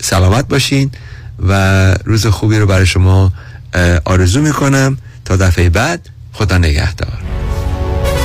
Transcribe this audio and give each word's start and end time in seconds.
سلامت 0.00 0.48
باشین 0.48 0.90
و 1.48 1.94
روز 2.04 2.26
خوبی 2.26 2.58
رو 2.58 2.66
برای 2.66 2.86
شما 2.86 3.32
آرزو 4.04 4.40
می‌کنم 4.40 4.98
تا 5.24 5.36
دفعه 5.36 5.68
بعد 5.68 6.08
خدا 6.32 6.58
نگهدار. 6.58 7.18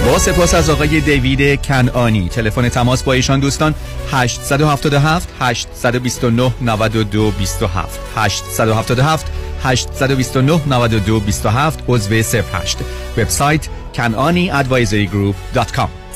با 0.06 0.20
سپاس 0.20 0.54
از 0.54 0.70
آقای 0.70 1.02
دیوید 1.02 1.62
کنانی 1.62 2.30
تلفن 2.30 2.70
تماس 2.70 3.04
با 3.04 3.14
ایشان 3.14 3.40
دوستان 3.40 3.76
877 4.12 5.28
829 5.40 6.54
92 6.62 7.32
27 7.32 8.00
877 8.16 9.26
829 9.64 10.62
92 10.68 11.20
27 11.20 11.80
عضو 11.88 12.14
08 12.14 12.78
وبسایت 13.18 13.68
kananiadvisorygroup.com 13.98 15.99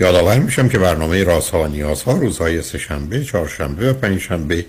یادآور 0.00 0.38
میشم 0.38 0.68
که 0.68 0.78
برنامه 0.78 1.24
رازها 1.24 1.62
و 1.62 1.66
نیازها 1.66 2.12
روزهای 2.12 2.62
سهشنبه، 2.62 3.24
چهارشنبه 3.24 3.90
و 3.90 3.92
پنجشنبه 3.92 4.64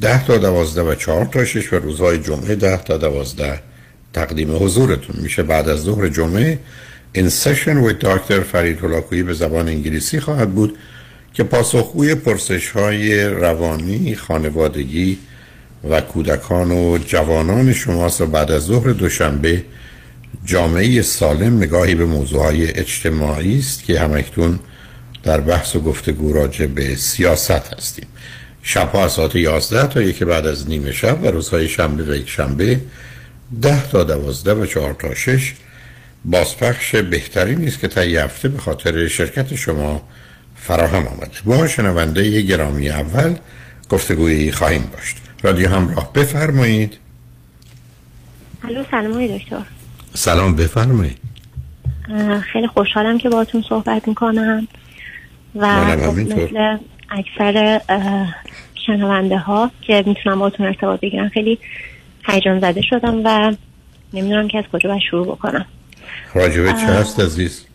ده 0.00 0.26
تا 0.26 0.38
دوازده 0.38 0.82
و 0.82 0.94
چهار 0.94 1.24
تا 1.24 1.44
شش 1.44 1.72
و 1.72 1.76
روزهای 1.76 2.18
جمعه 2.18 2.54
ده 2.54 2.76
تا 2.76 2.96
دوازده 2.96 3.60
تقدیم 4.12 4.56
حضورتون 4.56 5.16
میشه. 5.22 5.42
بعد 5.42 5.68
از 5.68 5.80
ظهر 5.80 6.08
جمعه 6.08 6.58
این 7.12 7.28
سشن 7.28 7.88
with 7.88 7.92
دکتر 7.92 8.40
فرید 8.40 8.78
هلاکویی 8.84 9.22
به 9.22 9.32
زبان 9.32 9.68
انگلیسی 9.68 10.20
خواهد 10.20 10.50
بود 10.50 10.78
که 11.34 11.42
پاسخگوی 11.42 12.14
پرسش 12.14 12.70
های 12.70 13.24
روانی، 13.24 14.14
خانوادگی 14.14 15.18
و 15.90 16.00
کودکان 16.00 16.70
و 16.70 16.98
جوانان 16.98 17.72
شماست 17.72 18.20
و 18.20 18.26
بعد 18.26 18.50
از 18.50 18.62
ظهر 18.62 18.90
دوشنبه 18.90 19.64
جامعه 20.44 21.02
سالم 21.02 21.56
نگاهی 21.56 21.94
به 21.94 22.04
موضوعهای 22.04 22.70
اجتماعی 22.70 23.58
است 23.58 23.84
که 23.84 24.00
همکنون 24.00 24.58
در 25.22 25.40
بحث 25.40 25.76
و 25.76 25.80
گفتگو 25.80 26.32
راجع 26.32 26.66
به 26.66 26.96
سیاست 26.96 27.74
هستیم. 27.74 28.06
شبها 28.62 29.04
از 29.04 29.12
ساعت 29.12 29.36
11 29.36 29.86
تا 29.86 30.02
یک 30.02 30.22
بعد 30.22 30.46
از 30.46 30.68
نیمه 30.68 30.92
شب 30.92 31.22
و 31.22 31.26
روزهای 31.26 31.68
شنبه 31.68 32.02
و 32.02 32.14
یک 32.14 32.28
شنبه 32.28 32.80
10 33.62 33.88
تا 33.88 34.04
12 34.04 34.54
و 34.54 34.66
4 34.66 34.94
تا 34.94 35.14
6 35.14 35.54
بازپخش 36.24 36.94
بهتری 36.94 37.56
نیست 37.56 37.80
که 37.80 37.88
تا 37.88 38.00
هفته 38.00 38.48
به 38.48 38.58
خاطر 38.58 39.08
شرکت 39.08 39.54
شما 39.54 40.02
فراهم 40.56 41.06
آمده. 41.06 41.30
با 41.44 41.66
شنونده 41.66 42.42
گرامی 42.42 42.90
اول 42.90 43.36
گفتگویی 43.90 44.52
خواهیم 44.52 44.90
داشت. 44.92 45.16
رادیو 45.42 45.68
همراه 45.68 46.12
بفرمایید. 46.12 46.98
الو 48.64 48.84
سلام 48.90 49.26
دکتر. 49.26 49.62
سلام 50.14 50.56
بفرمایید. 50.56 51.18
خیلی 52.52 52.66
خوشحالم 52.66 53.18
که 53.18 53.28
باهاتون 53.28 53.64
صحبت 53.68 54.08
می‌کنم. 54.08 54.68
و 55.54 55.96
خب 55.96 56.18
مثل 56.18 56.78
اکثر 57.10 57.80
شنونده 58.86 59.38
ها 59.38 59.70
که 59.80 60.04
می‌تونم 60.06 60.38
باهاتون 60.38 60.66
ارتباط 60.66 61.00
بگیرم 61.00 61.28
خیلی 61.28 61.58
هیجان 62.26 62.60
زده 62.60 62.82
شدم 62.82 63.20
و 63.24 63.52
نمی‌دونم 64.12 64.48
که 64.48 64.58
از 64.58 64.64
کجا 64.72 64.88
باید 64.88 65.02
شروع 65.10 65.26
بکنم. 65.26 65.66
راجبه 66.34 66.72
چه 66.72 66.86
هست 66.86 67.20
عزیز؟ 67.20 67.66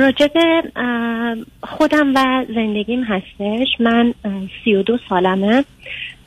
راجب 0.00 0.32
خودم 1.62 2.14
و 2.14 2.44
زندگیم 2.54 3.04
هستش. 3.04 3.68
من 3.80 4.14
سی 4.64 4.74
و 4.74 4.82
دو 4.82 4.98
سالمه. 5.08 5.64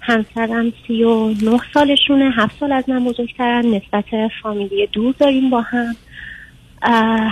همسرم 0.02 0.74
سی 0.88 1.04
و 1.04 1.30
نه 1.30 1.60
سالشونه 1.74 2.32
هفت 2.36 2.60
سال 2.60 2.72
از 2.72 2.90
من 2.90 3.04
بزرگترن 3.04 3.66
نسبت 3.66 4.06
فامیلی 4.44 4.88
دور 4.88 5.16
داریم 5.20 5.50
با 5.50 5.62
هم. 5.62 5.96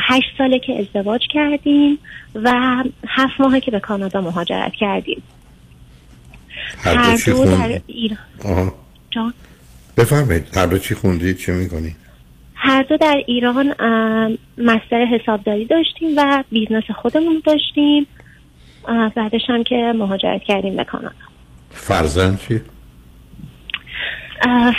هشت 0.08 0.30
ساله 0.38 0.60
که 0.60 0.80
ازدواج 0.80 1.22
کردیم 1.34 2.00
و 2.36 2.52
هفت 3.08 3.40
ماهه 3.40 3.60
که 3.60 3.72
به 3.72 3.80
کانادا 3.80 4.22
مهاجرت 4.22 4.74
کردیم. 4.74 5.24
هر 6.84 7.18
دو 7.26 7.46
در 7.46 7.82
ایران. 7.88 8.72
جان. 9.12 9.34
بفرمایید 9.98 10.58
هر 10.58 10.66
دو 10.66 10.78
چی 10.78 10.96
خوندید 10.96 11.38
چه 11.38 11.54
می‌کنید؟ 11.54 11.96
هر 12.56 12.84
دو 12.84 12.98
در 12.98 13.24
ایران 13.28 13.68
master 14.58 15.06
حسابداری 15.06 15.66
داشتیم 15.66 16.10
و 16.18 16.44
business 16.52 16.84
خودمون 16.96 17.42
داشتیم. 17.46 18.08
بعدش 19.16 19.42
هم 19.48 19.64
که 19.64 19.94
مهاجرت 19.96 20.44
کردیم 20.44 20.76
به 20.76 20.84
کانادا. 20.84 21.29
فرزند 21.72 22.40
چی؟ 22.40 22.62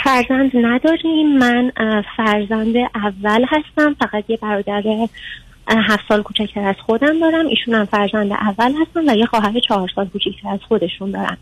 فرزند 0.03 0.51
نداریم. 0.53 1.37
من 1.37 1.71
فرزند 2.17 2.75
اول 2.95 3.45
هستم. 3.49 3.95
فقط 3.99 4.23
یه 4.29 4.37
برادر 4.37 4.83
هفت 5.67 6.03
سال 6.07 6.21
کوچکتر 6.23 6.61
از 6.61 6.75
خودم 6.85 7.19
دارم. 7.19 7.47
ایشون 7.47 7.75
هم 7.75 7.85
فرزند 7.85 8.31
اول 8.31 8.73
هستم 8.81 9.07
و 9.07 9.17
یه 9.17 9.25
خواهر 9.25 9.59
چهار 9.59 9.89
سال 9.95 10.07
کوچکتر 10.07 10.49
از 10.49 10.59
خودشون 10.67 11.11
دارم 11.11 11.37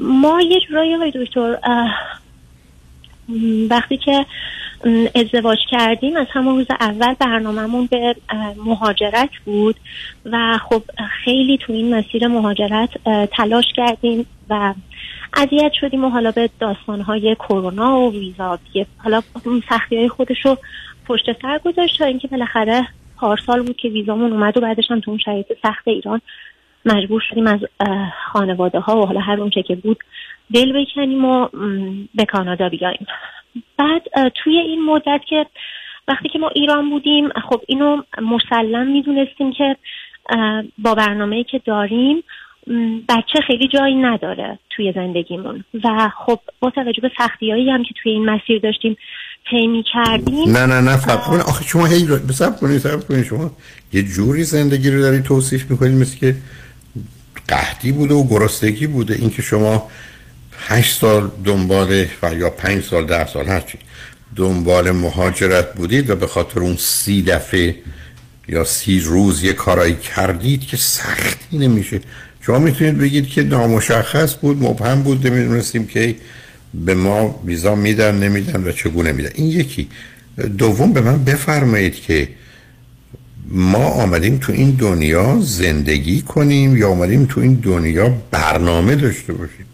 ما 0.00 0.40
یه 0.40 0.60
جورایی 0.68 0.94
های 0.94 1.12
دکتر 1.14 1.58
وقتی 3.70 3.96
که 3.96 4.26
ازدواج 5.14 5.58
کردیم. 5.70 6.16
از 6.16 6.26
همون 6.30 6.56
روز 6.56 6.66
اول 6.80 7.14
برنامهمون 7.14 7.86
به 7.86 8.16
مهاجرت 8.64 9.30
بود 9.44 9.76
و 10.24 10.58
خب 10.68 10.82
خیلی 11.24 11.58
تو 11.58 11.72
این 11.72 11.94
مسیر 11.94 12.26
مهاجرت 12.26 12.90
تلاش 13.36 13.64
کردیم 13.76 14.26
و 14.50 14.74
اذیت 15.36 15.72
شدیم 15.72 16.04
و 16.04 16.08
حالا 16.08 16.30
به 16.30 16.50
داستانهای 16.60 17.34
کرونا 17.34 18.00
و 18.00 18.12
ویزا 18.12 18.58
حالا 18.98 19.22
سختی 19.68 19.96
های 19.96 20.08
خودش 20.08 20.44
رو 20.44 20.58
پشت 21.06 21.42
سر 21.42 21.58
گذاشت 21.64 21.98
تا 21.98 22.04
اینکه 22.04 22.28
بالاخره 22.28 22.86
پارسال 23.16 23.62
بود 23.62 23.76
که 23.76 23.88
ویزامون 23.88 24.32
اومد 24.32 24.56
و 24.56 24.60
بعدش 24.60 24.90
هم 24.90 25.00
تو 25.00 25.10
اون 25.10 25.20
شرایط 25.24 25.46
سخت 25.62 25.88
ایران 25.88 26.20
مجبور 26.84 27.22
شدیم 27.30 27.46
از 27.46 27.60
خانواده 28.32 28.80
ها 28.80 29.00
و 29.00 29.06
حالا 29.06 29.20
هر 29.20 29.40
اونچه 29.40 29.62
که 29.62 29.74
بود 29.74 29.98
دل 30.54 30.84
بکنیم 30.84 31.24
و 31.24 31.48
به 32.14 32.24
کانادا 32.24 32.68
بیاییم 32.68 33.06
بعد 33.78 34.32
توی 34.34 34.58
این 34.58 34.84
مدت 34.84 35.20
که 35.28 35.46
وقتی 36.08 36.28
که 36.28 36.38
ما 36.38 36.48
ایران 36.48 36.90
بودیم 36.90 37.28
خب 37.48 37.60
اینو 37.68 38.02
مسلم 38.22 38.86
می‌دونستیم 38.86 39.52
که 39.52 39.76
با 40.78 40.94
برنامه 40.94 41.44
که 41.44 41.60
داریم 41.64 42.22
بچه 43.08 43.40
خیلی 43.46 43.68
جایی 43.68 43.94
نداره 43.94 44.58
توی 44.70 44.92
زندگیمون. 44.92 45.64
و 45.84 46.10
خب 46.26 46.40
با 46.60 46.70
توجه 46.70 47.00
به 47.02 47.10
سختی 47.18 47.50
هایی 47.50 47.70
هم 47.70 47.82
که 47.82 47.94
توی 48.02 48.12
این 48.12 48.24
مسیر 48.24 48.58
داشتیم 48.58 48.96
طی 49.50 49.84
کردیم 49.92 50.50
نه 50.50 50.66
نه 50.66 50.80
نه 50.80 50.96
فقط 50.96 51.48
آخه 51.48 51.64
شما 51.64 51.86
هی 51.86 52.06
بسب 52.28 52.56
کنید 52.60 52.82
کنید. 53.08 53.24
شما 53.24 53.50
یه 53.92 54.02
جوری 54.02 54.44
زندگی 54.44 54.90
رو 54.90 55.00
داری 55.00 55.22
توصیف 55.22 55.70
می‌کنید 55.70 56.00
مثل 56.00 56.18
که 56.18 56.34
قهدی 57.48 57.92
بوده 57.92 58.14
و 58.14 58.28
گرستگی 58.28 58.86
بوده. 58.86 59.14
اینکه 59.14 59.42
شما 59.42 59.88
هشت 60.68 61.00
سال 61.00 61.30
دنبال 61.44 62.06
و 62.22 62.34
یا 62.34 62.50
پنج 62.50 62.84
سال 62.84 63.06
ده 63.06 63.26
سال 63.26 63.46
هرچی 63.46 63.78
دنبال 64.36 64.90
مهاجرت 64.90 65.74
بودید 65.74 66.10
و 66.10 66.16
به 66.16 66.26
خاطر 66.26 66.60
اون 66.60 66.76
سی 66.76 67.22
دفعه 67.22 67.76
یا 68.48 68.64
سی 68.64 69.00
روز 69.00 69.44
یه 69.44 69.52
کارایی 69.52 69.96
کردید 70.16 70.60
که 70.60 70.76
سختی 70.76 71.58
نمیشه. 71.58 72.00
شما 72.40 72.58
می‌تونید 72.58 72.98
بگید 72.98 73.28
که 73.28 73.42
نامشخص 73.42 74.34
بود 74.40 74.62
مبهم 74.62 75.02
بود 75.02 75.26
نمی‌دونستیم 75.26 75.86
که 75.86 76.16
به 76.74 76.94
ما 76.94 77.40
ویزا 77.44 77.74
میدن 77.74 78.14
نمیدن 78.18 78.64
و 78.64 78.72
چگونه 78.72 79.12
میدن. 79.12 79.30
این 79.34 79.46
یکی. 79.46 79.88
دوم 80.58 80.92
به 80.92 81.00
من 81.00 81.24
بفرمایید 81.24 81.94
که 81.94 82.28
ما 83.48 83.84
آمدیم 83.84 84.38
تو 84.38 84.52
این 84.52 84.70
دنیا 84.70 85.38
زندگی 85.40 86.22
کنیم 86.22 86.76
یا 86.76 86.90
آمدیم 86.90 87.26
تو 87.26 87.40
این 87.40 87.54
دنیا 87.54 88.08
برنامه 88.30 88.94
داشته 88.96 89.32
باشیم. 89.32 89.66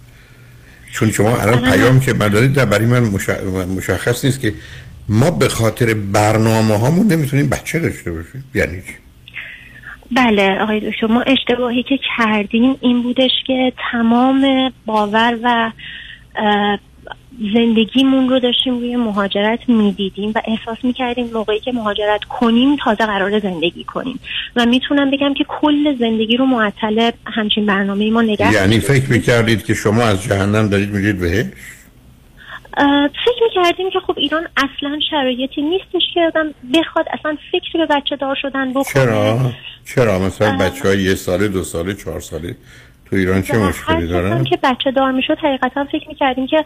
چون 0.96 1.10
شما 1.10 1.36
الان 1.36 1.70
پیام 1.70 2.00
که 2.00 2.12
من 2.12 2.28
دارید 2.28 2.52
در 2.52 2.64
برای 2.64 2.86
من 2.86 3.02
مشخص 3.76 4.24
نیست 4.24 4.40
که 4.40 4.52
ما 5.08 5.30
به 5.30 5.48
خاطر 5.48 5.94
برنامه 5.94 6.78
هامون 6.78 7.06
نمی‌تونیم 7.06 7.48
بچه 7.48 7.78
داشته 7.78 8.12
باشیم 8.12 8.44
یعنی 8.54 8.82
چی؟ 8.82 8.92
بله 10.16 10.58
آقای 10.60 10.90
دکتر 10.90 11.06
ما 11.06 11.22
اشتباهی 11.22 11.82
که 11.82 11.98
کردیم 12.16 12.76
این 12.80 13.02
بودش 13.02 13.30
که 13.46 13.72
تمام 13.92 14.72
باور 14.86 15.38
و 15.42 15.70
زندگیمون 17.54 18.28
رو 18.28 18.40
داشتیم 18.40 18.78
روی 18.78 18.96
مهاجرت 18.96 19.68
می‌دیدیم 19.68 20.32
و 20.34 20.42
احساس 20.44 20.78
می‌کردیم 20.82 21.30
موقعی 21.34 21.60
که 21.60 21.72
مهاجرت 21.72 22.24
کنیم 22.24 22.76
تازه 22.76 23.06
قرار 23.06 23.40
زندگی 23.40 23.84
کنیم. 23.84 24.20
و 24.56 24.66
می‌تونم 24.66 25.10
بگم 25.10 25.34
که 25.34 25.44
کل 25.48 25.96
زندگی 25.98 26.36
رو 26.36 26.46
معطل 26.46 27.10
همچین 27.26 27.66
برنامه 27.66 28.10
ما 28.10 28.22
نگه 28.22 28.52
یعنی 28.52 28.80
فکر 28.80 29.10
می‌کردید 29.10 29.64
که 29.64 29.74
شما 29.74 30.02
از 30.02 30.22
جهنم 30.22 30.68
دارید 30.68 30.90
میرید 30.90 31.18
بهش؟ 31.18 31.46
فکر 33.24 33.42
می‌کردیم 33.42 33.90
که 33.90 34.00
خب 34.06 34.18
ایران 34.18 34.48
اصلا 34.56 34.98
شرایطی 35.10 35.62
نیستش 35.62 36.02
که 36.14 36.20
آدم 36.20 36.54
بخواد 36.74 37.06
اصلا 37.12 37.36
فکر 37.52 37.86
به 37.86 37.86
بچه 37.86 38.16
دار 38.16 38.36
شدن 38.42 38.70
بکنه. 38.70 38.84
چرا؟ 38.84 39.52
چرا؟ 39.94 40.18
مثلا 40.18 40.56
بچه 40.56 40.88
های 40.88 41.02
یه 41.02 41.14
ساله 41.14 41.48
دو 41.48 41.64
ساله 41.64 41.94
چهار 41.94 42.20
ساله 42.20 42.56
تو 43.10 43.16
ایران 43.16 43.42
چه 43.42 43.58
مشکلی 43.58 44.06
دارن؟ 44.06 44.44
که 44.44 44.58
بچه 44.62 44.90
دار 44.90 45.12
می‌شد 45.12 45.38
حقیقتا 45.38 45.84
فکر 45.84 46.08
می‌کردیم 46.08 46.46
که 46.46 46.64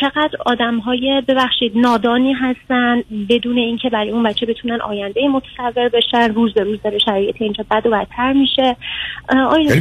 چقدر 0.00 0.38
آدم 0.46 0.78
های 0.78 1.22
ببخشید 1.28 1.72
نادانی 1.74 2.32
هستن 2.32 3.02
بدون 3.28 3.58
اینکه 3.58 3.90
برای 3.90 4.10
اون 4.10 4.22
بچه 4.22 4.46
بتونن 4.46 4.80
آینده 4.80 5.28
متصور 5.28 5.88
بشن 5.88 6.34
روز 6.34 6.54
به 6.54 6.64
روز 6.64 6.78
داره 6.84 6.98
شرایط 6.98 7.36
اینجا 7.38 7.64
بد 7.70 7.86
و 7.86 7.90
بدتر 7.90 8.32
میشه. 8.32 8.76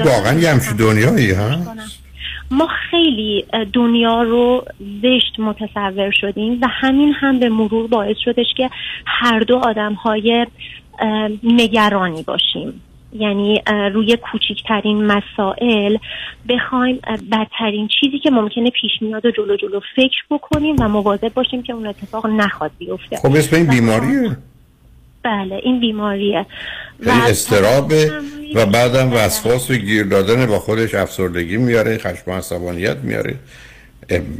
واقعا 0.05 0.39
یه 0.39 0.49
همچین 0.49 0.75
دنیایی 0.75 1.31
هست 1.31 1.69
ما 2.51 2.67
خیلی 2.91 3.45
دنیا 3.73 4.21
رو 4.21 4.65
زشت 5.01 5.39
متصور 5.39 6.11
شدیم 6.11 6.59
و 6.61 6.67
همین 6.69 7.13
هم 7.13 7.39
به 7.39 7.49
مرور 7.49 7.87
باعث 7.87 8.17
شدش 8.25 8.53
که 8.57 8.69
هر 9.05 9.39
دو 9.39 9.55
آدم 9.55 9.93
های 9.93 10.47
نگرانی 11.43 12.23
باشیم. 12.23 12.81
یعنی 13.19 13.61
روی 13.93 14.17
کوچکترین 14.17 15.05
مسائل 15.05 15.97
بخوایم 16.49 16.99
بدترین 17.31 17.89
چیزی 17.99 18.19
که 18.19 18.31
ممکنه 18.31 18.69
پیش 18.69 18.91
میاد 19.01 19.25
و 19.25 19.31
جلو 19.31 19.57
جلو 19.57 19.79
فکر 19.95 20.23
بکنیم 20.29 20.75
و 20.79 20.87
مواظب 20.87 21.33
باشیم 21.33 21.63
که 21.63 21.73
اون 21.73 21.87
اتفاق 21.87 22.27
نخواد 22.27 22.71
بیفته. 22.77 23.17
خب 23.17 23.35
اسم 23.35 23.55
این 23.55 23.65
بیماریه؟ 23.65 24.37
بله 25.23 25.61
این 25.63 25.79
بیماریه. 25.79 26.45
یعنی 27.05 27.21
استرابه 27.21 28.11
و 28.55 28.65
بعدم 28.65 29.13
وسواس 29.13 29.71
و 29.71 29.75
گیر 29.75 30.03
دادن 30.03 30.45
با 30.45 30.59
خودش 30.59 30.95
افسردگی 30.95 31.57
میاره 31.57 31.97
خشم 31.97 32.31
و 32.31 32.33
عصبانیت 32.33 32.97
میاره 32.97 33.35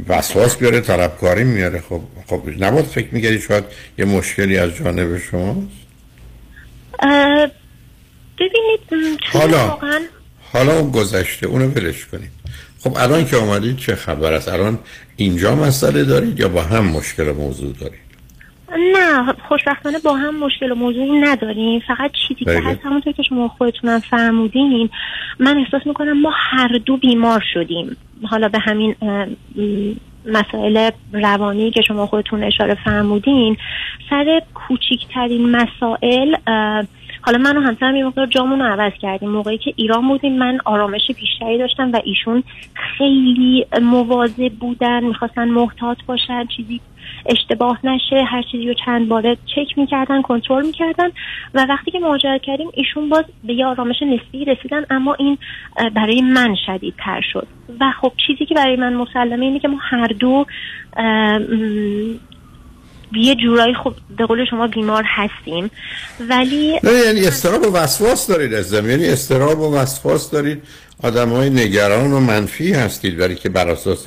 وسواس 0.08 0.56
بیاره 0.58 0.80
طلبکاری 0.80 1.44
میاره. 1.44 1.80
خب 1.80 2.00
خب 2.26 2.42
نباید 2.58 2.84
فکر 2.84 3.08
میگردی 3.12 3.40
شاید 3.40 3.64
یه 3.98 4.04
مشکلی 4.04 4.58
از 4.58 4.74
جانب 4.76 5.18
شماست؟ 5.18 5.86
ببینید 8.38 8.80
حالا 9.32 9.78
حالا 10.52 10.78
اون 10.78 10.90
گذشته 10.90 11.46
اونو 11.46 11.66
ولش 11.66 12.06
کنید. 12.06 12.30
خب 12.80 12.96
الان 12.96 13.26
که 13.26 13.36
آمدید 13.36 13.76
چه 13.76 13.94
خبر 13.94 14.32
است؟ 14.32 14.48
الان 14.48 14.78
اینجا 15.16 15.54
مسئله 15.54 16.04
دارید 16.04 16.40
یا 16.40 16.48
با 16.48 16.62
هم 16.62 16.84
مشکل 16.84 17.32
موضوع 17.32 17.72
دارید؟ 17.72 18.06
نه 18.76 19.34
خوشبختانه 19.48 19.98
با 19.98 20.14
هم 20.14 20.38
مشکل 20.38 20.72
و 20.72 20.74
موضوعی 20.74 21.18
نداریم. 21.18 21.80
فقط 21.86 22.10
چیزی 22.28 22.44
که 22.44 22.60
هست 22.60 22.80
همونطور 22.84 23.12
که 23.12 23.22
شما 23.22 23.48
خودتونم 23.48 24.00
فرمودین 24.00 24.90
من 25.38 25.56
احساس 25.56 25.86
می‌کنم 25.86 26.20
ما 26.20 26.32
هر 26.50 26.80
دو 26.86 26.96
بیمار 26.96 27.44
شدیم. 27.54 27.96
حالا 28.30 28.48
به 28.48 28.58
همین 28.58 28.94
مسائل 30.26 30.90
روانی 31.12 31.70
که 31.70 31.82
شما 31.82 32.06
خودتون 32.06 32.44
اشاره 32.44 32.76
فرمودین 32.84 33.56
سر 34.10 34.42
کوچیکترین 34.54 35.50
مسائل 35.50 36.36
حالا 37.26 37.38
من 37.38 37.56
و 37.56 37.60
همسرم 37.60 37.96
یه 37.96 38.04
مقدار 38.04 38.26
جامون 38.26 38.58
رو 38.58 38.66
عوض 38.66 38.92
کردیم. 39.02 39.30
موقعی 39.30 39.58
که 39.58 39.72
ایران 39.76 40.08
بودیم 40.08 40.38
من 40.38 40.58
آرامش 40.64 41.00
بیشتری 41.06 41.58
داشتم 41.58 41.92
و 41.92 42.00
ایشون 42.04 42.42
خیلی 42.74 43.66
مواظب 43.82 44.48
بودن 44.48 45.04
می‌خواستن 45.04 45.48
محتاط 45.48 45.98
باشن 46.06 46.46
چیزی 46.56 46.80
اشتباه 47.26 47.78
نشه 47.84 48.24
هر 48.24 48.42
چیزی 48.42 48.68
رو 48.68 48.74
چند 48.86 49.08
باره 49.08 49.36
چک 49.46 49.78
می‌کردن 49.78 50.22
کنترل 50.22 50.66
می‌کردن 50.66 51.08
و 51.54 51.66
وقتی 51.68 51.90
که 51.90 51.98
مهاجرت 51.98 52.42
کردیم 52.42 52.68
ایشون 52.74 53.08
باز 53.08 53.24
به 53.44 53.54
یه 53.54 53.66
آرامش 53.66 54.02
نسبی 54.02 54.44
رسیدن 54.44 54.84
اما 54.90 55.14
این 55.14 55.38
برای 55.94 56.20
من 56.20 56.56
شدید 56.66 56.94
تر 56.98 57.20
شد. 57.32 57.46
و 57.80 57.92
خب 58.00 58.12
چیزی 58.26 58.46
که 58.46 58.54
برای 58.54 58.76
من 58.76 58.94
مسلمه 58.94 59.44
اینه 59.44 59.58
که 59.58 59.68
ما 59.68 59.78
هر 59.80 60.06
دو 60.06 60.46
یه 63.12 63.34
جورایی 63.34 63.74
خب 63.74 63.94
به 64.16 64.26
قول 64.26 64.44
شما 64.50 64.66
بیمار 64.66 65.04
هستیم. 65.06 65.70
ولی 66.28 66.80
نه 66.82 66.92
یعنی 67.06 67.26
استراب 67.26 67.62
و 67.62 67.72
وسواس 67.72 68.26
دارید 68.26 68.54
از 68.54 68.72
یعنی 68.72 69.08
استراب 69.08 69.60
و 69.60 69.74
وسواس 69.74 70.30
دارید. 70.30 70.62
آدم 71.02 71.28
های 71.28 71.50
نگران 71.50 72.12
و 72.12 72.20
منفی 72.20 72.72
هستید 72.72 73.16
برای 73.16 73.34
که 73.34 73.48
بر 73.48 73.68
اساس 73.68 74.04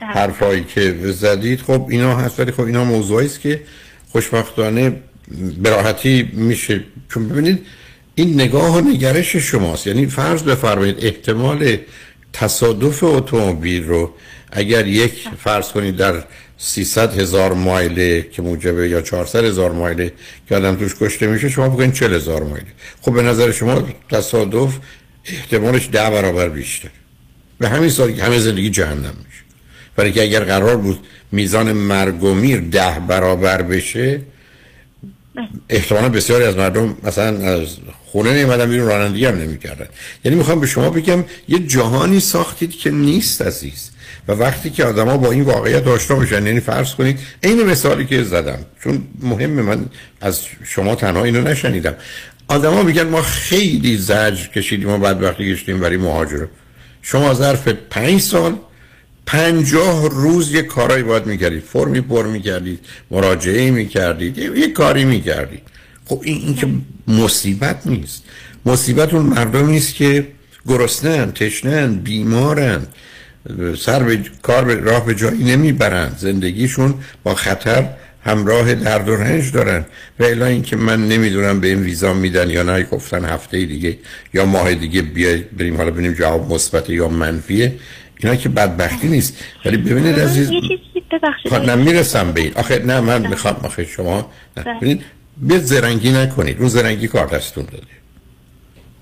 حرفایی 0.00 0.64
که 0.64 0.96
زدید. 1.00 1.60
خب 1.60 1.86
اینا 1.90 2.16
هست 2.16 2.40
ولی 2.40 2.52
خب 2.52 2.60
اینا 2.60 2.84
موضوعی 2.84 3.26
است 3.26 3.40
که 3.40 3.60
خوشبختانه 4.12 4.92
براحتی 5.62 6.30
میشه. 6.32 6.84
چون 7.08 7.28
ببینید 7.28 7.66
این 8.14 8.34
نگاه 8.34 8.76
و 8.76 8.80
نگرش 8.80 9.36
شماست. 9.36 9.86
یعنی 9.86 10.06
فرض 10.06 10.42
بفرمایید 10.42 11.04
احتمال 11.04 11.76
تصادف 12.32 13.04
اتومبیل 13.04 13.84
رو 13.84 14.14
اگر 14.52 14.86
یک 14.86 15.28
فرض 15.38 15.68
کنید 15.68 15.96
در 15.96 16.24
300 16.64 17.20
هزار 17.20 17.52
مایله 17.52 18.22
که 18.22 18.42
موجبه 18.42 18.88
یا 18.88 19.00
400 19.00 19.44
هزار 19.44 19.72
مایله 19.72 20.12
که 20.48 20.56
آدم 20.56 20.76
توش 20.76 20.94
کشته 21.00 21.26
میشه 21.26 21.48
شما 21.48 21.68
بگین 21.68 21.92
40 21.92 22.14
هزار 22.14 22.42
مایله. 22.42 22.66
خب 23.00 23.14
به 23.14 23.22
نظر 23.22 23.50
شما 23.50 23.88
تصادف 24.10 24.78
احتمالش 25.24 25.88
ده 25.92 26.10
برابر 26.10 26.48
بیشتر. 26.48 26.88
به 27.58 27.68
همین 27.68 27.90
سالی 27.90 28.14
که 28.14 28.22
همه 28.22 28.38
زندگی 28.38 28.70
جهنم 28.70 29.14
میشه. 29.24 29.42
برای 29.96 30.12
که 30.12 30.22
اگر 30.22 30.44
قرار 30.44 30.76
بود 30.76 31.06
میزان 31.32 31.72
مرگ 31.72 32.22
و 32.22 32.34
میر 32.34 32.60
ده 32.60 33.00
برابر 33.08 33.62
بشه 33.62 34.20
احتمالا 35.68 36.08
بسیاری 36.08 36.44
از 36.44 36.56
مردم 36.56 36.96
مثلا 37.02 37.38
از 37.38 37.68
خونه 38.06 38.34
نیمدن 38.34 38.70
بیرون 38.70 38.88
رانندگی 38.88 39.26
هم 39.26 39.38
نمی‌کردن. 39.38 39.86
یعنی 40.24 40.38
می‌خوام 40.38 40.60
به 40.60 40.66
شما 40.66 40.90
بگم 40.90 41.24
یه 41.48 41.58
جهانی 41.58 42.20
ساختید 42.20 42.70
که 42.70 42.90
نیست 42.90 43.42
عزیز. 43.42 43.90
و 44.28 44.32
وقتی 44.32 44.70
که 44.70 44.84
آدما 44.84 45.16
با 45.16 45.32
این 45.32 45.42
واقعیت 45.42 45.86
آشنا 45.86 46.16
بشن 46.16 46.46
یعنی 46.46 46.60
فرض 46.60 46.94
کنید 46.94 47.18
عین 47.42 47.62
مثالی 47.62 48.04
که 48.04 48.22
زدم 48.22 48.58
چون 48.84 49.02
مهمه 49.22 49.62
من 49.62 49.86
از 50.20 50.40
شما 50.64 50.94
تنها 50.94 51.24
اینو 51.24 51.40
نشنیدم. 51.40 51.94
آدما 52.48 52.82
میگن 52.82 53.08
ما 53.08 53.22
خیلی 53.22 53.96
زجر 53.96 54.46
کشیدیم 54.46 54.88
و 54.88 54.98
بعد 54.98 55.22
وقتی 55.22 55.52
گشتیم 55.52 55.80
برای 55.80 55.96
مهاجر 55.96 56.46
شما 57.02 57.34
ظرف 57.34 57.68
پنج 57.68 58.20
سال 58.20 58.56
پنجاه 59.26 60.08
روز 60.08 60.54
یه 60.54 60.62
کارایی 60.62 61.02
باید 61.02 61.26
می‌کردید. 61.26 61.62
فرمی 61.62 62.00
پر 62.00 62.26
می‌کردید 62.26 62.78
مراجعه 63.10 63.70
می‌کردید 63.70 64.38
یه 64.38 64.72
کاری 64.72 65.04
می‌کردید. 65.04 65.62
خب 66.06 66.20
این, 66.24 66.42
این 66.42 66.54
که 66.54 66.66
مصیبت 67.08 67.86
نیست. 67.86 68.22
مصیبت 68.66 69.14
اون 69.14 69.26
مردم 69.26 69.66
نیست 69.66 69.94
که 69.94 70.28
گرسنن 70.66 71.32
تشنن 71.32 71.94
بیمارن 71.94 72.82
سر 73.78 74.02
به 74.02 74.18
کار 74.42 74.64
به 74.64 74.74
راه 74.74 75.06
به 75.06 75.14
جایی 75.14 75.44
نمی‌برند. 75.44 76.16
زندگیشون 76.18 76.94
با 77.22 77.34
خطر 77.34 77.88
همراه 78.24 78.74
درد 78.74 79.08
و 79.08 79.16
رنج 79.16 79.52
دارن. 79.52 79.84
و 80.18 80.24
الا 80.24 80.46
اینکه 80.46 80.76
من 80.76 81.08
نمی‌دونم 81.08 81.60
به 81.60 81.68
این 81.68 81.82
ویزا 81.82 82.14
میدن 82.14 82.50
یا 82.50 82.62
نه 82.62 82.82
گفتن 82.82 83.24
هفته 83.24 83.64
دیگه 83.64 83.98
یا 84.34 84.44
ماه 84.44 84.74
دیگه 84.74 85.02
بیاید 85.02 85.56
بریم 85.56 85.76
حالا 85.76 85.90
ببینیم 85.90 86.12
جواب 86.12 86.52
مثبت 86.52 86.90
یا 86.90 87.08
منفیه. 87.08 87.74
اینا 88.22 88.36
که 88.36 88.48
بدبختی 88.48 89.08
نیست. 89.08 89.36
ولی 89.64 89.76
ببینید 89.76 90.20
عزیز 90.20 90.50
خب، 91.48 91.54
نه 91.54 91.74
می‌رسم 91.74 92.32
به 92.32 92.40
این. 92.40 92.52
آخه 92.54 92.78
نه 92.78 93.00
من 93.00 93.26
می‌خوام 93.26 93.56
آخه 93.62 93.84
شما 93.84 94.30
بله. 94.54 94.74
ببینید 94.74 95.02
به 95.42 95.58
زرنگی 95.58 96.12
نکنید. 96.12 96.58
رو 96.58 96.68
زرنگی 96.68 97.08
کار 97.08 97.26
دستون 97.26 97.64
داده. 97.64 97.86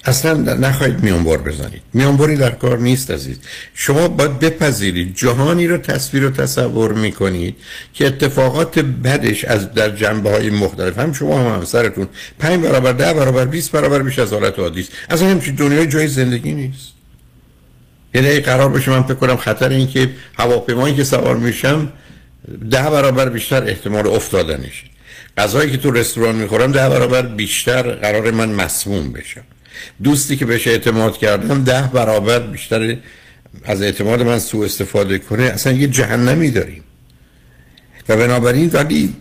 اصلا 0.04 0.34
نخواهید 0.54 1.02
میانبار 1.02 1.38
بزنید. 1.38 1.82
میانباری 1.94 2.36
در 2.36 2.50
کار 2.50 2.78
نیست 2.78 3.10
عزیز. 3.10 3.38
شما 3.74 4.08
باید 4.08 4.38
بپذیرید. 4.38 5.14
جهانی 5.14 5.66
رو 5.66 5.78
تصویر 5.78 6.26
و 6.26 6.30
تصور 6.30 6.92
می‌کنید 6.92 7.56
که 7.94 8.06
اتفاقات 8.06 8.78
بدش 8.78 9.44
از 9.44 9.74
در 9.74 9.90
جنبه 9.90 10.30
های 10.30 10.50
مختلف. 10.50 10.98
هم 10.98 11.12
شما 11.12 11.40
هم 11.40 11.54
همسرتون. 11.54 12.08
پنج 12.38 12.60
برابر 12.60 12.92
ده 12.92 13.14
برابر 13.14 13.44
20 13.44 13.72
برابر 13.72 14.02
بیش 14.02 14.18
از 14.18 14.32
حالت 14.32 14.58
عادی 14.58 14.80
است. 14.80 14.92
اصلا 15.10 15.28
همچین 15.28 15.54
دنیای 15.54 15.86
جای 15.86 16.08
زندگی 16.08 16.52
نیست. 16.52 16.99
یعنی 18.14 18.40
قرار 18.40 18.68
بشه 18.68 18.90
من 18.90 19.02
فکر 19.02 19.14
کنم 19.14 19.36
خطر 19.36 19.68
این 19.68 19.88
که 19.88 20.10
هواپیمایی 20.38 20.94
که 20.94 21.04
سوار 21.04 21.36
میشم 21.36 21.92
ده 22.70 22.90
برابر 22.90 23.28
بیشتر 23.28 23.64
احتمال 23.64 24.06
افتادنش. 24.06 24.84
غذایی 25.38 25.70
که 25.70 25.76
تو 25.76 25.90
رستوران 25.90 26.34
می‌خورم 26.34 26.72
ده 26.72 26.88
برابر 26.88 27.22
بیشتر 27.22 27.82
قرار 27.82 28.30
من 28.30 28.48
مسموم 28.48 29.12
بشم. 29.12 29.42
دوستی 30.04 30.36
که 30.36 30.46
بهش 30.46 30.68
اعتماد 30.68 31.18
کردم 31.18 31.64
ده 31.64 31.90
برابر 31.92 32.38
بیشتر 32.38 32.96
از 33.64 33.82
اعتماد 33.82 34.22
من 34.22 34.38
سوء 34.38 34.64
استفاده 34.64 35.18
کنه. 35.18 35.42
اصلا 35.42 35.72
یه 35.72 35.86
جهنمی 35.86 36.50
داریم. 36.50 36.84
و 38.08 38.16
بنابراین 38.16 38.70
ولی 38.72 39.14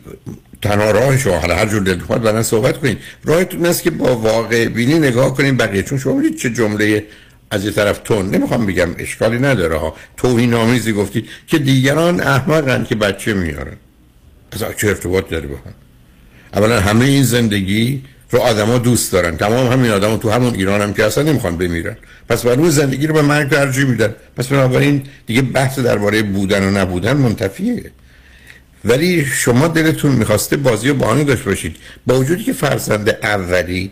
تنها 0.62 0.91
راه 0.91 1.17
شما 1.17 1.38
حالا 1.38 1.55
هر 1.55 1.65
جور 1.65 1.81
دلتون 1.81 2.17
بعدا 2.17 2.43
صحبت 2.43 2.77
کنید 2.77 2.98
راهتون 3.24 3.65
است 3.65 3.84
که 3.84 3.91
با 3.91 4.15
واقع 4.15 4.65
بینی 4.65 5.00
نگاه 5.00 5.36
کنیم 5.36 5.58
بقیه. 5.58 5.84
چون 5.84 5.98
شما 5.98 6.22
چه 6.41 6.50
جمله 6.50 7.03
از 7.51 7.65
یه 7.65 7.71
طرف 7.71 7.99
تون 8.03 8.29
نمی‌خوام 8.29 8.65
بگم 8.65 8.89
اشکالی 8.97 9.39
نداره 9.39 9.77
ها. 9.77 9.95
توهین 10.17 10.53
آمیزی 10.53 10.93
گفتید 10.93 11.29
که 11.47 11.59
دیگران 11.59 12.21
احمقن 12.21 12.83
که 12.83 12.95
بچه 12.95 13.33
میارن. 13.33 13.77
از 14.51 14.63
چه 14.77 14.87
ارتباط 14.87 15.29
داره 15.29 15.47
با 15.47 15.55
هم؟ 15.55 15.73
اولا 16.53 16.79
همه 16.79 17.05
این 17.05 17.23
زندگی 17.23 18.03
رو 18.31 18.39
آدما 18.39 18.77
دوست 18.77 19.11
دارن. 19.11 19.37
تمام 19.37 19.71
همین 19.71 19.91
آدما 19.91 20.17
تو 20.17 20.29
همون 20.29 20.53
ایران 20.53 20.81
هم 20.81 20.93
که 20.93 21.05
اصلا 21.05 21.23
نمی‌خوان 21.23 21.57
بمیرن. 21.57 21.97
پس 22.29 22.45
برای 22.45 22.71
زندگی 22.71 23.07
رو 23.07 23.13
به 23.13 23.21
مرگ 23.21 23.49
ترجیح 23.49 23.85
میدن. 23.85 24.15
پس 24.37 24.47
بنابراین 24.47 25.03
دیگه 25.25 25.41
بحث 25.41 25.79
درباره 25.79 26.21
بودن 26.21 26.63
و 26.63 26.71
نبودن 26.71 27.17
منتفیه 27.17 27.91
ولی 28.85 29.25
شما 29.25 29.67
دلتون 29.67 30.11
می‌خواسته 30.11 30.57
بازی 30.57 30.89
و 30.89 30.93
بهانه 30.93 31.23
داشته 31.23 31.45
باشید. 31.45 31.75
با 32.05 32.19
وجودی 32.19 32.43
که 32.43 32.53
فرزند 32.53 33.09
اولید 33.23 33.91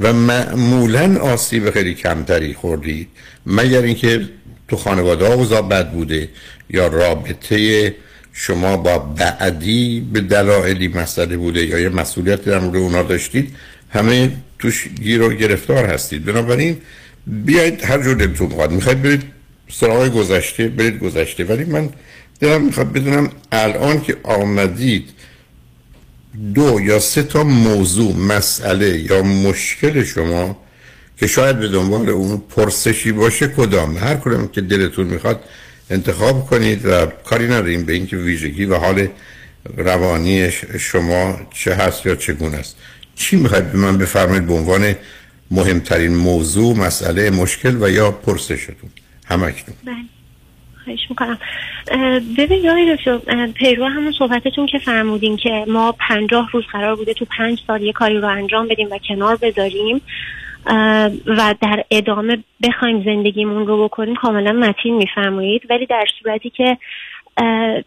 و 0.00 0.12
معمولا 0.12 1.18
آسیب 1.20 1.70
خیلی 1.70 1.94
کمتری 1.94 2.54
خوردید 2.54 3.08
مگر 3.46 3.82
اینکه 3.82 4.28
تو 4.68 4.76
خانواده 4.76 5.26
ها 5.26 5.62
بد 5.62 5.92
بوده 5.92 6.28
یا 6.70 6.86
رابطه 6.86 7.94
شما 8.32 8.76
با 8.76 8.98
بعدی 8.98 10.08
به 10.12 10.20
دلایلی 10.20 10.88
مسئله 10.88 11.36
بوده 11.36 11.66
یا 11.66 11.78
یه 11.78 11.88
مسئولیت 11.88 12.44
در 12.44 12.58
مورد 12.58 12.76
اونا 12.76 13.02
داشتید 13.02 13.56
همه 13.90 14.32
توش 14.58 14.88
گیر 15.02 15.22
و 15.22 15.32
گرفتار 15.34 15.86
هستید. 15.86 16.24
بنابراین 16.24 16.76
بیاید 17.26 17.84
هر 17.84 18.02
جور 18.02 18.14
دلتون 18.14 18.46
می‌خواد. 18.46 18.72
می‌خواید 18.72 19.02
برید 19.02 19.22
سراغ 19.68 20.08
گذشته 20.08 20.68
برید 20.68 20.98
گذشته. 20.98 21.44
ولی 21.44 21.64
من 21.64 21.88
دلم 22.40 22.62
می‌خواد 22.62 22.92
بدونم 22.92 23.30
الان 23.52 24.00
که 24.00 24.16
آمدید 24.22 25.10
دو 26.54 26.80
یا 26.80 26.98
سه 26.98 27.22
تا 27.22 27.44
موضوع 27.44 28.16
مسئله 28.16 28.98
یا 28.98 29.22
مشکل 29.22 30.04
شما 30.04 30.56
که 31.16 31.26
شاید 31.26 31.58
به 31.58 31.68
دنبال 31.68 32.08
اون 32.08 32.42
پرسشی 32.56 33.12
باشه 33.12 33.48
کدام؟ 33.48 33.98
هر 33.98 34.16
کدام 34.16 34.48
که 34.48 34.60
دلتون 34.60 35.06
می‌خواد 35.06 35.40
انتخاب 35.90 36.46
کنید 36.46 36.86
و 36.86 37.06
کاری 37.06 37.46
نداریم 37.46 37.84
به 37.84 37.92
اینکه 37.92 38.16
ویژگی 38.16 38.64
و 38.64 38.74
حال 38.74 39.08
روانی 39.76 40.50
شما 40.78 41.40
چه 41.54 41.74
هست 41.74 42.06
یا 42.06 42.14
چگونه 42.14 42.56
است. 42.56 42.76
چی 43.16 43.36
می‌خواید 43.36 43.72
به 43.72 43.78
من 43.78 43.98
بفرمایید 43.98 44.46
به 44.46 44.52
عنوان 44.52 44.94
مهمترین 45.50 46.16
موضوع 46.16 46.76
مسئله 46.76 47.30
مشکل 47.30 47.82
و 47.82 47.90
یا 47.90 48.10
پرسشتون؟ 48.10 48.90
همکنون 49.24 49.76
بله. 49.84 49.94
خواهش 50.90 51.10
می‌کنم. 51.10 51.38
ببین 52.38 52.64
یای 52.64 52.96
دکتر 52.96 53.46
پیرو 53.46 53.86
همون 53.86 54.12
صحبتتون 54.12 54.66
که 54.66 54.78
فرمودین 54.78 55.36
که 55.36 55.64
ما 55.68 55.92
پنجاه 55.92 56.50
روز 56.52 56.64
قرار 56.72 56.96
بوده 56.96 57.14
تو 57.14 57.24
پنج 57.38 57.60
سال 57.66 57.82
یه 57.82 57.92
کاری 57.92 58.18
رو 58.18 58.28
انجام 58.28 58.68
بدیم 58.68 58.88
و 58.90 58.98
کنار 59.08 59.38
بذاریم 59.42 60.00
و 61.26 61.54
در 61.62 61.84
ادامه 61.90 62.38
بخوایم 62.62 63.04
زندگیمون 63.04 63.66
رو 63.66 63.84
بکنیم 63.84 64.14
کاملا 64.14 64.52
متین 64.52 64.96
میفرمایید. 64.96 65.62
ولی 65.70 65.86
در 65.86 66.04
صورتی 66.22 66.50
که 66.50 66.78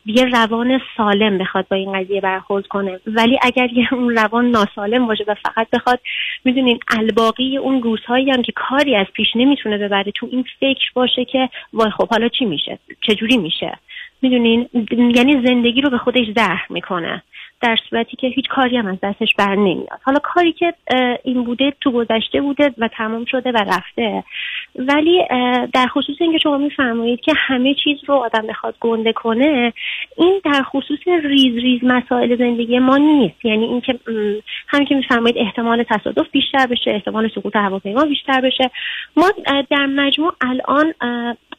یه 0.05 0.25
روان 0.25 0.81
سالم 0.97 1.37
بخواد 1.37 1.67
با 1.67 1.77
این 1.77 1.93
قضیه 1.93 2.21
برخورد 2.21 2.67
کنه. 2.67 2.99
ولی 3.07 3.39
اگر 3.41 3.69
یه 3.73 3.93
اون 3.93 4.15
روان 4.15 4.51
ناسالم 4.51 5.07
باشه 5.07 5.23
و 5.27 5.35
فقط 5.43 5.69
بخواد 5.69 5.99
می‌دونین 6.45 6.79
الباقی 6.97 7.57
اون 7.57 7.83
روزهایی 7.83 8.31
هم 8.31 8.41
که 8.41 8.51
کاری 8.55 8.95
از 8.95 9.07
پیش 9.13 9.27
نمی‌تونه 9.35 9.77
ببره 9.77 10.11
تو 10.11 10.27
این 10.31 10.45
فکر 10.59 10.91
باشه 10.93 11.25
که 11.25 11.49
وای 11.73 11.91
خب 11.91 12.09
حالا 12.09 12.27
چی 12.27 12.45
میشه؟ 12.45 12.79
چجوری 13.01 13.37
میشه؟ 13.37 13.77
می‌دونین 14.21 14.69
یعنی 15.15 15.47
زندگی 15.47 15.81
رو 15.81 15.89
به 15.89 15.97
خودش 15.97 16.25
زهر 16.35 16.65
می‌کنه 16.69 17.23
در 17.61 17.77
صورتی 17.89 18.17
که 18.17 18.27
هیچ 18.27 18.47
کاری 18.47 18.77
هم 18.77 18.87
از 18.87 18.97
دستش 19.03 19.33
بر 19.37 19.55
نمیاد. 19.55 19.99
حالا 20.03 20.19
کاری 20.19 20.53
که 20.53 20.73
این 21.23 21.43
بوده 21.43 21.73
تو 21.81 21.91
گذشته 21.91 22.41
بوده 22.41 22.73
و 22.77 22.87
تمام 22.87 23.25
شده 23.25 23.51
و 23.51 23.57
رفته. 23.57 24.23
ولی 24.75 25.23
در 25.73 25.87
خصوص 25.87 26.15
اینکه 26.19 26.37
شما 26.37 26.57
میفرمایید 26.57 27.21
که 27.21 27.33
همه 27.37 27.75
چیز 27.83 27.97
رو 28.07 28.15
آدم 28.15 28.47
بخواد 28.47 28.75
گنده 28.79 29.13
کنه 29.13 29.73
این 30.17 30.41
در 30.45 30.63
خصوص 30.63 30.99
ریز 31.07 31.55
ریز 31.55 31.79
مسائل 31.83 32.37
زندگی 32.37 32.79
ما 32.79 32.97
نیست. 32.97 33.45
یعنی 33.45 33.65
اینکه 33.65 33.99
همین 34.67 34.87
که 34.87 34.95
میفرمایید 34.95 35.37
احتمال 35.37 35.83
تصادف 35.89 36.31
بیشتر 36.31 36.67
بشه 36.67 36.91
احتمال 36.91 37.29
سقوط 37.35 37.55
هواپیما 37.55 38.05
بیشتر 38.05 38.41
بشه. 38.41 38.71
ما 39.17 39.31
در 39.69 39.85
مجموع 39.85 40.33
الان 40.41 40.93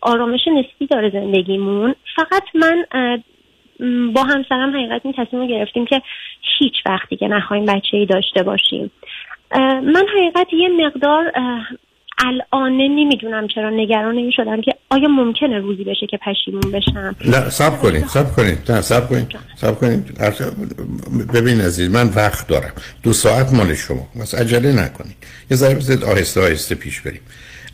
آرامش 0.01 0.41
نسبی 0.49 0.87
داره 0.87 1.11
زندگیمون. 1.11 1.95
فقط 2.17 2.43
من 2.55 2.85
با 4.15 4.23
همسرم 4.23 4.77
حقیقت 4.77 5.01
این 5.05 5.15
تصمیم 5.19 5.43
رو 5.43 5.49
گرفتیم 5.49 5.87
که 5.87 6.03
هیچ 6.59 6.75
وقتی 6.87 7.17
که 7.17 7.29
نخواهیم 7.29 7.67
بچه 7.67 7.97
ای 7.97 8.07
داشته 8.07 8.43
باشیم. 8.43 8.91
من 9.83 10.07
حقیقت 10.17 10.53
یه 10.53 10.69
مقدار 10.69 11.33
الان 12.19 12.73
نمی‌دونم 12.73 13.49
چرا 13.49 13.71
نگران 13.71 14.15
نمی 14.15 14.33
شدم 14.33 14.61
که 14.61 14.75
آیا 14.91 15.09
ممکنه 15.09 15.59
روزی 15.59 15.85
بشه 15.85 16.07
که 16.07 16.19
پشیمون 16.27 16.73
بشم؟ 16.73 17.17
نه 17.25 17.51
سب 17.51 17.81
کنید 17.81 18.07
سب 18.07 18.37
کنید. 18.37 18.73
نه 18.73 18.81
سب 18.81 19.09
کنید. 19.09 19.37
سب 19.57 19.79
کنید. 19.79 20.19
ببین 21.33 21.61
عزیز 21.61 21.91
من 21.91 22.09
وقت 22.09 22.47
دارم. 22.47 22.73
دو 23.03 23.13
ساعت 23.13 23.53
مال 23.53 23.75
شما. 23.75 24.09
بس 24.21 24.35
عجله 24.35 24.73
نکنید. 24.73 25.17
یه 25.51 25.57
ذره 25.57 25.75
بزید 25.75 26.05
آهسته 26.05 26.41
آهسته 26.41 26.75
پیش 26.75 27.01
بریم. 27.01 27.21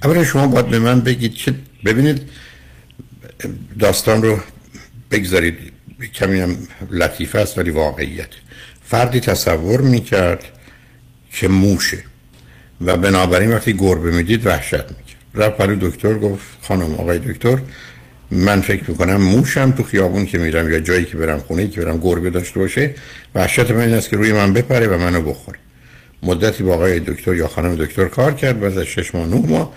اولا 0.04 0.24
شما 0.24 0.46
باید 0.46 0.66
به 0.66 0.78
من 0.78 1.00
بگید 1.00 1.34
که 1.34 1.54
ببینید 1.84 2.30
داستان 3.78 4.22
رو 4.22 4.38
بگذارید. 5.10 5.72
کمی 6.14 6.40
هم 6.40 6.56
لطیفه 6.90 7.38
است 7.38 7.58
ولی 7.58 7.70
واقعیت. 7.70 8.28
فردی 8.84 9.20
تصور 9.20 9.80
می‌کرد 9.80 10.44
که 11.32 11.48
موشه. 11.48 12.04
و 12.80 12.96
بنابراین 12.96 13.52
وقتی 13.52 13.72
گربه 13.72 14.10
می‌دید 14.10 14.46
وحشت 14.46 14.74
می‌کرد. 14.74 15.20
رفت 15.34 15.56
برای 15.56 15.76
دکتر 15.80 16.14
گفت 16.14 16.46
خانم 16.62 16.94
آقای 16.94 17.18
دکتر 17.18 17.58
من 18.30 18.60
فکر 18.60 18.90
می‌کنم 18.90 19.16
موشم 19.16 19.70
تو 19.70 19.82
خیابون 19.82 20.26
که 20.26 20.38
میرم 20.38 20.72
یا 20.72 20.80
جایی 20.80 21.04
که 21.04 21.16
برم 21.16 21.38
خونه 21.38 21.68
که 21.68 21.80
برم 21.80 21.98
گربه 21.98 22.30
داشته 22.30 22.60
باشه 22.60 22.94
وحشت 23.34 23.70
من 23.70 23.80
این 23.80 23.94
است 23.94 24.10
که 24.10 24.16
روی 24.16 24.32
من 24.32 24.52
بپره 24.52 24.86
و 24.86 24.98
منو 24.98 25.22
بخوره. 25.22 25.58
مدتی 26.22 26.62
با 26.62 26.74
آقای 26.74 27.00
دکتر 27.00 27.34
یا 27.34 27.48
خانم 27.48 27.76
دکتر 27.76 28.04
کار 28.04 28.32
کرد 28.32 28.60
بعد 28.60 28.78
از 28.78 28.84
شش 28.84 29.14
ماه 29.14 29.26
نه 29.26 29.46
ماه 29.46 29.72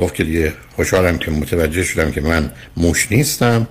گفت 0.00 0.14
که 0.14 0.24
دیگه 0.24 0.52
خوشحالم 0.76 1.18
که 1.18 1.30
متوجه 1.30 1.82
شدم 1.82 2.10
که 2.10 2.20
من 2.20 2.50
موش 2.76 3.12
نیستم 3.12 3.66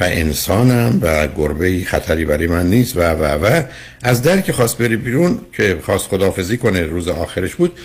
و 0.00 0.04
انسانم 0.04 0.98
و 1.02 1.26
گربه 1.26 1.84
خطری 1.84 2.24
برای 2.24 2.46
من 2.46 2.66
نیست 2.66 2.96
و 2.96 3.00
و 3.00 3.24
و. 3.24 3.62
از 4.02 4.22
در 4.22 4.40
که 4.40 4.52
خواست 4.52 4.78
بری 4.78 4.96
بیرون 4.96 5.40
که 5.52 5.78
خواست 5.82 6.08
خدافزی 6.08 6.56
کنه 6.56 6.82
روز 6.82 7.08
آخرش 7.08 7.54
بود 7.54 7.78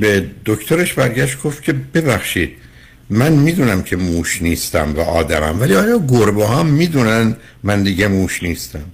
به 0.00 0.26
دکترش 0.46 0.92
برگشت 0.92 1.42
گفت 1.42 1.62
که 1.62 1.72
ببخشید 1.72 2.50
من 3.10 3.32
می‌دونم 3.32 3.82
که 3.82 3.96
موش 3.96 4.42
نیستم 4.42 4.94
و 4.96 5.00
آدمم 5.00 5.60
ولی 5.60 5.74
آیا 5.74 5.98
گربه 6.08 6.48
هم 6.48 6.66
می‌دونن 6.66 7.36
من 7.62 7.82
دیگه 7.82 8.08
موش 8.08 8.42
نیستم؟ 8.42 8.84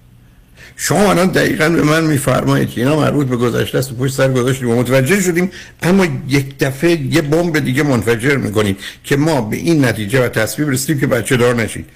شما 0.77 1.11
الان 1.11 1.27
دقیقا 1.27 1.69
به 1.69 1.83
من 1.83 2.05
میفرمایید 2.05 2.71
که 2.71 2.81
اینا 2.81 2.97
مربوط 2.97 3.27
به 3.27 3.37
گذشته 3.37 3.79
است 3.79 3.93
و 3.93 3.95
پشت 3.95 4.15
سر 4.15 4.33
گذاشتیم 4.33 4.71
و 4.71 4.81
متوجه 4.81 5.21
شدیم 5.21 5.51
اما 5.83 6.07
یک 6.29 6.59
دفعه 6.59 6.91
یه 6.91 7.23
بمب 7.23 7.59
دیگه 7.59 7.83
منفجر 7.83 8.37
می‌کنید 8.37 8.79
که 9.05 9.17
ما 9.17 9.41
به 9.41 9.57
این 9.57 9.85
نتیجه 9.85 10.25
و 10.25 10.29
تصویب 10.29 10.71
رسیدیم 10.71 11.01
که 11.01 11.07
بچه 11.07 11.37
دار 11.37 11.55
نشید. 11.55 11.87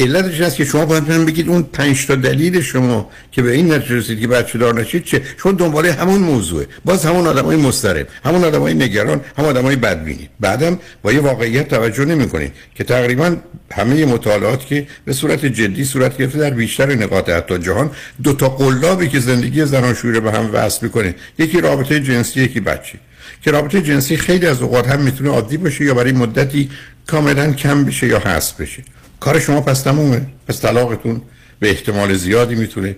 علتش 0.00 0.40
است 0.40 0.56
که 0.56 0.64
شما 0.64 0.86
باید 0.86 1.04
بگید 1.04 1.48
اون 1.48 1.62
پنج 1.62 2.06
تا 2.06 2.14
دلیل 2.14 2.60
شما 2.60 3.10
که 3.32 3.42
به 3.42 3.52
این 3.52 3.72
نتیجه 3.72 3.96
رسید 3.96 4.20
که 4.20 4.26
بچه 4.26 4.58
دار 4.58 4.80
نشید 4.80 5.04
چه؟ 5.04 5.22
چون 5.42 5.54
دنباله 5.54 5.92
همون 5.92 6.20
موضوعه. 6.20 6.66
باز 6.84 7.06
همون 7.06 7.26
آدمای 7.26 7.56
مضطرب 7.56 8.08
همون 8.24 8.44
آدمای 8.44 8.74
نگران 8.74 9.20
همون 9.38 9.50
آدمای 9.50 9.76
بدبینی. 9.76 10.28
بعدم 10.40 10.78
با 11.02 11.12
یه 11.12 11.20
واقعیت 11.20 11.68
توجه 11.68 12.04
نمی‌کنید 12.04 12.52
که 12.74 12.84
تقریبا 12.84 13.36
همه 13.72 14.04
مطالعات 14.04 14.66
که 14.66 14.86
به 15.04 15.12
صورت 15.12 15.46
جدی 15.46 15.84
صورت 15.84 16.16
گرفته 16.16 16.38
در 16.38 16.50
بیشتر 16.50 16.94
نقاط 16.94 17.28
حتی 17.28 17.58
جهان 17.58 17.90
دو 18.22 18.32
تا 18.32 18.48
قلابی 18.48 19.08
که 19.08 19.20
زندگی 19.20 19.64
زناشویی 19.64 20.14
رو 20.14 20.20
به 20.20 20.32
هم 20.32 20.50
وصل 20.52 20.78
می‌کنه. 20.86 21.14
یکی 21.38 21.60
رابطه 21.60 22.00
جنسی 22.00 22.40
یکی 22.40 22.60
بچه. 22.60 22.98
که 23.42 23.50
رابطه 23.50 23.82
جنسی 23.82 24.16
خیلی 24.16 24.46
از 24.46 24.62
اوقات 24.62 24.88
هم 24.88 25.00
می‌تونه 25.00 25.30
عادی 25.30 25.56
باشه 25.56 25.84
یا 25.84 25.94
برای 25.94 26.12
مدتی 26.12 26.70
کاملا 27.06 27.52
کم 27.52 27.84
بشه 27.84 28.06
یا 28.06 28.18
حذف 28.18 28.60
بشه. 28.60 28.82
کار 29.20 29.40
شما 29.40 29.60
پس 29.60 29.82
تمومه. 29.82 30.26
پس 30.48 30.60
طلاقتون 30.60 31.22
به 31.60 31.70
احتمال 31.70 32.14
زیادی 32.14 32.54
می‌تونه 32.54 32.96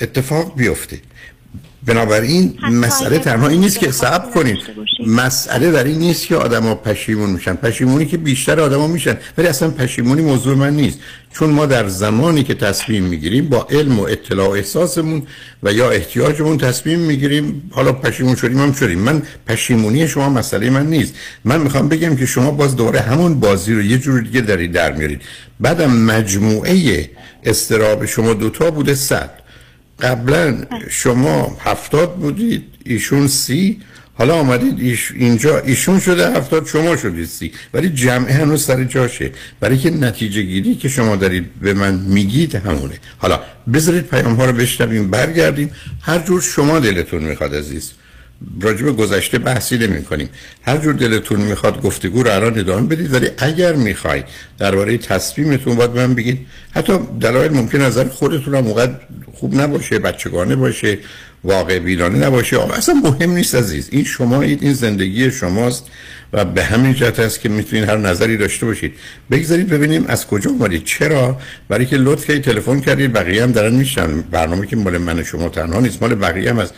اتفاق 0.00 0.56
بیفته. 0.56 1.00
بنابراین 1.86 2.58
مسئله 2.62 3.18
تنها 3.18 3.48
این 3.48 3.60
نیست 3.60 3.78
که 3.78 3.90
صبر 3.90 4.30
کنید 4.30 4.58
مسئله 5.06 5.70
در 5.70 5.84
این 5.84 5.98
نیست 5.98 6.26
که 6.26 6.36
آدما 6.36 6.74
پشیمون 6.74 7.30
میشن. 7.30 7.54
پشیمونی 7.54 8.06
که 8.06 8.16
بیشتر 8.16 8.60
آدما 8.60 8.86
میشن. 8.86 9.16
ولی 9.38 9.46
اصلا 9.46 9.70
پشیمونی 9.70 10.22
موضوع 10.22 10.56
من 10.56 10.76
نیست. 10.76 10.98
چون 11.32 11.50
ما 11.50 11.66
در 11.66 11.88
زمانی 11.88 12.42
که 12.44 12.54
تصمیم 12.54 13.02
می‌گیریم 13.04 13.48
با 13.48 13.66
علم 13.70 14.00
و 14.00 14.02
اطلاع 14.02 14.48
و 14.48 14.50
احساسمون 14.50 15.22
و 15.62 15.72
یا 15.72 15.90
احتیاجمون 15.90 16.58
تصمیم 16.58 16.98
می‌گیریم 16.98 17.70
حالا 17.70 17.92
پشیمون 17.92 18.36
شدیم 18.36 18.58
هم 18.58 18.72
شدیم. 18.72 18.98
من 18.98 19.22
پشیمونی 19.46 20.08
شما 20.08 20.28
مسئله 20.28 20.70
من 20.70 20.86
نیست. 20.86 21.14
من 21.44 21.60
می‌خوام 21.60 21.88
بگم 21.88 22.16
که 22.16 22.26
شما 22.26 22.50
باز 22.50 22.76
دوباره 22.76 23.00
همون 23.00 23.40
بازی 23.40 23.74
رو 23.74 23.82
یه 23.82 23.98
جور 23.98 24.20
دیگه 24.20 24.40
دارید 24.40 24.72
در 24.72 24.92
میارید 24.92 25.20
بعدم 25.60 25.96
مجموعه 25.96 27.10
استراب 27.44 28.06
شما 28.06 28.34
دوتا 28.34 28.70
بوده 28.70 28.94
صد. 28.94 29.39
قبلا 30.02 30.64
شما 30.88 31.56
هفتاد 31.60 32.16
بودید 32.16 32.64
ایشون 32.84 33.28
سی. 33.28 33.80
حالا 34.14 34.34
آمدید 34.34 34.80
ایش 34.80 35.12
اینجا 35.16 35.58
ایشون 35.58 36.00
شده 36.00 36.30
هفتاد 36.30 36.66
شما 36.66 36.96
شدید 36.96 37.26
سی. 37.26 37.52
ولی 37.74 37.88
جمعه 37.88 38.34
هنوز 38.34 38.64
سر 38.64 38.84
جاشه. 38.84 39.30
برای 39.60 39.78
که 39.78 39.90
نتیجه 39.90 40.42
گیری 40.42 40.74
که 40.74 40.88
شما 40.88 41.16
دارید 41.16 41.46
به 41.60 41.74
من 41.74 41.94
میگید 41.94 42.54
همونه. 42.54 42.94
حالا 43.18 43.40
بذارید 43.74 44.06
پیام 44.06 44.34
ها 44.34 44.44
رو 44.44 44.52
بشنویم 44.52 45.10
برگردیم. 45.10 45.70
هر 46.02 46.18
جور 46.18 46.40
شما 46.40 46.78
دلتون 46.78 47.22
می‌خواد 47.22 47.54
عزیز. 47.54 47.92
راجب 48.60 48.96
گذشته 48.96 49.38
بحثی 49.38 49.78
نمی 49.78 50.04
کنیم 50.04 50.28
هر 50.62 50.76
جور 50.76 50.94
دلتون 50.94 51.40
می‌خواد 51.40 51.82
گفتگو 51.82 52.22
رو 52.22 52.30
الان 52.30 52.58
ادامه 52.58 52.86
بدید 52.86 53.14
ولی 53.14 53.28
اگر 53.38 53.72
می‌خواید 53.72 54.24
درباره 54.58 54.98
تصمیمتون 54.98 55.76
باید 55.76 55.90
من 55.90 56.14
بگید. 56.14 56.46
حتی 56.74 56.98
دلایل 57.20 57.52
ممکن 57.52 57.78
نظر 57.78 58.08
خودتون 58.08 58.54
هم 58.54 58.64
موقع 58.64 58.88
خوب 59.32 59.60
نباشه 59.60 59.98
بچگانه 59.98 60.56
باشه 60.56 60.98
واقع 61.44 61.78
بینانه 61.78 62.26
نباشه. 62.26 62.72
اصلا 62.74 62.94
مهم 62.94 63.30
نیست 63.30 63.54
عزیز. 63.54 63.88
این 63.92 64.04
شما 64.04 64.42
این 64.42 64.72
زندگی 64.72 65.30
شماست 65.30 65.86
و 66.32 66.44
به 66.44 66.64
همین 66.64 66.94
جهت 66.94 67.20
است 67.20 67.40
که 67.40 67.48
می‌تونید 67.48 67.88
هر 67.88 67.96
نظری 67.96 68.36
داشته 68.36 68.66
باشید. 68.66 68.94
بگذارید 69.30 69.68
ببینیم 69.68 70.04
از 70.08 70.26
کجا 70.26 70.50
اومدید. 70.50 70.84
چرا؟ 70.84 71.38
برای 71.68 71.86
که 71.86 71.96
لطف 71.96 72.26
تلفن 72.26 72.80
کردید 72.80 73.12
بقیه 73.12 73.42
هم 73.42 73.52
دارن 73.52 73.74
میشن 73.74 74.20
برنامه 74.20 74.66
که 74.66 74.76
مال 74.76 74.98
من 74.98 75.24
شما 75.24 75.48
تنها 75.48 75.80
نیست 75.80 76.02
مال 76.02 76.14
بقیه 76.14 76.50
هم 76.50 76.58
از 76.58 76.72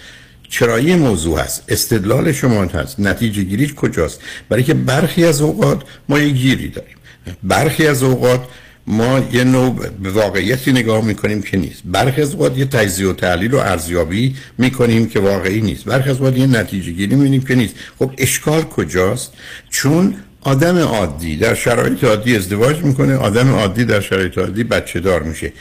چرایی 0.52 0.94
موضوع 0.96 1.40
هست. 1.40 1.64
استدلال 1.68 2.32
شما 2.32 2.62
هست. 2.62 3.00
نتیجه 3.00 3.42
گیریش 3.42 3.74
کجاست؟ 3.74 4.20
برای 4.48 4.62
که 4.62 4.74
برخی 4.74 5.24
از 5.24 5.40
اوقات 5.40 5.82
ما 6.08 6.18
یه 6.18 6.28
گیری 6.28 6.68
داریم. 6.68 6.96
برخی 7.42 7.86
از 7.86 8.02
اوقات 8.02 8.44
ما 8.86 9.28
یه 9.32 9.44
نوع 9.44 9.88
به 10.02 10.10
واقعیتی 10.10 10.72
نگاه 10.72 11.04
می‌کنیم 11.04 11.42
که 11.42 11.56
نیست. 11.56 11.82
برخی 11.84 12.22
از 12.22 12.32
اوقات 12.32 12.58
یه 12.58 12.64
تجزیه 12.64 13.08
و 13.08 13.12
تحلیل 13.12 13.54
و 13.54 13.58
ارزیابی 13.58 14.36
می‌کنیم 14.58 15.08
که 15.08 15.20
واقعی 15.20 15.60
نیست. 15.60 15.84
برخی 15.84 16.10
از 16.10 16.16
اوقات 16.16 16.36
یه 16.38 16.46
نتیجه 16.46 16.92
گیری 16.92 17.14
می‌بینیم 17.14 17.42
که 17.42 17.54
نیست. 17.54 17.74
خب 17.98 18.10
اشکال 18.18 18.62
کجاست؟ 18.62 19.32
چون 19.70 20.14
آدم 20.40 20.78
عادی 20.78 21.36
در 21.36 21.54
شرایط 21.54 22.04
عادی 22.04 22.36
ازدواج 22.36 22.76
می‌کنه 22.82 23.14
آدم 23.14 23.50
عادی 23.50 23.84
در 23.84 24.00
شرایط 24.00 24.38
عادی 24.38 24.64
بچه 24.64 25.00
دار 25.00 25.22
میشه. 25.22 25.52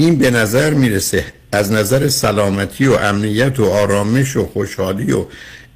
این 0.00 0.16
به 0.16 0.30
نظر 0.30 0.74
می‌رسه 0.74 1.24
از 1.52 1.72
نظر 1.72 2.08
سلامتی 2.08 2.86
و 2.86 2.92
امنیت 2.92 3.60
و 3.60 3.64
آرامش 3.64 4.36
و 4.36 4.46
خوشحالی 4.46 5.12
و 5.12 5.24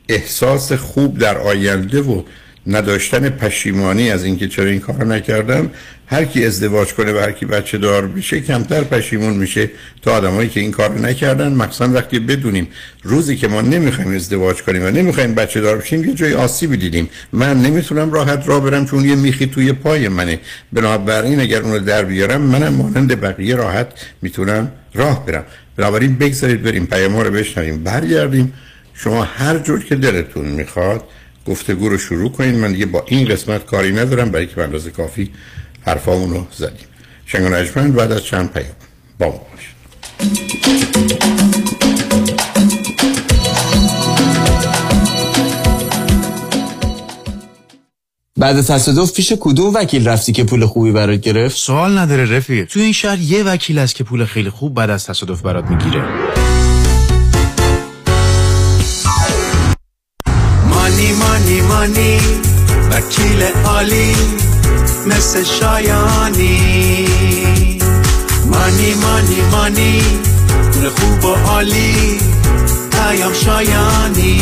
احساس 0.09 0.73
خوب 0.73 1.19
در 1.19 1.39
آینده 1.39 2.03
و 2.03 2.23
نداشتن 2.67 3.29
پشیمانی 3.29 4.11
از 4.11 4.25
اینکه 4.25 4.49
چرا 4.49 4.65
این 4.65 4.81
کار 4.81 5.05
نکردم 5.05 5.71
هر 6.07 6.25
کی 6.25 6.47
ازدواج 6.47 6.95
کنه 6.95 7.13
و 7.13 7.19
هر 7.19 7.33
کی 7.33 7.47
بچه 7.47 7.79
دار 7.79 8.07
بشه 8.07 8.41
کمتر 8.41 8.85
پشیمون 8.85 9.33
میشه 9.37 9.71
تا 10.03 10.13
آدمایی 10.13 10.49
که 10.49 10.61
این 10.61 10.71
کار 10.71 10.99
نکردن. 11.01 11.53
مخصوصا 11.53 11.93
وقتی 11.93 12.19
بدونیم 12.19 12.69
روزی 13.03 13.37
که 13.37 13.49
ما 13.49 13.61
نمی‌خوایم 13.61 14.15
ازدواج 14.15 14.63
کنیم 14.63 14.85
و 14.85 14.91
نمی‌خوایم 14.91 15.35
بچه 15.35 15.61
دار 15.61 15.79
بشیم 15.79 16.05
یه 16.05 16.15
جای 16.15 16.35
آسیبی 16.35 16.77
دیدیم. 16.77 17.09
من 17.33 17.63
نمی‌تونم 17.63 18.13
راحت 18.13 18.49
راه 18.49 18.61
برم 18.61 18.87
چون 18.87 19.05
یه 19.05 19.15
میخی 19.15 19.47
توی 19.47 19.73
پای 19.73 20.09
منه. 20.09 20.41
بنابراین 20.73 21.41
اگر 21.41 21.61
اونو 21.61 21.79
در 21.79 22.05
بیارم 22.05 22.41
منم 22.41 22.75
مانند 22.75 23.21
بقیه 23.21 23.57
راحت 23.57 23.87
می‌تونم 24.23 24.73
راه 24.95 25.27
برم. 25.27 25.45
بنابراین 25.77 26.19
بگذارید 26.19 26.63
بریم 26.63 26.87
پیام 26.87 27.17
رو 27.17 27.31
بشنویم 27.31 27.85
برگردیم. 27.85 28.53
شما 28.95 29.23
هر 29.25 29.59
جور 29.59 29.85
که 29.85 29.97
دلتون 29.97 30.45
می‌خواد 30.45 31.03
گفتگو 31.47 31.89
رو 31.89 31.99
شروع 31.99 32.33
کنید. 32.33 32.55
من 32.55 32.73
دیگه 32.73 32.87
با 32.87 33.05
این 33.07 33.29
قسمت 33.29 33.67
کاری 33.67 33.93
ندارم 33.93 34.31
برای 34.31 34.47
که 34.47 34.63
اندازه 34.63 34.91
کافی 34.91 35.31
حرفامون 35.87 36.31
رو 36.31 36.47
زدیم. 36.53 36.87
شنگ 37.27 37.95
بعد 37.95 38.13
از 38.13 38.25
چند 38.25 38.53
پیام 38.53 38.75
با 39.19 39.27
ما 39.27 39.33
باشید. 39.33 39.75
بعد 48.39 48.61
تصادف 48.61 49.13
پیش 49.13 49.33
کدوم 49.41 49.75
وکیل 49.75 50.09
رفتی 50.09 50.33
که 50.33 50.45
پول 50.45 50.67
خوبی 50.67 50.93
برات 50.93 51.21
گرفت؟ 51.21 51.57
سوال 51.57 51.99
نداره 51.99 52.37
رفیق 52.37 52.69
تو 52.69 52.81
این 52.81 52.93
شهر 52.93 53.19
یه 53.19 53.43
وکیل 53.43 53.79
است 53.79 53.95
که 53.95 54.05
پول 54.05 54.25
خیلی 54.25 54.51
خوب 54.51 54.75
بعد 54.75 54.91
از 54.91 55.07
تصادف 55.07 55.43
برات 55.43 55.65
می‌گیره. 55.65 56.05
مانی 61.85 62.19
وکیل 62.91 63.43
عالی 63.65 64.17
مثل 65.07 65.45
شایانی. 65.45 67.09
مانی 68.47 68.95
مانی 68.95 69.41
مانی 69.53 70.03
پول 70.73 70.89
خوب 70.89 71.25
و 71.25 71.35
عالی 71.35 72.19
پیام 72.91 73.33
شایانی. 73.33 74.41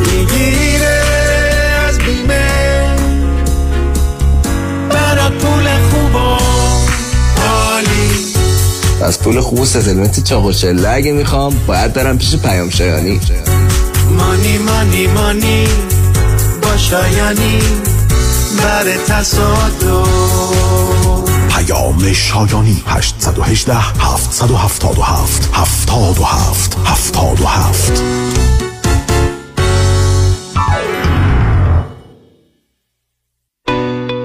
می‌گیره 0.00 1.02
از 1.88 1.98
بیمه 1.98 2.96
برا 4.90 5.30
پول 5.30 5.68
خوب 5.90 6.14
و 6.14 6.38
عالی. 7.48 8.10
از 9.02 9.18
پول 9.18 9.40
خوب 9.40 9.60
و 9.60 9.64
ستلمت 9.64 10.24
چاق 10.24 10.44
و 10.44 10.52
چله 10.52 10.88
اگه 10.88 11.12
می‌خوام 11.12 11.54
باید 11.66 11.92
برم 11.92 12.18
پیش 12.18 12.36
پیام 12.36 12.70
شایانی. 12.70 13.20
مانی 14.18 14.58
مانی 14.58 15.06
مانی 15.06 15.68
شایانی 16.76 17.58
بر 18.58 18.84
تصادف. 19.08 20.34
پیام 21.48 22.12
شایانی 22.12 22.82
818 22.86 23.74
777 23.74 25.50
77 25.52 26.78
77 26.84 28.02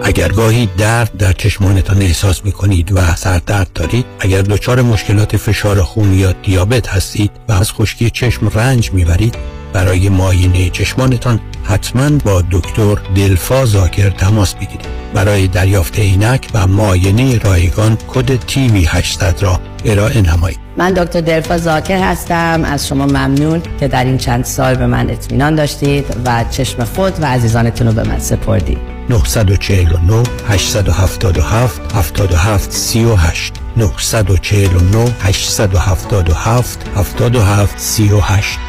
اگر 0.04 0.32
گاهی 0.32 0.70
درد 0.78 1.18
در 1.18 1.34
چشمانتان 1.34 2.02
احساس 2.02 2.46
می 2.46 2.52
کنید 2.52 2.92
و 2.92 3.16
سردرد 3.16 3.74
دارید 3.74 4.06
اگر 4.20 4.42
دچار 4.42 4.82
مشکلات 4.82 5.38
فشار 5.38 5.84
خون 5.84 6.14
یا 6.14 6.32
دیابت 6.32 6.88
هستید 6.88 7.32
و 7.50 7.54
از 7.54 7.72
خشکی 7.72 8.10
چشم 8.10 8.48
رنج 8.48 8.92
می‌برید 8.92 9.36
برای 9.74 10.10
معاینه 10.10 10.70
چشمانتان 10.70 11.40
حتما 11.70 12.10
با 12.26 12.44
دکتر 12.52 12.98
دلفا 13.16 13.66
زاکر 13.66 14.10
تماس 14.10 14.56
بگیرید 14.56 14.88
برای 15.14 15.48
دریافت 15.48 16.00
عینک 16.00 16.48
و 16.54 16.68
معاینه 16.68 17.38
رایگان 17.38 17.98
کد 18.08 18.36
تیوی 18.36 18.86
800 18.86 19.44
را 19.44 19.60
ارائه 19.86 20.22
نمایید. 20.22 20.60
من 20.78 20.94
دکتر 20.94 21.22
دلفا 21.22 21.58
زاکر 21.58 21.98
هستم. 21.98 22.62
از 22.66 22.88
شما 22.88 23.06
ممنون 23.06 23.62
که 23.80 23.88
در 23.88 24.04
این 24.04 24.18
چند 24.18 24.46
سال 24.46 24.76
به 24.76 24.88
من 24.88 25.10
اطمینان 25.10 25.56
داشتید 25.56 26.06
و 26.26 26.46
چشم 26.52 26.84
خود 26.84 27.14
و 27.22 27.26
عزیزانتون 27.26 27.88
رو 27.88 27.94
به 27.94 28.04
من 28.04 28.20
سپردید. 28.20 28.78
949 29.10 30.24
877 30.48 31.96
77 31.96 32.72
38 32.72 33.54
949 33.78 35.14
877 35.22 36.88
77 36.96 37.80
38 37.80 38.60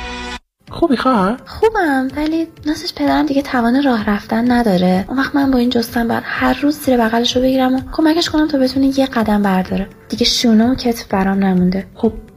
خوبی 0.70 0.96
خواهر؟ 0.96 1.36
خوبم 1.46 2.08
ولی 2.16 2.46
ناسش 2.66 2.94
پدرم 2.94 3.26
دیگه 3.26 3.42
توان 3.42 3.82
راه 3.82 4.10
رفتن 4.10 4.52
نداره. 4.52 5.04
اون 5.08 5.18
وقت 5.18 5.34
من 5.34 5.50
با 5.50 5.58
این 5.58 5.70
جستن 5.70 6.08
بعد 6.08 6.22
هر 6.26 6.60
روز 6.62 6.78
زیر 6.78 6.96
بغلش 6.96 7.36
رو 7.36 7.42
بگیرم 7.42 7.74
و 7.74 7.80
کمکش 7.92 8.30
کنم 8.30 8.48
تا 8.48 8.58
بتونه 8.58 8.98
یه 8.98 9.06
قدم 9.06 9.42
برداره. 9.42 9.88
دیگه 10.08 10.24
شونه 10.24 10.70
و 10.70 10.74
کتف 10.74 11.04
برام 11.04 11.38
نمونده. 11.38 11.86
خب 11.94 12.12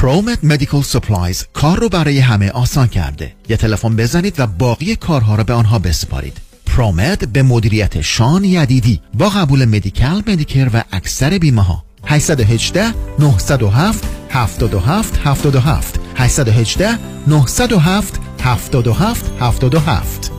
Promed 0.00 0.38
Medical 0.44 0.82
Supplies 0.82 1.46
کار 1.52 1.78
رو 1.78 1.88
برای 1.88 2.18
همه 2.18 2.50
آسان 2.50 2.86
کرده. 2.86 3.32
یه 3.48 3.56
تلفن 3.56 3.96
بزنید 3.96 4.40
و 4.40 4.46
باقی 4.46 4.96
کارها 4.96 5.34
رو 5.34 5.44
به 5.44 5.52
آنها 5.52 5.78
بسپارید. 5.78 6.38
Promed 6.66 7.24
به 7.24 7.42
مدیریت 7.42 8.00
شان 8.00 8.44
یدیدی 8.44 9.00
با 9.14 9.28
قبول 9.28 9.64
Medi-Cal 9.64 10.22
Medicare 10.26 10.70
و 10.74 10.82
اکثر 10.92 11.38
بیمه 11.38 11.62
ها 11.62 11.84
818 12.06 12.94
907 13.18 14.04
77 14.30 15.20
77 15.24 16.00
818 16.16 16.98
907 17.26 18.20
77 18.42 19.32
77 19.40 20.30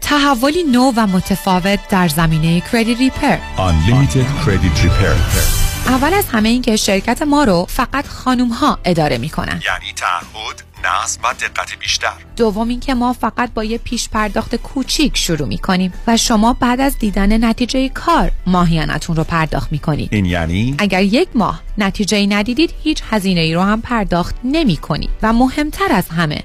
تحولی 0.00 0.62
نو 0.62 0.92
و 0.96 1.06
متفاوت 1.06 1.78
در 1.90 2.08
زمینه 2.08 2.60
کردیت 2.60 2.94
ریپر 2.94 3.36
Unlimited 3.56 4.44
Credit 4.44 4.84
Repair. 4.84 5.67
اول 5.88 6.14
از 6.14 6.28
همه 6.28 6.48
این 6.48 6.62
که 6.62 6.76
شرکت 6.76 7.22
ما 7.22 7.44
رو 7.44 7.66
فقط 7.68 8.06
خانوم 8.06 8.48
ها 8.48 8.78
اداره 8.84 9.18
می‌کنن. 9.18 9.46
یعنی 9.66 9.92
تعهد 9.96 10.62
نصب 10.84 11.20
و 11.24 11.34
دقت 11.34 11.78
بیشتر. 11.78 12.12
دوم 12.36 12.68
اینکه 12.68 12.94
ما 12.94 13.12
فقط 13.12 13.54
با 13.54 13.64
یه 13.64 13.78
پیش 13.78 14.08
پرداخت 14.08 14.56
کوچیک 14.56 15.16
شروع 15.16 15.48
می‌کنیم 15.48 15.92
و 16.06 16.16
شما 16.16 16.52
بعد 16.52 16.80
از 16.80 16.98
دیدن 16.98 17.44
نتیجه 17.44 17.88
کار 17.88 18.30
ماهیانتون 18.46 19.16
رو 19.16 19.24
پرداخت 19.24 19.72
می‌کنید. 19.72 20.08
این 20.12 20.24
یعنی؟ 20.24 20.74
اگر 20.78 21.02
یک 21.02 21.28
ماه 21.34 21.62
نتیجه 21.78 22.26
ندیدید 22.26 22.74
هیچ 22.82 23.02
هزینه 23.10 23.40
ای 23.40 23.54
رو 23.54 23.60
هم 23.60 23.80
پرداخت 23.80 24.34
نمی 24.44 24.76
کنید 24.76 25.10
و 25.22 25.32
مهمتر 25.32 25.92
از 25.92 26.08
همه 26.08 26.44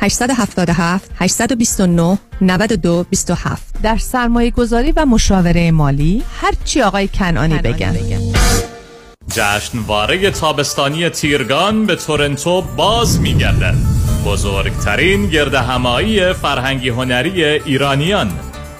877 0.00 1.10
829 1.16 2.18
92 2.40 3.06
27 3.10 3.74
در 3.82 3.96
سرمایه 3.96 4.50
گذاری 4.50 4.92
و 4.92 5.06
مشاوره 5.06 5.70
مالی 5.70 6.22
هر 6.40 6.52
چی 6.64 6.82
آقای 6.82 7.08
کنانی 7.08 7.58
بگن. 7.58 7.96
جشنواره 9.30 10.30
تابستانی 10.30 11.08
تیرگان 11.08 11.86
به 11.86 11.96
تورنتو 11.96 12.62
باز 12.62 13.20
میگردد. 13.20 13.74
بزرگترین 14.26 15.26
گرد 15.26 15.54
همایی 15.54 16.32
فرهنگی 16.32 16.88
هنری 16.88 17.44
ایرانیان. 17.44 18.30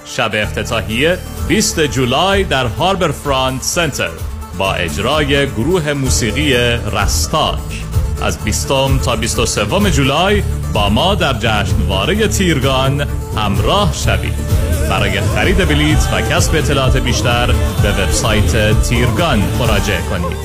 شب 0.04 0.30
افتتاحیه 0.34 1.18
20 1.48 1.80
جولای 1.80 2.44
در 2.44 2.66
هاربر 2.66 3.10
فرانت 3.10 3.62
سنتر 3.62 4.10
با 4.58 4.74
اجرای 4.74 5.46
گروه 5.46 5.92
موسیقی 5.92 6.52
رستاک. 6.92 7.87
از 8.22 8.38
20 8.44 8.68
تا 9.04 9.16
23 9.16 9.90
جولای 9.90 10.42
با 10.72 10.88
ما 10.88 11.14
در 11.14 11.32
جشنواره 11.32 12.28
تیرگان 12.28 13.06
همراه 13.36 13.92
شوید. 13.94 14.34
برای 14.90 15.20
خرید 15.20 15.68
بلیت 15.68 16.08
و 16.12 16.20
کسب 16.20 16.54
اطلاعات 16.54 16.96
بیشتر 16.96 17.46
به 17.82 17.92
وبسایت 17.92 18.82
تیرگان 18.82 19.42
مراجعه 19.58 20.00
کنید. 20.10 20.38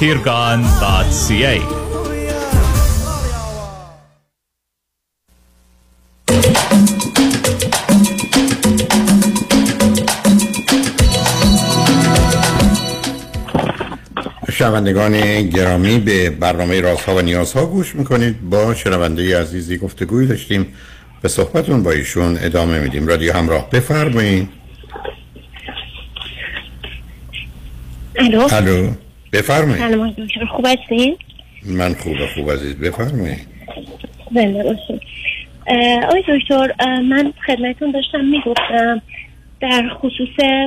تیرگان.ca 0.00 1.89
شنوندگان 14.60 15.42
گرامی 15.48 15.98
به 15.98 16.30
برنامه 16.30 16.80
رازها 16.80 17.16
و 17.16 17.20
نیازها 17.20 17.66
گوش 17.66 17.94
می‌کنید. 17.94 18.50
با 18.50 18.74
شنونده 18.74 19.40
عزیزی 19.40 19.78
گفتگوی 19.78 20.26
داشتیم. 20.26 20.66
به 21.22 21.28
صحبتون 21.28 21.82
با 21.82 21.90
ایشون 21.90 22.38
ادامه 22.42 22.80
میدیم. 22.80 23.06
رادیو 23.06 23.32
همراه. 23.32 23.70
بفرمایید. 23.70 24.48
الو؟ 28.18 28.48
الو. 28.52 28.90
بفرمایید. 29.32 29.78
سلام 29.78 30.14
خوب 30.56 30.66
هستین 30.66 31.16
من 31.64 31.94
خوب 31.94 32.16
خوب 32.34 32.50
عزیز. 32.50 32.76
بفرمایید. 32.76 33.46
زنده 34.34 34.62
باشید 34.62 35.00
آقای 36.04 36.22
دکتر 36.28 36.74
من 37.00 37.32
خدمتون 37.46 37.90
داشتم 37.90 38.24
می‌گفتم 38.24 39.02
در 39.60 39.90
خصوص 39.94 40.64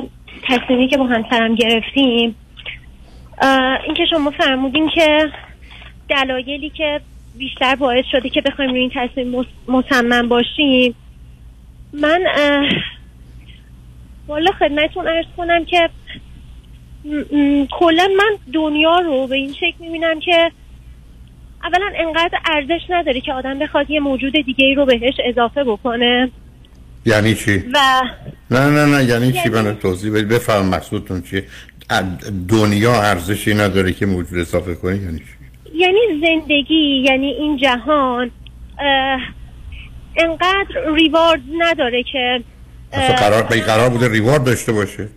تصمیمی 0.48 0.88
که 0.88 0.96
با 0.96 1.06
همسرم 1.06 1.54
گرفتیم 1.54 2.34
اینکه 3.84 4.04
شما 4.10 4.30
فرمودین 4.30 4.88
که 4.94 5.30
دلایلی 6.08 6.70
که 6.70 7.00
بیشتر 7.38 7.74
باعث 7.74 8.04
شده 8.12 8.28
که 8.28 8.40
بخوایم 8.40 8.70
روی 8.70 8.80
این 8.80 8.90
تصمیم 8.94 9.46
مصمم 9.68 10.28
باشیم. 10.28 10.94
من 11.92 12.20
والا 14.26 14.50
خدمتون 14.58 15.06
ارز 15.06 15.26
کنم 15.36 15.64
که 15.64 15.88
کلا 17.70 18.08
من 18.18 18.38
دنیا 18.52 18.98
رو 18.98 19.26
به 19.26 19.36
این 19.36 19.52
شکل 19.52 19.74
می‌بینم 19.80 20.20
که 20.20 20.52
اولا 21.64 21.90
انقدر 21.96 22.38
ارزش 22.46 22.80
نداره 22.90 23.20
که 23.20 23.32
آدم 23.32 23.58
بخواد 23.58 23.90
یه 23.90 24.00
موجود 24.00 24.32
دیگه 24.32 24.64
ای 24.64 24.74
رو 24.74 24.86
بهش 24.86 25.14
اضافه 25.24 25.64
بکنه. 25.64 26.30
یعنی 27.06 27.34
چی؟ 27.34 27.58
و 27.58 27.78
نه 28.50 28.70
نه 28.70 28.86
نه 28.86 29.04
یعنی 29.04 29.32
چی؟ 29.32 29.38
یعنی- 29.38 29.50
من 29.50 29.76
توضیح 29.76 30.12
بدید 30.12 30.28
بفهم 30.28 30.66
مقصودتون 30.66 31.22
چیه؟ 31.22 31.44
دنیا 32.48 33.02
ارزشی 33.02 33.54
نداره 33.54 33.92
که 33.92 34.06
موجود 34.06 34.38
اضافه 34.38 34.74
کنی 34.74 34.96
یعنی 34.98 35.22
یعنی 35.74 35.98
زندگی 36.20 37.02
یعنی 37.04 37.26
این 37.26 37.56
جهان 37.56 38.30
انقدر 40.16 40.94
ریوارد 40.94 41.40
نداره 41.58 42.02
که 42.12 42.40
اصلا 42.92 43.16
قرار 43.16 43.42
قرار 43.42 43.88
بوده 43.88 44.08
ریوارد 44.08 44.44
داشته 44.44 44.72
باشه. 44.72 45.08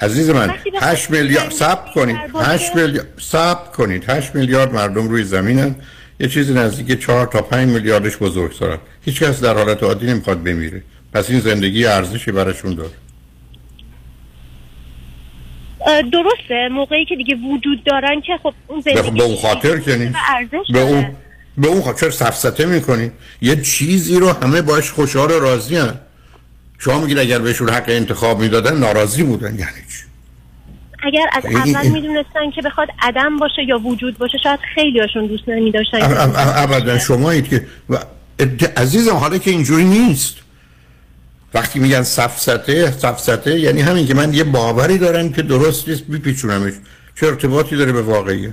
عزیز 0.00 0.30
من 0.30 0.48
وقتی 0.48 0.70
بخواد 0.70 0.92
8 0.92 1.10
میلیارد 1.10 1.50
ثبت 1.50 1.92
کنید. 1.94 2.32
باشه- 2.32 2.48
8 2.50 2.76
میلیارد 2.76 3.08
ثبت 3.20 3.72
کنید. 3.72 4.10
8 4.10 4.34
میلیارد 4.34 4.74
مردم 4.74 5.08
روی 5.08 5.24
زمینن. 5.24 5.74
یه 6.20 6.28
چیزی 6.28 6.54
نزدیک 6.54 7.00
4 7.00 7.26
تا 7.26 7.42
5 7.42 7.68
میلیاردش 7.68 8.16
بزرگسالن. 8.16 8.78
هیچ 9.04 9.22
کس 9.22 9.40
در 9.40 9.54
حالت 9.54 9.82
عادی 9.82 10.06
نمی‌خواد 10.06 10.42
بمیره. 10.42 10.82
پس 11.12 11.30
این 11.30 11.40
زندگی 11.40 11.86
ارزشی 11.86 12.32
براشون 12.32 12.74
داره. 12.74 12.90
درسته. 16.12 16.68
موقعی 16.70 17.04
که 17.04 17.16
دیگه 17.16 17.34
وجود 17.34 17.84
دارن 17.84 18.20
که 18.20 18.32
خب 18.42 18.54
اون 18.66 18.80
زندگی 18.80 19.10
به 19.10 19.22
اون 19.22 19.36
خاطر 19.36 19.78
که 19.78 19.96
نیست. 19.96 20.14
به. 20.72 20.80
اون 20.80 21.06
به 21.58 21.68
اون 21.68 21.82
خاطر 21.82 22.10
سفسته 22.10 22.66
می‌کنی. 22.66 23.10
یه 23.42 23.62
چیزی 23.62 24.18
رو 24.18 24.28
همه 24.28 24.62
باش 24.62 24.90
خوشحال 24.90 25.30
و 25.30 25.40
راضی 25.40 25.76
هن. 25.76 25.94
شما 26.78 27.00
میگید 27.00 27.18
اگر 27.18 27.38
بهشون 27.38 27.68
حق 27.68 27.84
انتخاب 27.88 28.40
می‌دادن 28.40 28.76
ناراضی 28.76 29.22
بودن. 29.22 29.50
یعنی 29.50 29.60
چی؟ 29.60 30.10
اگر 31.02 31.26
از 31.32 31.44
اول 31.44 31.88
می‌دونستن 31.88 32.50
که 32.54 32.62
بخواد 32.62 32.88
عدم 33.02 33.36
باشه 33.36 33.62
یا 33.68 33.78
وجود 33.78 34.18
باشه 34.18 34.38
شاید 34.38 34.60
خیلی 34.74 35.00
هاشون 35.00 35.26
دوست 35.26 35.48
نمی 35.48 35.70
داشتن 35.70 36.02
اب- 36.02 36.12
اب- 36.12 36.36
اب- 36.36 36.72
ابدا 36.72 36.98
شمایید 36.98 37.48
که 37.48 37.66
و- 37.90 37.96
عزیزم 38.76 39.14
حالا 39.14 39.38
که 39.38 39.50
اینجوری 39.50 39.84
نیست. 39.84 40.36
وقتی 41.54 41.78
میگن 41.78 42.02
سفسته 42.02 42.90
سفسته 42.98 43.60
یعنی 43.60 43.80
همین 43.80 44.06
که 44.06 44.14
من 44.14 44.34
یه 44.34 44.44
باوری 44.44 44.98
دارم 44.98 45.32
که 45.32 45.42
درست 45.42 45.88
نیست 45.88 46.02
بیپیچونمش 46.08 46.72
چه 47.20 47.26
ارتباطی 47.26 47.76
داره 47.76 47.92
به 47.92 48.02
واقعیت؟ 48.02 48.52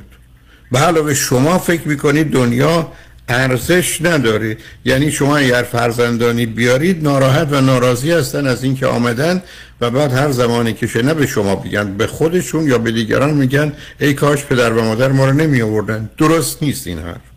به 0.71 0.79
علاوه 0.79 1.13
شما 1.13 1.57
فکر 1.57 1.88
می‌کنید 1.88 2.31
دنیا 2.31 2.91
ارزش 3.29 4.01
نداره. 4.01 4.57
یعنی 4.86 5.12
شما 5.12 5.38
اگر 5.38 5.63
فرزندانی 5.63 6.45
بیارید 6.45 7.03
ناراحت 7.03 7.47
و 7.51 7.62
ناراضی 7.62 8.12
هستن 8.12 8.47
از 8.47 8.63
اینکه 8.63 8.88
آمدن 8.88 9.43
و 9.81 9.89
بعد 9.89 10.13
هر 10.13 10.31
زمانی 10.31 10.73
که 10.73 11.03
نه 11.03 11.13
به 11.13 11.27
شما 11.27 11.55
بگن 11.55 11.97
به 11.97 12.07
خودشون 12.07 12.67
یا 12.67 12.77
به 12.77 12.91
دیگران 12.91 13.33
میگن 13.33 13.73
ای 13.99 14.13
کاش 14.13 14.45
پدر 14.45 14.73
و 14.73 14.83
مادر 14.83 15.12
ما 15.12 15.25
رو 15.25 15.33
نمی 15.33 15.62
آوردن 15.62 16.10
درست 16.17 16.63
نیست 16.63 16.88
این 16.88 16.99
حرف. 16.99 17.37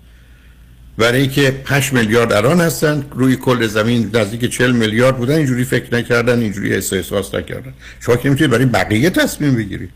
برای 1.00 1.28
که 1.28 1.62
8 1.66 1.92
میلیارد 1.92 2.32
الان 2.32 2.60
هستن 2.60 3.04
روی 3.14 3.36
کل 3.36 3.66
زمین 3.66 4.10
نزدیک 4.14 4.44
40 4.44 4.72
میلیارد 4.72 5.16
بودن 5.16 5.34
اینجوری 5.34 5.64
فکر 5.64 5.94
نکردن 5.94 6.40
اینجوری 6.40 6.74
حس 6.74 6.92
احساس 6.92 7.34
نکردن. 7.34 7.72
شما 8.00 8.16
که 8.16 8.30
می‌تونید 8.30 8.50
برای 8.50 8.64
بقیه 8.64 9.10
تصمیم 9.10 9.54
بگیرید. 9.54 9.90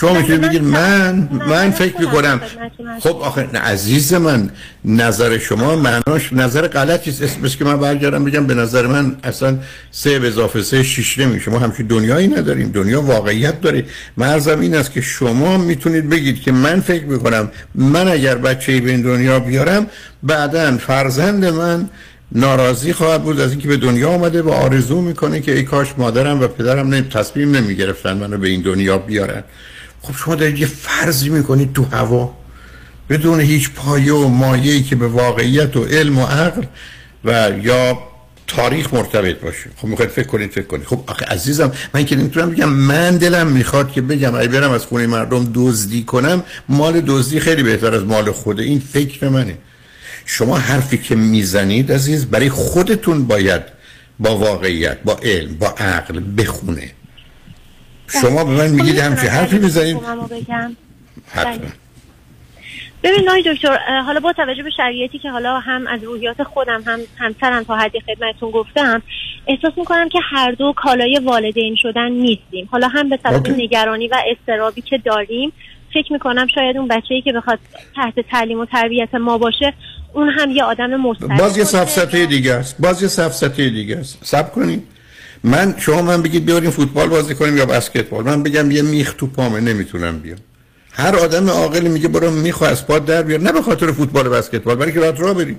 شما 0.00 0.12
می‌تونید 0.12 0.40
بگید 0.40 0.62
من 0.62 1.28
من 1.48 1.70
فکر 1.70 2.00
می‌کنم. 2.00 2.40
خب 3.00 3.16
آخه 3.16 3.48
نه، 3.52 3.58
عزیز 3.58 4.14
من 4.14 4.50
نظر 4.84 5.38
شما 5.38 5.76
معناش 5.76 6.32
نظر 6.32 6.68
غلطی 6.68 7.10
است. 7.10 7.22
اسمش 7.22 7.56
که 7.56 7.64
من 7.64 7.76
برگردم 7.76 8.24
بگم 8.24 8.46
به 8.46 8.54
نظر 8.54 8.86
من 8.86 9.16
اصلا 9.24 9.58
سه 9.90 10.18
به 10.18 10.28
اضافه 10.28 10.62
سه 10.62 10.82
شیش 10.82 11.18
نمیشه. 11.18 11.50
ما 11.50 11.58
همچین 11.58 11.86
دنیایی 11.86 12.28
نداریم. 12.28 12.68
دنیا 12.68 13.02
واقعیت 13.02 13.60
داره. 13.60 13.84
مرزم 14.16 14.60
این 14.60 14.74
است 14.74 14.92
که 14.92 15.00
شما 15.00 15.58
می‌تونید 15.58 16.08
بگید 16.08 16.42
که 16.42 16.52
من 16.52 16.80
فکر 16.80 17.04
می‌کنم 17.04 17.50
من 17.74 18.08
اگر 18.08 18.34
بچه 18.34 18.80
به 18.80 18.90
این 18.90 19.02
دنیا 19.02 19.40
بیارم 19.40 19.86
بعدا 20.22 20.76
فرزند 20.76 21.44
من 21.44 21.88
ناراضی 22.32 22.92
خواهد 22.92 23.22
بود 23.22 23.40
از 23.40 23.50
اینکه 23.50 23.68
به 23.68 23.76
دنیا 23.76 24.10
آمده 24.10 24.42
و 24.42 24.50
آرزو 24.50 25.00
می‌کنه 25.00 25.40
که 25.40 25.52
ای 25.52 25.62
کاش 25.62 25.88
مادرم 25.98 26.40
و 26.40 26.46
پدرم 26.46 26.94
نمی 26.94 27.08
تصمیم 27.08 27.56
نمی‌گرفتن 27.56 28.12
منو 28.16 28.38
به 28.38 28.48
این 28.48 28.62
دنیا 28.62 28.98
بیارن. 28.98 29.42
خب 30.06 30.16
شما 30.16 30.34
دارید 30.34 30.58
یه 30.58 30.66
فرضی 30.66 31.28
می‌کنید 31.28 31.72
تو 31.72 31.84
هوا 31.84 32.34
بدون 33.10 33.40
هیچ 33.40 33.70
پایه 33.70 34.12
و 34.12 34.28
مایه‌ای 34.28 34.82
که 34.82 34.96
به 34.96 35.08
واقعیت 35.08 35.76
و 35.76 35.84
علم 35.84 36.18
و 36.18 36.26
عقل 36.26 36.62
و 37.24 37.50
یا 37.62 37.98
تاریخ 38.46 38.94
مرتبط 38.94 39.40
باشه. 39.40 39.70
خب 39.76 39.88
می‌خواید 39.88 40.10
فکر 40.10 40.26
کنید 40.26 40.50
فکر 40.50 40.64
کنید. 40.66 40.86
خب 40.86 41.04
آخه 41.06 41.24
عزیزم 41.26 41.72
من 41.94 42.04
که 42.04 42.16
نمی‌تونم 42.16 42.50
بگم 42.50 42.68
من 42.68 43.16
دلم 43.16 43.46
می‌خواد 43.46 43.92
که 43.92 44.00
بگم 44.00 44.34
اگه 44.34 44.48
برم 44.48 44.70
از 44.70 44.86
خونه 44.86 45.06
مردم 45.06 45.50
دزدی 45.54 46.02
کنم 46.02 46.42
مال 46.68 47.00
دزدی 47.00 47.40
خیلی 47.40 47.62
بهتر 47.62 47.94
از 47.94 48.04
مال 48.04 48.32
خوده 48.32 48.62
این 48.62 48.82
فکر 48.92 49.28
منه. 49.28 49.58
شما 50.26 50.58
حرفی 50.58 50.98
که 50.98 51.14
می‌زنید 51.14 51.92
عزیز 51.92 52.26
برای 52.26 52.48
خودتون 52.48 53.26
باید 53.26 53.62
با 54.18 54.36
واقعیت 54.36 54.98
با 55.04 55.20
علم 55.22 55.54
با 55.54 55.68
عقل 55.68 56.20
بخونه. 56.38 56.90
شما 58.08 58.44
به 58.44 58.50
من 58.50 58.68
میگید 58.68 58.98
همچه 58.98 59.28
حرفی 59.28 59.58
می‌زنید؟ 59.58 59.96
حتما. 61.28 61.66
ببین 63.02 63.28
آقای 63.28 63.42
دکتر 63.54 63.78
حالا 64.02 64.20
با 64.20 64.32
توجه 64.32 64.62
به 64.62 64.70
شرایطی 64.76 65.18
که 65.18 65.30
حالا 65.30 65.58
هم 65.58 65.86
از 65.86 66.04
روحیات 66.04 66.42
خودم 66.42 66.82
هم 66.86 67.00
همسرم 67.18 67.62
تا 67.62 67.76
حدی 67.76 68.00
خدمتتون 68.00 68.50
گفتم 68.50 69.02
احساس 69.46 69.72
می‌کنم 69.76 70.08
که 70.08 70.18
هر 70.22 70.50
دو 70.52 70.74
کالای 70.76 71.20
والدین 71.24 71.76
شدن 71.82 72.12
نیستیم. 72.12 72.68
حالا 72.70 72.88
هم 72.88 73.08
به 73.08 73.18
سبب. 73.22 73.48
نگرانی 73.48 74.08
و 74.08 74.16
استرابی 74.26 74.82
که 74.82 74.98
داریم 74.98 75.52
فکر 75.94 76.12
می‌کنم 76.12 76.46
شاید 76.54 76.76
اون 76.76 76.88
بچه‌ای 76.88 77.22
که 77.22 77.32
بخواد 77.32 77.58
تحت 77.96 78.20
تعلیم 78.30 78.60
و 78.60 78.66
تربیت 78.66 79.14
ما 79.14 79.38
باشه 79.38 79.72
اون 80.12 80.28
هم 80.28 80.50
یه 80.50 80.64
آدم 80.64 80.96
مستقل 80.96 81.38
باز 81.38 81.58
یه. 81.58 81.64
سفسطه 81.64 82.26
دیگه 82.26 82.54
است. 82.54 82.76
باز 82.78 83.02
یه 83.02 83.08
سفسطه 83.08 83.70
دیگه 83.70 83.96
است. 83.96 84.18
سب 84.22 84.52
کنید. 84.52 84.82
من 85.44 85.74
شما 85.78 86.02
من 86.02 86.22
بگید 86.22 86.44
بیاریم 86.44 86.70
فوتبال 86.70 87.08
بازی 87.08 87.34
کنیم 87.34 87.56
یا 87.56 87.66
بسکتبال. 87.66 88.24
من 88.24 88.42
بگم 88.42 88.70
یه 88.70 88.82
میخ 88.82 89.14
تو 89.18 89.26
پامه 89.26 89.60
نمی‌تونم 89.60 90.18
بیام. 90.18 90.38
هر 90.92 91.16
آدم 91.16 91.50
عاقلی 91.50 91.88
میگه 91.88 92.08
برو 92.08 92.30
میخو 92.30 92.64
از 92.64 92.86
پات 92.86 93.06
در 93.06 93.22
بیار. 93.22 93.40
نه 93.40 93.52
به 93.52 93.62
خاطر 93.62 93.92
فوتبال 93.92 94.26
و 94.26 94.30
بسکتبال 94.30 94.76
برای 94.76 94.92
که 94.92 95.00
راحت 95.00 95.20
راه 95.20 95.34
بریم. 95.34 95.58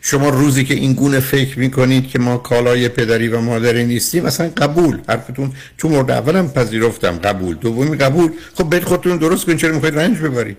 شما 0.00 0.28
روزی 0.28 0.64
که 0.64 0.74
این 0.74 0.92
گونه 0.92 1.20
فکر 1.20 1.58
می‌کنید 1.58 2.08
که 2.08 2.18
ما 2.18 2.36
کالای 2.36 2.88
پدری 2.88 3.28
و 3.28 3.40
مادری 3.40 3.84
نیستیم 3.84 4.24
اصلا 4.24 4.50
قبول. 4.56 4.98
حرفتون 5.08 5.52
چون 5.76 5.90
مورد 5.90 6.10
اولم 6.10 6.48
پذیرفتم. 6.48 7.18
قبول. 7.18 7.54
دومی 7.54 7.96
قبول. 7.96 8.30
خب 8.54 8.64
برید 8.64 8.84
خودتون 8.84 9.16
درست 9.16 9.46
کنید 9.46 9.58
چرا 9.58 9.74
می‌خواید 9.74 9.98
رنج 9.98 10.18
ببرید؟ 10.18 10.56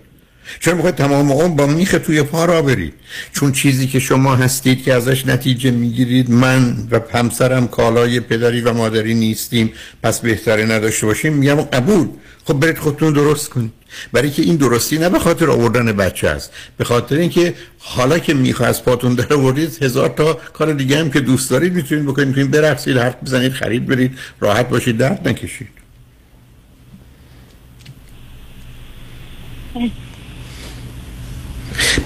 چرا 0.59 0.73
می‌خواید 0.73 0.95
تمام 0.95 1.31
عمر 1.31 1.55
با 1.55 1.65
میخ 1.65 1.95
توی 2.05 2.23
پا 2.23 2.45
را 2.45 2.62
برید 2.62 2.93
چون 3.33 3.51
چیزی 3.51 3.88
که 3.88 3.99
شما 3.99 4.35
هستید 4.35 4.83
که 4.83 4.93
ازش 4.93 5.25
نتیجه 5.25 5.71
می‌گیرید 5.71 6.31
من 6.31 6.88
و 6.91 6.99
همسرم 7.13 7.67
کالای 7.67 8.19
پدری 8.19 8.62
و 8.62 8.73
مادری 8.73 9.13
نیستیم 9.13 9.73
پس 10.03 10.19
بهتره 10.19 10.65
نداشته 10.65 11.05
باشیم. 11.05 11.33
میگم 11.33 11.55
قبول. 11.55 12.07
خب 12.45 12.53
برید 12.53 12.77
خودتون 12.77 13.13
درست 13.13 13.49
کنید. 13.49 13.71
برای 14.13 14.31
که 14.31 14.41
این 14.41 14.55
درستی 14.55 14.97
نه 14.97 15.09
به 15.09 15.19
خاطر 15.19 15.49
آوردن 15.49 15.91
بچه 15.91 16.27
است 16.29 16.51
به 16.77 16.83
خاطر 16.83 17.15
اینکه 17.15 17.53
حالا 17.79 18.19
که 18.19 18.33
میخوا 18.33 18.65
از 18.65 18.83
پاتون 18.83 19.15
در 19.15 19.33
آوردید 19.33 19.83
هزار 19.83 20.09
تا 20.09 20.33
کار 20.33 20.73
دیگه 20.73 20.99
هم 20.99 21.12
که 21.12 21.19
دوست 21.19 21.49
دارید 21.49 21.73
می‌تونید 21.73 22.05
بکنید. 22.05 22.27
می‌تونید 22.27 22.51
برقصید 22.51 22.97
حرف 22.97 23.15
بزنید 23.25 23.53
خرید 23.53 23.85
برید 23.85 24.17
راحت 24.39 24.69
باشید 24.69 24.97
درد 24.97 25.27
نکشید. 25.27 25.69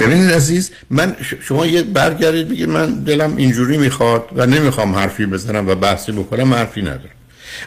ببینید 0.06 0.32
عزیز 0.32 0.72
من 0.90 1.16
شما 1.42 1.66
یه 1.66 1.84
برگردید 1.84 2.50
بگید 2.50 2.70
من 2.70 2.94
دلم 2.94 3.38
اینجوری 3.38 3.78
می‌خواد 3.78 4.26
و 4.36 4.46
نمی‌خوام 4.46 4.96
حرفی 4.96 5.26
بزنم 5.26 5.70
و 5.70 5.76
بحثی 5.76 6.12
بکنم 6.12 6.54
حرفی 6.54 6.82
ندارم. 6.82 7.18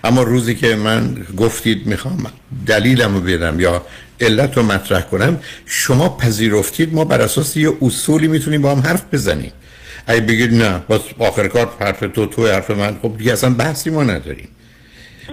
اما 0.04 0.22
روزی 0.22 0.54
که 0.54 0.76
من 0.76 1.26
گفتید 1.36 1.86
می‌خوام 1.86 2.26
دلیلم 2.66 3.14
رو 3.14 3.20
بدم 3.20 3.60
یا 3.60 3.86
علت 4.20 4.56
رو 4.56 4.62
مطرح 4.62 5.00
کنم 5.00 5.38
شما 5.66 6.08
پذیرفتید 6.08 6.94
ما 6.94 7.04
بر 7.04 7.20
اساس 7.20 7.56
یه 7.56 7.72
اصولی 7.82 8.28
می‌تونیم 8.28 8.62
با 8.62 8.74
هم 8.74 8.80
حرف 8.80 9.02
بزنیم. 9.12 9.52
اگه 10.06 10.20
بگید 10.20 10.54
نه 10.54 10.82
باز 10.88 11.00
آخر 11.18 11.48
کار 11.48 11.72
حرف 11.80 12.00
تو 12.00 12.26
تو 12.26 12.46
حرف 12.46 12.70
من 12.70 12.96
خب 13.02 13.18
دیگه 13.18 13.32
اصلا 13.32 13.50
بحثی 13.50 13.90
ما 13.90 14.02
نداریم. 14.02 14.48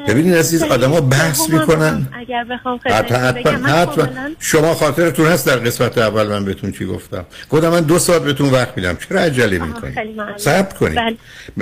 ببینید 0.07 0.35
عزیز 0.35 0.63
آدما 0.63 1.01
بحث 1.01 1.37
سوم 1.37 1.59
می‌کنن. 1.59 2.07
اگر 2.13 2.43
بخوام 2.43 2.79
حتما 2.83 4.29
شما 4.39 4.73
خاطرتون 4.73 5.27
هست 5.27 5.47
در 5.47 5.55
قسمت 5.55 5.97
اول 5.97 6.27
من 6.27 6.45
بهتون 6.45 6.71
چی 6.71 6.85
گفتم. 6.85 7.25
گفتم 7.49 7.69
من 7.69 7.81
دو 7.81 7.99
ساعت 7.99 8.21
بهتون 8.21 8.49
وقت 8.49 8.77
میدم. 8.77 8.97
چرا 9.09 9.21
عجله 9.21 9.59
می‌کنید. 9.59 9.97
صبر 10.37 10.77
کنید. 10.77 10.95
بله. 10.95 11.17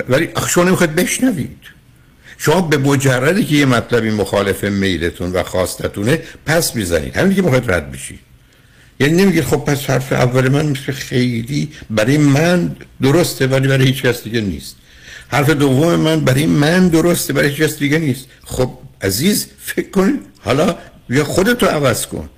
ولی 0.09 0.29
شما 0.49 0.63
نمی‌خواید 0.63 0.95
بشنوید. 0.95 1.57
شما 2.37 2.61
به 2.61 2.77
مجردی 2.77 3.45
که 3.45 3.55
یه 3.55 3.65
مطلبی 3.65 4.09
مخالف 4.09 4.63
میلتون 4.63 5.31
و 5.31 5.43
خواستتونه 5.43 6.19
پس 6.45 6.75
می‌زنید. 6.75 7.17
همین 7.17 7.35
که 7.35 7.41
می‌خواید 7.41 7.71
رد 7.71 7.91
بشید. 7.91 8.19
یعنی 8.99 9.23
نمیگید 9.23 9.43
خب 9.43 9.57
پس 9.57 9.89
حرف 9.89 10.13
اول 10.13 10.49
من 10.49 10.65
مثل 10.65 10.91
خیلی 10.91 11.71
برای 11.89 12.17
من 12.17 12.75
درسته 13.01 13.47
ولی 13.47 13.67
برای 13.67 13.85
هیچ 13.85 14.01
کس 14.01 14.23
دیگه 14.23 14.41
نیست. 14.41 14.75
حرف 15.31 15.49
دوم 15.49 15.95
من 15.95 16.19
برای 16.19 16.45
من 16.45 16.87
درسته 16.87 17.33
برای 17.33 17.53
کس 17.53 17.79
دیگه 17.79 17.99
نیست. 17.99 18.29
خب 18.45 18.69
عزیز 19.01 19.53
فکر 19.57 19.89
کن. 19.89 20.19
حالا 20.43 20.75
یا 21.09 21.23
خودتو 21.23 21.65
عوض 21.65 22.07
کن. 22.07 22.29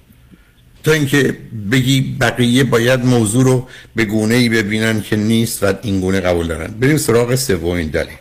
تا 0.84 0.92
اینکه 0.92 1.38
بگی 1.72 2.18
بقیه 2.22 2.64
باید 2.64 3.06
موضوع 3.06 3.44
رو 3.44 3.68
به 3.96 4.06
گونه 4.06 4.36
ای 4.36 4.50
ببینن 4.50 5.02
که 5.02 5.16
نیست 5.16 5.64
و 5.64 5.74
این 5.84 6.02
گونه 6.02 6.20
قبول 6.20 6.48
دارن. 6.48 6.68
بریم 6.68 6.98
سراغ 6.98 7.36
سومین 7.36 7.88
دلیل. 7.88 8.18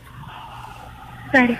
بله. 1.34 1.58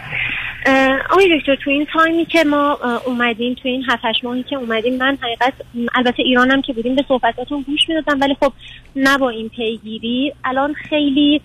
آقای 1.10 1.38
دکتر 1.38 1.56
تو 1.64 1.70
این 1.70 1.86
تایمی 1.92 2.24
که 2.24 2.44
ما 2.44 2.78
اومدیم 3.06 3.54
تو 3.54 3.68
این 3.68 3.84
7 3.88 4.24
ماهی 4.24 4.42
که 4.42 4.56
اومدیم 4.56 4.96
من 4.96 5.18
حقیقت 5.22 5.52
البته 5.94 6.22
ایرانم 6.22 6.62
که 6.62 6.72
بودیم 6.72 6.94
به 6.94 7.04
صحبتاتون 7.08 7.62
گوش 7.62 7.80
می‌دادم 7.88 8.20
ولی 8.20 8.36
خب 8.40 8.52
نه 8.96 9.18
با 9.18 9.30
این 9.30 9.48
پیگیری. 9.48 10.34
الان 10.44 10.74
خیلی 10.88 11.40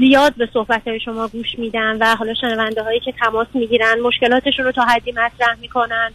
زیاد 0.00 0.34
به 0.34 0.48
صحبت 0.52 0.98
شما 0.98 1.28
گوش 1.28 1.58
میدم 1.58 1.96
و 2.00 2.16
حالا 2.16 2.34
شنونده 2.34 2.82
هایی 2.82 3.00
که 3.00 3.12
تماس 3.12 3.46
می‌گیرن 3.54 4.00
مشکلاتشون 4.00 4.64
رو 4.64 4.72
تا 4.72 4.82
حدی 4.82 5.12
مطرح 5.12 5.56
می‌کنن. 5.60 6.12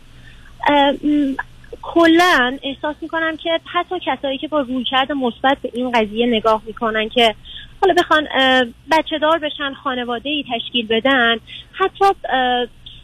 کلا 1.82 2.58
احساس 2.64 2.96
می‌کنم 3.02 3.38
که 3.38 3.60
حتی 3.66 3.96
کسایی 4.06 4.38
که 4.38 4.48
با 4.48 4.62
رویکرد 4.62 5.12
مثبت 5.12 5.58
به 5.62 5.72
این 5.74 5.92
قضیه 5.92 6.28
نگاه 6.28 6.62
می‌کنن 6.66 7.10
که 7.10 7.36
حالا 7.82 7.94
بخوان 7.94 8.28
بچه 8.92 9.18
دار 9.18 9.40
بشن 9.40 9.74
خانواده 9.74 10.30
ای 10.30 10.46
تشکیل 10.54 10.88
بدن 10.88 11.38
حتی 11.74 12.06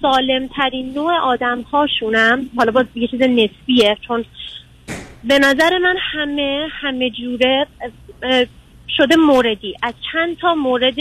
سالم 0.01 0.47
ترین 0.47 0.93
نوع 0.93 1.13
آدم 1.13 1.61
هاشونم 1.61 2.49
حالا 2.57 2.71
باز 2.71 2.85
یه 2.95 3.07
چیز 3.07 3.21
نسبیه 3.21 3.97
چون 4.07 4.25
به 5.23 5.39
نظر 5.39 5.77
من 5.77 5.95
همه 6.13 6.67
همه 6.71 7.09
جوره 7.09 7.67
شده 8.97 9.15
موردی. 9.15 9.75
از 9.83 9.93
چند 10.11 10.37
تا 10.37 10.55
مورد 10.55 10.95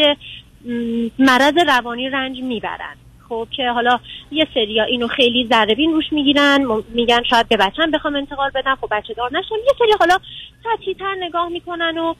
مرض 1.18 1.59
روانی 1.66 2.09
رنج 2.09 2.40
می‌برن. 2.42 2.96
خب 3.29 3.48
که 3.57 3.70
حالا 3.70 3.98
یه 4.31 4.46
سریا 4.55 4.85
اینو 4.85 5.09
خیلی 5.09 5.46
ذره 5.51 5.74
بین 5.74 5.92
روش 5.92 6.12
می‌گیرن 6.12 6.66
میگن 6.88 7.22
شاید 7.22 7.48
به 7.48 7.57
بچم 7.57 7.90
بخوام 7.90 8.16
انتقال 8.16 8.51
بدم 8.55 8.79
خب 8.81 8.88
بچه 8.90 9.14
دار 9.14 9.31
نشم 9.33 9.55
یه 9.55 9.72
سری 9.79 9.92
حالا 9.98 10.18
سطحی 10.64 10.94
تر 10.94 11.14
نگاه 11.20 11.48
می‌کنن 11.48 11.98
و 11.98 12.14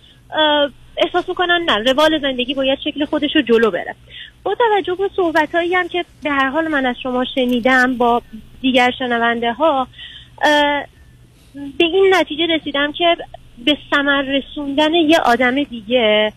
احساس 0.97 1.29
می‌کنن 1.29 1.65
نه 1.69 1.93
روال 1.93 2.21
زندگی 2.23 2.55
باید 2.55 2.79
شکل 2.85 3.05
خودش 3.05 3.37
رو 3.37 3.43
جلو 3.43 3.71
بره. 3.71 3.95
با 4.43 4.55
توجه 4.55 4.95
به 4.95 5.11
صحبت 5.17 5.55
هم 5.55 5.89
که 5.89 6.05
به 6.23 6.31
هر 6.31 6.49
حال 6.49 6.69
من 6.69 6.87
از 6.87 6.97
شما 7.03 7.25
شنیدم 7.35 7.97
با 7.97 8.23
دیگر 8.61 8.91
شنونده 8.99 9.53
ها 9.53 9.89
به 11.55 11.85
این 11.85 12.15
نتیجه 12.15 12.47
رسیدم 12.47 12.93
که 12.93 13.17
به 13.65 13.77
ثمر 13.91 14.23
رسوندن 14.23 14.95
یه 14.95 15.19
آدم 15.19 15.63
دیگه 15.63 16.33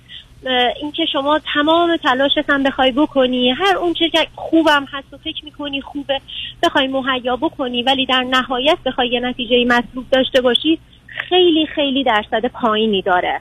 اینکه 0.82 1.06
شما 1.14 1.40
تمام 1.54 1.98
تلاشت 1.98 2.50
هم 2.50 2.64
بخوای 2.64 2.92
بکنی 2.92 3.52
هر 3.52 3.78
اون 3.78 3.94
چیز 3.94 4.12
که 4.12 4.28
خوبم 4.36 4.86
هست 4.92 5.14
و 5.14 5.18
فکر 5.18 5.46
می‌کنی 5.46 5.82
خوبه 5.82 6.22
بخوای 6.64 6.88
مهیا 6.88 7.36
بکنی 7.36 7.84
ولی 7.84 8.06
در 8.06 8.24
نهایت 8.24 8.78
بخوای 8.86 9.10
یه 9.10 9.20
نتیجه 9.20 9.66
مطلوب 9.66 10.06
داشته 10.12 10.42
باشی 10.42 10.80
خیلی 11.30 11.68
خیلی 11.76 12.04
درصد 12.04 12.46
پایینی 12.46 13.02
داره. 13.02 13.40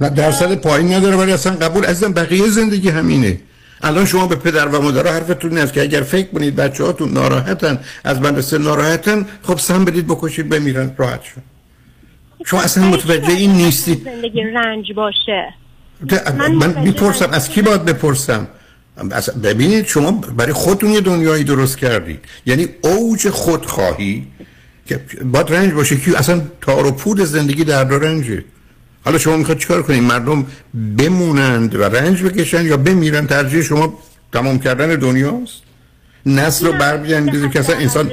نه 0.00 0.10
درصد 0.10 0.54
پایین 0.54 0.94
نداره 0.94 1.16
ولی 1.16 1.32
اصلا 1.32 1.52
قبول 1.52 1.84
ازم 1.84 2.12
بقیه 2.12 2.46
زندگی 2.46 2.88
همینه. 2.88 3.38
الان 3.82 4.04
شما 4.04 4.26
به 4.26 4.36
پدر 4.36 4.68
و 4.68 4.82
مادر 4.82 5.06
حرفتون 5.06 5.50
این 5.50 5.60
است 5.60 5.72
که 5.72 5.82
اگر 5.82 6.00
فکر 6.00 6.26
کنید 6.26 6.56
بچه 6.56 6.84
هاتون 6.84 7.12
ناراحتن 7.12 7.78
از 8.04 8.20
مدرسه 8.20 8.58
ناراحتن 8.58 9.26
خب 9.42 9.58
سم 9.58 9.84
بدید 9.84 10.06
بکشید 10.06 10.48
بمیرن 10.48 10.94
راحت 10.98 11.22
شد. 11.22 11.55
شما 12.46 12.60
اصلا 12.62 12.84
متوجه 12.84 13.32
این 13.32 13.52
نیستی؟ 13.52 14.02
زندگی 14.04 14.42
رنج 14.42 14.92
باشه؟ 14.92 15.54
من 16.38 16.52
من 16.52 16.82
می‌پرسم 16.82 17.30
از 17.30 17.48
کی 17.48 17.62
باید 17.62 17.84
بپرسم؟ 17.84 18.48
ببینید 19.42 19.86
شما 19.86 20.10
برای 20.10 20.52
خودتون 20.52 20.90
یه 20.90 21.00
دنیایی 21.00 21.44
درست 21.44 21.78
کردید. 21.78 22.20
یعنی 22.46 22.68
اوج 22.82 23.28
خودخواهی 23.28 24.26
که 24.86 25.00
باید 25.24 25.52
رنج 25.52 25.72
باشه 25.72 25.96
که 25.96 26.18
اصلا 26.18 26.42
تار 26.60 26.86
و 26.86 26.90
پود 26.90 27.20
زندگی 27.20 27.64
در 27.64 27.84
رنجه. 27.84 28.44
حالا 29.04 29.18
شما 29.18 29.36
می‌خواد 29.36 29.58
چیکار 29.58 29.82
کنید؟ 29.82 30.02
مردم 30.02 30.46
بمونند 30.98 31.74
و 31.74 31.82
رنج 31.82 32.22
بکشن 32.22 32.64
یا 32.64 32.76
بمیرن 32.76 33.26
ترجیح 33.26 33.62
شما 33.62 33.98
تمام 34.32 34.58
کردن 34.58 34.94
دنیاست. 34.94 35.65
نسل 36.26 36.66
رو 36.66 36.72
بر 36.72 36.96
بیاندازید 36.96 37.52
که 37.52 37.58
اصلا 37.58 37.76
انسان 37.76 38.12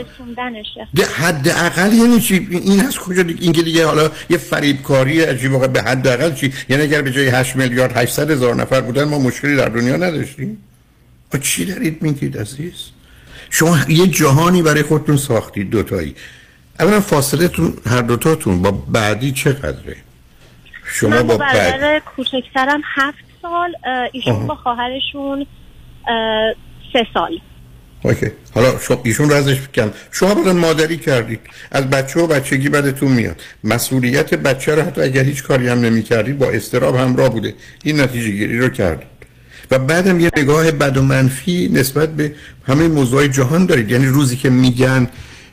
حد 1.16 1.50
اقل 1.50 1.94
یعنی 1.94 2.20
چی 2.20 2.48
این 2.52 2.80
هست 2.80 3.00
کجا 3.00 3.24
دیگه؟ 3.24 3.44
این 3.44 3.52
که 3.52 3.62
دیگه 3.62 3.86
حالا 3.86 4.10
یه 4.30 4.38
فریبکاری 4.38 5.22
عجیب 5.22 5.52
واقع 5.52 5.68
به 5.68 5.82
حد 5.82 6.08
اقل 6.08 6.34
چی؟ 6.34 6.54
یعنی 6.70 6.84
اگر 6.84 7.02
به 7.02 7.12
جای 7.12 7.28
8 7.28 7.56
میلیارد 7.56 7.98
800 7.98 8.32
هزار 8.32 8.56
نفر 8.56 8.82
بودن 8.82 9.04
ما 9.04 9.20
مشکلی 9.20 9.56
در 9.56 9.70
دنیا 9.70 9.96
نداشتیم. 9.96 10.58
و 11.34 11.38
چی 11.38 11.66
دارید 11.66 12.02
میگید 12.02 12.38
عزیز؟ 12.38 12.74
شما 13.50 13.80
یه 13.88 14.08
جهانی 14.08 14.62
برای 14.62 14.84
خودتون 14.84 15.18
ساختید 15.18 15.70
دوتایی. 15.70 16.16
اولا 16.80 17.00
فاصله 17.00 17.48
تون 17.48 17.74
هر 17.86 18.02
دوتاتون 18.02 18.62
با 18.62 18.72
بعدی 18.72 19.32
چقدره؟ 19.32 19.96
شما 20.86 21.24
با 21.24 21.38
برادر 21.38 22.02
کوچکترم 22.16 22.82
هفت 22.96 23.24
سال 23.42 23.76
ایشون. 24.12 24.48
با 24.48 24.56
خواهرشون 24.56 25.46
اه، 26.08 26.54
سه 26.94 27.08
سال. 27.14 27.40
اوکی. 28.04 28.28
حالا 28.54 28.80
شما 28.80 29.02
ایشون 29.04 29.30
رو 29.30 29.36
ازش 29.36 29.58
کم 29.74 29.92
شما 30.12 30.36
بدن 30.36 30.58
مادری 30.58 30.98
کردید. 30.98 31.40
از 31.72 31.90
بچه 31.90 32.20
و 32.20 32.28
بچگی 32.28 32.70
بدتون 32.70 33.12
میاد. 33.12 33.42
مسئولیت 33.64 34.34
بچه 34.34 34.76
رو 34.76 34.82
حتی 34.82 35.02
اگر 35.02 35.24
هیچ 35.24 35.44
کاری 35.44 35.68
هم 35.68 35.80
نمی 35.80 36.04
کردید 36.04 36.38
با 36.38 36.50
استراب 36.50 36.96
همراه 36.96 37.30
بوده. 37.30 37.54
این 37.84 38.00
نتیجه 38.00 38.30
گیری 38.30 38.60
رو 38.60 38.70
کردید. 38.70 39.08
و 39.72 39.80
بعدم 39.80 40.20
یه 40.20 40.32
نگاه 40.38 40.72
بد 40.72 40.98
و 40.98 41.02
منفی 41.02 41.70
نسبت 41.74 42.16
به 42.16 42.36
همه 42.64 42.88
موضوع 42.88 43.28
جهان 43.28 43.66
دارید. 43.66 43.92
یعنی 43.92 44.06
روزی 44.06 44.36
که 44.36 44.50
میگن 44.50 45.08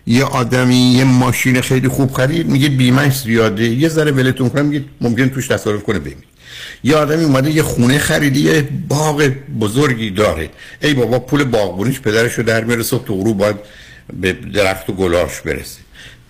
یه 0.07 0.25
آدمی 0.25 0.93
یه 0.93 1.05
ماشین 1.05 1.61
خیلی 1.61 1.89
خوب 1.89 2.13
خرید 2.13 2.47
میگید 2.47 2.77
بیمهش 2.77 3.21
زیاده. 3.21 3.65
یه 3.65 3.89
ذره 3.89 4.11
ولتون 4.11 4.49
کنه 4.49 4.63
میگید 4.63 4.85
ممکن 5.01 5.29
توش 5.29 5.49
تصادف 5.49 5.83
کنه 5.83 5.99
بمیر 5.99 6.17
یه 6.85 6.97
آدمی 6.97 7.25
اومده 7.25 7.51
یه 7.51 7.63
خونه 7.63 7.99
خریدی 7.99 8.41
یه 8.41 8.69
باغ 8.89 9.31
بزرگی 9.61 10.11
داره. 10.11 10.51
ای 10.83 10.95
بابا 10.95 11.19
پول 11.19 11.45
باغبونیش 11.45 12.01
پدرش 12.01 12.35
رو 12.35 12.43
در 12.45 12.65
میاره 12.65 12.83
صبح 12.83 13.05
تو 13.05 13.15
غروب 13.15 13.39
باید 13.39 13.57
به 14.13 14.33
درخت 14.33 14.91
و 14.91 14.93
گلاش 14.93 15.41
برسه. 15.41 15.81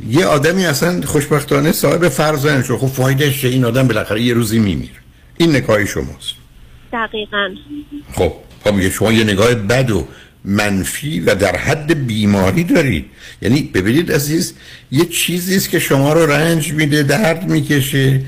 یه 0.09 0.26
آدمی 0.26 0.66
اصلا 0.66 1.00
خوشبختانه 1.02 1.72
صاحب 1.72 2.09
فرزند 2.09 2.64
شد 2.64 2.76
خب 2.76 2.87
فایدهش؟ 2.87 3.44
این 3.44 3.64
آدم 3.64 3.88
بالاخره 3.88 4.22
یه 4.22 4.35
روزی 4.35 4.59
میمیره. 4.59 5.00
این 5.37 5.56
نکای 5.56 5.87
شماست. 5.87 6.35
دقیقا. 6.92 7.48
خب 8.14 8.33
خب 8.64 8.74
میگه 8.74 8.90
شما 8.90 9.12
یه 9.12 9.24
نگاه 9.24 9.54
بد 9.54 9.90
و 9.90 10.06
منفی 10.44 11.20
و 11.20 11.35
در 11.35 11.56
حد 11.56 12.06
بیماری 12.06 12.64
دارید 12.64 13.04
یعنی 13.42 13.62
ببینید 13.62 14.12
عزیز 14.12 14.54
یه 14.90 15.04
چیزی 15.04 15.56
است 15.56 15.70
که 15.70 15.78
شما 15.78 16.12
رو 16.12 16.26
رنج 16.26 16.72
میده 16.72 17.02
درد 17.02 17.48
می‌کشه. 17.50 18.20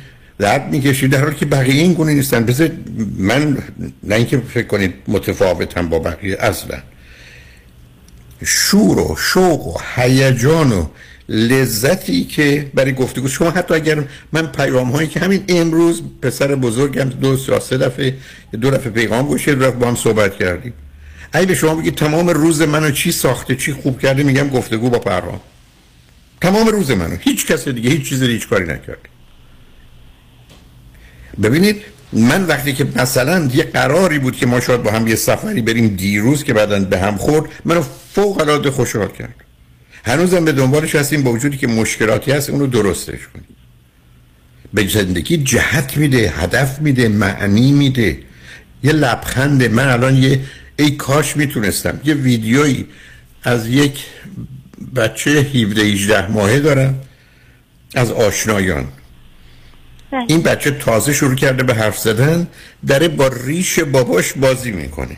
درد 0.43 0.71
می‌کشید. 0.71 1.11
در 1.11 1.21
حالی 1.21 1.37
که 1.37 1.47
بقیه 1.47 1.83
این 1.83 1.93
گونه 1.93 2.15
نیستن. 2.15 2.45
بذار 2.45 2.71
من 3.19 3.59
نه 4.03 4.15
اینکه 4.15 4.39
فکر 4.39 4.67
کنید 4.67 4.95
متفاوتم 5.09 5.89
با 5.89 5.99
بقیه 5.99 6.37
اصلا. 6.41 6.79
شور 8.45 8.99
و 8.99 9.17
شوق 9.19 9.67
و 9.67 9.79
هیجان 9.95 10.73
و 10.73 10.87
لذتی 11.29 12.25
که 12.25 12.71
برای 12.75 12.93
گفتگو 12.93 13.29
شما 13.29 13.51
حتی 13.51 13.75
اگر 13.75 14.05
من 14.33 14.47
پیام 14.47 14.91
هایی 14.91 15.09
که 15.09 15.21
همین 15.21 15.45
امروز 15.49 16.03
پسر 16.23 16.55
بزرگم 16.55 17.05
دو 17.05 17.39
یا 17.49 17.61
سه 17.61 17.79
دفعه 17.79 18.15
دو 18.61 18.71
دفعه 18.71 18.91
پیغام 18.91 19.27
گوشه 19.27 19.55
دو 19.55 19.71
با 19.71 19.89
هم 19.89 19.97
صحبت 19.97 20.39
کردیم. 20.39 20.73
اگه 21.33 21.47
به 21.47 21.55
شما 21.55 21.75
بگید 21.75 21.95
تمام 21.95 22.29
روز 22.29 22.63
منو 22.63 22.91
چی 22.91 23.13
ساخته 23.13 23.57
چی 23.57 23.73
خوب 23.73 24.01
کرده 24.01 24.23
میگم 24.23 24.49
گفتگو 24.49 24.91
با 24.91 24.99
پرهام 24.99 25.41
تمام 26.41 26.69
روز 26.69 26.91
منو. 26.91 27.17
هیچ 27.21 27.47
کس 27.47 27.69
دیگه 27.69 27.91
هیچ 27.91 28.09
چیز 28.09 28.21
دیگه 28.21 28.33
هیچ 28.33 28.49
کاری 28.49 28.65
نکرد 28.65 29.12
ببینید 31.43 31.83
من 32.13 32.45
وقتی 32.45 32.73
که 32.73 32.87
مثلا 32.97 33.49
یه 33.55 33.65
قراری 33.65 34.19
بود 34.19 34.37
که 34.37 34.47
ما 34.47 34.61
شاید 34.61 34.83
با 34.83 34.91
هم 34.91 35.07
یه 35.07 35.15
سفری 35.15 35.63
بریم 35.63 35.89
دیروز 35.89 36.45
که 36.45 36.55
بعدا 36.55 36.81
به 36.81 36.99
هم 36.99 37.17
خورد 37.17 37.51
منو 37.65 37.83
فوق 38.15 38.41
العاده 38.41 38.71
خوشحال 38.71 39.09
کرد. 39.09 39.35
هنوزم 40.05 40.45
به 40.45 40.53
دنبالش 40.53 40.95
هستیم 40.95 41.23
با 41.23 41.33
وجودی 41.33 41.57
که 41.57 41.67
مشکلاتی 41.67 42.33
هست 42.33 42.51
اونو 42.51 42.67
درستش 42.67 43.29
کنیم. 43.33 43.47
به 44.75 44.89
زندگی 44.89 45.37
جهت 45.37 45.97
میده 45.97 46.31
هدف 46.37 46.81
میده 46.81 47.09
معنی 47.09 47.73
میده. 47.73 48.19
یه 48.83 48.93
لبخنده 48.93 49.69
من 49.69 49.89
الان 49.89 50.17
یه 50.17 50.41
ای 50.77 50.91
کاش 50.91 51.37
می‌تونستم. 51.37 52.01
یه 52.05 52.15
ویدیویی 52.15 52.87
از 53.43 53.69
یک 53.69 54.05
بچه 54.97 55.31
17 55.31 55.83
18 55.83 56.31
ماهه 56.31 56.59
دارم 56.61 57.01
از 57.95 58.11
آشنایان. 58.11 58.89
این 60.29 60.43
بچه 60.43 60.71
تازه 60.71 61.13
شروع 61.13 61.35
کرده 61.35 61.63
به 61.63 61.75
حرف 61.75 61.99
زدن 61.99 62.47
داره 62.87 63.09
با 63.09 63.31
ریش 63.47 63.79
باباش 63.79 64.33
بازی 64.33 64.71
می‌کنه. 64.71 65.17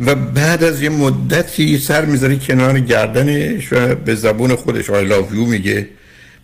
و 0.00 0.14
بعد 0.14 0.64
از 0.64 0.82
یه 0.82 0.88
مدتی 0.88 1.78
سر 1.78 2.04
می‌ذاره 2.04 2.36
کنار 2.36 2.80
گردنش 2.80 3.72
و 3.72 3.94
به 3.94 4.14
زبون 4.14 4.56
خودش 4.56 4.86
I 4.86 4.90
love 4.90 5.32
you 5.32 5.48
میگه 5.48 5.88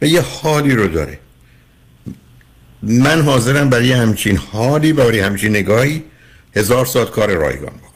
و 0.02 0.06
یه 0.06 0.20
حالی 0.20 0.74
رو 0.74 0.88
داره. 0.88 1.18
من 2.82 3.22
حاضرم 3.22 3.70
برای 3.70 3.92
همچین 3.92 4.36
حالی 4.36 4.92
برای 4.92 5.20
همچین 5.20 5.50
نگاهی 5.50 6.04
هزار 6.56 6.86
ساعت 6.86 7.10
کار 7.10 7.34
رایگان 7.34 7.72
بکنم. 7.72 7.88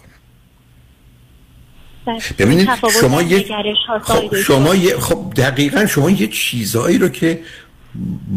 ببینید 2.39 2.69
تفاوت 2.69 3.01
شما 3.01 3.23
یه 3.23 3.45
خب 4.03 4.37
شما. 4.37 4.75
یه 4.75 4.99
خب 4.99 5.33
دقیقا 5.37 5.87
شما 5.87 6.11
یه 6.11 6.27
چیزایی 6.27 6.99
رو 6.99 7.09
که 7.09 7.41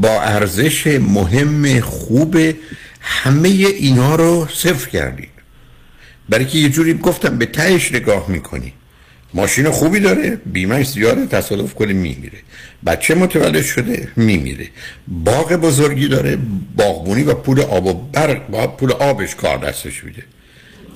با 0.01 0.21
ارزش 0.21 0.87
مهم 0.87 1.79
خوب 1.79 2.37
همه 3.01 3.49
اینا 3.49 4.15
رو 4.15 4.47
صفر 4.53 4.89
کردید 4.89 5.29
برای 6.29 6.45
که 6.45 6.57
یه 6.57 6.69
جوری 6.69 6.93
گفتم 6.93 7.37
به 7.37 7.45
تهش 7.45 7.91
نگاه 7.91 8.25
می‌کنی. 8.29 8.73
ماشین 9.33 9.69
خوبی 9.69 9.99
داره 9.99 10.37
بیمهش 10.45 10.87
زیاده 10.87 11.25
تصادف 11.25 11.73
کنه 11.73 11.93
میمیره. 11.93 12.37
بچه 12.85 13.15
متولد 13.15 13.63
شده 13.63 14.07
میمیره. 14.15 14.67
باغ 15.07 15.53
بزرگی 15.53 16.07
داره 16.07 16.37
باغبونی 16.75 17.23
و 17.23 17.33
پول 17.33 17.61
آب 17.61 17.85
و 17.85 17.93
برق 17.93 18.47
با 18.47 18.67
پول 18.67 18.91
آبش 18.91 19.35
کار 19.35 19.57
دستش 19.57 20.03
میده. 20.03 20.23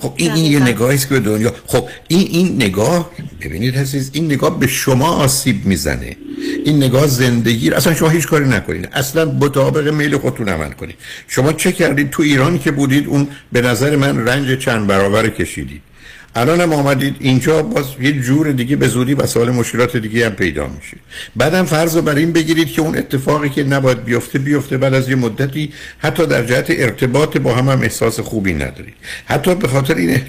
خب 0.00 0.12
این, 0.16 0.32
این 0.32 0.52
یه 0.52 0.60
نگاهی 0.60 0.94
است 0.94 1.08
که 1.08 1.14
به 1.14 1.20
دنیا 1.20 1.54
خب 1.66 1.88
این 2.08 2.28
این 2.30 2.54
نگاه 2.54 3.10
ببینید 3.40 3.78
عزیز 3.78 4.10
این 4.12 4.24
نگاه 4.24 4.60
به 4.60 4.66
شما 4.66 5.08
آسیب 5.08 5.66
می‌زنه. 5.66 6.16
این 6.64 6.76
نگاه 6.76 7.06
زندگی 7.06 7.70
اصلا 7.70 7.94
شما 7.94 8.08
هیچ 8.08 8.26
کاری 8.26 8.48
نکنید 8.48 8.88
اصلا 8.92 9.24
مطابق 9.24 9.88
میل 9.88 10.18
خودتون 10.18 10.48
عمل 10.48 10.72
کنید 10.72 10.96
شما 11.28 11.52
چه 11.52 11.72
کردید 11.72 12.10
تو 12.10 12.22
ایران 12.22 12.58
که 12.58 12.70
بودید 12.70 13.06
اون 13.06 13.28
به 13.52 13.60
نظر 13.60 13.96
من 13.96 14.26
رنج 14.28 14.58
چند 14.58 14.86
برابر 14.86 15.28
کشیدید. 15.28 15.82
الان 16.34 16.60
هم 16.60 16.72
آمدید 16.72 17.16
اینجا 17.20 17.62
باز 17.62 17.86
یه 18.00 18.12
جور 18.12 18.52
دیگه 18.52 18.76
به 18.76 18.88
زودی 18.88 19.14
مسائل 19.14 19.50
مشکلات 19.50 19.96
دیگه 19.96 20.26
هم 20.26 20.32
پیدا 20.32 20.66
میشه. 20.66 20.96
بعدم 21.36 21.64
فرض 21.64 21.96
رو 21.96 22.02
بر 22.02 22.14
این 22.14 22.32
بگیرید 22.32 22.72
که 22.72 22.82
اون 22.82 22.98
اتفاقی 22.98 23.48
که 23.48 23.64
نباید 23.64 24.04
بیفته 24.04 24.38
بیفته 24.38 24.78
بعد 24.78 24.94
از 24.94 25.08
یه 25.08 25.14
مدتی 25.14 25.72
حتی 25.98 26.26
در 26.26 26.44
جهت 26.44 26.66
ارتباط 26.70 27.36
با 27.36 27.54
هم 27.54 27.68
هم 27.68 27.80
احساس 27.82 28.20
خوبی 28.20 28.54
ندارید. 28.54 28.94
حتی 29.24 29.54
به 29.54 29.68
خاطر 29.68 29.94
این 29.94 30.20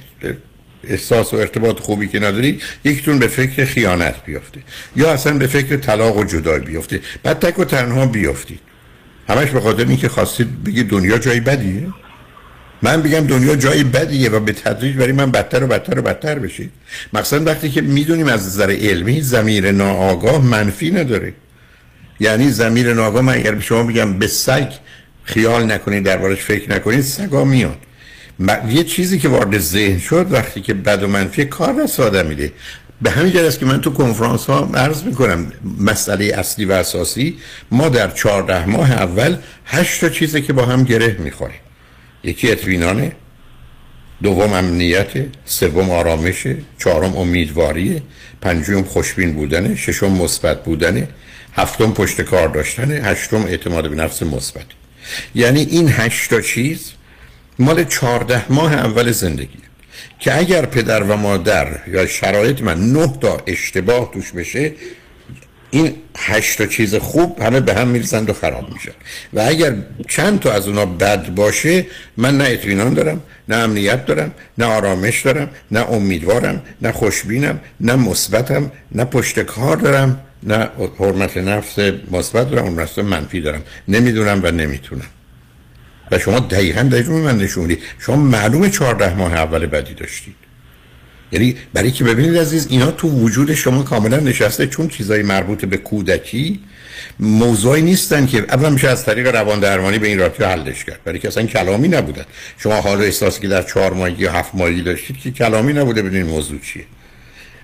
احساس 0.84 1.34
و 1.34 1.38
ارتباط 1.38 1.80
خوبی 1.80 2.08
که 2.08 2.20
ندارید 2.20 2.62
یکتون 2.84 3.20
به 3.20 3.28
فکر 3.28 3.66
خیانت 3.66 4.16
بیفته. 4.26 4.60
یا 4.95 5.12
اصلا 5.12 5.38
به 5.38 5.47
فکر 5.47 5.78
طلاق 5.78 6.18
و 6.18 6.24
جدایی 6.24 6.66
بیفته. 6.66 6.99
بعد 7.24 7.39
تک 7.39 7.60
و 7.60 7.66
تنها 7.66 8.06
بیفتید. 8.06 8.60
همش 9.30 9.49
به 9.49 9.62
خاطر 9.62 9.86
اینکه 9.86 10.10
خواستید 10.10 10.64
بگید 10.64 10.89
دنیا 10.89 11.18
جای 11.18 11.39
بدیه؟ 11.39 11.88
من 12.82 13.01
بگم 13.01 13.27
دنیا 13.27 13.55
جای 13.55 13.84
بدیه 13.84 14.29
و 14.29 14.39
به 14.39 14.53
تدریج 14.53 14.95
برای 14.95 15.11
من 15.11 15.32
بدتر 15.32 15.63
و 15.63 15.67
بدتر 15.67 15.99
و 15.99 16.01
بدتر 16.01 16.39
بشید 16.39 16.71
مقصد 17.13 17.47
وقتی 17.47 17.69
که 17.69 17.82
می‌دونیم 17.82 18.27
از 18.27 18.45
نظر 18.45 18.71
علمی 18.71 19.21
زمیر 19.21 19.71
ناآگاه 19.71 20.45
منفی 20.45 20.91
نداره. 20.91 21.34
یعنی 22.19 22.49
زمیر 22.49 22.93
ناآگاه 22.93 23.21
من 23.21 23.34
اگر 23.34 23.51
به 23.51 23.61
شما 23.61 23.84
بگم 23.84 24.19
به 24.19 24.27
سگ 24.27 24.71
خیال 25.23 25.71
نکنید 25.71 26.03
دربارش 26.03 26.39
فکر 26.39 26.71
نکنید 26.71 27.01
سگا 27.01 27.45
میاد. 27.45 27.77
م- 28.39 28.69
یه 28.69 28.84
چیزی 28.84 29.19
که 29.19 29.29
وارد 29.29 29.59
ذهن 29.59 29.99
شد 29.99 30.27
وقتی 30.32 30.61
که 30.61 30.73
بد 30.73 31.03
و 31.03 31.07
منفی 31.07 31.45
کار 31.45 31.73
دست 31.73 31.99
آدم 31.99 32.25
میده. 32.25 32.51
به 33.01 33.09
همین 33.09 33.38
است 33.38 33.59
که 33.59 33.65
من 33.65 33.82
تو 33.82 33.89
کنفرانس 33.89 34.45
ها 34.45 34.71
عرض 34.73 35.03
می‌کنم 35.03 35.53
مسئله 35.79 36.25
اصلی 36.25 36.65
و 36.65 36.71
اساسی. 36.71 37.38
ما 37.71 37.89
در 37.89 38.09
چهارده 38.11 38.65
ماه 38.65 38.91
اول 38.91 39.36
هشت 39.65 40.01
تا 40.01 40.09
چیزی 40.09 40.41
که 40.41 40.53
با 40.53 40.65
هم 40.65 40.84
گره 40.84 41.17
می‌خوریم. 41.19 41.59
یکی 42.24 42.51
اطمینانه 42.51 43.11
دوم 44.24 44.53
امنیت 44.53 45.11
سوم 45.45 45.91
آرامشه 45.91 46.57
چهارم 46.78 47.17
امیدواریه 47.17 48.01
پنجم 48.41 48.84
خوشبین 48.84 49.34
بودنه 49.34 49.76
ششم 49.76 50.11
مثبت 50.11 50.63
بودنه 50.63 51.07
هفتم 51.53 51.91
پشت 51.91 52.22
کار 52.22 52.47
داشتنه 52.47 52.93
هشتم 52.93 53.45
اعتماد 53.45 53.89
به 53.89 53.95
نفس 53.95 54.24
مثبت. 54.24 54.65
یعنی 55.36 55.61
این 55.61 55.89
هشت 55.89 56.30
تا 56.30 56.41
چیز 56.41 56.91
مال 57.59 57.84
چهارده 57.84 58.51
ماه 58.51 58.74
اول 58.74 59.11
زندگی. 59.11 59.57
که 60.19 60.38
اگر 60.38 60.65
پدر 60.65 61.03
و 61.03 61.15
مادر 61.15 61.80
یا 61.88 62.05
شرایط 62.05 62.61
من 62.61 62.93
نه 62.93 63.13
تا 63.22 63.43
اشتباه 63.47 64.11
توش 64.13 64.32
بشه 64.32 64.72
این 65.72 65.95
هشت 66.17 66.57
تا 66.57 66.65
چیز 66.65 66.95
خوب 66.95 67.41
همه 67.41 67.59
به 67.59 67.74
هم 67.74 67.88
می‌رسند 67.88 68.30
و 68.30 68.34
خراب 68.34 68.74
میشن. 68.74 68.91
و 69.34 69.39
اگر 69.39 69.76
چند 70.09 70.39
تا 70.39 70.51
از 70.51 70.67
اونا 70.67 70.86
بد 70.86 71.30
باشه 71.30 71.86
من 72.17 72.38
نه 72.38 72.43
اطمینان 72.47 72.93
دارم 72.93 73.22
نه 73.49 73.55
امنیت 73.55 74.05
دارم 74.05 74.32
نه 74.57 74.65
آرامش 74.65 75.22
دارم 75.22 75.49
نه 75.72 75.91
امیدوارم 75.91 76.61
نه 76.82 76.91
خوشبینم 76.91 77.59
نه 77.80 77.95
مثبتم 77.95 78.72
نه 78.91 79.05
پشت 79.05 79.39
کار 79.39 79.78
دارم 79.78 80.19
نه 80.43 80.69
حرمت 80.99 81.38
نفس 81.38 81.80
مثبت 82.11 82.49
دارم 82.49 82.65
اون 82.65 82.80
نفس 82.80 82.99
منفی 82.99 83.41
دارم. 83.41 83.63
نمی‌دونم 83.88 84.41
و 84.43 84.51
نمی‌تونم. 84.51 85.07
و 86.11 86.19
شما 86.19 86.39
دقیقا 86.39 86.82
در 86.82 87.03
من 87.03 87.38
نشون 87.38 87.63
می‌دید 87.63 87.84
شما 87.99 88.15
معلومه 88.15 88.69
چهارده 88.69 89.13
ماه 89.13 89.34
اول 89.34 89.65
بدی 89.65 89.93
داشتید 89.93 90.36
یعنی 91.32 91.55
برای 91.73 91.91
که 91.91 92.03
ببینید 92.03 92.38
عزیز 92.38 92.67
اینا 92.69 92.91
تو 92.91 93.09
وجود 93.09 93.53
شما 93.53 93.84
کاملا 93.84 94.19
نشسته 94.19 94.67
چون 94.67 94.88
چیزای 94.88 95.23
مربوط 95.23 95.65
به 95.65 95.77
کودکی 95.77 96.59
موضوعی 97.19 97.82
نیستن 97.82 98.25
که 98.25 98.38
اولا 98.38 98.69
میشه 98.69 98.88
از 98.89 99.05
طریق 99.05 99.36
روان 99.36 99.59
درمانی 99.59 99.99
به 99.99 100.07
این 100.07 100.19
راحتی 100.19 100.43
حلش 100.43 100.86
کرد. 100.86 100.99
برای 101.05 101.19
که 101.19 101.27
اصلا 101.27 101.43
کلامی 101.43 101.88
نبودن. 101.88 102.25
شما 102.57 102.82
حال 102.82 102.97
و 102.97 103.01
احساسی 103.01 103.41
که 103.41 103.47
در 103.47 103.61
چهار 103.61 103.93
ماهگی 103.93 104.23
یا 104.23 104.32
هفت 104.32 104.55
ماهگی 104.55 104.82
داشتید 104.82 105.17
که 105.17 105.32
کلامی 105.32 105.73
نبوده 105.73 106.01
بدین 106.01 106.23
موضوع 106.23 106.59
چیه. 106.59 106.84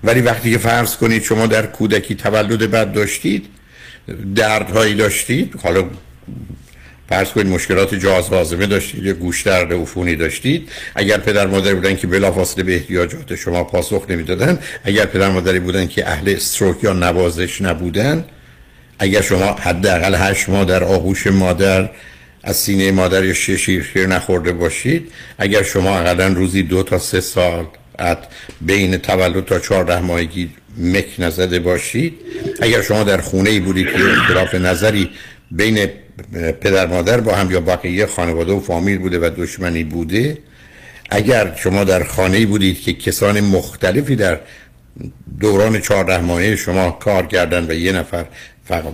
ولی 0.03 0.21
وقتی 0.21 0.51
که 0.51 0.57
فرض 0.57 0.95
کنید 0.95 1.23
شما 1.23 1.47
در 1.47 1.65
کودکی 1.65 2.15
تولد 2.15 2.71
بد 2.71 2.93
داشتید 2.93 3.45
دردهایی 4.35 4.95
داشتید 4.95 5.55
حالا 5.63 5.83
فرض 7.09 7.29
کنید 7.29 7.47
مشکلات 7.47 8.05
هاضمه 8.05 8.65
داشتید 8.65 9.03
یا 9.03 9.13
گوش 9.13 9.41
درد 9.41 9.73
عفونی 9.73 10.15
داشتید. 10.15 10.69
اگر 10.95 11.17
پدر 11.17 11.47
مادر 11.47 11.73
بودن 11.75 11.95
که 11.95 12.07
بلافاصله 12.07 12.63
به 12.63 12.75
احتیاجات 12.75 13.35
شما 13.35 13.63
پاسخ 13.63 14.05
نمی‌دادن 14.09 14.59
اگر 14.83 15.05
پدر 15.05 15.29
مادری 15.29 15.59
بودن 15.59 15.87
که 15.87 16.09
اهل 16.09 16.29
استروک 16.35 16.83
یا 16.83 16.93
نوازش 16.93 17.61
نبودن 17.61 18.25
اگر 18.99 19.21
شما 19.21 19.45
حداقل 19.45 20.15
هشت 20.15 20.49
ماه 20.49 20.65
در 20.65 20.83
آغوش 20.83 21.27
مادر 21.27 21.89
از 22.43 22.55
سینه 22.55 22.91
مادر 22.91 23.23
یا 23.23 23.33
شیر 23.33 23.57
شیر 23.57 24.07
نخورده 24.07 24.53
باشید 24.53 25.11
اگر 25.37 25.63
شما 25.63 25.99
اقلا 25.99 26.27
روزی 26.27 26.63
دو 26.63 26.83
تا 26.83 26.99
سه 26.99 27.21
سال 27.21 27.65
ات 27.99 28.17
بین 28.61 28.97
تولد 28.97 29.45
تا 29.45 29.59
چهارده 29.59 29.99
ماهگی 29.99 30.49
مک 30.77 31.05
نزده 31.19 31.59
باشید 31.59 32.13
اگر 32.61 32.81
شما 32.81 33.03
در 33.03 33.21
خونه 33.21 33.49
ای 33.49 33.59
بودید 33.59 33.87
که 33.87 34.11
اختلاف 34.11 34.55
نظری 34.55 35.09
بین 35.51 35.89
پدر 36.61 36.87
مادر 36.87 37.21
با 37.21 37.35
هم 37.35 37.51
یا 37.51 37.61
بقیه 37.61 38.05
خانواده 38.05 38.53
و 38.53 38.59
فامیل 38.59 38.97
بوده 38.97 39.19
و 39.19 39.29
دشمنی 39.37 39.83
بوده. 39.83 40.37
اگر 41.09 41.55
شما 41.55 41.83
در 41.83 42.03
خانه 42.03 42.45
بودید 42.45 42.81
که 42.81 42.93
کسان 42.93 43.41
مختلفی 43.41 44.15
در 44.15 44.39
دوران 45.39 45.81
چهارده 45.81 46.17
ماهه 46.17 46.55
شما 46.55 46.91
کار 46.91 47.25
کردن 47.25 47.65
و 47.71 47.73
یه 47.73 47.91
نفر 47.91 48.25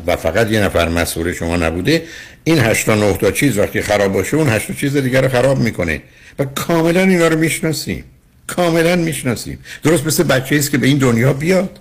و 0.07 0.15
فقط 0.15 0.51
یه 0.51 0.59
نفر 0.59 0.89
مسئول 0.89 1.33
شما 1.33 1.55
نبوده 1.55 2.03
این 2.43 2.59
هشتا 2.59 2.95
نه 2.95 3.17
تا 3.17 3.31
چیز 3.31 3.57
وقتی 3.57 3.81
خراب 3.81 4.13
باشه 4.13 4.37
اون 4.37 4.49
هشتا 4.49 4.73
چیز 4.73 4.97
دیگر 4.97 5.21
رو 5.21 5.29
خراب 5.29 5.59
می‌کنه. 5.59 6.01
و 6.39 6.45
کاملا 6.45 7.01
اینا 7.01 7.27
رو 7.27 7.39
می‌شناسیم. 7.39 8.03
کاملا 8.47 8.95
می‌شناسیم. 8.95 9.59
درست 9.83 10.07
مثل 10.07 10.23
بچه 10.23 10.55
است 10.55 10.71
که 10.71 10.77
به 10.77 10.87
این 10.87 10.97
دنیا 10.97 11.33
بیاد. 11.33 11.79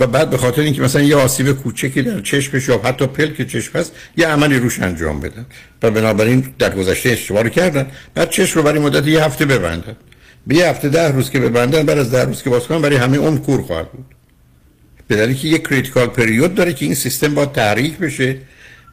و 0.00 0.06
بعد 0.06 0.30
به 0.30 0.36
خاطر 0.36 0.62
اینکه 0.62 0.82
مثلا 0.82 1.02
یه 1.02 1.16
آسیب 1.16 1.52
کوچکی 1.52 2.02
در 2.02 2.20
چشمش 2.20 2.68
یا 2.68 2.80
حتی 2.84 3.06
پلک 3.06 3.46
چشم 3.46 3.78
هست 3.78 3.92
یه 4.16 4.26
عملی 4.26 4.58
روش 4.58 4.80
انجام 4.80 5.20
بدن. 5.20 5.46
و 5.82 5.90
بنابراین 5.90 6.54
در 6.58 6.74
گذشته 6.74 7.10
اشتباه 7.10 7.48
کردن. 7.48 7.86
بعد 8.14 8.30
چشم 8.30 8.58
رو 8.58 8.62
برای 8.62 8.78
مدت 8.78 9.06
یه 9.06 9.24
هفته 9.24 9.44
ببندن. 9.46 9.96
به 10.46 10.54
یه 10.54 10.66
هفته 10.66 10.88
ده 10.88 11.08
روز 11.08 11.30
که 11.30 11.40
ببندن 11.40 11.86
بعد 11.86 11.98
از 11.98 12.10
ده 12.10 12.24
روز 12.24 12.42
که 12.42 12.50
باز 12.50 12.66
کنن 12.66 12.82
برای 12.82 12.96
همه 12.96 13.16
اون 13.16 13.38
کور 13.38 13.62
خواهد 13.62 13.92
بود. 13.92 14.04
به 15.08 15.16
دلیلی 15.16 15.34
که 15.34 15.48
یک 15.48 15.68
critical 15.68 16.06
period 16.06 16.54
داره 16.54 16.72
که 16.72 16.84
این 16.84 16.94
سیستم 16.94 17.34
با 17.34 17.46
تحریک 17.46 17.98
بشه 17.98 18.36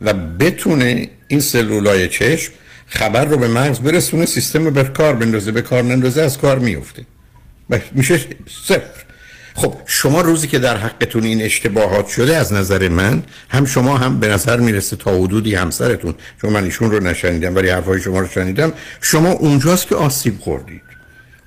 و 0.02 0.14
بتونه 0.14 1.10
این 1.28 1.40
سلولای 1.40 2.08
چشم 2.08 2.54
خبر 2.88 3.26
رو 3.26 3.38
به 3.38 3.48
مغز 3.48 3.80
برسونه 3.80 4.26
سیستم 4.26 4.66
رو 4.66 4.72
به 4.72 4.84
کار 4.84 5.16
بندازه. 5.16 5.52
به 5.52 5.62
کار 5.62 5.84
نندازه 5.84 6.22
از 6.22 6.38
کار 6.38 6.60
میفته. 6.60 7.06
میشه 7.92 8.20
صفر. 8.66 9.09
خب 9.56 9.76
شما 9.86 10.22
روزی 10.22 10.48
که 10.48 10.60
در 10.60 10.78
حقتون 10.78 11.24
این 11.24 11.42
اشتباهات 11.42 12.08
شده 12.08 12.36
از 12.36 12.54
نظر 12.54 12.90
من 12.90 13.24
هم 13.50 13.66
شما 13.66 13.98
هم 13.98 14.20
به 14.20 14.28
نظر 14.28 14.60
می‌رسه 14.60 14.96
تا 14.96 15.18
حدودی 15.18 15.56
همسرتون 15.56 16.16
چون 16.42 16.50
من 16.50 16.64
ایشون 16.64 16.92
رو 16.92 17.04
نشنیدم 17.04 17.56
ولی 17.56 17.70
حرفای 17.70 18.02
شما 18.02 18.20
رو 18.20 18.28
شنیدم 18.28 18.74
شما 19.02 19.32
اونجاست 19.32 19.88
که 19.88 19.96
آسیب 19.96 20.40
خوردید. 20.40 20.82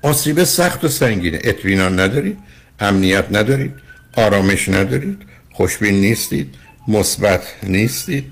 آسیب 0.02 0.44
سخت 0.44 0.84
و 0.84 0.88
سنگینه. 0.88 1.38
اطمینان 1.44 2.00
ندارید 2.00 2.38
امنیت 2.80 3.24
ندارید 3.30 3.72
آرامش 4.16 4.68
ندارید 4.68 5.18
خوشبین 5.52 5.94
نیستید 5.94 6.54
مثبت 6.88 7.42
نیستید. 7.62 8.24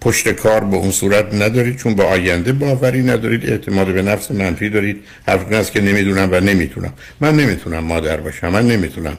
پشت 0.00 0.28
کار 0.28 0.64
به 0.64 0.76
اون 0.76 0.90
صورت 0.90 1.34
ندارید 1.34 1.76
چون 1.76 1.94
به 1.94 2.04
آینده 2.04 2.52
باوری 2.52 3.02
ندارید. 3.02 3.50
اعتماد 3.50 3.86
به 3.86 4.02
نفس 4.02 4.30
منفی 4.30 4.68
دارید. 4.68 4.96
حرف 5.26 5.52
است 5.52 5.72
که 5.72 5.80
نمی‌دونم 5.80 6.28
و 6.32 6.40
نمی‌تونم. 6.40 6.92
من 7.20 7.36
نمی‌تونم 7.36 7.84
مادر 7.84 8.16
باشم. 8.16 8.48
من 8.48 8.66
نمی‌تونم 8.68 9.18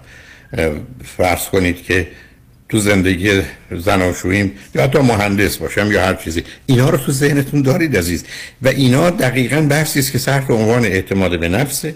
فرض 1.18 1.46
کنید 1.46 1.84
که 1.84 2.08
تو 2.70 2.80
زندگی 2.80 3.42
زناشوییم 3.72 4.52
یا 4.76 4.84
حتی 4.84 5.00
مهندس 5.00 5.58
باشم 5.58 5.92
یا 5.92 6.06
هر 6.06 6.14
چیزی. 6.14 6.44
اینا 6.66 6.90
رو 6.90 6.98
تو 6.98 7.12
ذهنتون 7.12 7.62
دارید 7.62 7.98
عزیز. 7.98 8.24
و 8.62 8.68
اینا 8.68 9.10
دقیقا 9.10 9.62
بحثی 9.62 10.00
است 10.00 10.12
که 10.12 10.18
صرف 10.18 10.52
عنوان 10.52 10.86
اعتماد 10.86 11.40
به 11.40 11.50
نفسه 11.50 11.96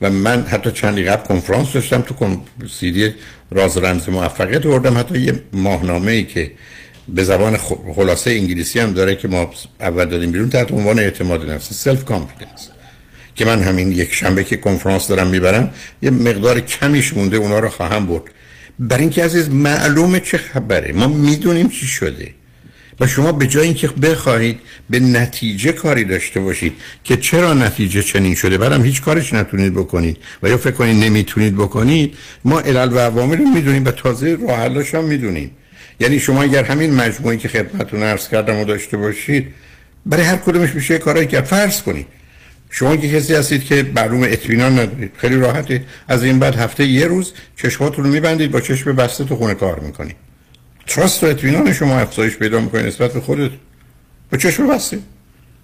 و 0.00 0.10
من 0.10 0.42
حتی 0.42 0.70
چندی 0.70 1.02
قبل 1.02 1.26
کنفرانس 1.26 1.72
داشتم 1.72 2.00
تو 2.00 2.14
کن... 2.14 2.44
سیدی 2.80 3.14
راز 3.50 3.78
رمز 3.78 4.08
موفقیت 4.08 4.66
وردم 4.66 4.98
حتی 4.98 5.18
یه 5.18 5.34
ماهنامه 5.52 6.12
ای 6.12 6.24
که 6.24 6.50
به 7.08 7.24
زبان 7.24 7.56
خلاصه 7.96 8.30
انگلیسی 8.30 8.80
هم 8.80 8.92
داره 8.92 9.16
که 9.16 9.28
ما 9.28 9.50
اول 9.80 10.04
دادیم 10.04 10.32
بیرون 10.32 10.50
تحت 10.50 10.72
عنوان 10.72 10.98
اعتماد 10.98 11.50
نفس 11.50 11.72
self 11.72 12.04
confidence 12.04 12.68
که 13.34 13.44
من 13.44 13.62
همین 13.62 13.92
یک 13.92 14.14
شنبه 14.14 14.44
که 14.44 14.56
کنفرانس 14.56 15.08
دارم 15.08 15.26
می‌برم 15.26 15.70
یه 16.02 16.10
مقدار 16.10 16.60
کمیش 16.60 17.14
مونده 17.14 17.36
اونا 17.36 17.58
رو 17.58 17.68
خواهم 17.68 18.06
برد. 18.06 18.22
برای 18.78 19.02
اینکه 19.02 19.24
عزیز 19.24 19.50
معلومه 19.50 20.20
چه 20.20 20.38
خبره. 20.38 20.92
ما 20.92 21.06
می‌دونیم 21.06 21.68
چی 21.68 21.86
شده. 21.86 22.34
و 23.00 23.06
شما 23.06 23.32
به 23.32 23.46
جای 23.46 23.64
اینکه 23.64 23.88
بخواهید 23.88 24.60
به 24.90 25.00
نتیجه 25.00 25.72
کاری 25.72 26.04
داشته 26.04 26.40
باشید 26.40 26.72
که 27.04 27.16
چرا 27.16 27.54
نتیجه 27.54 28.02
چنین 28.02 28.34
شده 28.34 28.58
بعدم 28.58 28.84
هیچ 28.84 29.02
کارش 29.02 29.32
نتونید 29.32 29.74
بکنید 29.74 30.16
و 30.42 30.48
یا 30.48 30.56
فکر 30.56 30.70
کنید 30.70 31.04
نمی‌تونید 31.04 31.54
بکنید 31.54 32.14
ما 32.44 32.60
علل 32.60 32.92
و 32.92 32.98
عوامل 32.98 33.38
رو 33.38 33.44
می‌دونیم 33.44 33.84
و 33.84 33.90
تازه 33.90 34.38
راه 34.48 34.84
هم 34.92 35.04
می‌دونیم. 35.04 35.50
یعنی 36.02 36.18
شما 36.18 36.42
اگر 36.42 36.64
همین 36.64 36.94
مجموعی 36.94 37.38
که 37.38 37.48
خدمتتون 37.48 38.02
عرض 38.02 38.28
کردم 38.28 38.56
و 38.56 38.64
داشته 38.64 38.96
باشید 38.96 39.46
برای 40.06 40.24
هر 40.24 40.36
کدومش 40.36 40.74
میشه 40.74 40.98
کارایی 40.98 41.26
که 41.26 41.40
فرض 41.40 41.82
کنید 41.82 42.06
شما 42.70 42.96
که 42.96 43.08
کسی 43.08 43.34
هستید 43.34 43.64
که 43.64 43.90
معلوم 43.96 44.22
اطمینان 44.22 44.72
ندارید 44.72 45.12
خیلی 45.16 45.36
راحته. 45.36 45.84
از 46.08 46.24
این 46.24 46.38
بعد 46.38 46.56
هفته 46.56 46.86
یه 46.86 47.06
روز 47.06 47.32
چشماتون 47.56 48.04
رو 48.04 48.10
میبندید 48.10 48.50
با 48.50 48.60
چشم 48.60 48.92
بسته 48.92 49.24
تو 49.24 49.36
خونه 49.36 49.54
کار 49.54 49.80
می‌کنید. 49.80 50.16
تراست 50.86 51.24
و 51.24 51.26
اطمینان 51.26 51.72
شما 51.72 52.00
افزایش 52.00 52.36
پیدا 52.36 52.60
می‌کنید 52.60 52.86
نسبت 52.86 53.12
به 53.12 53.20
خودت. 53.20 53.50
با 54.32 54.38
چشم 54.38 54.68
بسته. 54.68 54.98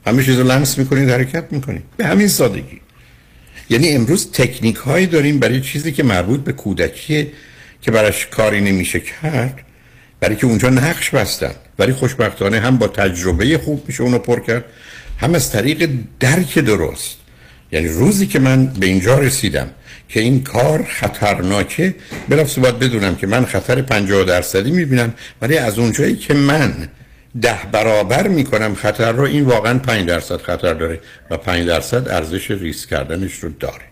همه 0.06 0.24
چیز 0.24 0.38
رو 0.38 0.46
لمس 0.46 0.78
می‌کنید 0.78 1.10
حرکت 1.10 1.44
می‌کنید. 1.50 1.82
به 1.96 2.06
همین 2.06 2.28
سادگی. 2.28 2.80
یعنی 3.70 3.88
امروز 3.88 4.32
تکنیک 4.32 4.76
هایی 4.76 5.06
داریم 5.06 5.38
برای 5.38 5.60
چیزی 5.60 5.92
که 5.92 6.02
مربوط 6.02 6.40
به 6.40 6.52
کودکیه 6.52 7.32
که 7.82 7.90
براش 7.90 8.26
کاری 8.26 8.60
نمیشه 8.60 9.00
کرد. 9.00 9.60
برای 10.20 10.36
که 10.36 10.46
اونجا 10.46 10.68
نقش 10.68 11.10
بستن. 11.10 11.52
ولی 11.78 11.92
خوشبختانه 11.92 12.60
هم 12.60 12.76
با 12.76 12.88
تجربه 12.88 13.58
خوب 13.58 13.84
میشه 13.86 14.02
اونو 14.02 14.18
پر 14.18 14.40
کرد 14.40 14.64
هم 15.18 15.34
از 15.34 15.52
طریق 15.52 15.90
درک 16.20 16.58
درست. 16.58 17.16
یعنی 17.72 17.88
روزی 17.88 18.26
که 18.26 18.38
من 18.38 18.66
به 18.66 18.86
اینجا 18.86 19.18
رسیدم 19.18 19.70
که 20.08 20.20
این 20.20 20.44
کار 20.44 20.84
خطرناکه 20.84 21.94
بلافاصله 22.28 22.62
باید 22.62 22.78
بدونم 22.78 23.16
که 23.16 23.26
من 23.26 23.44
خطر 23.44 23.82
50 23.82 24.24
درصدی 24.24 24.70
می‌بینم 24.70 25.14
ولی 25.42 25.58
از 25.58 25.78
اونجایی 25.78 26.16
که 26.16 26.34
من 26.34 26.88
ده 27.40 27.58
برابر 27.72 28.28
می‌کنم 28.28 28.74
خطر 28.74 29.12
رو 29.12 29.22
این 29.22 29.44
واقعا 29.44 29.78
5 29.78 30.08
درصد 30.08 30.36
خطر 30.36 30.74
داره 30.74 31.00
و 31.30 31.36
5 31.36 31.66
درصد 31.66 32.08
ارزش 32.08 32.50
ریسک 32.50 32.88
کردنش 32.88 33.34
رو 33.34 33.48
داره. 33.48 33.84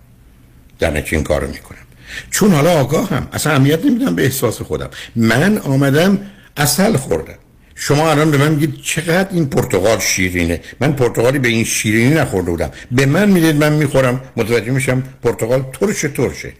در 0.78 1.04
این 1.10 1.22
کار 1.22 1.40
رو 1.40 1.48
می‌کنم. 1.48 1.85
چون 2.30 2.52
حالا 2.52 2.70
آگاه 2.70 3.08
هم 3.08 3.28
اصلا 3.32 3.52
اهمیت 3.52 3.84
نمیدم 3.84 4.14
به 4.14 4.22
احساس 4.22 4.62
خودم. 4.62 4.90
من 5.16 5.58
آمدم 5.58 6.18
اصل 6.56 6.96
خوردم. 6.96 7.34
شما 7.74 8.10
الان 8.10 8.30
به 8.30 8.38
من 8.38 8.50
میگید 8.50 8.74
چقدر 8.82 9.28
این 9.32 9.46
پرتغال 9.46 9.98
شیرینه. 9.98 10.60
من 10.80 10.92
پرتغالی 10.92 11.38
به 11.38 11.48
این 11.48 11.64
شیرینی 11.64 12.14
نخورده 12.14 12.50
بودم. 12.50 12.70
به 12.90 13.06
من 13.06 13.28
می‌دید 13.28 13.56
من 13.56 13.72
می‌خورم. 13.72 14.20
متوجه 14.36 14.70
میشم 14.70 15.02
پرتغال 15.22 15.64
ترش 15.80 16.00
ترشه. 16.00 16.52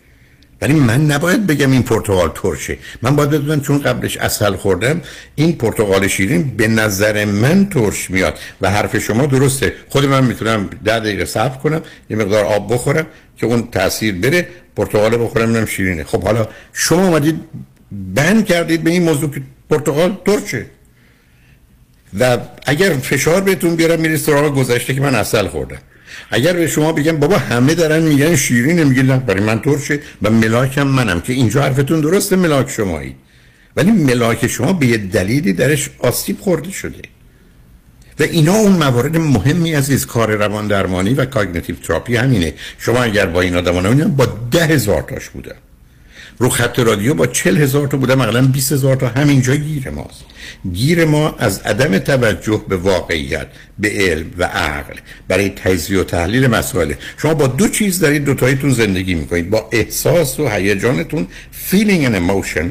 ولی 0.60 0.74
من 0.74 1.06
نباید 1.06 1.46
بگم 1.46 1.70
این 1.70 1.82
پرتغال 1.82 2.30
ترشه. 2.34 2.78
من 3.02 3.16
باید 3.16 3.30
بدونم 3.30 3.60
چون 3.60 3.78
قبلش 3.78 4.16
اصل 4.16 4.56
خوردم 4.56 5.00
این 5.34 5.52
پرتغال 5.52 6.08
شیرین 6.08 6.56
به 6.56 6.68
نظر 6.68 7.24
من 7.24 7.68
ترش 7.68 8.10
میاد 8.10 8.38
و 8.60 8.70
حرف 8.70 8.98
شما 8.98 9.26
درسته. 9.26 9.72
خود 9.88 10.04
من 10.04 10.24
می‌تونم 10.24 10.70
ده 10.84 10.98
دقیقه 10.98 11.24
صبر 11.24 11.56
کنم 11.56 11.80
یه 12.10 12.16
مقدار 12.16 12.44
آب 12.44 12.74
بخورم 12.74 13.06
که 13.36 13.46
اون 13.46 13.68
تاثیر 13.70 14.14
بره 14.14 14.48
پرتغال 14.76 15.24
بخورم 15.24 15.48
اینم 15.48 15.66
شیرینه. 15.66 16.04
خب 16.04 16.22
حالا 16.22 16.48
شما 16.72 17.06
اومدید 17.06 17.40
بند 18.14 18.46
کردید 18.46 18.84
به 18.84 18.90
این 18.90 19.02
موضوع 19.02 19.30
که 19.30 19.42
پرتغال 19.70 20.16
ترشه. 20.24 20.66
و 22.20 22.38
اگر 22.66 22.92
فشار 22.92 23.40
بهتون 23.40 23.76
بیارم 23.76 24.00
میرید 24.00 24.16
سراغ 24.16 24.54
گذشته 24.54 24.94
که 24.94 25.00
من 25.00 25.14
اصل 25.14 25.48
خوردم. 25.48 25.78
اگر 26.30 26.52
به 26.52 26.66
شما 26.66 26.92
بگم 26.92 27.16
بابا 27.16 27.38
همه 27.38 27.74
دارن 27.74 28.02
میگن 28.02 28.36
شیرینه 28.36 28.84
میگن 28.84 29.18
برای 29.18 29.40
من 29.40 29.60
ترشه. 29.60 30.00
و 30.22 30.30
ملاکم 30.30 30.82
منم 30.82 31.20
که 31.20 31.32
اینجا 31.32 31.62
حرفتون 31.62 32.00
درسته 32.00 32.36
ملاک 32.36 32.70
شمایی. 32.70 33.14
ولی 33.76 33.90
ملاک 33.90 34.46
شما 34.46 34.72
به 34.72 34.86
یه 34.86 34.96
دلیلی 34.96 35.52
درش 35.52 35.90
آسیب 35.98 36.40
خورده 36.40 36.70
شده. 36.70 37.02
و 38.20 38.22
اینا 38.22 38.54
اون 38.54 38.72
موارد 38.72 39.16
مهمی 39.16 39.74
از 39.74 40.06
کار 40.06 40.34
روان 40.34 40.66
درمانی 40.68 41.14
و 41.14 41.24
cognitive 41.24 41.76
therapy 41.76 42.16
همینه. 42.16 42.54
شما 42.78 43.02
اگر 43.02 43.26
با 43.26 43.40
این 43.40 43.56
آدمان 43.56 44.16
با 44.16 44.26
ده 44.50 44.64
هزار 44.64 45.02
تاش 45.02 45.28
بودن 45.28 45.56
رو 46.38 46.48
خط 46.48 46.78
رادیو 46.78 47.14
با 47.14 47.26
چل 47.26 47.56
هزار 47.56 47.88
تا 47.88 47.96
بوده 47.96 48.14
مثلا 48.14 48.42
20 48.42 48.72
هزار 48.72 48.96
تا. 48.96 49.08
همینجا 49.08 49.56
گیر 49.56 49.90
ماست. 49.90 50.24
گیر 50.72 51.04
ما 51.04 51.34
از 51.38 51.58
عدم 51.58 51.98
توجه 51.98 52.64
به 52.68 52.76
واقعیت 52.76 53.46
به 53.78 53.90
علم 53.90 54.30
و 54.38 54.44
عقل 54.44 54.94
برای 55.28 55.48
تجزیه 55.48 56.00
و 56.00 56.04
تحلیل 56.04 56.46
مسائل. 56.46 56.92
شما 57.16 57.34
با 57.34 57.46
دو 57.46 57.68
چیز 57.68 58.00
دارید 58.00 58.24
دوتاییتون 58.24 58.70
زندگی 58.70 59.14
می‌کنید. 59.14 59.50
با 59.50 59.68
احساس 59.72 60.40
و 60.40 60.48
هیجانتون 60.48 61.26
feeling 61.70 62.06
and 62.06 62.14
emotion 62.14 62.66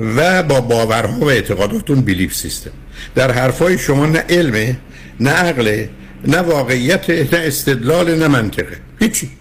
و 0.00 0.42
با 0.42 0.60
باورها 0.60 1.20
و 1.20 1.30
اعتقاداتون 1.30 2.00
بیلیف 2.00 2.34
سیستم 2.34 2.70
در 3.14 3.32
حرفای 3.32 3.78
شما 3.78 4.06
نه 4.06 4.24
علمه 4.28 4.76
نه 5.20 5.30
عقله 5.30 5.90
نه 6.24 6.38
واقعیت 6.38 7.10
نه 7.10 7.26
استدلال 7.32 8.18
نه 8.18 8.28
منطقه 8.28 8.76
هیچی. 9.00 9.39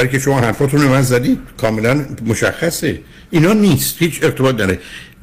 برای 0.00 0.12
که 0.12 0.18
شما 0.18 0.40
حرفاتون 0.40 0.80
من 0.80 1.02
زدید. 1.02 1.38
کاملا 1.56 2.06
مشخصه. 2.26 3.00
اینا 3.30 3.52
نیست. 3.52 3.96
هیچ 3.98 4.22
ارتباط 4.22 4.56
داره 4.56 4.78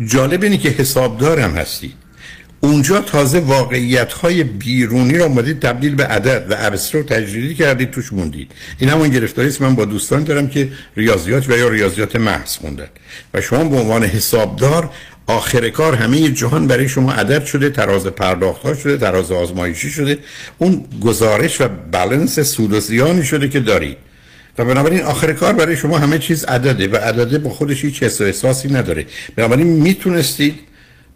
جالب 0.06 0.44
اینه 0.44 0.58
که 0.58 0.70
حسابدارم 0.70 1.52
هستید 1.52 1.94
اونجا 2.60 3.02
تازه 3.02 3.40
واقعیت 3.40 4.14
های 4.14 4.44
بیرونی 4.44 5.18
رو 5.18 5.24
اومدید 5.24 5.60
تبدیل 5.60 5.96
به 5.96 6.06
عدد 6.06 6.52
و 6.52 6.54
عبسه 6.54 6.98
رو 6.98 7.04
تجریدی 7.04 7.56
کردید 7.56 7.92
توش 7.92 8.14
موندید. 8.14 8.52
این 8.80 8.90
همون 8.90 9.10
گرفتاری 9.10 9.48
است. 9.48 9.62
من 9.62 9.76
با 9.76 9.86
دوستان 9.86 10.24
دارم 10.24 10.48
که 10.48 10.70
ریاضیات 10.96 11.50
و 11.50 11.58
یا 11.58 11.70
ریاضیات 11.70 12.16
محض 12.16 12.58
خوندن 12.58 12.88
و 13.34 13.42
شما 13.42 13.64
به 13.64 13.78
عنوان 13.78 14.04
حسابدار 14.04 14.90
آخر 15.28 15.70
کار 15.70 15.96
همه 15.96 16.30
جهان 16.30 16.68
برای 16.68 16.90
شما 16.90 17.12
عدد 17.14 17.46
شده 17.46 17.70
تراز 17.70 18.08
پرداخت 18.08 18.62
ها 18.62 18.74
شده 18.76 18.98
تراز 18.98 19.32
آزمایشی 19.32 19.90
شده. 19.90 20.18
اون 20.58 20.86
گزارش 21.02 21.62
و 21.62 21.68
بالانس 21.92 22.40
سود 22.40 22.74
و 22.74 22.80
زیانی 22.80 23.24
شده 23.24 23.50
که 23.50 23.60
دارید. 23.60 24.07
و 24.58 24.66
بنابراین 24.66 25.02
آخر 25.02 25.34
کار 25.34 25.54
برای 25.54 25.78
شما 25.78 25.98
همه 25.98 26.20
چیز 26.20 26.44
عدده 26.44 26.88
و 26.88 26.96
عدده 26.96 27.38
با 27.38 27.50
خودش 27.50 27.86
هیچ 27.86 28.04
حس 28.04 28.22
و 28.22 28.24
احساسی 28.24 28.68
نداره. 28.68 29.06
بنابراین 29.36 29.68
می‌تونستید 29.68 30.60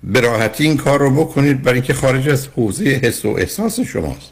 به 0.04 0.20
راحتی 0.20 0.64
این 0.64 0.78
کار 0.78 1.00
رو 1.00 1.12
بکنید 1.12 1.62
برای 1.62 1.76
اینکه 1.76 1.94
خارج 1.94 2.30
از 2.30 2.48
حوزه 2.48 2.84
حس 2.84 3.26
و 3.26 3.30
احساس 3.30 3.80
شماست. 3.80 4.32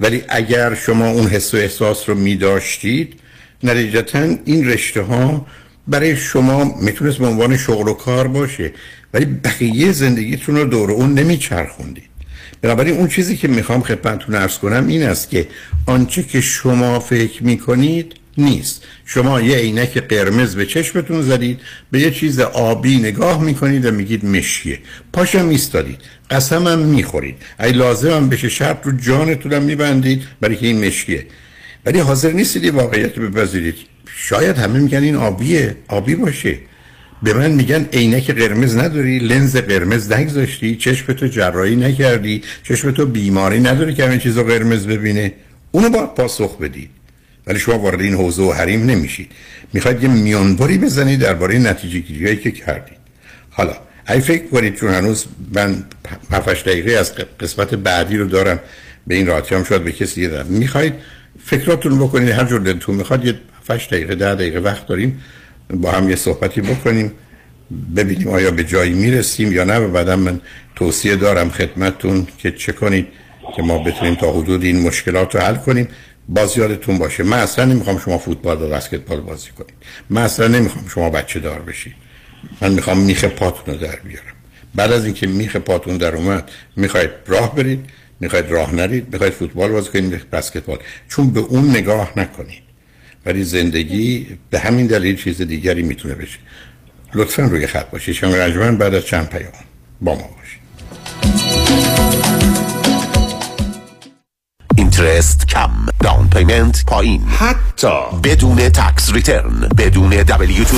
ولی 0.00 0.22
اگر 0.28 0.74
شما 0.74 1.10
اون 1.10 1.26
حس 1.26 1.54
و 1.54 1.56
احساس 1.56 2.08
رو 2.08 2.14
میداشتید 2.14 3.14
نتیجتا 3.62 4.18
این 4.44 4.68
رشته 4.68 5.02
ها 5.02 5.46
برای 5.88 6.16
شما 6.16 6.76
می‌تونست 6.80 7.18
به 7.18 7.26
عنوان 7.26 7.56
شغل 7.56 7.88
و 7.88 7.94
کار 7.94 8.28
باشه 8.28 8.72
ولی 9.14 9.24
بقیه 9.24 9.92
زندگیتون 9.92 10.56
رو 10.56 10.64
دور 10.64 10.90
اون 10.90 11.14
نمیچرخوندید. 11.14 12.04
بنابراین 12.62 12.96
اون 12.96 13.08
چیزی 13.08 13.36
که 13.36 13.48
می‌خوام 13.48 13.82
خدمتتون 13.82 14.34
ارز 14.34 14.58
کنم 14.58 14.86
این 14.86 15.02
است 15.02 15.30
که 15.30 15.48
آنچه 15.86 16.22
که 16.22 16.40
شما 16.40 17.00
فکر 17.00 17.44
می‌کنید 17.44 18.14
نیست. 18.38 18.82
شما 19.04 19.40
یه 19.40 19.56
عینک 19.56 19.98
قرمز 19.98 20.56
به 20.56 20.66
چشمتون 20.66 21.22
زدید 21.22 21.60
به 21.90 22.00
یه 22.00 22.10
چیز 22.10 22.40
آبی 22.40 22.96
نگاه 22.96 23.42
می‌کنید 23.42 23.86
و 23.86 23.90
میگید 23.90 24.24
مشیه. 24.24 24.78
پاشم 25.12 25.48
ایستادید. 25.48 25.98
قسمم 26.30 26.78
می‌خورید. 26.78 27.36
ای 27.60 27.72
لازمم 27.72 28.28
بشه 28.28 28.48
شرط 28.48 28.86
رو 28.86 28.92
جانتونم 28.92 29.62
میبندید 29.62 30.22
برای 30.40 30.56
که 30.56 30.66
این 30.66 30.86
مشکیه 30.86 31.26
ولی 31.86 31.98
حاضر 31.98 32.32
نیستید 32.32 32.74
واقعیت 32.74 33.18
بپذیرید. 33.18 33.74
شاید 34.16 34.58
همه 34.58 34.78
میگن 34.78 35.02
این 35.02 35.16
آبیه. 35.16 35.76
آبی 35.88 36.14
باشه. 36.14 36.58
به 37.22 37.34
من 37.34 37.50
میگن 37.50 37.88
عینک 37.92 38.30
قرمز 38.30 38.76
نداری 38.76 39.18
لنز 39.18 39.56
قرمز 39.56 40.12
نگذاشتی 40.12 40.76
چشم 40.76 41.12
جراحی 41.12 41.76
نکردی 41.76 42.42
چشم 42.62 42.90
تو 42.90 43.06
بیماری 43.06 43.60
نداری 43.60 43.94
که 43.94 44.04
همین 44.04 44.18
چیزا 44.18 44.42
قرمز 44.42 44.86
ببینه. 44.86 45.32
اونو 45.72 45.90
باید 45.90 46.14
پاسخ 46.14 46.58
بدید. 46.58 46.90
ولی 47.46 47.58
شما 47.58 47.78
وارد 47.78 48.00
این 48.00 48.14
حوزه 48.14 48.42
و 48.42 48.52
حریم 48.52 48.86
نمیشید. 48.86 49.30
می‌خواید 49.72 50.02
یه 50.02 50.08
میانبری 50.08 50.78
بزنید 50.78 51.20
درباره 51.20 51.58
نتیجه 51.58 51.98
گیری 51.98 52.36
که 52.36 52.50
کردید. 52.50 52.98
حالا 53.50 53.72
ای 54.08 54.20
فکر 54.20 54.46
کنید 54.46 54.74
چون 54.74 54.94
هنوز 54.94 55.24
من 55.54 55.84
7 56.32 56.64
دقیقه 56.64 56.92
از 56.92 57.14
قسمت 57.14 57.74
بعدی 57.74 58.16
رو 58.16 58.26
دارم 58.26 58.60
به 59.06 59.14
این 59.14 59.26
راحتی 59.26 59.54
هم 59.54 59.64
شاید 59.64 59.84
به 59.84 59.92
کسی 59.92 60.14
دیگه 60.14 60.42
می‌خواید 60.42 60.94
فکراتون 61.44 61.98
بکنید 61.98 62.28
هر 62.28 62.44
جور 62.44 62.60
دلتون 62.60 62.94
می‌خواد 62.94 63.24
یه 63.24 63.34
7 63.68 63.90
دقیقه 63.90 64.14
10 64.14 64.34
دقیقه 64.34 64.58
وقت 64.58 64.86
داریم 64.86 65.20
با 65.70 65.90
هم 65.90 66.10
یه 66.10 66.16
صحبتی 66.16 66.60
بکنیم 66.60 67.12
ببینیم 67.96 68.28
آیا 68.28 68.50
به 68.50 68.64
جایی 68.64 68.92
می‌رسیم 68.92 69.52
یا 69.52 69.64
نه. 69.64 69.78
و 69.78 69.88
بعدا 69.88 70.16
من 70.16 70.40
توصیه 70.76 71.16
دارم 71.16 71.50
خدمتتون 71.50 72.26
که 72.38 72.50
چه 72.50 72.72
کنید 72.72 73.06
که 73.56 73.62
ما 73.62 73.78
بتونیم 73.78 74.14
تا 74.14 74.32
حدود 74.32 74.62
این 74.62 74.80
مشکلات 74.80 75.34
رو 75.34 75.40
حل 75.40 75.54
کنیم. 75.54 75.88
باز 76.34 76.58
یادتون 76.58 76.98
باشه 76.98 77.22
من 77.22 77.38
اصلا 77.38 77.64
نمی‌خوام 77.64 77.98
شما 77.98 78.18
فوتبال 78.18 78.62
و 78.62 78.68
بسکتبال 78.68 79.20
بازی 79.20 79.50
کنید. 79.50 79.74
من 80.10 80.22
اصلا 80.22 80.48
نمی‌خوام 80.48 80.88
شما 80.88 81.10
بچه 81.10 81.40
دار 81.40 81.62
بشید. 81.62 81.94
من 82.60 82.72
می‌خوام 82.72 82.98
میخ 82.98 83.24
پاتون 83.24 83.74
رو 83.74 83.80
در 83.80 83.96
بیارم. 83.96 84.34
بعد 84.74 84.92
از 84.92 85.04
اینکه 85.04 85.26
میخ 85.26 85.56
پاتون 85.56 85.96
در 85.96 86.16
اومد 86.16 86.50
می‌خواید 86.76 87.10
راه 87.26 87.54
برید 87.54 87.84
می‌خواید 88.20 88.50
راه 88.50 88.74
نرید 88.74 89.12
می‌خواید 89.12 89.32
فوتبال 89.32 89.70
بازی 89.70 89.90
کنید 89.90 90.30
بسکتبال. 90.30 90.78
چون 91.08 91.30
به 91.30 91.40
اون 91.40 91.70
نگاه 91.70 92.12
نکنید. 92.16 92.62
ولی 93.26 93.44
زندگی 93.44 94.26
به 94.50 94.58
همین 94.58 94.86
دلیل 94.86 95.16
چیز 95.16 95.42
دیگری 95.42 95.82
می‌تونه 95.82 96.14
بشه. 96.14 96.38
لطفا 97.14 97.42
روی 97.42 97.66
خط 97.66 97.90
باشید. 97.90 98.14
شما 98.14 98.36
رجمن 98.36 98.76
بعد 98.76 98.94
از 98.94 99.06
چند 99.06 99.28
پیام 99.28 99.52
با 100.00 100.14
ما 100.14 100.30
باشید. 100.36 101.71
interest 104.82 105.48
کم. 105.48 105.70
down 106.00 106.28
payment 106.28 106.84
پایین. 106.86 107.22
حتی 107.28 107.88
بدون 108.24 108.56
tax 108.56 109.12
return 109.12 109.68
بدون 109.78 110.24
W2 110.24 110.74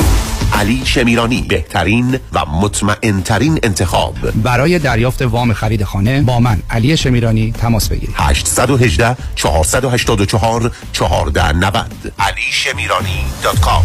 علی 0.55 0.83
شمیرانی 0.85 1.43
بهترین 1.49 2.19
و 2.33 2.47
مطمئنترین 2.47 3.59
انتخاب. 3.63 4.15
برای 4.43 4.79
دریافت 4.79 5.23
وام 5.23 5.53
خرید 5.53 5.85
خانه 5.85 6.23
با 6.23 6.41
من 6.41 6.59
علی 6.71 6.97
شمیرانی 6.97 7.53
تماس 7.53 7.89
بگیرید. 7.89 8.15
818 8.19 9.17
484 9.35 10.71
1490 10.95 12.13
علی 12.19 12.41
شمیرانی 12.51 13.25
dot 13.43 13.61
com. 13.61 13.83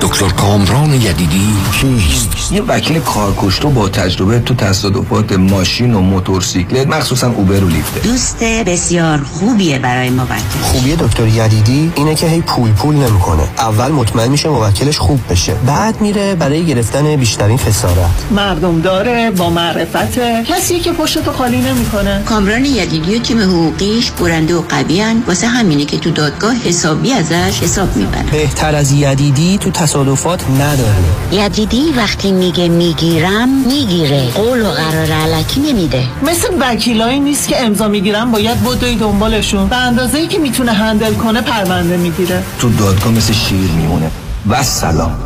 دکتر 0.00 0.28
کامران 0.28 0.94
یدیدی 0.94 1.48
کیست؟ 1.80 2.52
یه 2.52 2.62
وکیل 2.62 3.00
کارکشته 3.00 3.68
با 3.68 3.88
تجربه 3.88 4.38
تو 4.38 4.54
تصادفات 4.54 5.32
ماشین 5.32 5.94
و 5.94 6.00
موتورسیکلت 6.00 6.86
مخصوصا 6.86 7.30
اوبر 7.30 7.64
و 7.64 7.68
لیفت 7.68 8.02
دوست 8.02 8.44
بسیار 8.44 9.18
خوبیه 9.18 9.78
برای 9.78 10.10
موکل. 10.10 10.34
خوبی 10.62 10.96
دکتر 10.96 11.26
یدیدی 11.26 11.92
اینه 11.94 12.14
که 12.14 12.28
هی 12.28 12.40
پول 12.40 12.72
پول 12.72 12.96
نمی‌کنه. 12.96 13.42
اول 13.58 13.92
مطمئن 13.92 14.28
میشه 14.28 14.48
موکلش 14.82 14.98
خوب 14.98 15.20
بشه. 15.30 15.54
بعد 15.66 16.00
میره 16.00 16.34
برای 16.34 16.66
گرفتن 16.66 17.16
بیشترین 17.16 17.58
خسارت. 17.58 18.10
مردم 18.30 18.80
داره 18.80 19.30
با 19.30 19.50
معرفت. 19.50 20.18
کسی 20.44 20.80
که 20.80 20.92
پشتو 20.92 21.32
خالی 21.32 21.60
نمی‌کنه. 21.60 22.22
کامران 22.26 22.64
یدیدی 22.64 23.16
و 23.16 23.18
تیم 23.18 23.40
حقوقیش 23.40 24.10
برنده 24.10 24.54
و 24.54 24.60
قویان 24.60 25.22
واسه 25.26 25.46
همینه 25.46 25.84
که 25.84 25.98
تو 25.98 26.10
دادگاه 26.10 26.54
حسابی 26.54 27.12
ازش 27.12 27.60
حساب 27.62 27.96
می‌برن 27.96 28.26
بهتر 28.32 28.74
از 28.74 28.92
یدیدی 28.92 29.58
تو 29.58 29.70
تصادفات 29.70 30.50
نداره. 30.50 31.44
یدیدی 31.46 31.92
وقتی 31.96 32.32
میگه 32.32 32.68
می‌گیرم 32.68 33.48
می‌گیره. 33.48 34.30
قول 34.30 34.66
و 34.66 34.70
قرار 34.70 35.12
علکی 35.12 35.60
نمیده. 35.60 36.04
مثل 36.22 36.48
وکیلایی 36.60 37.20
نیست 37.20 37.48
که 37.48 37.64
امضا 37.64 37.88
می‌گیرن 37.88 38.30
باید 38.30 38.64
بدوی 38.64 38.94
دنبالشون. 38.96 39.68
به 39.68 39.76
اندازه 39.76 40.18
ای 40.18 40.26
که 40.26 40.38
می‌تونه 40.38 40.72
هندل 40.72 41.14
کنه 41.14 41.40
پرونده 41.40 41.96
می‌گیره. 41.96 42.42
تو 42.58 42.70
دادگاه 42.70 43.12
مثل 43.12 43.32
شیر 43.32 43.70
میمونه. 43.70 44.10
و 44.48 44.62
سلام. 44.62 45.16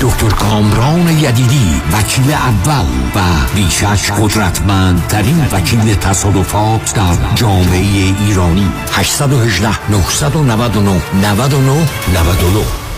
دکتر 0.00 0.28
کامران 0.28 1.08
یدیدی 1.08 1.82
وکیل 1.92 2.32
اول 2.32 2.86
و 3.14 3.20
بیشش 3.54 4.10
قدرتمندترین 4.10 5.46
وکیل 5.52 5.94
تصادفات 5.94 6.94
در 6.94 7.34
جامعه 7.34 8.14
ایرانی. 8.26 8.68
818 8.92 9.90
999 9.90 11.00
99 11.22 11.72
99 12.14 12.88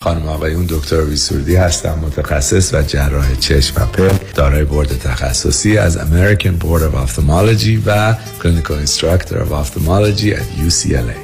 خانم 0.00 0.28
آقایون 0.28 0.66
دکتر 0.68 1.00
ویسوردی 1.00 1.56
هستم 1.56 1.98
متخصص 2.02 2.74
و 2.74 2.82
جراح 2.82 3.34
چشم 3.34 3.82
و 3.82 3.86
پلک 3.86 4.34
دارای 4.34 4.64
بورد 4.64 4.98
تخصصی 4.98 5.78
از 5.78 5.98
American 5.98 6.62
Board 6.62 6.80
of 6.80 7.08
Ophthalmology 7.08 7.78
و 7.86 8.14
Clinical 8.42 8.88
Instructor 8.88 9.34
of 9.34 9.52
Ophthalmology 9.52 10.34
at 10.34 10.68
UCLA 10.68 11.23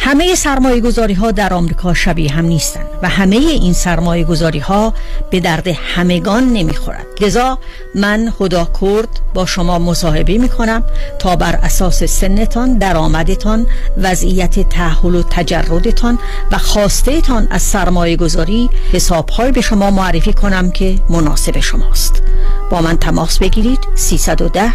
همه 0.00 0.34
سرمایه 0.34 0.80
گذاری 0.80 1.14
ها 1.14 1.30
در 1.30 1.54
آمریکا 1.54 1.94
شبیه 1.94 2.32
هم 2.32 2.44
نیستند 2.44 2.86
و 3.02 3.08
همه 3.08 3.36
این 3.36 3.72
سرمایه 3.72 4.24
گذاری 4.24 4.58
ها 4.58 4.94
به 5.30 5.40
درد 5.40 5.68
همگان 5.68 6.52
نمی‌خورد 6.52 7.06
لذا 7.20 7.58
من 7.94 8.32
خدا 8.38 8.68
کرد 8.80 9.08
با 9.34 9.46
شما 9.46 9.78
مصاحبه 9.78 10.38
می 10.38 10.48
کنم 10.48 10.82
تا 11.18 11.36
بر 11.36 11.56
اساس 11.56 12.04
سنتان 12.04 12.78
درآمدتان 12.78 13.66
وضعیت 13.96 14.68
تحول 14.68 15.14
و 15.14 15.22
تجردتان 15.22 16.18
و 16.52 16.58
خواسته 16.58 17.20
تان 17.20 17.48
از 17.50 17.62
سرمایه 17.62 18.16
گذاری 18.16 18.70
حساب 18.92 19.28
های 19.28 19.52
به 19.52 19.60
شما 19.60 19.90
معرفی 19.90 20.32
کنم 20.32 20.70
که 20.70 20.98
مناسب 21.10 21.60
شماست. 21.60 22.22
با 22.70 22.80
من 22.80 22.98
تماس 22.98 23.38
بگیرید 23.38 23.78
310 23.94 24.72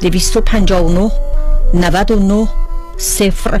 259 0.00 1.10
99 1.74 2.48
صفر 2.96 3.60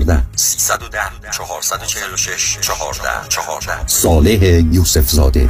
14 0.05 0.23
310 0.35 1.31
446 1.31 2.59
14 2.61 3.29
14 3.29 3.87
صالح 3.87 4.43
یوسف 4.73 5.09
زاده 5.09 5.49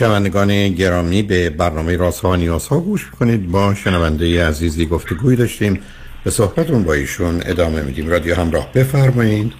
شنوندگان 0.00 0.68
گرامی 0.68 1.22
به 1.22 1.50
برنامه 1.50 1.96
راست 1.96 2.20
ها 2.20 2.30
و 2.30 2.36
نیاز 2.36 2.66
ها 2.66 2.80
گوش 2.80 3.10
کنید 3.10 3.50
با 3.50 3.74
شنونده 3.74 4.46
عزیزی 4.46 4.86
گفتگوی 4.86 5.36
داشتیم. 5.36 5.80
به 6.24 6.30
صحبتون 6.30 6.84
با 6.84 6.92
ایشون 6.92 7.42
ادامه 7.46 7.82
میدیم. 7.82 8.08
رادیو 8.08 8.34
همراه 8.34 8.72
بفرمایید. 8.72 9.52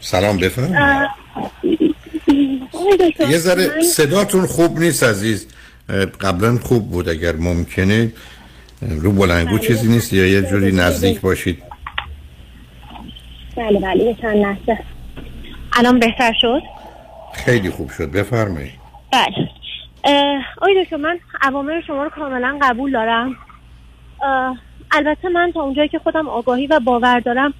سلام 0.00 0.36
بفرمایید. 0.36 1.10
یه 3.30 3.38
ذره 3.38 3.82
صداتون 3.82 4.46
خوب 4.46 4.78
نیست 4.78 5.02
عزیز. 5.02 5.46
قبلا 6.20 6.58
خوب 6.58 6.90
بود 6.90 7.08
اگر 7.08 7.36
ممکنه. 7.36 8.12
رو 8.82 9.12
بلنگو 9.12 9.58
بله. 9.58 9.66
چیزی 9.66 9.88
نیست 9.88 10.12
یا 10.12 10.26
یه 10.26 10.42
جوری 10.42 10.72
نزدیک 10.72 11.20
باشید. 11.20 11.62
بله 13.56 13.80
بله 13.80 14.04
یه 14.04 14.16
چند 14.22 14.36
لحظه. 14.36 14.78
الان 15.76 15.98
بهتر 15.98 16.32
شد؟ 16.40 16.62
خیلی 17.34 17.70
خوب 17.70 17.90
شد 17.90 18.12
بفرمایید. 18.12 18.80
بله. 19.12 19.50
آقای 20.56 20.84
دکتر 20.84 20.96
من 20.96 21.18
عوامر 21.42 21.80
شما 21.86 22.02
رو 22.02 22.10
کاملا 22.10 22.58
قبول 22.62 22.92
دارم. 22.92 23.36
البته 24.92 25.28
من 25.28 25.52
تا 25.52 25.60
اونجایی 25.62 25.88
که 25.88 25.98
خودم 25.98 26.28
آگاهی 26.28 26.66
و 26.66 26.80
باور 26.80 27.20
دارم 27.20 27.54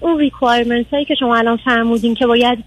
اون 0.00 0.18
ریکوایرمنت 0.18 0.86
هایی 0.92 1.04
که 1.04 1.14
شما 1.14 1.36
الان 1.36 1.56
فرمودین 1.56 2.14
که 2.14 2.26
باید 2.26 2.64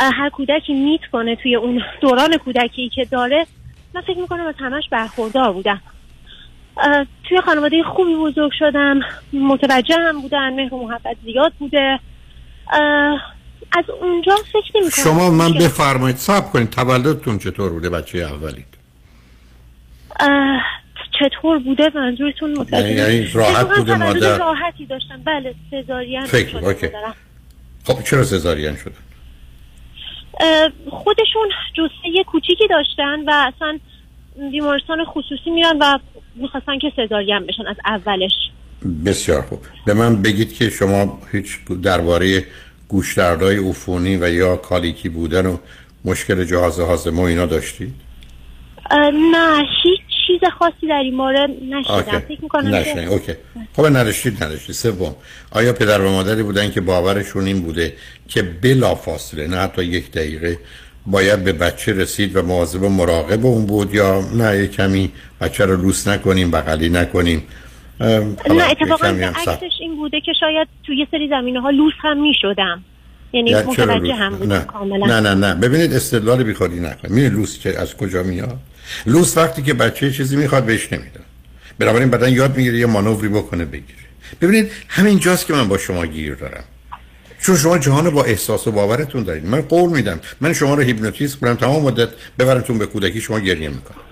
هر 0.00 0.28
کودکی 0.28 0.74
میت 0.74 1.00
کنه 1.12 1.36
توی 1.36 1.56
اون 1.56 1.82
دوران 2.00 2.36
کودکی 2.36 2.88
که 2.88 3.04
داره 3.04 3.46
من 3.94 4.00
فکر 4.00 4.18
می‌کنم 4.18 4.46
از 4.46 4.54
همش 4.58 4.88
برخوردار 4.90 5.52
بودم. 5.52 5.80
توی 7.28 7.40
خانواده 7.40 7.82
خوبی 7.82 8.16
بزرگ 8.16 8.52
شدم 8.58 9.00
متوجه 9.32 9.94
هم 9.98 10.20
بودن 10.20 10.54
مهر 10.54 10.74
و 10.74 10.82
محبت 10.82 11.16
زیاد 11.24 11.52
بوده. 11.58 12.00
از 13.72 13.90
اونجا 13.90 14.36
فکر 14.52 14.80
نمی 14.80 14.90
شما 14.90 15.30
من 15.30 15.52
بفرمایید. 15.52 16.16
صبر 16.16 16.48
کنید. 16.48 16.70
تولدتون 16.70 17.38
چطور 17.38 17.72
بوده؟ 17.72 17.90
بچه 17.90 18.18
اولید. 18.18 18.78
چطور 21.20 21.58
بوده؟ 21.58 21.90
منظورتون 21.94 22.58
متوجه 22.58 22.92
یعنی 22.92 23.20
نشدم. 23.20 23.40
راحت 23.40 23.76
بوده 23.78 23.96
مادر؟ 23.96 24.38
راحتی 24.38 24.86
داشتم؟ 24.86 25.22
بله 25.24 25.54
سزارین 25.70 26.24
فکر 26.24 26.58
اوکی. 26.58 26.88
خب 27.84 28.02
چرا 28.04 28.24
سزارین 28.24 28.76
شدن 28.76 28.92
خودشون 30.90 31.48
جسه 31.74 32.24
کوچیکی 32.26 32.66
داشتن 32.70 33.24
و 33.26 33.52
اصلا 33.54 33.78
بیمارستان 34.50 35.04
خصوصی 35.04 35.50
میرن 35.50 35.78
و 35.80 35.98
می‌خواستن 36.34 36.78
که 36.78 36.92
سزارین 36.96 37.46
بشن 37.46 37.66
از 37.66 37.76
اولش. 37.84 38.32
بسیار 39.06 39.42
خوب. 39.42 39.60
به 39.86 39.94
من 39.94 40.22
بگید 40.22 40.54
که 40.54 40.70
شما 40.70 41.22
هیچ 41.32 41.64
درباره 41.82 42.44
گوشدردهای 42.88 43.68
عفونی 43.68 44.16
و 44.16 44.28
یا 44.28 44.56
کالیکی 44.56 45.08
بودن 45.08 45.46
و 45.46 45.56
مشکل 46.04 46.44
جهاز 46.44 46.80
هاضمه 46.80 47.20
و 47.20 47.24
اینا 47.24 47.46
داشتید 47.46 47.94
نه 49.32 49.64
هیچ 49.82 50.00
چیز 50.26 50.40
خاصی 50.58 50.86
در 50.88 50.94
این 50.94 51.14
مورد 51.14 51.50
نشیدم. 51.70 52.18
فکر 52.20 52.42
می‌کنم 52.42 52.84
اوکی. 53.10 53.32
خب 53.76 53.86
نداشتید 53.86 54.44
نداشتید 54.44 54.74
سوم. 54.74 55.14
آیا 55.50 55.72
پدر 55.72 56.00
و 56.00 56.10
مادری 56.10 56.42
بودن 56.42 56.70
که 56.70 56.80
باورشون 56.80 57.46
این 57.46 57.60
بوده 57.60 57.92
که 58.28 58.42
بلا 58.42 58.94
فاصله 58.94 59.46
نه 59.46 59.56
حتی 59.56 59.84
یک 59.84 60.10
دقیقه 60.10 60.58
باید 61.06 61.44
به 61.44 61.52
بچه 61.52 61.92
رسید 61.92 62.36
و 62.36 62.42
مواظب 62.42 62.82
و 62.82 62.88
مراقب 62.88 63.46
اون 63.46 63.66
بود 63.66 63.94
یا 63.94 64.20
نه 64.34 64.58
یه 64.58 64.66
کمی 64.66 65.12
بچه 65.40 65.64
رو 65.64 65.82
لوس 65.82 66.08
نکنیم 66.08 66.50
بغلی 66.50 66.88
نکنیم 66.88 67.42
نه 68.00 68.70
اتفاقا. 68.70 69.06
عکسش 69.06 69.72
این 69.80 69.96
بوده 69.96 70.20
که 70.20 70.32
شاید 70.40 70.68
توی 70.86 70.98
یه 70.98 71.06
سری 71.10 71.28
زمینه 71.28 71.60
ها 71.60 71.70
لوس 71.70 71.92
هم 72.02 72.22
می‌شدم. 72.22 72.84
یعنی 73.32 73.50
نه، 73.50 73.62
چرا 73.62 73.94
متوجه؟ 73.94 74.14
هم 74.14 74.36
بودم 74.36 74.52
نه. 74.52 74.64
کاملا. 74.64 75.06
نه 75.06 75.20
نه 75.20 75.34
نه. 75.34 75.54
ببینید 75.54 75.92
استدلال 75.92 76.42
بیخودی 76.42 76.80
نکنید. 76.80 77.12
میره 77.12 77.28
لوس 77.28 77.58
که 77.58 77.80
از 77.80 77.96
کجا 77.96 78.22
میاد؟ 78.22 78.58
لوس 79.06 79.36
وقتی 79.36 79.62
که 79.62 79.74
بچه 79.74 80.12
چیزی 80.12 80.36
می‌خواد 80.36 80.64
بهش 80.64 80.92
نمیدن 80.92 81.20
بنابراین 81.78 82.10
بدن 82.10 82.32
یاد 82.32 82.56
می‌گیره 82.56 82.78
یه 82.78 82.86
مانوری 82.86 83.28
بکنه 83.28 83.64
بگیره. 83.64 83.98
ببینید 84.40 84.70
همین 84.88 85.18
جاست 85.18 85.46
که 85.46 85.52
من 85.52 85.68
با 85.68 85.78
شما 85.78 86.06
گیر 86.06 86.34
دارم. 86.34 86.64
چون 87.40 87.56
شما 87.56 87.78
جهان 87.78 88.10
با 88.10 88.24
احساس 88.24 88.66
و 88.66 88.72
باورتون 88.72 89.22
دارید. 89.22 89.46
من 89.46 89.60
قول 89.60 89.90
میدم. 89.90 90.20
من 90.40 90.52
شما 90.52 90.74
رو 90.74 90.82
هیپنوتیزم 90.82 91.38
کنم 91.40 91.54
تمام 91.54 91.82
مدت 91.82 92.08
ببرمتون 92.38 92.78
به 92.78 92.86
کودکی 92.86 93.20
شما 93.20 93.40
گریه 93.40 93.68
می‌کنم 93.68 94.02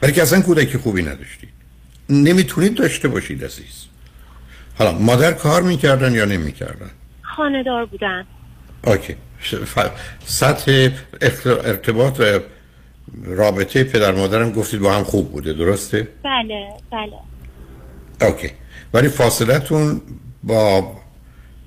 برای 0.00 0.14
که 0.14 0.22
اصلا 0.22 0.40
کودکی 0.40 0.78
خوبی 0.78 1.02
نداشتید. 1.02 1.55
نمی‌تونید 2.10 2.74
داشته 2.74 3.08
باشید 3.08 3.44
عزیز. 3.44 3.86
حالا 4.78 4.92
مادر 4.92 5.32
کار 5.32 5.62
می‌کردن 5.62 6.14
یا 6.14 6.24
نمی‌کردن؟ 6.24 6.90
خاندار 7.22 7.84
بودن. 7.84 8.26
ف- 9.74 9.90
سطح 10.24 10.88
ارتباط 11.44 12.20
و 12.20 12.40
رابطه 13.24 13.84
پدر 13.84 14.12
مادرم 14.12 14.52
گفتید 14.52 14.80
با 14.80 14.92
هم 14.92 15.04
خوب 15.04 15.32
بوده 15.32 15.52
درسته؟ 15.52 16.08
بله 16.24 16.68
بله. 16.92 18.28
اوکی. 18.28 18.50
ولی 18.94 19.08
فاصلتون 19.08 20.00
با 20.42 20.92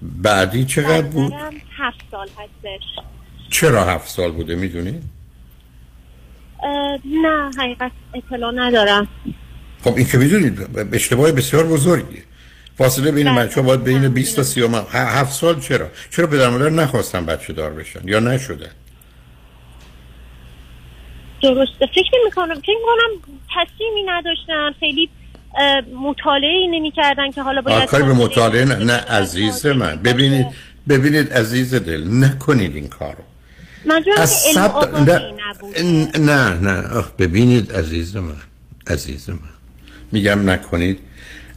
بعدی 0.02 0.66
چقدر 0.66 1.02
بود؟ 1.02 1.34
هفت 1.78 2.00
سال 2.12 2.28
هستش. 2.28 3.06
چرا 3.50 3.86
هفت 3.86 4.08
سال 4.08 4.32
بوده؟ 4.32 4.56
می‌دونید؟ 4.56 5.04
اه، 6.64 7.00
نه 7.06 7.52
حقیقت 7.58 7.92
اطلاع 8.14 8.52
ندارم. 8.56 9.08
خب 9.84 9.96
این 9.96 10.08
که 10.08 10.18
می‌دونید 10.18 10.68
اشتباه 10.94 11.32
بسیار 11.32 11.64
بزرگیه. 11.68 12.24
فاصله 12.78 13.12
بین. 13.12 13.36
بچه 13.36 13.62
باید 13.62 13.84
بین 13.84 14.08
20 14.10 14.36
تا 14.36 14.44
30 14.44 14.68
ماه. 14.68 14.88
ه- 14.92 14.96
هفت 14.96 15.32
سال 15.34 15.60
چرا؟ 15.60 15.88
چرا 16.10 16.28
پدر 16.28 16.50
مادر 16.50 16.70
نخواستن 16.70 17.26
بچه 17.26 17.54
دار 17.54 17.70
بشن؟ 17.74 18.00
یا 18.08 18.20
نشدن؟ 18.20 18.72
درسته. 21.44 21.86
فکر 21.96 22.10
نمی 22.22 22.32
کنم 22.32 22.56
فکر 22.56 22.76
کنم 22.86 23.38
تصمیمی 23.56 24.04
نداشتن. 24.08 24.72
خیلی 24.80 25.10
مطالعه 26.02 26.68
نمی 26.72 26.92
کردن 26.92 27.32
که 27.32 27.42
حالا 27.42 27.62
باید 27.62 27.90
کاری 27.90 28.04
به 28.04 28.14
مطالعه 28.14 28.66
نه, 28.66 28.76
نه 28.76 28.94
عزیز 28.94 29.66
من. 29.66 29.96
ببینید 29.96 30.48
ببینید 30.90 31.34
عزیز 31.34 31.74
دل 31.76 32.08
نکنید 32.14 32.76
این 32.76 32.88
کارو. 32.88 33.24
از 34.18 34.58
آگاهی 34.58 35.06
نه 35.06 36.12
نه 36.20 36.54
نه. 36.54 37.04
ببینید 37.18 37.72
عزیز 37.74 38.16
من. 38.18 38.36
عزیز 38.88 39.30
من. 39.30 39.59
میگم 40.12 40.50
نکنید. 40.50 41.00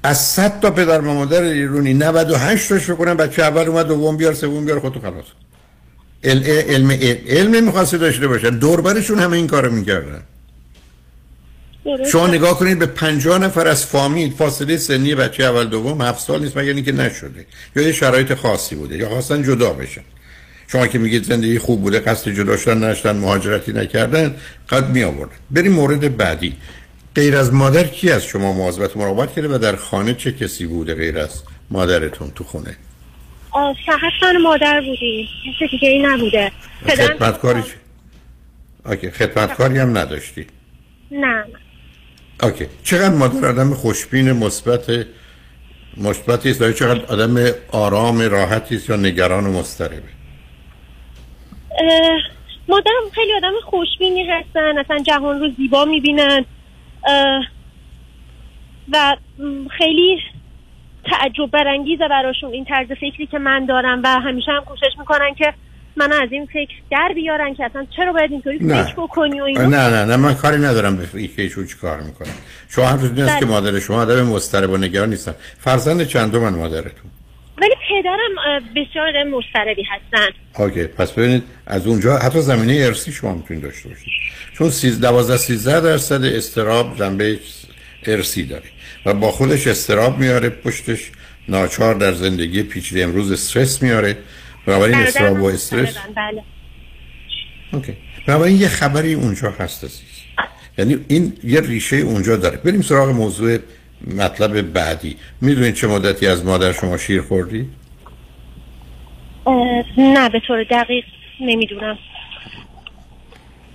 از 0.02 0.20
صد 0.20 0.60
تا 0.60 0.70
پدر 0.70 1.00
و 1.00 1.14
مادر 1.14 1.42
ایرونی 1.42 1.94
98 1.94 2.68
تاش 2.68 2.90
بکنن 2.90 3.14
بچه 3.14 3.42
اول 3.42 3.68
اومد 3.68 3.86
دوم 3.86 4.16
بیار 4.16 4.34
سوم 4.34 4.64
بیار 4.64 4.80
خودتو 4.80 5.00
خلاص. 5.00 5.24
علم 6.24 6.90
علم 6.90 6.90
علم 7.28 7.54
نمی‌خواسته 7.54 7.98
داشته 7.98 8.28
باشن. 8.28 8.58
دوربرشون 8.58 9.18
همه 9.18 9.36
این 9.36 9.46
کارو 9.46 9.72
می‌کردن. 9.72 10.22
شما 12.12 12.26
نگاه 12.26 12.58
کنید 12.58 12.78
به 12.78 12.86
50 12.86 13.38
نفر 13.38 13.68
از 13.68 13.86
فامیل 13.86 14.30
فاصله 14.30 14.76
سنی 14.76 15.14
بچه 15.14 15.44
اول 15.44 15.64
دوم 15.64 16.00
هفت 16.00 16.20
سال 16.20 16.42
نیست 16.42 16.56
مگر 16.56 16.72
اینکه 16.72 16.92
نشده. 16.92 17.46
یا 17.76 17.82
یه 17.82 17.92
شرایط 17.92 18.34
خاصی 18.34 18.74
بوده 18.74 18.96
یا 18.96 19.08
خواستن 19.08 19.42
جدا 19.42 19.72
بشن. 19.72 20.02
شما 20.68 20.86
که 20.86 20.98
میگید 20.98 21.24
زندگی 21.24 21.58
خوب 21.58 21.82
بوده 21.82 22.00
قصد 22.00 22.30
جدا 22.30 22.56
شدن 22.56 22.90
نشدن 22.90 23.16
مهاجرتی 23.16 23.72
نکردن 23.72 24.34
قد 24.68 24.90
می 24.90 25.02
آوردن 25.02 25.32
بریم 25.50 25.72
مورد 25.72 26.16
بعدی. 26.16 26.56
غیر 27.14 27.36
از 27.36 27.54
مادر 27.54 27.84
کی 27.84 28.10
از 28.10 28.24
شما 28.24 28.52
مواظبت 28.52 28.96
مراقبت 28.96 29.34
کرده 29.34 29.48
و 29.54 29.58
در 29.58 29.76
خانه 29.76 30.14
چه 30.14 30.32
کسی 30.32 30.66
بوده 30.66 30.94
غیر 30.94 31.18
از 31.18 31.42
مادرتون 31.70 32.30
تو 32.30 32.44
خونه؟ 32.44 32.76
فقط 33.86 34.12
من 34.22 34.42
مادر 34.42 34.80
بودیم. 34.80 35.28
کسی 35.60 35.68
دیگه 35.70 35.88
ای 35.88 35.98
نبوده. 36.02 36.52
خدمتکاری؟ 36.86 37.62
اوکی 38.86 39.10
خدمتکاری 39.10 39.78
هم 39.78 39.98
نداشتی. 39.98 40.46
نه. 41.10 41.44
اوکی 42.42 42.66
چقدر 42.84 43.14
مادر 43.14 43.48
آدم 43.48 43.74
خوشبین 43.74 44.32
مثبت 44.32 45.06
مثبتی 45.96 46.50
است؟ 46.50 46.62
و 46.62 46.72
چقدر 46.72 47.04
آدم 47.04 47.50
آرام 47.72 48.20
راحتی 48.20 48.76
است 48.76 48.90
یا 48.90 48.96
نگران 48.96 49.46
و 49.46 49.52
مضطربه؟ 49.58 50.02
مادرم 52.68 53.10
خیلی 53.14 53.32
آدم 53.36 53.52
خوشبینی 53.64 54.26
هستن. 54.30 54.78
اصلا 54.78 55.02
جهان 55.06 55.40
رو 55.40 55.50
زیبا 55.56 55.84
می‌بینن. 55.84 56.44
و 58.92 59.16
خیلی 59.78 60.18
تعجب 61.04 61.50
برانگیزه 61.52 62.08
براشون 62.08 62.52
این 62.52 62.64
طرز 62.64 62.86
فکری 62.86 63.26
که 63.26 63.38
من 63.38 63.66
دارم 63.66 64.00
و 64.04 64.08
همیشه 64.08 64.52
هم 64.52 64.64
کوشش 64.64 64.98
می‌کنن 64.98 65.34
که 65.34 65.54
من 65.96 66.12
از 66.12 66.28
این 66.30 66.46
فکر 66.46 66.74
در 66.90 67.12
بیارن 67.14 67.54
که 67.54 67.64
اصلا 67.64 67.86
چرا 67.96 68.12
باید 68.12 68.32
اینطوری. 68.32 68.58
فکر 68.58 68.94
بکنی 68.96 69.40
و 69.40 69.44
اینا 69.44 69.62
نه 69.62 69.90
نه 69.90 70.04
نه 70.04 70.16
من 70.16 70.34
کاری 70.34 70.56
ندارم 70.56 70.96
به 70.96 71.28
که 71.28 71.42
ایشون 71.42 71.66
چی 71.66 71.76
کار 71.76 72.00
می‌کنن 72.00 72.32
شما 72.68 72.88
این 72.88 72.94
است 72.94 73.14
بله. 73.14 73.40
که 73.40 73.46
مادر 73.46 73.78
شما 73.78 73.96
آدم 73.96 74.22
مضطرب 74.22 74.70
و 74.70 74.76
نگران 74.76 75.10
نیستن 75.10 75.34
فرزند 75.58 76.02
چندم 76.02 76.38
من 76.38 76.54
مادرتون 76.54 77.10
ولی 77.62 77.74
پدرم 77.88 78.62
بسیار 78.76 79.08
آدم 79.08 79.30
مضطربی 79.30 79.82
هستن. 79.82 80.28
اوکی 80.58 80.84
پس 80.84 81.12
ببینید 81.12 81.42
از 81.66 81.86
اونجا 81.86 82.18
حتی 82.18 82.40
زمینه 82.40 82.86
ارسی 82.86 83.12
شما 83.12 83.34
می‌تونید 83.34 83.62
داشته 83.62 83.88
باشید. 83.88 84.12
چون 84.58 84.68
12 85.00 85.36
13 85.36 85.80
درصد 85.80 86.24
استراب 86.24 86.98
جنبه 86.98 87.38
ارسی 88.06 88.42
داره 88.46 88.64
و 89.06 89.14
با 89.14 89.30
خودش 89.30 89.66
استراب 89.66 90.18
میاره 90.18 90.48
پشتش 90.48 91.10
ناچار 91.48 91.94
در 91.94 92.12
زندگی 92.12 92.62
پیچیده 92.62 93.02
امروز 93.02 93.32
استرس 93.32 93.82
میاره. 93.82 94.16
بنابراین 94.66 94.94
استراب 94.94 95.42
و 95.42 95.46
استرس 95.46 95.96
بله. 96.16 96.42
اوکی. 97.72 97.96
بنابراین 98.26 98.60
یه 98.60 98.68
خبری 98.68 99.14
اونجا 99.14 99.50
هست 99.50 99.84
عزیز. 99.84 100.00
یعنی 100.78 101.04
این 101.08 101.32
یه 101.44 101.60
ریشه 101.60 101.96
اونجا 101.96 102.36
داره. 102.36 102.56
بریم 102.56 102.82
سراغ 102.82 103.08
موضوع 103.08 103.58
مطلب 104.06 104.60
بعدی 104.72 105.16
می‌دونید 105.40 105.74
چه 105.74 105.86
مدتی 105.86 106.26
از 106.26 106.44
مادر 106.44 106.72
شما 106.72 106.96
شیر 106.96 107.22
خوردی؟ 107.22 107.68
اه، 109.46 109.84
نه 109.98 110.28
به 110.28 110.40
طور 110.46 110.64
دقیق 110.64 111.04
نمی‌دونم 111.40 111.98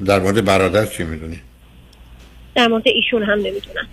در 0.05 0.19
مورد 0.19 0.45
برادر 0.45 0.85
چی 0.85 1.03
می‌دونی؟ 1.03 1.39
در 2.55 2.67
مورد 2.67 2.83
ایشون 2.85 3.23
هم 3.23 3.37
نمی‌دونم 3.39 3.87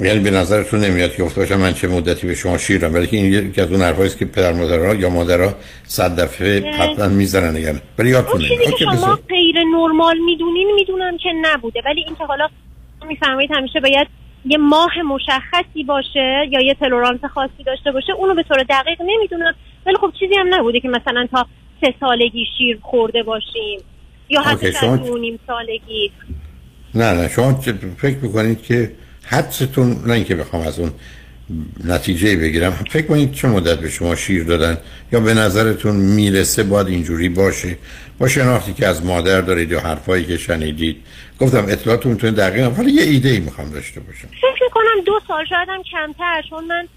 یعنی 0.00 0.20
به 0.20 0.30
نظرتون 0.30 0.80
نمیاد 0.80 1.14
که 1.14 1.22
گفته 1.22 1.40
باشم 1.40 1.56
من 1.56 1.74
چه 1.74 1.88
مدتی 1.88 2.26
به 2.26 2.34
شما 2.34 2.58
شیر 2.58 2.78
دادم 2.78 2.94
ولی 2.94 3.06
که 3.06 3.16
این 3.16 3.32
یکی 3.32 3.60
از 3.60 3.72
اون 3.72 3.82
حرفایی 3.82 4.10
که 4.10 4.24
پدر 4.24 4.52
مادرها 4.52 4.94
یا 4.94 5.10
مادرها 5.10 5.54
صد 5.84 6.20
دفعه 6.20 6.70
حتما 6.72 7.08
می‌زنن 7.08 7.56
نگن 7.56 7.80
ولی 7.98 8.10
یادتون 8.10 8.32
اون 8.32 8.40
چیزی 8.40 8.54
نمیاد 8.54 8.78
که 8.78 8.84
شما. 8.84 9.18
غیر 9.28 9.56
نرمال 9.74 10.18
می‌دونین 10.18 10.72
می‌دونم 10.74 11.16
که 11.16 11.28
نبوده 11.42 11.82
ولی 11.84 12.04
اینکه 12.06 12.24
حالا 12.24 12.48
میفرمایید 13.08 13.50
همیشه 13.52 13.80
باید 13.80 14.23
یه 14.44 14.58
ماه 14.58 15.02
مشخصی 15.02 15.84
باشه 15.84 16.48
یا 16.50 16.60
یه 16.60 16.74
تلورانس 16.74 17.20
خاصی 17.34 17.62
داشته 17.66 17.92
باشه 17.92 18.12
اونو 18.12 18.34
به 18.34 18.42
طور 18.42 18.62
دقیق 18.70 19.02
نمی‌دونم. 19.02 19.54
ولی 19.86 19.96
خب 19.96 20.12
چیزی 20.18 20.34
هم 20.34 20.54
نبوده 20.54 20.80
که 20.80 20.88
مثلا 20.88 21.26
تا 21.32 21.46
سه 21.80 21.94
سالگی 22.00 22.46
شیر 22.58 22.78
خورده 22.82 23.22
باشیم 23.22 23.80
یا 24.28 24.40
حتی 24.40 24.72
شما- 24.72 24.96
نیم 24.96 25.38
سالگی. 25.46 26.12
نه 26.94 27.12
نه 27.12 27.28
شما 27.28 27.54
فکر 27.98 28.16
می‌کنید 28.22 28.62
که 28.62 28.92
حدستون 29.26 29.96
نه 30.06 30.12
اینکه 30.12 30.34
بخوام 30.34 30.62
از 30.66 30.78
اون 30.78 30.92
نتیجه 31.84 32.36
بگیرم 32.36 32.70
فکر 32.70 33.06
کنید 33.06 33.32
چه 33.32 33.48
مدت 33.48 33.78
به 33.78 33.88
شما 33.88 34.14
شیر 34.16 34.44
دادن؟ 34.44 34.78
یا 35.12 35.20
به 35.20 35.34
نظرتون 35.34 35.96
می‌رسه 35.96 36.62
باید 36.62 36.86
اینجوری 36.86 37.28
باشه؟ 37.28 37.76
با 38.18 38.28
شناختی 38.28 38.72
که 38.72 38.86
از 38.86 39.06
مادر 39.06 39.40
دارید 39.40 39.70
یا 39.70 39.80
حرفایی 39.80 40.24
که 40.24 40.36
شنیدید. 40.36 40.96
گفتم 41.40 41.64
اطلاعاتون 41.68 42.12
می‌تونه 42.12 42.32
دقیق 42.32 42.64
حالا 42.64 42.88
یه 42.88 43.02
ایده 43.02 43.28
ای 43.28 43.40
می‌خوام 43.40 43.70
داشته 43.70 44.00
باشم. 44.00 44.28
فکر 44.28 44.64
می‌کنم 44.64 45.04
دو 45.06 45.20
سال 45.28 45.44
شاید 45.44 45.68
هم 45.68 45.82
کمتر 45.82 46.42
چون 46.50 46.64
من 46.64 46.88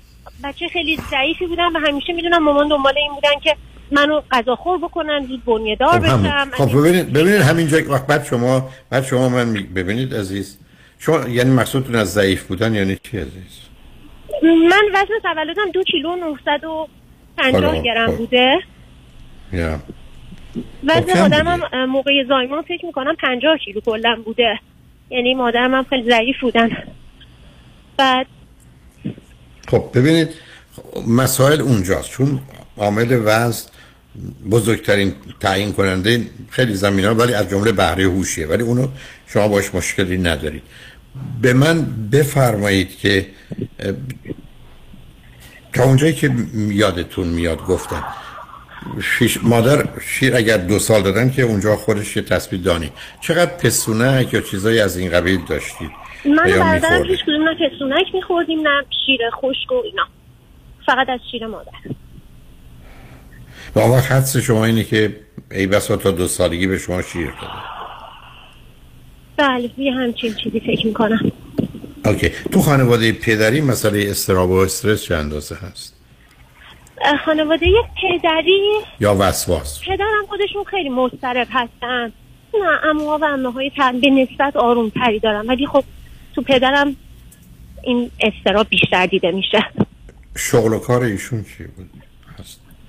بچه 0.44 0.68
خیلی 0.68 1.00
ضعیفی 1.12 1.48
بودم 1.48 1.74
و 1.76 1.80
همیشه 1.80 2.14
می‌دونم 2.14 2.44
مامان 2.44 2.68
دنبال 2.68 2.94
این 2.98 3.12
بودن 3.16 3.40
که 3.44 3.56
منو 3.92 4.22
غذاخور 4.32 4.78
بکنن 4.78 5.26
زود 5.28 5.46
بنیه 5.46 5.76
دار 5.76 6.00
خب. 6.00 6.00
بشم. 6.00 6.50
خب 6.54 6.80
ببینید 6.80 7.14
ببینید 7.14 7.42
همینجا 7.42 7.82
که 7.82 7.90
وقت 7.90 8.08
بعد 8.08 8.26
شما 8.26 8.70
بعد 8.90 9.04
شما 9.04 9.30
من 9.30 9.54
ببینید 9.54 10.16
عزیز. 10.16 10.58
شما 11.00 11.28
یعنی 11.30 11.52
مقصودتون 11.52 11.96
از 11.96 12.14
ضعیف 12.14 12.44
بودن 12.44 12.76
یعنی 12.76 12.98
چی 13.04 13.18
عزیز؟ 13.18 13.62
من 14.44 14.84
وزن 14.94 15.20
تولدم 15.24 15.72
دو 15.74 15.84
کیلو 15.84 16.12
و 16.12 16.16
950 16.16 16.88
حالا، 17.38 17.82
گرم 17.82 18.12
خب. 18.12 18.18
بوده. 18.18 18.60
وزن 20.84 21.22
مادرم 21.22 21.48
هم 21.48 21.86
موقع 21.86 22.12
زایمان 22.30 22.62
فکر 22.62 22.86
می‌کنم 22.86 23.16
50 23.16 23.58
کیلو 23.58 23.82
کلا 23.82 24.22
بوده. 24.26 24.60
یعنی 25.10 25.34
مادرم 25.34 25.74
هم 25.74 25.86
خیلی 25.90 26.12
ضعیف 26.12 26.36
بودن. 26.42 26.70
بعد 27.98 28.26
خب 29.68 29.84
ببینید 29.96 30.30
مسائل 31.08 31.62
اونجاست. 31.62 32.10
چون 32.10 32.40
عامل 32.78 33.22
وزن 33.26 33.70
بزرگترین 34.52 35.14
تعیین 35.40 35.74
کننده 35.74 36.22
خیلی 36.50 36.74
زمین 36.74 37.06
ها 37.06 37.14
ولی 37.14 37.34
از 37.34 37.50
جمله 37.50 37.72
بهره 37.72 38.04
هوشیه. 38.04 38.48
ولی 38.48 38.64
اونو 38.64 38.88
شما 39.28 39.48
باش 39.48 39.76
مشکلی 39.76 40.18
ندارید. 40.18 40.64
به 41.42 41.54
من 41.54 41.86
بفرمایید 42.12 42.98
که 42.98 43.26
تا 45.74 45.84
اونجایی 45.84 46.14
که 46.14 46.32
یادتون 46.56 47.28
میاد 47.28 47.66
گفتم 47.66 48.04
شیش 49.20 49.44
مادر 49.44 49.88
شیر 50.02 50.36
اگر 50.36 50.58
دو 50.58 50.80
سال 50.80 51.02
دادن 51.02 51.32
که 51.32 51.42
اونجا 51.42 51.76
خودش 51.76 52.16
یه 52.16 52.22
تصویر 52.22 52.62
دانی. 52.62 52.92
چقدر 53.22 53.52
پسونک 53.52 54.34
یا 54.34 54.42
چیزایی 54.42 54.80
از 54.80 54.98
این 54.98 55.12
قبیل 55.12 55.40
داشتید 55.50 55.92
من 56.26 56.36
برادرم؟ 56.36 57.04
هیچ 57.04 57.20
کدوم 57.24 57.50
نه 57.50 57.56
پسونک 57.56 58.06
میخوردیم 58.14 58.60
نه 58.60 58.84
شیر 59.06 59.20
خشک 59.36 59.72
و 59.72 59.76
اینا. 59.76 60.08
فقط 60.86 61.10
از 61.10 61.20
شیر 61.32 61.48
مادر. 61.48 61.72
و 63.76 63.80
وقت 63.80 64.12
حدس 64.12 64.38
شما 64.38 64.66
اینه 64.66 64.84
که 64.84 65.16
ای 65.52 65.68
بسا 65.68 65.98
تا 65.98 66.12
دو 66.12 66.28
سالگی 66.28 66.68
به 66.68 66.78
شما 66.78 67.02
شیر 67.02 67.26
داده 67.26 67.54
بله 69.38 69.70
یه 69.78 69.94
همچین 69.94 70.34
چیزی 70.34 70.60
فکر 70.60 70.88
می‌کنم. 70.88 71.32
اوکی. 72.06 72.30
تو 72.52 72.62
خانواده 72.62 73.12
پدری 73.12 73.62
مسئله 73.62 74.06
استراب 74.10 74.50
و 74.50 74.54
استرس 74.54 75.04
چه 75.04 75.16
اندازه 75.16 75.56
هست؟ 75.56 75.97
خانواده 77.26 77.66
پدری. 78.02 78.82
یا 79.00 79.16
وسواس. 79.20 79.82
پدرم 79.84 80.26
خودشون 80.30 80.64
خیلی 80.64 80.90
مضطرب 80.90 81.48
هستن. 81.52 82.12
نه 82.54 82.86
اموها 82.90 83.18
و 83.18 83.26
امه 83.26 83.52
های 83.52 83.72
به 84.02 84.10
نسبت 84.10 84.56
آروم 84.56 84.90
تری 84.90 85.20
دارم 85.20 85.48
ولی 85.48 85.68
خب 85.68 85.84
تو 86.36 86.42
پدرم 86.42 86.96
این 87.84 88.12
استراب 88.20 88.68
بیشتر 88.70 89.06
دیده 89.06 89.32
میشه. 89.32 89.66
شغل 90.36 90.74
و 90.74 90.80
کار 90.80 91.04
ایشون 91.04 91.44
چی 91.44 91.64
بود؟ 91.64 91.90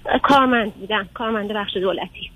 اه، 0.07 0.19
کارمند 0.19 0.75
بودن. 0.75 1.09
کارمند 1.15 1.53
بخش 1.53 1.77
دولتی. 1.77 2.31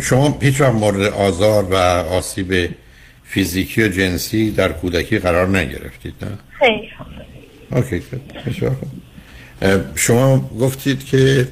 شما 0.00 0.38
هیچ 0.42 0.60
وقت 0.60 0.74
مورد 0.74 1.00
آزار 1.00 1.64
و 1.64 1.74
آسیب 2.14 2.68
فیزیکی 3.22 3.82
و 3.82 3.88
جنسی 3.88 4.50
در 4.50 4.72
کودکی 4.72 5.18
قرار 5.18 5.48
نگرفتید 5.48 6.14
نه؟ 6.22 6.38
خیلی 6.50 6.88
اوکی 7.72 8.02
شما 9.94 10.50
گفتید 10.60 11.04
که 11.04 11.48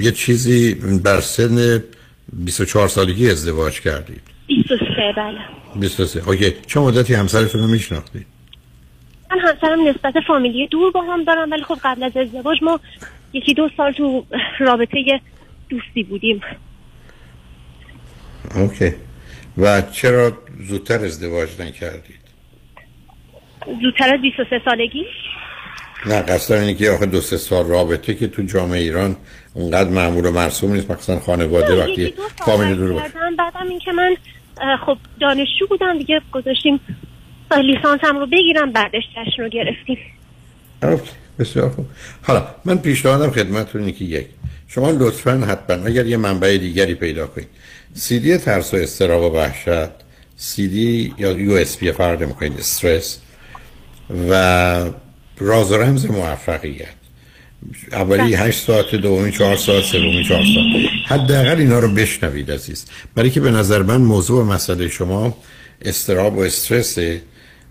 یه 0.00 0.12
چیزی 0.12 0.74
بر 0.74 1.20
سن 1.20 1.82
24 2.32 2.88
سالگی 2.88 3.30
ازدواج 3.30 3.80
کردید. 3.80 4.20
23 4.46 4.84
بله. 5.16 5.38
23 5.80 6.28
اوکی. 6.28 6.54
چه 6.66 6.80
مدتی 6.80 7.14
همسرتون 7.14 7.60
رو 7.60 7.66
میشناختید؟ 7.66 8.26
من 9.30 9.38
همسرم 9.38 9.88
نسبت 9.88 10.14
فامیلی 10.26 10.66
دور 10.66 10.90
با 10.92 11.02
هم 11.02 11.24
دارم 11.24 11.50
ولی 11.50 11.62
خب 11.62 11.78
قبل 11.84 12.02
از 12.02 12.16
ازدواج 12.16 12.58
ما 12.62 12.80
یکی 13.32 13.54
دو 13.54 13.70
سال 13.76 13.92
تو 13.92 14.26
رابطه 14.58 15.20
دوستی 15.68 16.02
بودیم. 16.02 16.40
اوکی. 18.54 18.94
و 19.58 19.82
چرا 19.82 20.32
زودتر 20.68 21.04
ازدواج 21.04 21.60
نکردید؟ 21.60 22.21
زودتر 23.82 24.14
از 24.14 24.20
23 24.20 24.60
سالگی؟ 24.64 25.04
نه 26.06 26.22
قصد 26.22 26.54
اینه 26.54 26.74
که 26.74 26.90
آخه 26.90 27.06
دو 27.06 27.20
سه 27.20 27.36
سال 27.36 27.66
رابطه 27.66 28.14
که 28.14 28.28
تو 28.28 28.42
جامعه 28.42 28.80
ایران 28.80 29.16
اونقدر 29.54 29.90
معمول 29.90 30.26
و 30.26 30.30
مرسوم 30.30 30.72
نیست. 30.72 30.90
مثلا 30.90 31.18
خانواده 31.18 31.74
وقتی 31.74 32.14
رد 32.46 32.76
دور 32.76 32.92
باشه. 32.92 33.12
بعدم 33.38 33.68
اینکه 33.68 33.92
من 33.92 34.16
اه، 34.60 34.76
خب 34.86 34.96
دانشجو 35.20 35.66
بودم 35.68 35.98
دیگه 35.98 36.20
گذاشتیم 36.32 36.80
لیسانسم 37.60 38.18
رو 38.18 38.26
بگیرم 38.26 38.72
بعدش 38.72 39.02
جشن 39.16 39.42
رو 39.42 39.48
گرفتیم. 39.48 39.98
okay، 40.82 41.10
بسیار 41.38 41.68
خوب. 41.68 41.86
حالا 42.22 42.46
من 42.64 42.78
پیشنهادم 42.78 43.30
خدمتتون 43.30 43.80
اینه 43.80 43.92
که 43.92 44.04
یک 44.04 44.26
شما 44.68 44.90
لطفا 44.90 45.32
حتما 45.48 45.86
اگر 45.86 46.06
یه 46.06 46.16
منبع 46.16 46.56
دیگری 46.56 46.94
پیدا 46.94 47.26
کنید 47.26 47.48
سیدی 47.94 48.36
ترس 48.36 48.74
و 48.74 48.76
اضطراب 48.76 49.22
و 49.22 49.36
وحشت 49.36 49.90
سیدی 50.36 51.14
یا 51.18 51.32
USB 51.32 51.92
فرق 51.92 52.22
می‌کنید 52.22 52.58
استرس 52.58 53.20
و 54.30 54.90
راز 55.38 55.72
و 55.72 55.76
رمز 55.76 56.06
موفقیت. 56.06 56.86
اولی 57.92 58.34
8 58.34 58.66
ساعت 58.66 58.94
دومی 58.94 59.32
4 59.32 59.56
ساعت 59.56 59.84
سومی 59.84 60.24
4 60.24 60.42
ساعت. 60.54 60.92
حداقل 61.06 61.58
اینا 61.58 61.78
رو 61.78 61.88
بشنوید 61.88 62.50
عزیز. 62.50 62.84
برای 63.14 63.30
که 63.30 63.40
به 63.40 63.50
نظر 63.50 63.82
من 63.82 63.96
موضوع 63.96 64.44
مسئله 64.44 64.88
شما 64.88 65.36
اضطراب 65.82 66.38
و 66.38 66.40
استرسه 66.40 67.22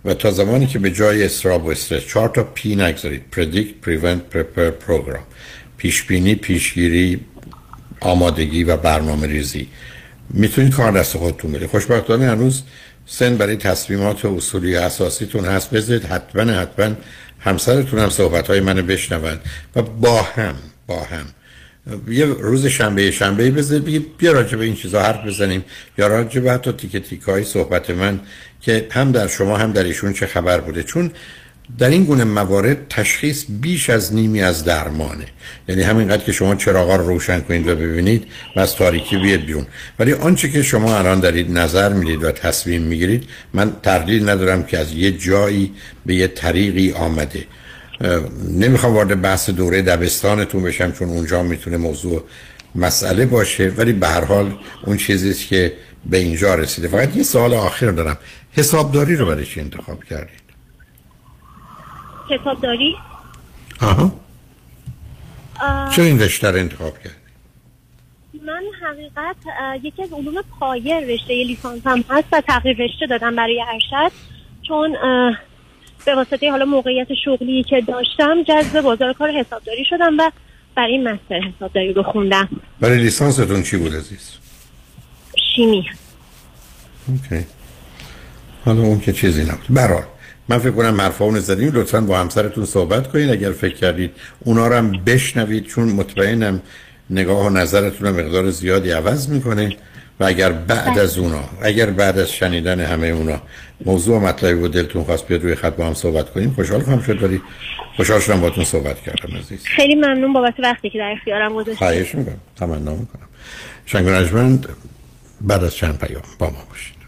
و 0.06 0.14
تا 0.14 0.32
زمانی 0.32 0.68
که 0.68 0.80
به 0.80 0.92
جای 0.92 1.24
اضطراب 1.24 1.66
و 1.66 1.70
استرس 1.70 2.06
چهار 2.08 2.30
تا 2.30 2.44
P 2.44 2.76
نگذارید. 2.76 3.22
predict 3.32 3.74
prevent 3.82 4.22
prepare 4.22 4.70
program 4.70 5.24
پیش 5.78 6.04
بینی 6.04 6.36
پیشگیری 6.36 7.20
آمادگی 8.00 8.64
و 8.64 8.78
برنامه 8.78 9.28
ریزی 9.28 9.68
می‌تونید 10.30 10.74
کار 10.74 10.92
دست 10.92 11.18
خودتون 11.18 11.52
بده 11.52 11.68
خوشبختانه 11.68 12.26
هنوز 12.26 12.64
سن 13.14 13.38
برای 13.38 13.56
تصمیمات 13.56 14.26
و 14.26 14.36
اصولی 14.36 14.76
اساسیتون 14.76 15.46
هست. 15.46 15.70
بذارید 15.70 16.06
حتما 16.06 16.52
حتما 16.52 16.96
همسرتون 17.40 18.00
هم 18.00 18.10
صحبت 18.10 18.48
های 18.48 18.60
منو 18.60 18.84
بشنون 18.84 19.40
و 19.76 19.82
با 19.82 20.22
هم 20.22 20.56
با 20.88 21.04
هم. 21.04 21.26
یه 22.08 22.26
روز 22.26 22.66
شنبه 22.66 23.12
شنبه 23.12 23.52
بذارید 23.52 23.86
بگید 23.86 24.18
بیا 24.18 24.32
راجع 24.32 24.58
به 24.58 24.66
این 24.66 24.76
چیزا 24.76 25.02
حرف 25.02 25.26
بزنیم. 25.26 25.66
یا 25.98 26.08
راجع 26.08 26.42
به 26.42 26.52
حتی 26.52 26.72
تیکه 26.72 27.00
تیکه 27.00 27.26
های 27.26 27.44
صحبت 27.44 27.90
من 27.90 28.20
که 28.62 28.88
هم 28.92 29.12
در 29.12 29.28
شما 29.28 29.58
هم 29.58 29.72
در 29.72 29.84
ایشون 29.84 30.14
چه 30.14 30.26
خبر 30.26 30.60
بوده. 30.60 30.84
چون 30.84 31.12
در 31.80 31.90
این 31.90 32.04
گونه 32.04 32.24
موارد 32.24 32.78
تشخیص 32.90 33.46
بیش 33.50 33.90
از 33.90 34.14
نیمی 34.16 34.42
از 34.42 34.64
درمانه. 34.64 35.26
یعنی 35.68 35.82
همینقدر 35.82 36.24
که 36.24 36.32
شما 36.32 36.56
چراغا 36.56 36.96
رو 36.96 37.08
روشن 37.08 37.40
کنید 37.40 37.68
و 37.68 37.76
ببینید 37.76 38.28
و 38.56 38.60
از 38.60 38.76
تاریکی 38.76 39.18
بیاد 39.18 39.40
بیرون. 39.40 39.66
ولی 40.00 40.14
آنچه 40.14 40.50
که 40.50 40.64
شما 40.64 40.98
الان 40.98 41.20
دارید 41.20 41.52
نظر 41.52 41.94
می‌دید 41.94 42.24
و 42.24 42.32
تصمیم 42.32 42.82
می‌گیرید 42.82 43.24
من 43.54 43.74
تردید 43.84 44.30
ندارم 44.30 44.64
که 44.64 44.78
از 44.78 44.94
یه 44.94 45.12
جایی 45.12 45.74
به 46.06 46.16
یه 46.16 46.28
طریقی 46.28 46.92
آمده. 46.92 47.44
نمی‌خوام 48.50 48.94
وارد 48.94 49.22
بحث 49.22 49.50
دوره 49.50 49.82
دبستانتون 49.82 50.64
بشم 50.64 50.92
چون 50.92 51.10
اونجا 51.10 51.44
می‌تونه 51.44 51.78
موضوع 51.78 52.24
مسئله 52.76 53.26
باشه 53.26 53.72
ولی 53.78 53.94
به 53.94 54.08
هر 54.08 54.24
حال 54.24 54.54
اون 54.86 54.98
چیزیست 54.98 55.48
که 55.48 55.74
به 56.06 56.18
اینجا 56.18 56.56
رسیده. 56.56 56.88
فقط 56.88 57.16
یه 57.16 57.24
سوال 57.24 57.54
آخر 57.54 57.92
دارم. 57.92 58.18
حسابداری 58.52 59.16
رو 59.16 59.26
برای 59.26 59.46
چی 59.46 59.60
انتخاب 59.60 60.04
کردید؟ 60.04 60.41
حسابداری 62.32 62.96
آها. 63.82 64.12
چرا 65.96 66.06
این 66.06 66.20
رشته 66.20 66.52
رو 66.52 66.58
انتخاب 66.58 67.00
کرد 67.00 67.16
من 68.46 68.64
حقیقت 68.82 69.36
یکی 69.84 70.04
از 70.04 70.14
علوم 70.14 70.36
پایه 70.60 71.00
رشته 71.00 71.34
لیسانسم 71.34 72.04
هست 72.10 72.28
و 72.32 72.42
تغییر 72.42 72.78
رشته 72.78 73.08
دادم 73.08 73.36
برای 73.36 73.64
ارشد. 73.74 74.12
چون 74.68 74.98
به 76.06 76.16
واسطه 76.16 76.52
حالا 76.52 76.66
موقعیت 76.66 77.08
شغلی 77.26 77.64
که 77.64 77.82
داشتم 77.82 78.44
جذب 78.44 78.82
بازار 78.82 79.14
کار 79.14 79.32
حسابداری 79.32 79.86
شدم 79.90 80.20
و 80.20 80.32
برای 80.76 80.92
این 80.92 81.08
مستر 81.08 81.40
حسابداری 81.40 81.94
رو 81.94 82.04
خوندم. 82.04 82.50
برای 82.80 83.00
لیسانستون 83.00 83.64
چی 83.64 83.78
بود 83.78 83.96
عزیز؟ 83.96 84.38
شیمی. 85.56 85.90
اوکی. 87.08 87.46
حالا 88.66 88.82
اون 88.82 89.00
که 89.00 89.14
چیزی 89.14 89.44
نبود. 89.44 89.66
برار 89.70 90.08
من 90.50 90.58
فکر 90.58 90.72
کنم 90.72 91.02
حرفا 91.02 91.40
زدیم 91.40 91.72
لطفا 91.74 92.02
با 92.02 92.20
همسرتون 92.20 92.66
صحبت 92.66 93.08
کنید 93.08 93.30
اگر 93.30 93.52
فکر 93.52 93.76
کردید 93.76 94.12
اونا 94.40 94.68
رو 94.68 94.76
هم 94.76 94.92
بشنوید 94.92 95.66
چون 95.66 95.90
مطمئنم 95.90 96.62
نگاه 97.10 97.46
و 97.46 97.50
نظرتون 97.50 98.08
رو 98.08 98.14
مقدار 98.14 98.50
زیادی 98.50 98.92
عوض 98.92 99.30
می‌کنه. 99.30 99.76
و 100.20 100.24
اگر 100.24 100.52
بعد 100.52 101.00
از 101.00 101.18
اونا 101.18 101.44
اگر 101.62 101.86
بعد 101.86 102.20
از 102.20 102.32
شنیدن 102.32 102.80
همه 102.80 103.08
اونا 103.08 103.42
موضوع 103.86 104.20
مطلبی 104.20 104.62
و 104.62 104.68
دلتون 104.68 105.04
خواست 105.04 105.28
بیاد 105.28 105.44
روی 105.44 105.56
خط 105.56 105.76
با 105.76 105.88
هم 105.88 105.94
صحبت 105.94 106.30
کنیم 106.30 106.52
خوشحال 106.52 106.82
خواهم 106.82 107.02
شد. 107.02 107.24
ولی 107.24 107.42
خوشحال 107.96 108.20
شدم 108.20 108.42
باتون 108.42 108.64
صحبت 108.64 109.02
کردم 109.02 109.38
عزیز. 109.38 109.64
خیلی 109.64 109.96
ممنون 109.96 110.34
بابت 110.34 110.54
وقتی 110.60 110.90
که 110.90 110.98
در 110.98 111.14
اختیارم 111.18 111.54
گذاشتید 111.54 111.78
خواهش 111.78 112.16
می‌کنم. 112.16 112.38
تمنا 112.56 112.96
می‌کنم. 112.96 113.28
شنگ 113.86 114.66
بعد 115.42 115.64
از 115.64 115.76
چند 115.76 116.00
پیام 116.00 116.24
با 116.40 116.50
ما 116.50 116.64
باشید. 116.70 117.02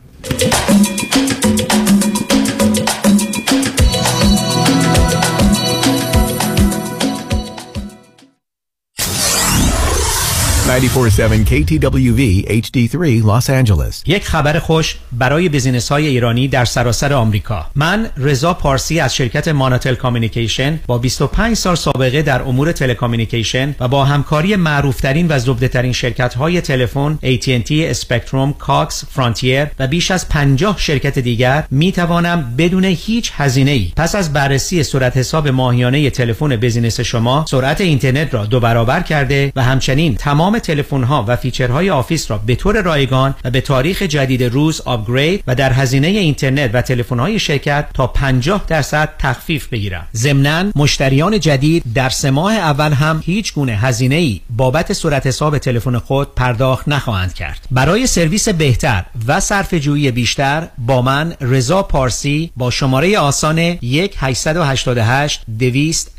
947 10.73 11.45
KTWV 11.45 12.21
HD3 12.49 13.23
Los 13.23 13.49
Angeles. 13.49 14.03
یک 14.05 14.25
خبر 14.25 14.59
خوش 14.59 14.95
برای 15.11 15.49
business 15.49 15.89
های 15.91 16.07
ایرانی 16.07 16.47
در 16.47 16.65
سراسر 16.65 17.13
آمریکا. 17.13 17.65
من 17.75 18.09
رضا 18.17 18.53
پارسی 18.53 18.99
از 18.99 19.15
شرکت 19.15 19.47
ماناتل 19.47 19.95
Communication 19.95 20.79
با 20.87 20.97
25 20.97 21.57
سال 21.57 21.75
سابقه 21.75 22.21
در 22.21 22.41
امور 22.41 22.71
telecommunication 22.71 23.75
و 23.79 23.87
با 23.87 24.05
همکاری 24.05 24.55
معروفترین 24.55 25.27
و 25.29 25.39
زبدهترین 25.39 25.91
شرکت 25.91 26.33
های 26.33 26.61
تلفن 26.61 27.19
AT&T 27.23 27.71
Spectrum 27.71 28.53
Cox 28.53 29.05
Frontier 29.11 29.67
و 29.79 29.87
بیش 29.87 30.11
از 30.11 30.29
50 30.29 30.79
شرکت 30.79 31.19
دیگر 31.19 31.63
می 31.71 31.91
توانم 31.91 32.55
بدون 32.57 32.85
هیچ 32.85 33.31
هزینه 33.35 33.71
ای 33.71 33.91
پس 33.95 34.15
از 34.15 34.33
بررسی 34.33 34.83
صورت 34.83 35.17
حساب 35.17 35.47
ماهیانه 35.47 36.09
تلفن 36.09 36.55
business 36.55 36.99
شما 36.99 37.45
سرعت 37.47 37.81
اینترنت 37.81 38.33
را 38.33 38.45
دو 38.45 38.59
برابر 38.59 39.01
کرده 39.01 39.53
و 39.55 39.63
همچنین 39.63 40.15
تمام 40.15 40.59
تلفن 40.63 41.03
ها 41.03 41.25
و 41.27 41.35
feature 41.35 41.89
های 41.89 42.00
office 42.00 42.31
را 42.31 42.37
به 42.37 42.55
طور 42.55 42.81
رایگان 42.81 43.35
و 43.43 43.51
به 43.51 43.61
تاریخ 43.61 44.01
جدید 44.01 44.43
روز 44.43 44.81
upgrade 44.81 45.43
و 45.47 45.55
در 45.55 45.73
هزینه 45.73 46.07
اینترنت 46.07 46.69
و 46.73 46.81
تلفن 46.81 47.19
های 47.19 47.39
شرکت 47.39 47.85
تا 47.93 48.07
50 48.07 48.65
درصد 48.67 49.09
تخفیف 49.19 49.67
بگیرم 49.67 50.07
ضمنا 50.15 50.71
مشتریان 50.75 51.39
جدید 51.39 51.83
در 51.95 52.09
سه 52.09 52.31
ماه 52.31 52.53
اول 52.53 52.93
هم 52.93 53.23
هیچ 53.25 53.53
گونه 53.53 53.75
هزینه 53.75 54.15
ای 54.15 54.41
بابت 54.49 54.93
صورت 54.93 55.27
حساب 55.27 55.57
تلفن 55.57 55.97
خود 55.97 56.35
پرداخت 56.35 56.87
نخواهند 56.87 57.33
کرد. 57.33 57.67
برای 57.71 58.07
سرویس 58.07 58.49
بهتر 58.49 59.05
و 59.27 59.39
صرف 59.39 59.73
جویی 59.73 60.11
بیشتر 60.11 60.67
با 60.77 61.01
من 61.01 61.33
رضا 61.41 61.83
پارسی 61.83 62.51
با 62.57 62.71
شماره 62.71 63.19
آسان 63.19 63.57
1 63.57 64.15
888 64.17 65.41
200 65.59 66.11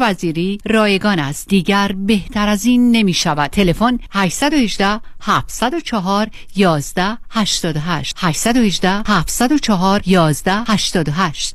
وزیری 0.00 0.58
رایگان 0.66 1.18
است. 1.18 1.48
دیگر 1.48 1.92
بهتر 1.96 2.48
از 2.48 2.64
این 2.64 2.90
نمی 2.90 3.14
شود 3.14 3.50
تلفن 3.50 3.98
818 4.10 5.00
704 5.20 6.28
11 6.56 7.18
88 7.30 8.16
818 8.18 9.02
704 9.06 10.02
11 10.06 10.52
88 10.68 11.54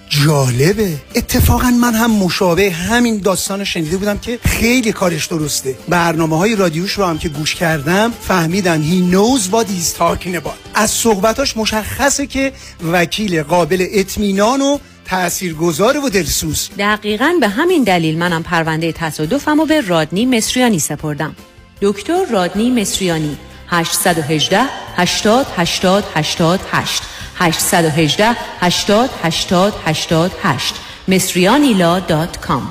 جالبه. 0.11 0.97
اتفاقا 1.15 1.69
من 1.69 1.93
هم 1.93 2.11
مشابه 2.11 2.71
همین 2.71 3.17
داستان 3.17 3.63
شنیده 3.63 3.97
بودم 3.97 4.17
که 4.17 4.39
خیلی 4.45 4.91
کارش 4.91 5.25
درسته. 5.25 5.75
برنامه 5.89 6.37
های 6.37 6.55
رادیوش 6.55 6.91
رو 6.91 7.05
هم 7.05 7.17
که 7.17 7.29
گوش 7.29 7.55
کردم 7.55 8.11
he 8.27 9.13
knows 9.13 9.51
what 9.51 9.65
he's 9.65 9.99
talking 9.99 10.35
about. 10.35 10.55
از 10.73 10.91
صحبتاش 10.91 11.57
مشخصه 11.57 12.27
که 12.27 12.51
وکیل 12.91 13.43
قابل 13.43 13.87
اطمینان 13.91 14.61
و 14.61 14.77
تاثیرگذار 15.05 15.97
و 15.97 16.09
دلسوز. 16.09 16.69
دقیقا 16.79 17.33
به 17.39 17.47
همین 17.47 17.83
دلیل 17.83 18.17
منم 18.17 18.43
پرونده 18.43 18.91
تصادفم 18.91 19.59
و 19.59 19.65
به 19.65 19.81
رادنی 19.81 20.25
مصریانی 20.25 20.79
سپردم. 20.79 21.35
دکتر 21.81 22.25
رادنی 22.31 22.81
مصریانی 22.81 23.37
818 23.67 24.61
80 24.97 25.47
80 25.55 26.03
88 26.13 27.03
818 27.41 28.35
80 28.59 29.09
80 29.23 29.73
88 29.85 30.75
MesrianiLaw.com 31.07 32.61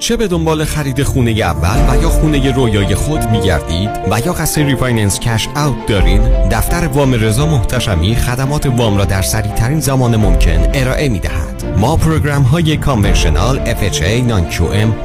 چه 0.00 0.16
به 0.16 0.28
دنبال 0.28 0.64
خرید 0.64 1.02
خونه 1.02 1.30
اول 1.30 1.98
و 1.98 2.02
یا 2.02 2.08
خونه 2.08 2.52
رویای 2.52 2.94
خود 2.94 3.30
میگردید 3.30 3.90
و 4.10 4.20
یا 4.20 4.32
قصد 4.32 4.60
refinance 4.60 5.20
cash 5.20 5.48
out 5.56 5.86
دارین؟ 5.86 6.48
دفتر 6.48 6.86
وام 6.86 7.14
رضا 7.14 7.46
محتشمی 7.46 8.16
خدمات 8.16 8.66
وام 8.66 8.96
را 8.96 9.04
در 9.04 9.22
سریع 9.22 9.54
ترین 9.54 9.80
زمان 9.80 10.16
ممکن 10.16 10.70
ارائه 10.74 11.08
می 11.08 11.18
دهد 11.18 11.64
ما 11.76 11.96
program 11.96 12.42
های 12.42 12.76
conventional 12.76 13.74
FHA 13.74 14.02
non 14.02 14.46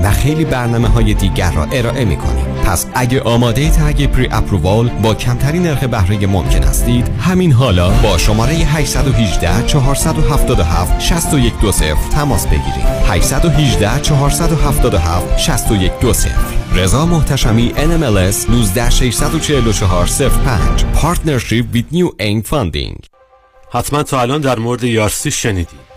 و 0.03 0.11
خیلی 0.11 0.45
برنامه 0.45 0.87
های 0.87 1.13
دیگر 1.13 1.51
را 1.51 1.63
ارائه 1.63 2.05
می 2.05 2.17
کنیم 2.17 2.52
پس 2.65 2.85
اگه 2.93 3.21
آماده 3.21 3.69
تگ 3.69 4.05
پری 4.05 4.27
اپرووال 4.31 4.89
با 4.89 5.13
کمترین 5.13 5.63
نرخ 5.63 5.83
بهره 5.83 6.27
ممکن 6.27 6.63
هستید 6.63 7.07
همین 7.19 7.51
حالا 7.51 7.89
با 7.89 8.17
شماره 8.17 8.53
818 8.53 9.65
477 9.65 10.99
6120 10.99 12.09
تماس 12.09 12.47
بگیرید. 12.47 12.85
818 13.07 14.01
477 14.01 15.37
6120 15.37 16.29
رضا 16.75 17.05
محتشمی 17.05 17.73
NMLS 17.75 18.49
19644 18.49 20.05
05 20.05 20.85
Partnership 21.01 21.65
with 21.73 21.93
New 21.93 22.09
Aim 22.19 22.41
Funding. 22.51 23.13
حتما 23.71 24.03
تا 24.03 24.21
الان 24.21 24.41
در 24.41 24.59
مورد 24.59 24.83
یارسی 24.83 25.31
شنیدی 25.31 25.75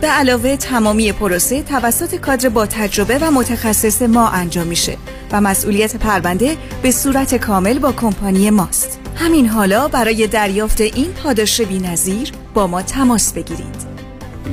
به 0.00 0.06
علاوه 0.06 0.56
تمامی 0.56 1.12
پروسه 1.12 1.62
توسط 1.62 2.14
کادر 2.14 2.48
با 2.48 2.66
تجربه 2.66 3.18
و 3.18 3.30
متخصص 3.30 4.02
ما 4.02 4.28
انجام 4.28 4.66
میشه 4.66 4.96
و 5.32 5.40
مسئولیت 5.40 5.96
پرونده 5.96 6.56
به 6.82 6.90
صورت 6.90 7.34
کامل 7.34 7.78
با 7.78 7.92
کمپانی 7.92 8.50
ماست. 8.50 9.00
همین 9.16 9.48
حالا 9.48 9.88
برای 9.88 10.26
دریافت 10.26 10.80
این 10.80 11.12
پاداش 11.12 11.60
بی‌نظیر 11.60 12.32
با 12.54 12.66
ما 12.66 12.82
تماس 12.82 13.32
بگیرید. 13.32 13.94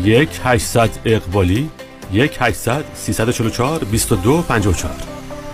یک 0.04 0.30
800 0.44 0.90
اقبالی 1.06 1.70
یک 2.14 2.38
800 2.40 2.84
344 2.96 3.84
22 3.84 4.42
54 4.42 4.94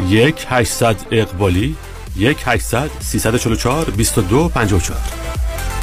یک 0.10 0.46
800 0.50 0.96
اقبالی 1.12 1.76
یک 2.18 2.38
800 2.46 2.90
344 3.00 3.90
22 3.90 4.50
54 4.50 5.00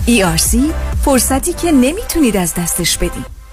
ERC 0.06 0.56
فرصتی 1.04 1.52
که 1.52 1.72
نمی‌تونید 1.72 2.36
از 2.36 2.54
دستش 2.54 2.98
بدید. 2.98 3.43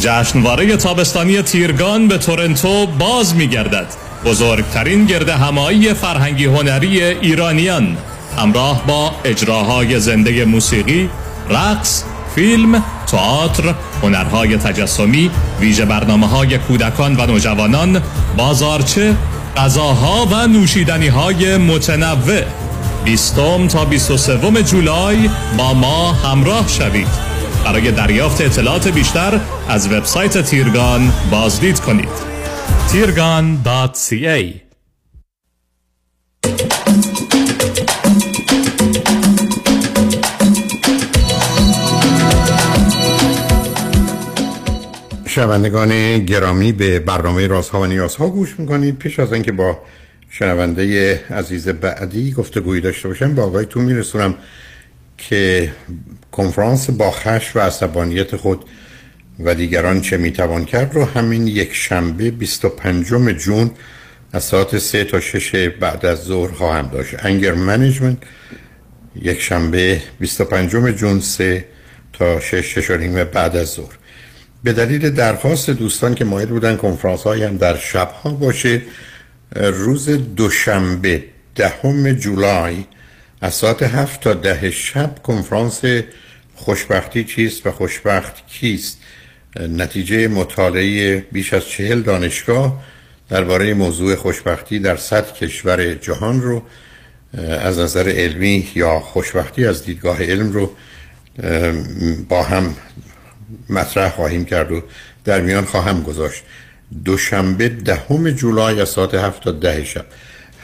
جشنواره 0.00 0.76
تابستانی 0.76 1.42
تیرگان 1.42 2.08
به 2.08 2.18
تورنتو 2.18 2.86
باز 2.86 3.34
می 3.34 3.48
گردد 3.48 3.86
بزرگترین 4.24 5.04
گرد 5.04 5.28
همایی 5.28 5.94
فرهنگی 5.94 6.44
هنری 6.44 7.02
ایرانیان. 7.02 7.96
همراه 8.38 8.86
با 8.86 9.12
اجراهای 9.24 10.00
زنده 10.00 10.44
موسیقی، 10.44 11.10
رقص، 11.50 12.04
فیلم، 12.34 12.84
تئاتر، 13.06 13.74
هنرهای 14.02 14.56
تجسمی، 14.56 15.30
ویژه 15.60 15.84
برنامه 15.84 16.26
های 16.28 16.58
کودکان 16.58 17.16
و 17.16 17.26
نوجوانان، 17.26 18.02
بازارچه، 18.36 19.14
غذاها 19.56 20.26
و 20.30 20.46
نوشیدنی 20.46 21.08
های 21.08 21.56
متنوع. 21.56 22.42
20 23.04 23.36
تا 23.68 23.84
23 23.84 24.62
جولای 24.62 25.30
با 25.58 25.74
ما 25.74 26.12
همراه 26.12 26.68
شوید. 26.68 27.27
برای 27.64 27.92
دریافت 27.92 28.40
اطلاعات 28.40 28.88
بیشتر 28.88 29.40
از 29.68 29.92
وبسایت 29.92 30.42
تیرگان 30.42 31.12
بازدید 31.30 31.80
کنید. 31.80 32.08
تیرگان.ca 32.92 34.68
شنوندگان 45.26 46.18
گرامی 46.18 46.72
به 46.72 46.98
برنامه 46.98 47.46
رازها 47.46 47.80
و 47.80 47.86
نیازها 47.86 48.28
گوش 48.28 48.60
می‌کنید. 48.60 48.98
پیش 48.98 49.18
از 49.18 49.32
اینکه 49.32 49.52
با 49.52 49.78
شنونده 50.30 51.14
عزیز 51.30 51.68
بعدی 51.68 52.32
گفتگویی 52.32 52.80
داشته 52.80 53.08
باشم 53.08 53.34
با 53.34 53.42
آقایتون 53.42 53.84
میرسونم. 53.84 54.34
که 55.18 55.72
کنفرانس 56.32 56.90
با 56.90 57.10
خش 57.10 57.56
و 57.56 57.60
عصبانیت 57.60 58.36
خود 58.36 58.64
و 59.40 59.54
دیگران 59.54 60.00
چه 60.00 60.16
می‌توان 60.16 60.64
کرد 60.64 60.94
رو 60.94 61.04
همین 61.04 61.46
یک 61.46 61.74
شنبه 61.74 62.30
25 62.30 63.06
جون 63.38 63.70
از 64.32 64.44
ساعت 64.44 64.78
3 64.78 65.04
تا 65.04 65.20
6 65.20 65.54
بعد 65.80 66.06
از 66.06 66.18
ظهر 66.18 66.52
خواهم 66.52 66.88
داشت. 66.88 67.24
انگر 67.24 67.54
منیجمنت 67.54 68.16
یک 69.22 69.40
شنبه 69.40 70.02
25 70.20 70.70
جون 70.70 71.20
3 71.20 71.64
تا 72.12 72.40
6 72.40 72.78
6 72.78 72.90
بعد 73.32 73.56
از 73.56 73.68
ظهر. 73.68 73.92
به 74.64 74.72
دلیل 74.72 75.10
درخواست 75.10 75.70
دوستان 75.70 76.14
که 76.14 76.24
مایل 76.24 76.48
بودن 76.48 76.76
کنفرانس 76.76 77.22
های 77.22 77.44
هم 77.44 77.56
در 77.56 77.76
شب 77.76 78.10
ها 78.10 78.30
باشه 78.30 78.82
روز 79.56 80.08
دوشنبه 80.10 81.24
دهم 81.54 82.12
جولای 82.12 82.84
از 83.40 83.54
ساعت 83.54 83.82
هفت 83.82 84.20
تا 84.20 84.34
ده 84.34 84.70
شب 84.70 85.22
کنفرانس 85.22 85.80
خوشبختی 86.54 87.24
چیست 87.24 87.66
و 87.66 87.70
خوشبخت 87.70 88.46
کیست؟ 88.46 88.98
نتیجه 89.60 90.28
مطالعه 90.28 91.18
بیش 91.32 91.54
از 91.54 91.64
چهل 91.64 92.02
دانشگاه 92.02 92.82
درباره 93.28 93.74
موضوع 93.74 94.14
خوشبختی 94.14 94.78
در 94.78 94.96
صد 94.96 95.32
کشور 95.32 95.94
جهان 95.94 96.42
رو 96.42 96.62
از 97.60 97.78
نظر 97.78 98.08
علمی 98.08 98.68
یا 98.74 99.00
خوشبختی 99.00 99.66
از 99.66 99.84
دیدگاه 99.84 100.22
علم 100.22 100.52
رو 100.52 100.70
با 102.28 102.42
هم 102.42 102.74
مطرح 103.70 104.10
خواهیم 104.10 104.44
کرد 104.44 104.72
و 104.72 104.82
در 105.24 105.40
میان 105.40 105.64
خواهم 105.64 106.02
گذاشت. 106.02 106.42
دوشنبه 107.04 107.68
دهم 107.68 108.30
جولای 108.30 108.80
از 108.80 108.88
ساعت 108.88 109.14
هفت 109.14 109.42
تا 109.42 109.52
ده 109.52 109.84
شب. 109.84 110.06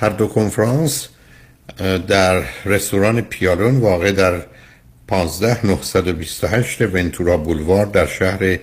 هر 0.01 0.09
دو 0.09 0.27
کنفرانس 0.27 1.09
در 2.09 2.43
رستوران 2.65 3.21
پیالون 3.21 3.81
واقع 3.81 4.13
در 4.13 4.43
15928 5.07 6.83
ونتورا 6.83 7.37
بولوار 7.37 7.87
در 7.87 8.07
شهر 8.07 8.59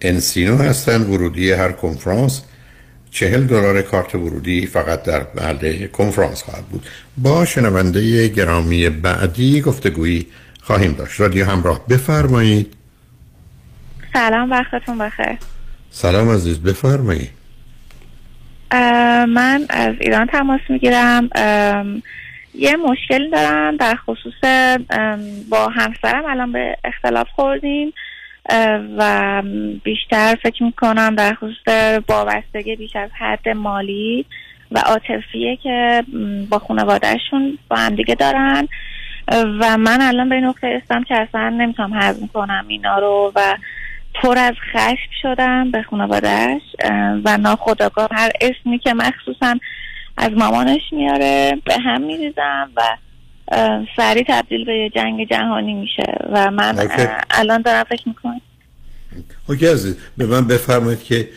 انسینو 0.00 0.56
هستند. 0.56 1.10
ورودی 1.10 1.52
هر 1.52 1.72
کنفرانس 1.72 2.42
چهل 3.10 3.44
دلار 3.44 3.82
کارت 3.82 4.14
ورودی 4.14 4.66
فقط 4.66 5.02
در 5.02 5.26
محل 5.34 5.86
کنفرانس 5.86 6.42
خواهد 6.42 6.64
بود. 6.64 6.86
با 7.18 7.44
شنونده 7.44 8.28
گرامی 8.28 8.88
بعدی 8.88 9.60
گفتگویی 9.60 10.26
خواهیم 10.62 10.92
داشت. 10.92 11.20
رادیو 11.20 11.44
همراه 11.44 11.86
بفرمایید. 11.88 12.74
سلام 14.12 14.50
وقتتون 14.50 14.98
بخیر. 14.98 15.38
سلام 15.90 16.28
عزیز 16.28 16.58
بفرمایید. 16.58 17.30
من 19.28 19.66
از 19.68 19.94
ایران 20.00 20.26
تماس 20.26 20.60
می‌گیرم. 20.68 21.28
یه 22.54 22.76
مشکلی 22.76 23.30
دارم 23.30 23.76
در 23.76 23.94
خصوص 23.94 24.44
با 25.50 25.68
همسرم 25.68 26.24
الان 26.24 26.52
به 26.52 26.76
اختلاف 26.84 27.28
خوردیم 27.34 27.92
و 28.98 29.42
بیشتر 29.84 30.36
فکر 30.42 30.62
می‌کنم 30.62 31.14
در 31.14 31.34
خصوص 31.34 31.98
وابستگی 32.08 32.76
بیش 32.76 32.96
از 32.96 33.10
حد 33.18 33.48
مالی 33.48 34.24
و 34.70 34.78
عاطفیه 34.78 35.56
که 35.56 36.04
با 36.50 36.58
خانوادهشون 36.58 37.58
با 37.68 37.76
هم 37.76 37.94
دیگه 37.94 38.14
دارن. 38.14 38.68
و 39.60 39.76
من 39.78 40.00
الان 40.00 40.28
به 40.28 40.40
نقطه 40.40 40.66
رسیدم 40.66 41.04
که 41.04 41.14
اصلا 41.14 41.48
نمی‌تونم 41.48 41.92
هضم 41.94 42.26
کنم 42.26 42.64
اینا 42.68 42.98
رو 42.98 43.32
و 43.34 43.56
پر 44.14 44.38
از 44.38 44.54
خشم 44.72 45.10
شدم 45.22 45.70
به 45.70 45.82
خانوادهش 45.82 46.62
و 47.24 47.36
ناخداگاه 47.36 48.08
هر 48.10 48.30
اسمی 48.40 48.78
که 48.78 48.94
مخصوصا 48.94 49.54
از 50.16 50.30
مامانش 50.30 50.80
میاره 50.92 51.58
به 51.64 51.74
هم 51.84 52.02
میریزم 52.02 52.70
و 52.76 52.82
سریع 53.96 54.24
تبدیل 54.28 54.64
به 54.64 54.78
یه 54.78 54.90
جنگ 54.90 55.28
جهانی 55.28 55.74
میشه 55.74 56.02
و 56.32 56.50
من 56.50 56.88
الان 57.30 57.62
دارم 57.62 57.84
فکر 57.84 58.08
می‌کنم. 58.08 58.40
اوکی 59.48 59.66
عزیز 59.66 59.98
به 60.18 60.26
من 60.26 60.46
بفرمایید 60.46 61.02
که 61.02 61.28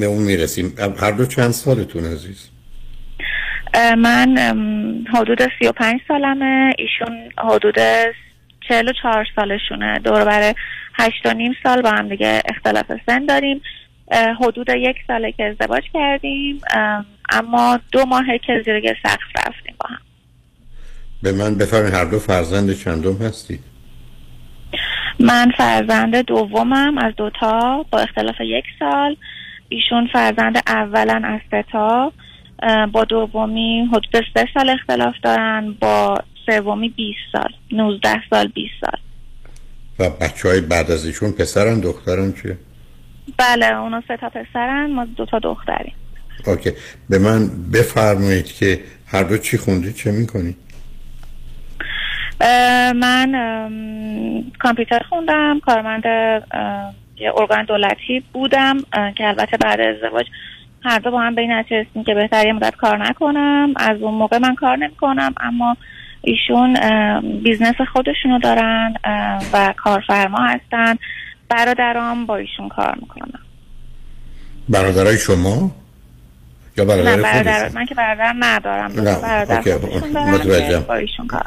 به 0.00 0.06
اون 0.06 0.22
می‌رسیم. 0.22 0.74
هر 1.00 1.10
دو 1.10 1.26
چند 1.26 1.50
سالتون 1.50 2.04
عزیز؟ 2.04 2.50
من 3.98 4.38
حدود 5.14 5.42
سی 5.58 5.66
و 5.68 5.72
پنج 5.72 6.00
سالمه. 6.08 6.72
ایشون 6.78 7.30
حدود 7.38 7.74
چهل 8.68 8.88
و 8.88 8.92
چهار 9.02 9.26
سالشونه. 9.36 9.98
دور 9.98 10.24
بر 10.24 10.54
هشت 10.94 11.26
و 11.26 11.34
نیم 11.34 11.54
سال 11.62 11.82
با 11.82 11.90
هم 11.90 12.08
دیگه 12.08 12.42
اختلاف 12.48 12.92
سن 13.06 13.26
داریم. 13.26 13.62
حدود 14.40 14.68
یک 14.68 14.96
ساله 15.06 15.32
که 15.32 15.44
ازدواج 15.44 15.82
کردیم. 15.94 16.60
اما 17.32 17.80
دو 17.92 18.04
ماهه 18.04 18.38
که 18.38 18.62
زیر 18.64 18.76
یه 18.76 18.96
سقف 19.02 19.46
رفتیم 19.46 19.74
با 19.80 19.88
هم. 19.88 19.98
به 21.22 21.32
من 21.32 21.54
بفرمایید 21.54 21.94
هر 21.94 22.04
دو 22.04 22.18
فرزند 22.18 22.72
چندم 22.72 23.16
هستید؟ 23.16 23.60
من 25.20 25.52
فرزند 25.58 26.16
دومم 26.16 26.98
از 26.98 27.14
دوتا 27.16 27.86
با 27.90 27.98
اختلاف 27.98 28.40
یک 28.40 28.64
سال. 28.78 29.16
ایشون 29.68 30.08
فرزند 30.12 30.62
اولن 30.66 31.24
از 31.24 31.40
ستا 31.46 32.12
با 32.92 33.04
دومی 33.04 33.88
حدود 33.92 34.24
سه 34.34 34.48
سال 34.54 34.70
اختلاف 34.70 35.14
دارن 35.22 35.76
با 35.80 36.18
سومی 36.46 36.88
20 36.88 37.18
سال 37.32 37.52
19 37.72 38.22
سال 38.30 38.48
20 38.48 38.72
سال. 38.80 39.00
و 39.98 40.10
بچه 40.10 40.48
های 40.48 40.60
بعد 40.60 40.90
از 40.90 41.06
ایشون 41.06 41.32
پسرن 41.32 41.80
دخترن 41.80 42.32
چیه؟ 42.32 42.58
بله 43.38 43.66
اونا 43.66 44.02
سه 44.08 44.16
تا 44.16 44.28
پسرن 44.28 44.90
ما 44.90 45.04
دو 45.04 45.26
تا 45.26 45.38
دختریم. 45.38 45.94
اوکی. 46.46 46.72
به 47.08 47.18
من 47.18 47.48
بفرمایید 47.72 48.46
که 48.46 48.80
هر 49.06 49.22
دو 49.22 49.38
چی 49.38 49.58
خوندید 49.58 49.94
چه 49.94 50.10
می‌کنید 50.10 50.56
من 52.94 53.34
ام، 53.34 54.52
کامپیوتر 54.58 55.00
خوندم 55.08 55.60
کارمند 55.66 56.04
یه 57.16 57.32
ارگان 57.36 57.64
دولتی 57.64 58.22
بودم 58.32 58.76
که 59.16 59.26
البته 59.28 59.56
بعد 59.56 59.80
از 59.80 59.96
ازدواج 59.96 60.26
هر 60.84 60.98
دو 60.98 61.10
با 61.10 61.20
هم 61.20 61.34
به 61.34 61.42
این 61.42 61.52
نتیجه 61.52 61.86
که 62.06 62.14
بهتر 62.14 62.46
یه 62.46 62.52
مدت 62.52 62.76
کار 62.76 63.08
نکنم. 63.08 63.72
از 63.76 64.02
اون 64.02 64.14
موقع 64.14 64.38
من 64.38 64.54
کار 64.54 64.76
نمی‌کنم 64.76 65.34
اما 65.40 65.76
ایشون 66.22 66.76
business 67.42 67.74
خودشونو 67.92 68.38
دارن 68.38 68.94
و 69.52 69.74
کارفرما 69.76 70.38
هستن. 70.38 70.96
برادرام 71.48 72.26
با 72.26 72.36
ایشون 72.36 72.68
کار 72.68 72.94
می‌کنم. 73.00 73.40
برادرای 74.68 75.18
شما؟ 75.18 75.70
یا 76.88 77.16
نه 77.16 77.22
برادر 77.22 77.70
من 77.74 77.86
که 77.86 77.94
برادر 77.94 78.34
ندارم 78.38 78.92
نه، 79.00 79.20
برادر 79.20 79.58
متوجهم. 80.32 80.80
با 80.80 80.94
ایشون 80.94 81.26
کار 81.26 81.42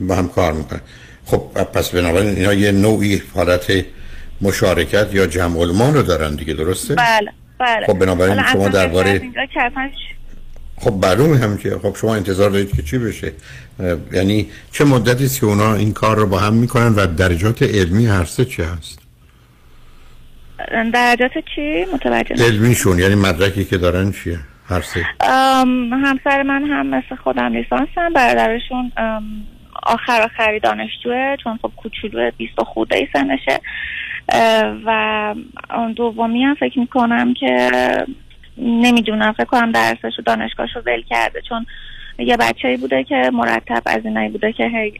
با 0.00 0.16
هم 0.16 0.28
کار 0.28 0.52
می‌کنن. 0.52 0.80
خب 1.26 1.38
پس 1.74 1.90
بنابراین 1.90 2.36
اینا 2.36 2.54
یه 2.54 2.72
نوعی 2.72 3.22
حالت 3.34 3.84
مشارکت 4.40 5.08
یا 5.12 5.26
جمع 5.26 5.58
المان 5.58 5.94
رو 5.94 6.02
دارن 6.02 6.34
دیگه 6.34 6.54
درسته؟ 6.54 6.94
بله 6.94 7.32
بله. 7.58 7.86
خب 7.86 7.98
بنابراین 7.98 8.34
شما 8.34 8.66
اصلا 8.66 8.68
درباره- 8.68 9.22
خب 10.80 10.92
معلومه 11.02 11.38
هم 11.38 11.56
که 11.56 11.78
خب 11.82 11.96
شما 12.00 12.14
انتظار 12.14 12.50
دارید 12.50 12.76
که 12.76 12.82
چی 12.82 12.98
بشه؟ 12.98 13.32
یعنی 14.12 14.50
چه 14.72 14.84
مدتی 14.84 15.24
است 15.24 15.40
که 15.40 15.46
اونا 15.46 15.74
این 15.74 15.92
کار 15.92 16.16
رو 16.16 16.26
با 16.26 16.38
هم 16.38 16.54
می‌کنن 16.54 16.94
و 16.94 17.06
درجات 17.06 17.62
علمی 17.62 18.06
هر 18.06 18.24
سه 18.24 18.44
چه 18.44 18.64
هست؟ 18.64 18.98
درجات 20.94 21.30
چی؟ 21.54 21.84
متوجه. 21.94 22.44
علمیشون 22.44 22.98
یعنی 22.98 23.14
مدرکی 23.14 23.64
که 23.64 23.78
دارن 23.78 24.12
چیه؟ 24.12 24.38
همسر 25.92 26.42
من 26.42 26.64
هم 26.64 26.86
مثل 26.86 27.16
خودم 27.16 27.52
لیسانسن 27.52 28.12
برادرشون 28.14 28.92
ام، 28.96 29.22
آخر 29.82 30.22
آخری 30.22 30.60
دانشجوه 30.60 31.36
چون 31.44 31.58
خب 31.62 31.72
کوچولو 31.76 32.30
20 32.36 32.58
و 32.58 32.64
خورده 32.64 32.96
ای 32.96 33.08
سنشه. 33.12 33.60
و 34.86 35.34
دومی 35.96 36.44
هم 36.44 36.54
فکر 36.54 36.78
می‌کنم 36.78 37.34
که 37.34 37.70
نمی‌دونم 38.58 39.32
فکر 39.32 39.44
کنم 39.44 39.72
درسش 39.72 40.18
و 40.18 40.22
دانشگاهش 40.22 40.76
رو 40.76 40.82
ول 40.86 41.02
کرده 41.10 41.40
چون 41.48 41.66
یه 42.18 42.36
بچه 42.36 42.76
بوده 42.76 43.04
که 43.04 43.30
مرتب 43.32 43.82
از 43.86 44.04
اینایی 44.04 44.28
بوده 44.28 44.52
که 44.52 44.92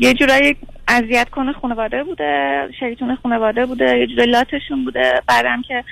یه 0.00 0.14
جورایی 0.14 0.56
اذیت 0.92 1.28
کنه 1.30 1.52
خانواده 1.52 2.04
بوده 2.04 2.68
شیطون 2.78 3.18
خانواده 3.22 3.66
بوده 3.66 3.98
یه 3.98 4.06
جورایی 4.06 4.30
لاتشون 4.30 4.84
بوده. 4.84 5.22
بعدم 5.28 5.62
که 5.62 5.84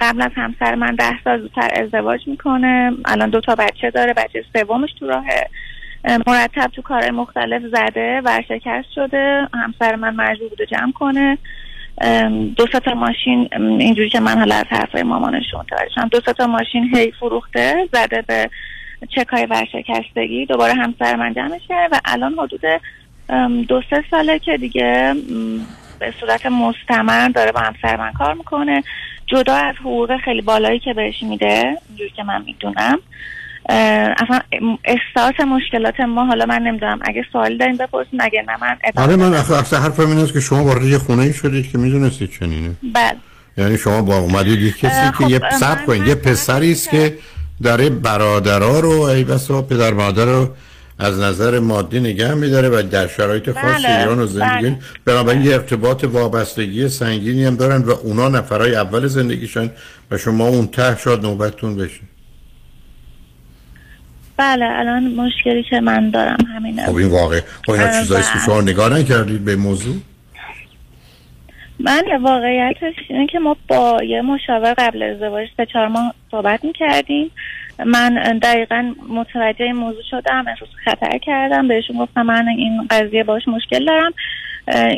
قبل 0.00 0.22
از 0.22 0.30
همسر 0.36 0.74
من 0.74 0.94
ده 0.94 1.22
سال 1.24 1.40
زودتر 1.40 1.70
ازدواج 1.82 2.20
می‌کنه. 2.28 2.92
الان 3.04 3.30
دو 3.30 3.40
تا 3.40 3.54
بچه 3.54 3.90
داره 3.90 4.12
بچه 4.12 4.44
سومش 4.52 4.92
تو 4.98 5.06
راهه. 5.06 5.48
مرتب 6.26 6.66
تو 6.66 6.82
کار 6.82 7.10
مختلف 7.10 7.62
زده 7.62 8.20
ورشکست 8.24 8.92
شده. 8.94 9.48
همسر 9.54 9.96
من 9.96 10.16
مجبور 10.16 10.48
بوده 10.48 10.66
جمع 10.66 10.92
کنه. 10.92 11.38
دو 12.56 12.66
تا 12.66 12.94
ماشین 12.94 13.48
اینجوری 13.78 14.08
که 14.08 14.20
من 14.20 14.38
حالا 14.38 14.54
از 14.54 14.66
حرفای 14.70 15.02
مامانشون 15.02 15.60
متوجه 15.60 16.08
دو 16.10 16.20
تا 16.20 16.46
ماشین 16.46 16.96
هی 16.96 17.12
فروخته 17.12 17.88
زده 17.92 18.22
به 18.22 18.50
چکای 19.08 19.46
ورشکستگی. 19.46 20.46
دوباره 20.46 20.74
همسر 20.74 21.16
من 21.16 21.34
جمعش 21.34 21.62
کرده 21.68 21.96
و 21.96 22.00
الان 22.04 22.34
حدود 22.38 22.60
دو 23.68 23.82
سه 23.90 24.04
ساله 24.10 24.38
که 24.38 24.56
دیگه 24.56 25.14
به 25.98 26.14
صورت 26.20 26.46
مستمر 26.46 27.28
داره 27.28 27.52
با 27.52 27.60
همسر 27.60 27.96
من 27.96 28.12
کار 28.12 28.34
می‌کنه. 28.34 28.84
جدا 29.26 29.54
از 29.54 29.74
حقوق 29.80 30.16
خیلی 30.24 30.40
بالایی 30.40 30.78
که 30.78 30.94
بهش 30.94 31.22
میده 31.22 31.76
اینجوری 31.88 32.10
که 32.10 32.22
من 32.22 32.42
می‌دونم. 32.42 32.98
اصلا 33.68 34.40
احساس 34.84 35.40
مشکلات 35.40 36.00
ما 36.00 36.24
حالا 36.26 36.46
من 36.46 36.62
نمی‌دونم. 36.62 37.00
اگه 37.02 37.24
سوالی 37.32 37.56
داریم 37.56 37.76
بپرسیم 37.76 38.20
اگه 38.20 38.44
نه 38.48 38.56
من 38.60 38.76
آره 38.96 39.16
من. 39.16 39.34
اصلا 39.34 39.78
حرفم 39.78 40.06
این 40.06 40.18
است 40.18 40.32
که 40.32 40.40
شما 40.40 40.64
وارد 40.64 40.84
یه 40.84 40.98
خونه 40.98 41.22
ای 41.22 41.32
شدید 41.32 41.72
که 41.72 41.78
می‌دونستید 41.78 42.30
چنینه. 42.30 42.70
بله. 42.94 43.16
یعنی 43.56 43.78
شما 43.78 44.02
با 44.02 44.18
اومدید 44.18 44.60
یه 44.60 44.72
کسی 44.72 44.86
اه، 44.86 45.10
که 45.10 45.24
خب، 45.24 45.30
یه 45.30 45.40
سب 45.50 45.86
کنید 45.86 46.06
یه 46.06 46.14
پسری 46.14 46.72
است 46.72 46.90
که 46.90 47.18
داره 47.62 47.90
برادرها 47.90 48.80
رو 48.80 49.00
ای 49.00 49.24
بسا 49.24 49.62
پدر 49.62 49.92
مادر 49.92 50.24
رو 50.24 50.48
از 51.02 51.20
نظر 51.20 51.58
مادی 51.58 52.00
نگه 52.00 52.34
میداره 52.34 52.68
و 52.68 52.82
در 52.82 53.06
شرایط 53.06 53.50
خاص 53.52 53.84
بله، 53.84 53.98
ایران 53.98 54.18
و 54.18 54.26
زندگی 54.26 54.70
بله. 54.70 54.78
بنابراین 55.04 55.42
یه 55.42 55.52
ارتباط 55.52 56.04
وابستگی 56.04 56.88
سنگینی 56.88 57.44
هم 57.44 57.56
دارن 57.56 57.82
و 57.82 57.90
اونا 57.90 58.28
نفرای 58.28 58.74
اول 58.74 59.06
زندگیشن 59.06 59.70
و 60.10 60.18
شما 60.18 60.48
اون 60.48 60.66
ته 60.66 60.96
شاد 60.96 61.22
نوبتتون 61.22 61.76
بشه 61.76 62.00
بله 64.36 64.64
الان 64.68 65.14
مشکلی 65.14 65.62
که 65.70 65.80
من 65.80 66.10
دارم 66.10 66.38
همینه 66.56 66.86
خب 66.86 66.94
این 66.96 67.08
واقع. 67.08 67.40
خب 67.66 67.70
اینا 67.72 68.00
چیزایی 68.00 68.22
که 68.22 68.38
و- 68.38 68.46
شما 68.46 68.60
نگاه 68.60 68.98
نکردید 68.98 69.44
به 69.44 69.56
موضوع؟ 69.56 69.96
من 71.80 72.02
واقعیتش 72.22 72.94
اینه 73.08 73.26
که 73.26 73.38
ما 73.38 73.56
با 73.68 73.98
یه 74.04 74.22
مشاور 74.22 74.74
قبل 74.78 75.02
ازدواج 75.02 75.48
سه 75.56 75.66
چهار 75.66 75.88
ماه 75.88 76.14
صحبت 76.30 76.64
می‌کردیم. 76.64 77.30
من 77.86 78.38
دقیقا 78.38 78.94
متوجه 79.08 79.64
این 79.64 79.76
موضوع 79.76 80.02
شدم 80.10 80.44
احساس 80.48 80.68
خطر 80.84 81.18
کردم. 81.18 81.68
بهشون 81.68 81.96
گفتم 81.96 82.22
من 82.22 82.48
این 82.48 82.86
قضیه 82.90 83.24
باش 83.24 83.48
مشکل 83.48 83.84
دارم. 83.84 84.12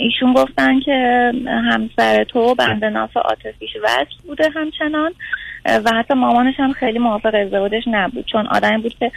ایشون 0.01 0.33
گفتن 0.33 0.81
که 0.81 1.33
همسر 1.47 2.25
تو 2.25 2.55
بند 2.55 2.85
ناف 2.85 3.17
عاطفیش 3.17 3.71
وصل 3.83 4.27
بوده 4.27 4.51
همچنان. 4.55 5.13
و 5.85 5.91
حتی 5.95 6.15
مامانش 6.15 6.55
هم 6.59 6.73
خیلی 6.73 6.99
موافق 6.99 7.35
ازدواجش 7.35 7.83
نبود. 7.87 8.27
چون 8.27 8.47
آدمی 8.47 8.83
بود 8.83 8.95
که 8.95 9.13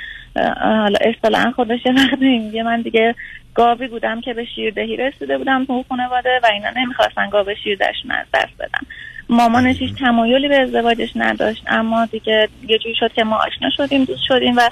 حالا 0.62 1.00
اصطلاحا 1.02 1.52
خودش 1.52 1.80
یه 1.86 1.94
وقتی 1.94 2.40
میگه 2.40 2.64
من 2.64 2.82
دیگه 2.82 3.16
گاوی 3.56 3.88
بودم 3.88 4.22
که 4.22 4.34
به 4.34 4.46
شیردهی 4.46 4.98
رسیده 4.98 5.38
بودم 5.38 5.66
تو 5.66 5.86
خانواده 5.90 6.40
و 6.44 6.48
اینا 6.54 6.70
نمی‌خواستن 6.76 7.30
گاو 7.30 7.48
شیردهشون 7.64 8.12
از 8.12 8.26
دست 8.34 8.58
بدن. 8.60 8.88
مامانش 9.30 9.80
هیچ 9.80 9.96
تمایلی 10.00 10.48
به 10.48 10.60
ازدواجش 10.60 11.10
نداشت 11.16 11.64
اما 11.68 12.06
دیگه 12.06 12.50
یه 12.68 12.78
جوری 12.78 12.96
شد 13.00 13.14
که 13.14 13.24
ما 13.24 13.36
آشنا 13.36 13.70
شدیم 13.78 14.04
دوست 14.04 14.24
شدیم 14.28 14.56
و 14.58 14.70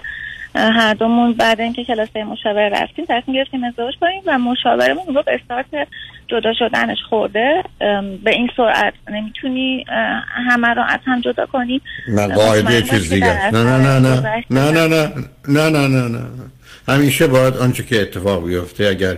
هر 0.56 0.94
دومون 0.94 1.34
بعد 1.34 1.62
اینکه 1.62 1.86
کلاس 1.86 2.16
مشاور 2.16 2.70
رفتیم 2.70 3.06
تصمیم 3.10 3.36
گرفتیم 3.38 3.64
ازدواج 3.64 3.94
کنیم 4.02 4.22
و 4.26 4.40
مشاورمون 4.40 5.06
گفت 5.16 5.28
استارت 5.28 5.88
جدا 6.28 6.54
شدنش 6.54 6.98
خورده. 7.10 7.64
به 8.24 8.32
این 8.32 8.50
سرعت 8.58 8.94
نمی‌تونی 9.12 9.86
همه 10.50 10.68
رو 10.68 10.84
از 10.88 11.00
هم 11.06 11.22
جدا 11.22 11.46
کنی. 11.46 11.82
نه 12.08 12.28
قاعده 12.28 12.82
چیز 12.82 13.14
دیگه. 13.14 13.52
نه 13.52 13.64
نه 13.64 13.78
نه 13.78 14.00
نه 14.50 14.72
نه 14.72 14.88
نه. 14.88 15.12
نه 15.48 15.70
نه 15.70 15.88
نه 15.88 16.08
نه. 16.08 16.26
همیشه 16.88 17.28
باید 17.28 17.58
آنچه 17.58 17.84
که 17.84 18.02
اتفاق 18.02 18.46
بیفته 18.48 18.88
اگر 18.88 19.18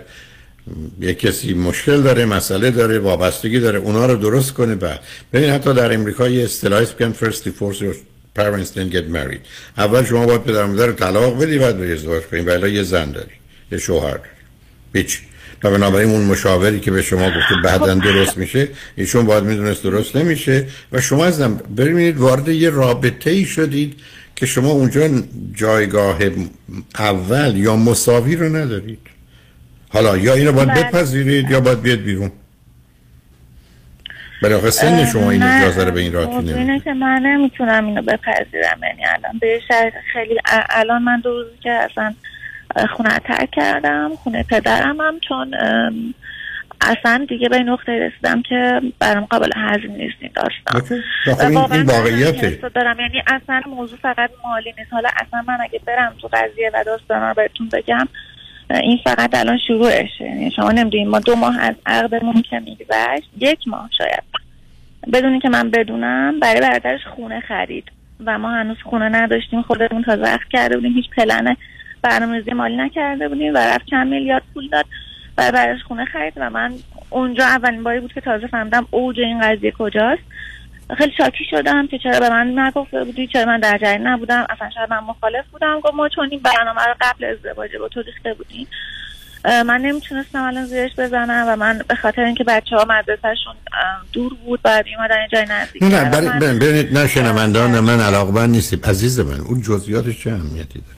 یه 1.01 1.13
کسی 1.13 1.53
مشکل 1.53 2.01
داره 2.01 2.25
مسئله 2.25 2.71
داره 2.71 2.99
وابستگی 2.99 3.59
داره 3.59 3.79
اونا 3.79 4.05
رو 4.05 4.15
درست 4.15 4.53
کنه. 4.53 4.75
بعد 4.75 4.99
ببین 5.33 5.49
حتی 5.49 5.73
در 5.73 5.93
امریکا 5.93 6.27
یه 6.27 6.43
اصطلاحی 6.43 6.85
که 6.97 7.13
first 7.21 7.43
divorce 7.43 7.79
your 7.79 7.95
parents 8.39 8.69
then 8.75 8.93
get 8.93 9.13
married. 9.15 9.41
اول 9.77 10.05
شما 10.05 10.25
باید 10.25 10.43
پدر 10.43 10.65
مادر 10.65 10.85
رو 10.87 10.93
طلاق 10.93 11.43
بدی 11.43 11.57
بعد 11.59 11.79
بری 11.79 11.93
ازدواج 11.93 12.23
کنی. 12.23 12.41
ولی 12.41 12.71
یه 12.71 12.83
زن 12.83 13.11
داری 13.11 13.31
یه 13.71 13.77
شوهر 13.77 14.17
داری. 14.17 14.29
هیچ. 14.93 15.21
و 15.63 15.71
بنابراین 15.71 16.09
اون 16.09 16.25
مشاوری 16.25 16.79
که 16.79 16.91
به 16.91 17.01
شما 17.01 17.27
گفته 17.27 17.55
بعدا 17.63 17.93
درست 17.93 18.37
میشه 18.37 18.67
ایشون 18.95 19.25
باید 19.25 19.43
می‌دونست 19.43 19.83
درست 19.83 20.15
نمیشه. 20.15 20.67
و 20.91 21.01
شما 21.01 21.25
ازم 21.25 21.61
ببینید 21.77 22.17
وارد 22.17 22.47
یه 22.47 22.69
رابطه 22.69 23.29
ای 23.29 23.45
شدید 23.45 23.93
که 24.35 24.45
شما 24.45 24.71
اونجا 24.71 25.09
جایگاه 25.53 26.19
اول 26.99 27.57
یا 27.57 27.75
مساوی 27.75 28.35
رو 28.35 28.55
ندارید. 28.55 28.99
حالا 29.89 30.17
یا 30.17 30.33
اینو 30.33 30.51
باید 30.51 30.67
بله. 30.67 30.83
بپذیرید 30.83 31.51
یا 31.51 31.59
باید 31.59 31.81
بیاد 31.81 31.99
بیرون. 31.99 32.31
بالاخره 34.41 34.69
سن 34.69 35.05
شما 35.05 35.31
این 35.31 35.43
اجازه 35.43 35.83
رو 35.83 35.91
به 35.91 35.99
این 35.99 36.13
راحتی 36.13 36.35
نمیده 36.35 36.59
اینه 36.59 36.79
که 36.79 36.93
من 36.93 37.21
نمی‌تونم 37.21 37.85
اینو 37.85 38.01
بپذیرم. 38.01 38.79
یعنی 38.83 39.05
الان 39.05 39.37
به 39.41 39.61
خیلی 40.13 40.39
الان 40.69 41.03
من 41.03 41.19
دو 41.19 41.29
روزی 41.29 41.57
که 41.63 41.71
اصلا 41.71 42.13
خونه 42.95 43.19
ترک 43.19 43.51
کردم 43.51 44.11
خونه 44.23 44.43
پدرم 44.43 45.01
هم 45.01 45.19
چون 45.27 45.55
اصلا 46.81 47.25
دیگه 47.29 47.49
به 47.49 47.55
این 47.55 47.69
نقطه 47.69 47.91
رسیدم 47.91 48.41
که 48.41 48.81
برام 48.99 49.25
قابل 49.25 49.51
هضم 49.55 49.91
نیست 49.91 50.15
این 50.19 50.31
داستان. 50.35 51.01
خب 51.35 51.73
این, 51.73 51.83
واقعیته. 51.83 52.69
دارم. 52.75 52.99
یعنی 52.99 53.23
اصلا 53.27 53.61
موضوع 53.67 53.99
فقط 54.01 54.29
مالی 54.45 54.73
نیست. 54.77 54.93
حالا 54.93 55.09
اصلا 55.27 55.43
من 55.47 55.57
اگه 55.61 55.79
برم 55.85 56.15
تو 56.21 56.29
قضیه 56.33 56.71
و 56.73 56.83
داستان 56.83 57.21
رو 57.21 57.33
بهتون 57.33 57.69
بگم 57.69 58.07
این 58.69 58.99
فقط 59.03 59.35
الان 59.35 59.57
شروعشه. 59.67 60.23
یعنی 60.25 60.51
شما 60.51 60.71
نمی‌دونید 60.71 61.07
ما 61.07 61.19
دو 61.19 61.35
ماه 61.35 61.59
از 61.59 61.75
عقدمون 61.85 62.41
که 62.41 62.59
میگذشت. 62.59 63.29
یک 63.39 63.67
ماه 63.67 63.89
شاید. 63.97 64.23
بدونی 65.13 65.39
که 65.39 65.49
من 65.49 65.69
بدونم 65.69 66.39
برای 66.39 66.61
برادرش 66.61 67.01
خونه 67.15 67.39
خرید. 67.39 67.91
و 68.25 68.39
ما 68.39 68.51
هنوز 68.51 68.77
خونه 68.83 69.09
نداشتیم 69.09 69.61
خودمون 69.61 70.03
تازه 70.03 70.23
عقد 70.23 70.47
کرده 70.49 70.75
بودیم. 70.75 70.93
هیچ 70.93 71.09
پلن 71.09 71.55
برنامه‌ریزی 72.01 72.51
مالی 72.51 72.77
نکرده 72.77 73.27
بودیم 73.29 73.53
و 73.53 73.57
رفت 73.57 73.85
چند 73.85 74.07
میلیارد 74.07 74.43
پول 74.53 74.67
داد 74.67 74.85
برای 75.35 75.51
برادرش 75.51 75.83
خونه 75.83 76.05
خرید. 76.05 76.33
و 76.37 76.49
من 76.49 76.73
اونجا 77.09 77.45
اولین 77.45 77.83
باری 77.83 77.99
بود 77.99 78.13
که 78.13 78.21
تازه 78.21 78.47
فهمیدم 78.47 78.87
اوج 78.91 79.19
این 79.19 79.39
قضیه 79.41 79.71
کجاست. 79.71 80.23
خیلی 80.97 81.11
شاکی 81.17 81.45
شدم 81.49 81.87
که 81.87 81.97
چرا 81.97 82.19
به 82.19 82.29
من 82.29 82.59
نگفته 82.59 83.03
بودی 83.03 83.27
چرا 83.27 83.45
من 83.45 83.59
در 83.59 83.77
جریان 83.77 84.07
نبودم. 84.07 84.47
اصلا 84.49 84.69
شاید 84.69 84.89
من 84.89 84.99
مخالف 84.99 85.45
بودم. 85.51 85.79
گفت 85.79 85.93
ما 85.93 86.09
چون 86.09 86.27
این 86.31 86.39
برنامه 86.39 86.81
رو 86.81 86.93
قبل 87.01 87.25
ازدواج 87.25 87.75
با 87.75 87.87
تو 87.87 88.01
ریخته 88.01 88.33
بودیم 88.33 88.67
من 89.45 89.81
نمی‌تونستم 89.81 90.43
الان 90.43 90.65
زیرش 90.65 90.91
بزنم 90.97 91.45
و 91.47 91.55
من 91.55 91.81
به 91.87 91.95
خاطر 91.95 92.21
اینکه 92.21 92.43
بچه 92.43 92.75
ها 92.75 92.85
مدرسهشون 92.89 93.55
دور 94.13 94.33
بود 94.45 94.61
باید 94.61 94.85
میومدن 94.85 95.21
یه 95.21 95.27
جای 95.31 95.45
نزدیک 95.49 95.83
نه 95.83 96.59
ببینید 96.59 96.97
نه 96.97 97.07
شنوندان 97.07 97.79
من 97.79 97.99
علاقمند 97.99 98.49
نیستیم. 98.49 98.81
عزیز 98.83 99.19
من 99.19 99.39
اون 99.39 99.61
جزئیاتش 99.61 100.23
چه 100.23 100.29
اهمیتی 100.29 100.79
داره؟ 100.79 100.96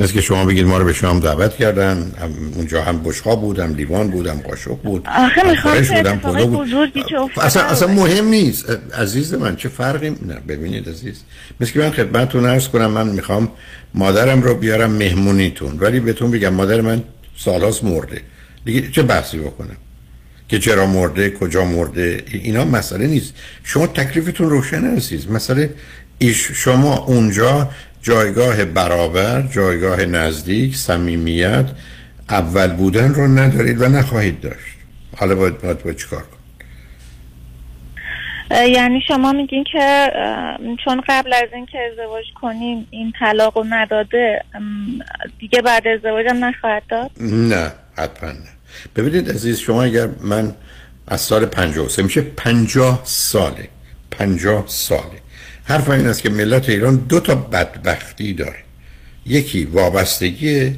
مثل 0.00 0.12
که 0.12 0.20
شما 0.20 0.44
بگید 0.44 0.66
ما 0.66 0.78
رو 0.78 0.84
به 0.84 0.92
شام 0.92 1.20
دعوت 1.20 1.56
کردن 1.56 2.12
هم- 2.20 2.52
اونجا 2.54 2.82
هم 2.82 3.02
بشقاب 3.02 3.40
بودم 3.40 3.74
لیوان 3.74 4.10
بودم 4.10 4.40
قاشق 4.48 4.74
بود 4.76 5.06
آخه 5.08 5.42
بودم 5.94 6.16
پلو 6.18 6.46
بود. 6.46 6.68
اصلا 7.40 7.62
اصلا. 7.62 7.88
مهم 7.88 8.24
نیست. 8.28 8.64
عزیز 8.98 9.34
من 9.34 9.56
چه 9.56 9.68
فرقی 9.68 10.10
نه 10.10 10.34
ببینید 10.48 10.88
عزیز. 10.88 11.20
مثل 11.60 11.72
که 11.72 11.78
من 11.78 11.90
خدمتتون 11.90 12.46
عرض 12.46 12.68
کنم 12.68 12.90
من 12.90 13.08
می‌خوام 13.08 13.48
مادرم 13.94 14.42
رو 14.42 14.54
بیارم 14.54 14.90
مهمونیتون 14.90 15.78
ولی 15.78 16.00
بهتون 16.00 16.30
بگم 16.30 16.54
مادر 16.54 16.80
من 16.80 17.02
سالاس 17.36 17.84
مرده. 17.84 18.20
دیگه 18.64 18.90
چه 18.90 19.02
بحثی 19.02 19.38
بکنم 19.38 19.76
که 20.48 20.58
چرا 20.58 20.86
مرده 20.86 21.30
کجا 21.30 21.64
مرده؟ 21.64 22.24
اینا 22.32 22.64
مسئله 22.64 23.06
نیست. 23.06 23.34
شما 23.64 23.86
تکلیفتون 23.86 24.50
روشن 24.50 24.96
عزیز. 24.96 25.30
مسئله 25.30 25.70
ایش 26.18 26.52
شما 26.52 26.96
اونجا 26.96 27.70
جایگاه 28.02 28.64
برابر 28.64 29.42
جایگاه 29.42 30.04
نزدیک 30.04 30.76
صمیمیت 30.76 31.66
اول 32.28 32.66
بودن 32.66 33.14
رو 33.14 33.28
ندارید 33.28 33.82
و 33.82 33.88
نخواهید 33.88 34.40
داشت. 34.40 34.76
حالا 35.16 35.34
باید 35.34 35.60
باید, 35.60 35.82
باید 35.82 35.96
چیکار 35.96 36.24
اه، 38.50 38.68
یعنی 38.68 39.00
شما 39.08 39.32
میگین 39.32 39.64
که 39.72 40.12
چون 40.84 41.02
قبل 41.08 41.32
از 41.32 41.48
این 41.54 41.66
که 41.66 41.78
ازدواج 41.92 42.24
کنیم 42.40 42.86
این 42.90 43.12
طلاق 43.18 43.58
رو 43.58 43.64
نداده 43.68 44.44
دیگه 45.38 45.62
بعد 45.62 45.88
ازدواجم 45.88 46.44
نخواهد 46.44 46.82
داد؟ 46.88 47.10
نه 47.20 47.72
حتما 47.96 48.30
نه. 48.30 48.48
ببینید 48.96 49.30
عزیز 49.30 49.58
شما 49.58 49.82
اگر 49.82 50.08
من 50.20 50.54
از 51.08 51.20
سال 51.20 51.46
53 51.46 52.02
میشه 52.02 52.20
50 52.20 53.00
ساله 53.04 53.68
50 54.10 54.64
ساله. 54.66 55.20
حرف 55.70 55.90
این 55.90 56.06
است 56.06 56.22
که 56.22 56.30
ملت 56.30 56.68
ایران 56.68 56.96
دو 56.96 57.20
تا 57.20 57.34
بدبختی 57.34 58.34
داره. 58.34 58.58
یکی 59.26 59.64
وابستگیه 59.64 60.74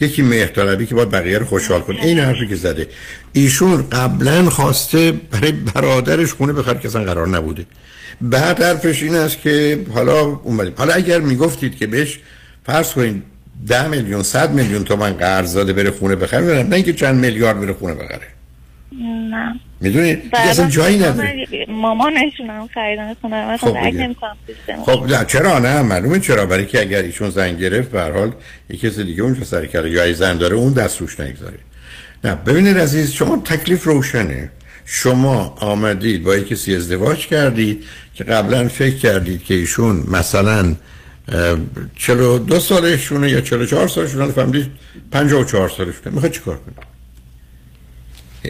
یکی 0.00 0.22
مهرطلبی 0.22 0.86
که 0.86 0.94
باید 0.94 1.10
بقیه 1.10 1.38
رو 1.38 1.46
خوشحال 1.46 1.80
کنه. 1.80 2.04
این 2.04 2.18
حرفی 2.18 2.48
که 2.48 2.56
زده. 2.56 2.86
ایشون 3.32 3.90
قبلا 3.90 4.50
خواسته 4.50 5.12
برای 5.12 5.52
برادرش 5.52 6.32
خونه 6.32 6.52
بخره 6.52 6.78
که 6.78 6.88
اصلا 6.88 7.04
قرار 7.04 7.28
نبوده. 7.28 7.66
بعد 8.20 8.62
حرفش 8.62 9.02
این 9.02 9.14
است 9.14 9.40
که 9.40 9.84
حالا 9.94 10.20
اومدیم. 10.20 10.72
حالا 10.76 10.94
اگر 10.94 11.20
می‌گفتید 11.20 11.76
که 11.76 11.86
بهش 11.86 12.18
فرض 12.66 12.92
کنید 12.92 13.22
ده 13.66 13.88
میلیون 13.88 14.22
صد 14.22 14.50
میلیون 14.52 14.84
تومن 14.84 15.12
قرض 15.12 15.54
داده 15.54 15.72
بره 15.72 15.90
خونه 15.90 16.16
بخره 16.16 16.62
نه 16.62 16.76
اینکه 16.76 16.92
چند 16.92 17.14
میلیارد 17.24 17.60
بره 17.60 17.72
خونه 17.72 17.94
بخره. 17.94 18.28
نه. 19.30 19.60
می‌دونید 19.80 20.22
دیگه 20.22 20.38
اصلا 20.38 20.68
جایی 20.68 20.98
نداره. 20.98 21.46
مامانشون 21.68 22.50
هم 22.50 22.68
خریدن 22.74 23.14
خونه 23.14 23.56
خب. 23.56 23.76
نمی‌کنم 23.76 24.36
خب 24.86 25.04
نه 25.08 25.24
چرا 25.24 25.58
نه؟ 25.58 25.82
معلومه 25.82 26.20
چرا؟ 26.20 26.46
برای 26.46 26.66
که 26.66 26.80
اگر 26.80 27.02
ایشون 27.02 27.30
زنگ 27.30 27.58
گرفت 27.58 27.90
به 27.90 28.00
هر 28.00 28.12
حال 28.12 28.32
یک 28.70 28.80
کسی 28.80 29.04
دیگه 29.04 29.22
اونجا 29.22 29.44
سر 29.44 29.66
کرده 29.66 29.90
یا 29.90 30.12
زن 30.12 30.38
داره 30.38 30.56
اون 30.56 30.72
دست 30.72 31.00
روش 31.00 31.20
نگذاره 31.20 31.58
نه 32.24 32.34
ببینید 32.34 32.78
عزیز 32.78 33.12
شما 33.12 33.42
تکلیف 33.44 33.84
روشنه. 33.84 34.50
شما 34.90 35.56
آمدید 35.60 36.22
با 36.22 36.38
کسی 36.38 36.76
ازدواج 36.76 37.26
کردید 37.26 37.84
که 38.14 38.24
قبلا 38.24 38.68
فکر 38.68 38.96
کردید 38.96 39.44
که 39.44 39.54
ایشون 39.54 40.04
مثلا 40.10 40.74
چلو 41.96 42.38
دو 42.38 42.60
سالشونه 42.60 43.30
یا 43.30 43.40
چلو 43.40 43.66
چهار 43.66 43.88
سالشونه 43.88 44.32
فهمیدید 44.32 44.70
پنجاه 45.12 45.40
و 45.40 45.44
چهار 45.44 45.68
سالشونه. 45.68 46.14
می‌خواد 46.14 46.32
چیکار 46.32 46.56
کنید 46.56 46.87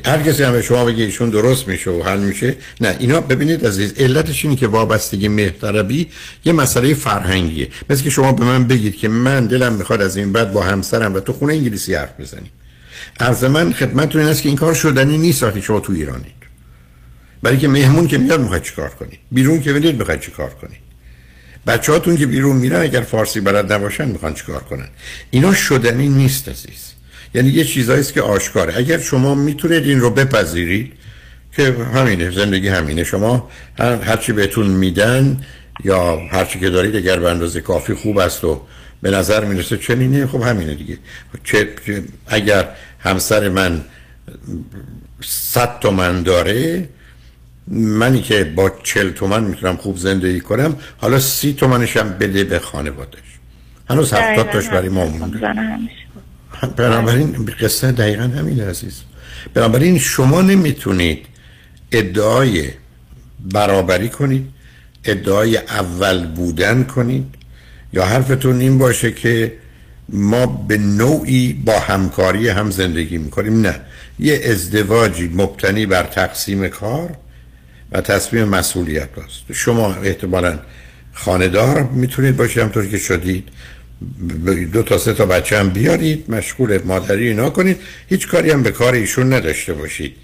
هر 0.05 0.23
کسی 0.23 0.43
هم 0.43 0.53
به 0.53 0.63
شما 0.63 0.85
بگه 0.85 1.05
ایشون 1.05 1.31
درست 1.31 1.69
میشه 1.69 1.91
و 1.91 2.03
حل 2.03 2.19
میشه. 2.19 2.57
نه 2.81 2.97
اینا 2.99 3.21
ببینید 3.21 3.67
عزیز 3.67 3.93
علتش 3.97 4.45
اینه 4.45 4.57
که 4.57 4.67
وابستگی 4.67 5.29
مهرطلبی 5.29 6.09
یه 6.45 6.53
مسئله 6.53 6.95
فرهنگیه. 6.95 7.69
مثل 7.91 8.03
که 8.03 8.11
شما 8.11 8.33
به 8.33 8.45
من 8.45 8.67
بگید 8.67 8.97
که 8.97 9.09
من 9.09 9.47
دلم 9.47 9.73
می‌خواد 9.73 10.03
از 10.03 10.17
این 10.17 10.33
بعد 10.33 10.53
با 10.53 10.63
همسرم 10.63 11.15
و 11.15 11.21
تو 11.21 11.33
خونه 11.33 11.53
انگلیسی 11.53 11.95
حرف 11.95 12.21
بزنیم. 12.21 12.51
عرض 13.21 13.45
من 13.45 13.73
خدمتتون 13.73 14.21
این 14.21 14.31
است 14.31 14.43
که 14.43 14.49
این 14.49 14.59
کار 14.59 14.75
شدنی 14.75 15.19
نیست 15.19 15.43
وقتی 15.43 15.63
شما 15.63 15.81
تو 15.81 15.93
ایرانید 15.93 16.39
برای 17.43 17.59
که 17.59 17.69
مهمون 17.69 18.07
که 18.07 18.19
میاد 18.19 18.41
می‌خواد 18.41 18.63
چیکار 18.63 18.89
کنید 18.89 19.19
بیرون 19.33 19.61
که 19.61 19.73
می‌دید 19.73 19.99
می‌خواد 19.99 20.21
چیکار 20.21 20.51
کنید 20.51 20.81
بچه‌هاتون 21.67 22.17
که 22.17 22.27
بیرون 22.27 22.57
میرن 22.57 22.81
اگر 22.81 23.01
فارسی 23.01 23.41
بلد 23.41 23.73
نباشن 23.73 24.09
می‌خوان 24.09 24.35
چیکار 24.35 24.61
کنن؟ 24.61 24.89
اینا 25.31 25.55
شدنی 25.55 26.09
نیست 26.09 26.49
عزیز. 26.49 26.88
یعنی 27.35 27.49
یه 27.49 27.65
چیزایی 27.65 28.01
است 28.01 28.13
که 28.13 28.23
آشکاره. 28.23 28.77
اگر 28.77 28.99
شما 28.99 29.35
می‌تونید 29.35 29.85
این 29.85 30.01
رو 30.01 30.11
بپذیرید 30.11 30.93
که 31.57 31.77
همینه 31.95 32.31
زندگی 32.31 32.69
همینه. 32.69 33.05
شما 33.05 33.51
هر 33.79 33.97
هرچی 33.97 34.33
بهتون 34.33 34.67
میدن 34.67 35.45
یا 35.85 36.17
هرچی 36.17 36.59
که 36.59 36.71
دارید 36.71 36.97
اگر 36.97 37.19
به 37.21 37.31
اندازه 37.31 37.61
کافی 37.61 37.95
خوب 37.95 38.19
است 38.19 38.45
و 38.45 38.61
به 39.03 39.11
نظر 39.11 39.45
می‌رسه 39.45 39.77
چنینه 39.77 40.27
خب 40.27 40.43
همینه 40.43 40.75
دیگه. 40.75 40.99
چه 41.45 41.69
اگر 42.27 42.69
همسر 42.99 43.49
من 43.49 43.85
صد 45.21 45.79
تومن 45.81 46.23
داره 46.23 46.89
منی 47.69 48.21
که 48.23 48.45
با 48.45 48.73
چل 48.83 49.11
تومن 49.11 49.45
می‌تونم 49.45 49.77
خوب 49.77 49.97
زندگی 49.97 50.41
کنم 50.41 50.77
حالا 50.99 51.19
سی 51.19 51.53
تومنشم 51.53 52.09
بده 52.21 52.45
به 52.45 52.59
خانوادش. 52.59 53.19
هنوز 53.91 54.13
هفتاد 54.13 54.51
تاش 54.51 54.69
برای 54.69 54.89
ما 54.89 55.07
مونده. 55.07 55.39
زن 55.39 55.59
همیشه 55.59 55.95
بنابراین 56.77 57.47
قصه 57.61 57.93
دقیقا 57.93 58.23
همین 58.23 58.61
عزیز. 58.61 59.01
بنابراین 59.55 59.99
شما 59.99 60.43
نمی‌تونید 60.43 61.27
ادعای 61.93 62.71
برابری 63.53 64.09
کنید 64.09 64.47
ادعای 65.05 65.57
اول 65.57 66.27
بودن 66.27 66.85
کنید. 66.85 67.35
یا 67.93 68.05
حرفتون 68.05 68.61
این 68.61 68.79
باشه 68.79 69.13
که 69.13 69.53
ما 70.09 70.47
به 70.47 70.79
نوعی 70.79 71.53
با 71.53 71.79
همکاری 71.79 72.49
هم 72.49 72.71
زندگی 72.71 73.19
می‌کنیم. 73.19 73.61
نه 73.61 73.81
یه 74.19 74.41
ازدواجی 74.45 75.29
مبتنی 75.29 75.87
بر 75.87 76.03
تقسیم 76.03 76.69
کار 76.69 77.11
و 77.93 78.01
تصمیم 78.01 78.45
مسئولیت 78.45 79.09
است. 79.19 79.53
شما 79.53 79.95
احتمالا 79.95 80.59
خاندار 81.13 81.83
می‌تونید 81.83 82.37
باشید 82.37 82.63
همطور 82.63 82.87
که 82.87 82.99
شدید. 82.99 83.49
دو 84.73 84.83
تا 84.83 84.99
سه 84.99 85.13
تا 85.13 85.27
بچه 85.27 85.59
هم 85.59 85.71
بیارید 85.71 86.25
مشغول 86.29 86.79
مادری 86.85 87.29
اینا 87.29 87.51
کنید. 87.51 87.77
هیچ 88.09 88.29
کاری 88.29 88.51
هم 88.51 88.63
به 88.63 88.71
کار 88.71 88.95
ایشون 88.95 89.33
نداشته 89.33 89.73
باشید 89.73 90.17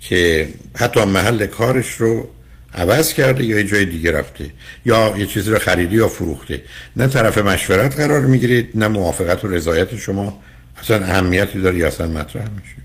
که 0.00 0.48
حتی 0.76 1.04
محل 1.04 1.46
کارش 1.46 1.90
رو 1.92 2.28
عوض 2.74 3.12
کرده 3.12 3.44
یا 3.44 3.56
یه 3.56 3.64
جای 3.64 3.84
دیگه 3.84 4.12
رفته 4.12 4.50
یا 4.84 5.14
یه 5.18 5.26
چیزی 5.26 5.50
رو 5.50 5.58
خریدی 5.58 5.96
یا 5.96 6.08
فروخته. 6.08 6.62
نه 6.96 7.06
طرف 7.06 7.38
مشورت 7.38 7.96
قرار 7.96 8.20
می‌گیرید 8.20 8.70
نه 8.74 8.88
موافقت 8.88 9.44
و 9.44 9.48
رضایت 9.48 9.96
شما 9.96 10.42
اصلا 10.80 11.04
اهمیتی 11.04 11.60
داره 11.60 11.76
یا 11.76 11.86
اصلا 11.86 12.06
مطرح 12.06 12.42
میشه. 12.42 12.76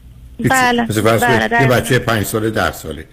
بله. 0.50 0.84
مثل 0.84 1.02
بله 1.02 1.62
یه 1.62 1.68
بچه 1.68 2.00
پنج 2.00 2.26
ساله 2.26 2.50
ده 2.50 2.72
ساله. 2.72 3.06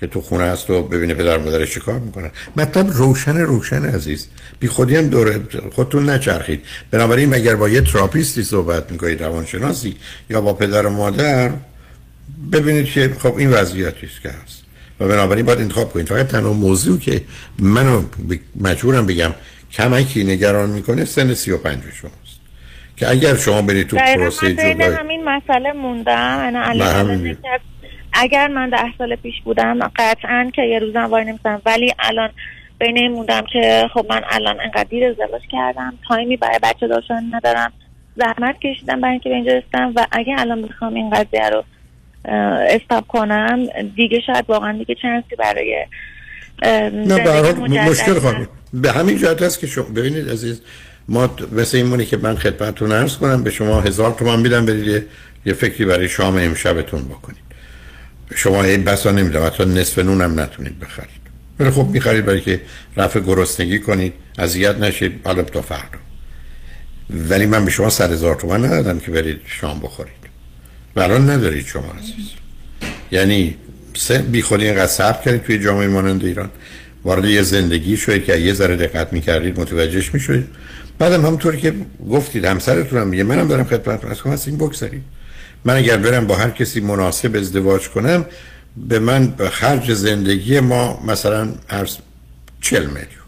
که 0.00 0.06
تو 0.06 0.20
خونه 0.20 0.44
هست 0.44 0.70
و 0.70 0.82
ببینه 0.82 1.14
پدر 1.14 1.38
مادرش 1.38 1.74
چیکار 1.74 1.98
می‌کنن 1.98 2.30
مطلب 2.56 2.90
روشن 2.90 3.36
روشن 3.36 3.84
عزیز. 3.84 4.26
بی 4.60 4.68
خودی 4.68 4.96
هم 4.96 5.08
دور 5.08 5.40
خودتون 5.72 6.10
نچرخید. 6.10 6.62
بنابراین 6.90 7.34
اگر 7.34 7.56
با 7.56 7.68
یه 7.68 7.80
تراپیستی 7.80 8.42
صحبت 8.42 8.92
می‌کنید 8.92 9.22
روانشناسی 9.22 9.96
یا 10.30 10.40
با 10.40 10.52
پدر 10.52 10.86
و 10.86 10.90
مادر 10.90 11.50
ببینید 12.52 12.86
که 12.86 13.14
خب 13.18 13.36
این 13.36 13.50
وضعیتی 13.50 14.06
است 14.06 14.22
که 14.22 14.28
هست. 14.28 14.62
و 15.00 15.08
بنابراین 15.08 15.46
باید 15.46 15.60
انتخاب 15.60 15.92
کنید. 15.92 16.08
فقط 16.08 16.26
تنها 16.26 16.52
موضوع 16.52 16.98
که 16.98 17.22
منو 17.58 18.02
مجبورم 18.60 19.06
بگم 19.06 19.34
کمکی 19.72 20.24
نگران 20.24 20.70
می‌کنه 20.70 21.04
سن 21.04 21.34
35 21.34 21.78
شماست. 22.00 22.40
که 22.96 23.10
اگر 23.10 23.36
شما 23.36 23.62
برید 23.62 23.86
تو 23.86 23.96
پروسه 23.96 24.52
جدایی 24.52 24.82
همین 24.82 25.24
مسئله 25.24 25.72
موندم. 25.72 26.38
انا 26.54 26.60
اگر 28.12 28.48
من 28.48 28.70
ده 28.70 28.96
سال 28.98 29.16
پیش 29.16 29.34
بودم 29.44 29.78
قطعا 29.96 30.50
که 30.54 30.62
یه 30.62 30.78
روزم 30.78 31.04
وای 31.04 31.24
نمیستم 31.24 31.62
ولی 31.66 31.94
الان 31.98 32.30
بین 32.78 32.98
این 32.98 33.12
موندم 33.12 33.44
که 33.52 33.88
خب 33.94 34.06
من 34.10 34.22
الان 34.30 34.60
انقدر 34.60 34.84
دیر 34.84 35.06
ازدواج 35.06 35.42
کردم 35.50 35.94
تایمی 36.08 36.36
برای 36.36 36.58
بچه 36.62 36.88
داشتن 36.88 37.22
ندارم. 37.32 37.72
زحمت 38.16 38.60
کشیدم 38.60 39.00
برای 39.00 39.12
اینکه 39.12 39.28
به 39.28 39.34
اینجا 39.34 39.52
رسیدم 39.52 39.92
و 39.96 40.06
اگه 40.12 40.34
الان 40.38 40.62
بخوام 40.62 40.94
این 40.94 41.10
قضیه 41.10 41.48
رو 41.48 41.64
استاب 42.68 43.06
کنم 43.08 43.66
دیگه 43.96 44.20
شاید 44.26 44.44
واقعا 44.48 44.72
دیگه 44.78 44.94
چنسی 45.02 45.36
برای 45.36 45.86
نه 46.92 47.24
به 47.24 47.52
مشکل 47.68 48.14
خواهد 48.14 48.48
به 48.72 48.92
همین 48.92 49.18
جهت 49.18 49.42
هست 49.42 49.60
که 49.60 49.66
شما 49.66 49.84
ببینید 49.84 50.30
عزیز 50.30 50.62
ما 51.08 51.30
مثل 51.52 51.76
این 51.76 51.86
مونی 51.86 52.06
که 52.06 52.16
من 52.16 52.36
خدمتتون 52.36 52.92
عرض 52.92 53.16
کنم 53.16 53.44
به 53.44 53.50
شما 53.50 53.80
هزار 53.80 54.12
تومان 54.12 54.40
میدم 54.40 54.66
برید 54.66 55.06
یه 55.46 55.52
فکری 55.52 55.84
برای 55.84 56.08
شام 56.08 56.36
امشبتون 56.36 57.04
بکنید. 57.04 57.49
شما 58.34 58.64
این 58.64 58.84
بسا 58.84 59.10
نمیدم 59.10 59.46
حتی 59.46 59.64
نصف 59.64 59.98
نون 59.98 60.20
هم 60.20 60.40
نتونید 60.40 60.78
بخرید. 60.78 61.20
ولی 61.60 61.70
خب 61.70 61.86
می‌خرید 61.86 62.24
برای 62.24 62.40
که 62.40 62.60
رفع 62.96 63.20
گرسنگی 63.20 63.78
کنید 63.78 64.12
اذیت 64.38 64.76
نشید 64.76 65.20
حالا 65.24 65.42
تا 65.42 65.62
فردا. 65.62 65.98
ولی 67.10 67.46
من 67.46 67.64
به 67.64 67.70
شما 67.70 67.90
صد 67.90 68.12
هزار 68.12 68.34
تومن 68.34 68.64
ندادم 68.64 68.98
که 68.98 69.10
برید 69.10 69.40
شام 69.46 69.80
بخورید. 69.80 70.14
الان 70.96 71.30
ندارید 71.30 71.66
شما 71.66 71.94
عزیز. 71.98 72.26
یعنی 73.12 73.56
سه 73.94 74.18
بی 74.18 74.42
خودی 74.42 74.64
اینقدر 74.64 74.86
صبر 74.86 75.22
کردید 75.24 75.42
توی 75.42 75.58
جامعه 75.58 75.88
مانند 75.88 76.24
ایران. 76.24 76.50
وارد 77.04 77.24
یه 77.24 77.42
زندگی 77.42 77.96
شوید 77.96 78.24
که 78.24 78.36
یه 78.36 78.52
ذره 78.52 78.76
دقت 78.76 79.12
می‌کردید 79.12 79.60
متوجهش 79.60 80.14
می‌شوید 80.14 80.46
بعدم 80.98 81.26
همونطوری 81.26 81.60
که 81.60 81.74
گفتید 82.10 82.44
همسرتون 82.44 83.00
هم 83.00 83.08
میگه 83.08 83.22
منم 83.22 83.48
دارم 83.48 83.64
خدمت 83.64 84.26
از 84.26 84.48
این 84.48 84.56
بگذارید 84.56 85.02
من 85.64 85.76
اگر 85.76 85.96
برم 85.96 86.26
با 86.26 86.36
هر 86.36 86.50
کسی 86.50 86.80
مناسب 86.80 87.36
ازدواج 87.36 87.88
کنم 87.88 88.24
به 88.76 88.98
من 88.98 89.26
به 89.26 89.50
خرج 89.50 89.92
زندگی 89.92 90.60
ما 90.60 91.00
مثلا 91.06 91.48
ارز 91.70 91.96
چل 92.60 92.86
میلیون. 92.86 93.26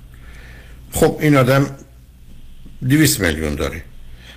خب 0.93 1.17
این 1.21 1.37
آدم 1.37 1.67
دیویس 2.87 3.21
میلیون 3.21 3.55
داره. 3.55 3.83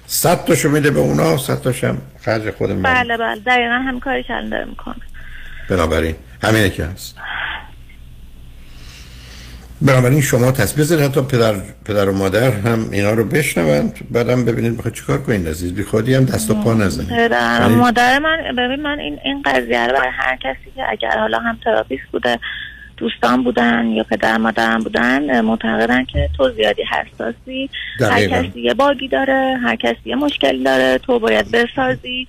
صد 0.07 0.45
تاشو 0.45 0.69
میده 0.69 0.91
به 0.91 0.99
اونا 0.99 1.37
صد 1.37 1.61
تاشم 1.61 1.97
خرج 2.21 2.51
خود 2.51 2.71
من. 2.71 2.81
بله 2.81 3.17
بله. 3.17 3.41
دقیقا 3.41 3.73
هم 3.73 3.99
کاری 3.99 4.23
که 4.23 4.33
داره 4.51 4.65
می‌کنه 4.65 4.95
بنابراین 5.69 6.15
همینه 6.43 6.69
که 6.69 6.85
هست. 6.85 7.15
بنابراین 9.81 10.21
شما 10.21 10.51
تصمیم 10.51 10.85
بزنید 10.85 11.01
حتی 11.01 11.21
پدر 11.21 11.53
پدر 11.85 12.09
و 12.09 12.13
مادر 12.13 12.51
هم 12.51 12.89
اینا 12.91 13.11
رو 13.11 13.23
بشنوند. 13.23 13.99
بعدم 14.11 14.45
ببینید 14.45 14.71
می‌خواد 14.71 14.93
چیکار 14.93 15.17
کنید. 15.17 15.47
عزیز 15.47 15.73
بی 15.73 15.83
خودی 15.83 16.13
هم 16.13 16.25
دست 16.25 16.51
و 16.51 16.53
پا 16.53 16.73
نزنید. 16.73 17.11
یعنی 17.11 17.75
مادر 17.75 18.19
من 18.19 18.37
ببین 18.57 18.81
من 18.81 18.99
این 18.99 19.19
این 19.23 19.41
قضیه 19.41 19.87
رو 19.87 19.93
برای 19.93 20.11
هر 20.13 20.35
کسی 20.35 20.71
که 20.75 20.83
اگر 20.89 21.19
حالا 21.19 21.39
هم 21.39 21.59
therapist 21.63 22.03
بوده 22.11 22.39
دوستان 22.97 23.43
بودن 23.43 23.85
یا 23.85 24.03
پدر 24.03 24.37
مادرم 24.37 24.79
بودن 24.79 25.41
معتقدن 25.41 26.05
که 26.05 26.29
تو 26.37 26.51
زیادی 26.51 26.83
حساسی. 26.83 27.69
هر 28.01 28.25
کسی 28.25 28.61
یه 28.61 28.73
bug 28.73 28.99
ی 28.99 29.07
داره 29.07 29.57
هر 29.63 29.75
کسی 29.75 29.99
یه 30.05 30.15
مشکلی 30.15 30.63
داره 30.63 30.97
تو 30.97 31.19
باید 31.19 31.51
بسازی. 31.51 32.27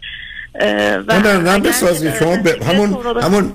و 1.08 1.20
نه 1.24 1.36
نه 1.36 1.58
بسازی. 1.58 2.12
شما 2.18 2.36
ب... 2.36 2.48
همون 2.62 2.96
همون 3.22 3.52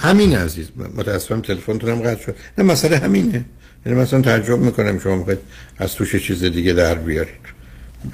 همین 0.00 0.36
عزیز 0.36 0.66
متاسفم 0.96 1.40
تلفنتونم 1.40 2.02
قطع 2.02 2.22
شد. 2.22 2.36
نه 2.58 2.64
مسئله 2.64 2.98
همینه. 2.98 3.44
یعنی 3.86 3.98
مثلا 3.98 4.20
تعجب 4.20 4.58
می‌کنم 4.58 4.98
شما 4.98 5.16
می‌خواید 5.16 5.38
از 5.78 5.94
توش 5.94 6.16
چیز 6.16 6.44
دیگه 6.44 6.72
در 6.72 6.94
بیارید. 6.94 7.48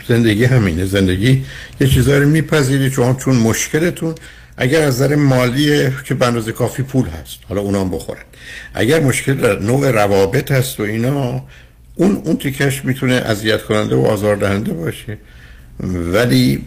زندگی 0.08 0.44
همینه. 0.44 0.86
زندگی 0.86 1.44
یه 1.80 1.86
چیزایی 1.86 2.20
رو 2.20 2.28
میپذیرید. 2.28 2.92
شما 2.92 3.14
چون 3.14 3.36
مشکلتون 3.36 4.14
اگر 4.56 4.82
از 4.82 4.94
نظر 4.94 5.14
مالی 5.14 5.90
که 6.04 6.14
به 6.14 6.52
کافی 6.52 6.82
پول 6.82 7.06
هست 7.06 7.38
حالا 7.48 7.60
اونام 7.60 7.90
بخورن. 7.90 8.22
اگر 8.74 9.00
مشکل 9.00 9.34
در 9.34 9.58
نوع 9.58 9.90
روابط 9.90 10.52
هست 10.52 10.80
و 10.80 10.82
اینا 10.82 11.42
اون 11.94 12.22
اون 12.24 12.36
تیکش 12.36 12.84
می‌تونه 12.84 13.14
اذیت 13.14 13.62
کننده 13.62 13.94
و 13.94 14.06
آزاردهنده 14.06 14.72
باشه. 14.72 15.18
ولی 16.12 16.64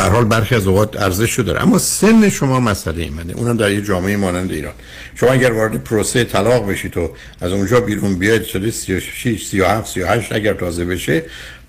در 0.00 0.08
حال 0.08 0.24
برخی 0.24 0.54
از 0.54 0.66
اوقات 0.66 1.02
ارزش 1.02 1.40
داره. 1.40 1.62
اما 1.62 1.78
سن 1.78 2.28
شما 2.28 2.60
مسئله 2.60 3.02
ایمنه. 3.02 3.32
اونم 3.32 3.56
در 3.56 3.70
یه 3.70 3.82
جامعه 3.82 4.16
مانند 4.16 4.52
ایران. 4.52 4.72
شما 5.14 5.30
اگر 5.32 5.52
وارد 5.52 5.84
پروسه 5.84 6.24
طلاق 6.24 6.70
بشید 6.70 6.96
و 6.96 7.10
از 7.40 7.52
اونجا 7.52 7.80
بیرون 7.80 8.18
بیاید 8.18 8.44
شده 8.44 8.70
36 8.70 9.46
37 9.46 9.92
38 9.92 10.32
اگر 10.32 10.54
تازه 10.54 10.84
بشه 10.84 11.22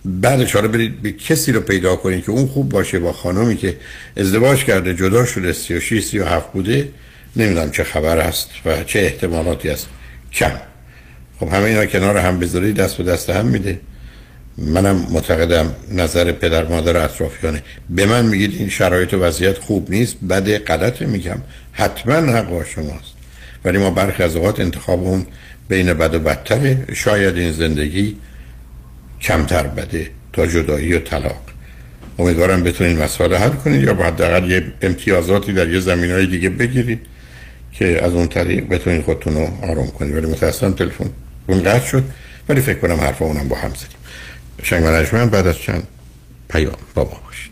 بعد 0.05 0.45
چاره 0.45 0.67
برید 0.67 1.01
به 1.01 1.11
کسی 1.11 1.51
رو 1.51 1.61
پیدا 1.61 1.95
کنید 1.95 2.23
که 2.25 2.31
اون 2.31 2.47
خوب 2.47 2.69
باشه 2.69 2.99
با 2.99 3.13
خانمی 3.13 3.57
که 3.57 3.77
ازدواج 4.17 4.63
کرده 4.63 4.95
جدا 4.95 5.25
شده 5.25 5.53
36 5.53 6.03
37 6.03 6.51
بوده 6.53 6.89
نمی‌دونم 7.35 7.71
چه 7.71 7.83
خبر 7.83 8.17
است 8.17 8.49
و 8.65 8.83
چه 8.83 8.99
احتمالاتی 8.99 9.69
است. 9.69 9.87
کم. 10.33 10.51
خب 11.39 11.47
همه 11.47 11.63
اینا 11.63 11.85
کنار 11.85 12.17
هم 12.17 12.39
بذارید 12.39 12.75
دست 12.75 12.97
به 12.97 13.03
دست 13.03 13.29
هم 13.29 13.45
میده. 13.45 13.79
منم 14.61 15.07
معتقدم 15.09 15.75
نظر 15.91 16.31
پدر 16.31 16.67
مادر 16.67 16.97
اطرافیانه. 16.97 17.63
به 17.89 18.05
من 18.05 18.25
میگید 18.25 18.55
این 18.59 18.69
شرایط 18.69 19.13
و 19.13 19.17
وضعیت 19.17 19.57
خوب 19.57 19.91
نیست 19.91 20.15
بده 20.29 20.59
غلط 20.59 21.01
میگم. 21.01 21.37
حتما 21.71 22.13
حق 22.13 22.49
با 22.49 22.63
شماست. 22.63 23.13
ولی 23.65 23.77
ما 23.77 23.91
برخی 23.91 24.23
از 24.23 24.35
اوقات 24.35 24.59
انتخاب 24.59 25.03
اون 25.03 25.25
بین 25.69 25.93
بد 25.93 26.15
و 26.15 26.19
بدتره. 26.19 26.85
شاید 26.93 27.37
این 27.37 27.51
زندگی 27.51 28.17
کمتر 29.21 29.63
بده 29.63 30.07
تا 30.33 30.47
جدایی 30.47 30.93
و 30.93 30.99
طلاق. 30.99 31.41
امیدوارم 32.19 32.63
بتونید 32.63 33.01
مسئله 33.01 33.37
حل 33.37 33.49
کنید 33.49 33.83
یا 33.83 34.09
در 34.09 34.43
یه 34.43 34.63
امتیازاتی 34.81 35.53
در 35.53 35.69
یه 35.69 35.79
زمین 35.79 36.11
های 36.11 36.25
دیگه 36.25 36.49
بگیرید 36.49 36.99
که 37.73 38.05
از 38.05 38.13
اون 38.13 38.27
طریق 38.27 38.67
بتونید 38.67 39.01
خودتون 39.03 39.33
رو 39.33 39.47
آروم 39.61 39.87
کنید 39.87 40.15
ولی 40.15 40.27
متاسفم 40.27 40.73
تلفن 40.73 41.09
اون 41.47 41.63
قطع 41.63 41.85
شد. 41.85 42.03
ولی 42.49 42.61
فکر 42.61 42.79
کنم 42.79 42.95
حرف 42.95 43.21
اونم 43.21 43.47
با 43.47 43.55
هم 43.55 43.69
زدیم. 43.69 43.97
شنگ 44.63 44.83
بعد 45.29 45.47
از 45.47 45.57
چند 45.57 45.87
پیام 46.49 46.75
بابا 46.95 47.17
باشید. 47.25 47.51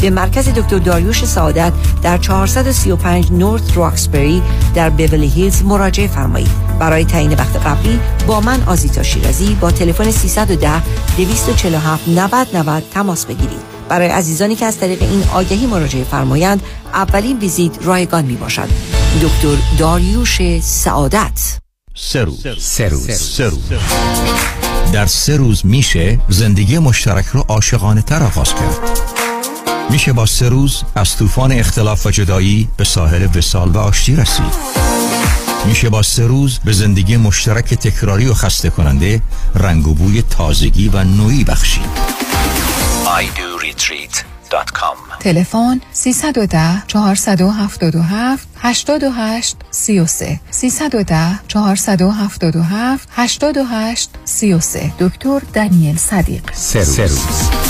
به 0.00 0.10
مرکز 0.10 0.48
دکتر 0.48 0.78
داریوش 0.78 1.24
سعادت 1.24 1.72
در 2.02 2.18
435 2.18 3.32
نورت 3.32 3.76
راکسبری 3.76 4.42
در 4.74 4.90
بیولی 4.90 5.28
هیلز 5.28 5.62
مراجعه 5.62 6.06
فرمایید. 6.06 6.50
برای 6.78 7.04
تعیین 7.04 7.32
وقت 7.32 7.56
قبلی 7.56 8.00
با 8.26 8.40
من 8.40 8.62
آزیتا 8.62 9.02
شیرازی 9.02 9.54
با 9.60 9.70
تلفن 9.70 10.10
310 10.10 10.82
247 11.16 12.08
90 12.08 12.56
90 12.56 12.82
تماس 12.94 13.26
بگیرید. 13.26 13.60
برای 13.88 14.08
عزیزانی 14.08 14.56
که 14.56 14.66
از 14.66 14.78
طریق 14.78 15.02
این 15.02 15.24
آگهی 15.32 15.66
مراجعه 15.66 16.04
فرمایند 16.04 16.62
اولین 16.94 17.38
ویزیت 17.38 17.72
رایگان 17.82 18.24
می 18.24 18.36
باشد 18.36 18.68
دکتر 19.22 19.56
داریوش 19.78 20.60
سعادت. 20.60 21.58
سه 21.94 22.24
روز. 22.24 22.46
سه 22.58 22.88
روز. 22.88 23.10
سه 23.10 23.48
روز. 23.48 23.60
در 24.92 25.06
سه 25.06 25.36
روز 25.36 25.66
میشه 25.66 26.18
زندگی 26.28 26.78
مشترک 26.78 27.26
رو 27.26 27.44
عاشقانه 27.48 28.02
تر 28.02 28.22
آغاز 28.22 28.54
کرد. 28.54 28.78
میشه 29.90 30.12
با 30.12 30.26
سه 30.26 30.48
روز 30.48 30.82
از 30.94 31.16
طوفان 31.16 31.52
اختلاف 31.52 32.06
و 32.06 32.10
جدایی 32.10 32.68
به 32.76 32.84
ساحل 32.84 33.28
وسال 33.36 33.68
و 33.68 33.78
آشتی 33.78 34.16
رسید. 34.16 34.54
میشه 35.66 35.90
با 35.90 36.02
سه 36.02 36.26
روز 36.26 36.58
به 36.64 36.72
زندگی 36.72 37.16
مشترک 37.16 37.74
تکراری 37.74 38.26
و 38.26 38.34
خسته 38.34 38.70
کننده 38.70 39.22
رنگ 39.54 39.86
و 39.86 39.94
بوی 39.94 40.22
تازگی 40.22 40.88
و 40.88 41.04
نوعی 41.04 41.44
بخشید. 41.44 41.84
Idoretreat.com 43.04 45.18
تلفن 45.20 45.80
310 45.92 46.82
477 46.86 48.48
88 48.58 49.56
33 49.70 50.40
310 50.50 51.40
477 51.48 53.08
88 53.16 54.10
33 54.24 54.92
دکتر 54.98 55.40
دانیل 55.52 55.96
صدیق. 55.96 56.42
سه 56.54 57.02
روز. 57.02 57.69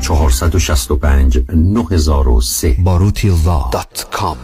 465 0.00 1.38
9003 1.54 2.76
باروتی 2.84 3.28
dot 3.72 4.06
com. 4.12 4.36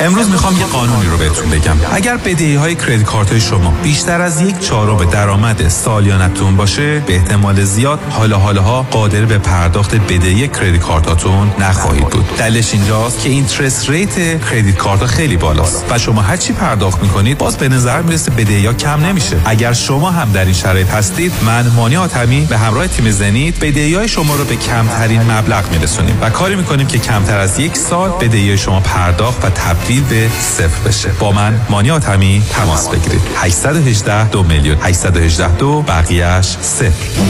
امروز 0.00 0.30
می‌خوام 0.30 0.56
یه 0.58 0.64
قانونی 0.64 1.06
رو 1.06 1.16
بهتون 1.16 1.50
بگم. 1.50 1.76
اگر 1.92 2.16
بدهی 2.16 2.54
های 2.54 2.74
credit 2.74 3.06
card 3.06 3.38
شما 3.38 3.70
بیشتر 3.82 4.20
از 4.20 4.40
یک 4.40 4.58
چهارم 4.58 5.04
درآمد 5.10 5.68
سالیانتون 5.68 6.56
باشه 6.56 7.00
به 7.00 7.16
احتمال 7.16 7.64
زیاد 7.64 8.00
حالا 8.10 8.38
حالاها 8.38 8.82
قادر 8.82 9.24
به 9.24 9.38
پرداخت 9.38 9.94
بدهی 9.94 10.48
credit 10.48 10.82
card 10.82 11.22
اتون 11.22 11.52
نخواهید 11.58 12.08
بود. 12.08 12.36
دلیلش 12.38 12.72
اینجاست 12.72 13.20
که 13.20 13.28
interest 13.28 13.90
rate 13.90 14.44
credit 14.50 14.76
card 14.76 15.06
خیلی 15.06 15.36
بالاست 15.36 15.84
و 15.90 15.98
شما 15.98 16.22
هر 16.22 16.36
چی 16.36 16.52
پرداخت 16.52 17.02
می‌کنید 17.02 17.38
باز 17.38 17.56
به 17.56 17.68
نظر 17.68 18.02
می‌رسه 18.02 18.30
بدهی 18.30 18.66
ها 18.66 18.72
کم 18.72 19.06
نمیشه. 19.06 19.36
اگر 19.44 19.72
شما 19.72 20.10
هم 20.10 20.32
در 20.32 20.44
این 20.44 20.54
شرایط 20.54 20.90
هستید 20.90 21.32
من 21.46 21.66
مانی 21.76 21.96
آتمی 21.96 22.40
به 22.40 22.58
همراه 22.58 22.86
تیم 22.86 23.10
زنید 23.10 23.58
بدهی 23.58 23.94
های 23.94 24.08
شما 24.08 24.36
رو 24.36 24.44
به 24.44 24.56
کمترین 24.56 25.22
مبلغ 25.22 25.72
میرسونیم 25.72 26.18
و 26.20 26.30
کاری 26.30 26.56
می‌کنیم 26.56 26.86
که 26.86 26.98
کمتر 26.98 27.38
از 27.38 27.58
یک 27.58 27.76
سال 27.76 28.10
بدهی 28.10 28.58
شما 28.58 28.80
پرداخت 28.80 29.44
و 29.44 29.50
تبدیل 29.50 29.89
تبدیل 29.90 30.04
به 30.04 30.28
صفر 30.28 30.88
بشه. 30.88 31.08
با 31.20 31.32
من 31.32 31.60
مانی 31.70 31.90
آتمی 31.90 32.42
تماس 32.50 32.88
بگیرید. 32.88 33.20
818 33.36 34.30
دو 34.30 34.42
میلیون. 34.42 34.78
818 34.80 35.56
دو 35.56 35.82
بقیهش 35.82 36.46
صفر 36.46 37.20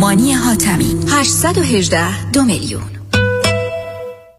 مانی 0.00 0.32
حاتمی 0.32 0.96
818 1.08 2.30
دو 2.30 2.42
میلیون. 2.42 2.82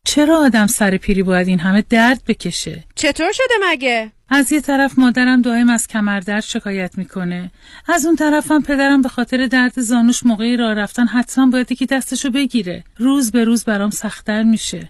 چرا 0.04 0.46
آدم 0.46 0.68
سر 0.68 0.98
پیری 0.98 1.24
باید 1.24 1.48
این 1.48 1.60
همه 1.60 1.84
درد 1.90 2.22
بکشه؟ 2.28 2.84
چطور 2.96 3.32
شده 3.32 3.54
مگه؟ 3.72 4.12
از 4.30 4.52
یه 4.52 4.62
طرف 4.62 5.00
مادرم 5.00 5.42
دائم 5.42 5.70
از 5.70 5.88
کمردرد 5.88 6.44
شکایت 6.44 6.98
می‌کنه. 6.98 7.52
از 7.88 8.06
اون 8.06 8.16
طرفم 8.16 8.62
پدرم 8.62 9.02
به 9.02 9.10
خاطر 9.10 9.48
درد 9.48 9.82
زانوش 9.82 10.26
موقعی 10.26 10.58
راه 10.58 10.74
رفتن 10.74 11.08
حتما 11.08 11.46
باید 11.46 11.74
که 11.74 11.86
دستشو 11.86 12.30
بگیره. 12.32 12.84
روز 12.98 13.32
به 13.32 13.44
روز 13.44 13.64
برام 13.64 13.90
سختتر 13.90 14.44
میشه. 14.44 14.90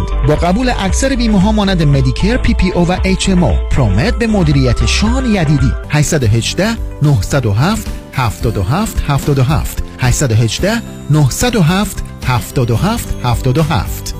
با 0.27 0.35
قبول 0.35 0.71
اکثر 0.79 1.15
بیمه 1.15 1.41
ها 1.41 1.51
مانند 1.51 1.83
مدیکر 1.83 2.37
پی 2.37 2.53
پی 2.53 2.71
او 2.71 2.87
و 2.87 2.97
اچ 3.05 3.29
ام 3.29 3.43
او 3.43 3.55
پرومت 3.71 4.15
به 4.15 4.27
مدیریت 4.27 4.85
شان 4.85 5.25
یدیدی. 5.25 5.71
818 5.89 6.67
907 7.01 7.87
77 8.13 9.03
77 9.07 9.83
818 9.99 10.81
907 11.09 12.03
77 12.27 13.15
77 13.23 14.15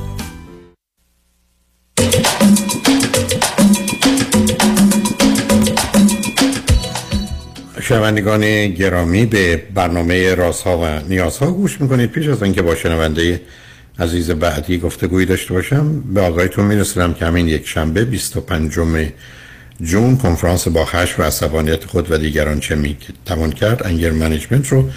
شنوندگان 7.81 8.67
گرامی 8.67 9.25
به 9.25 9.63
برنامه 9.73 10.35
رازها 10.35 10.77
و 10.77 11.09
نیازها 11.09 11.51
گوش 11.51 11.81
می‌کنید. 11.81 12.11
پیش 12.11 12.27
از 12.27 12.43
اینکه 12.43 12.61
با 12.61 12.75
شنونده 12.75 13.41
عزیز 13.99 14.31
بعدی 14.31 14.77
گفتگویی 14.77 15.25
داشته 15.25 15.53
باشم. 15.53 16.01
به 16.01 16.21
آقایتون 16.21 16.65
میرسونم 16.65 17.13
که 17.13 17.25
همین 17.25 17.47
یک 17.47 17.67
شنبه 17.67 18.05
25 18.05 18.71
جون 19.81 20.17
کنفرانس 20.17 20.67
با 20.67 20.85
خشم 20.85 21.21
و 21.21 21.25
عصبانیت 21.25 21.85
خود 21.85 22.11
و 22.11 22.17
دیگران 22.17 22.59
چه 22.59 22.75
می 22.75 22.97
توان 23.25 23.51
کرد. 23.51 23.87
انگر 23.87 24.11
منیجمنت 24.11 24.67
رو 24.67 24.89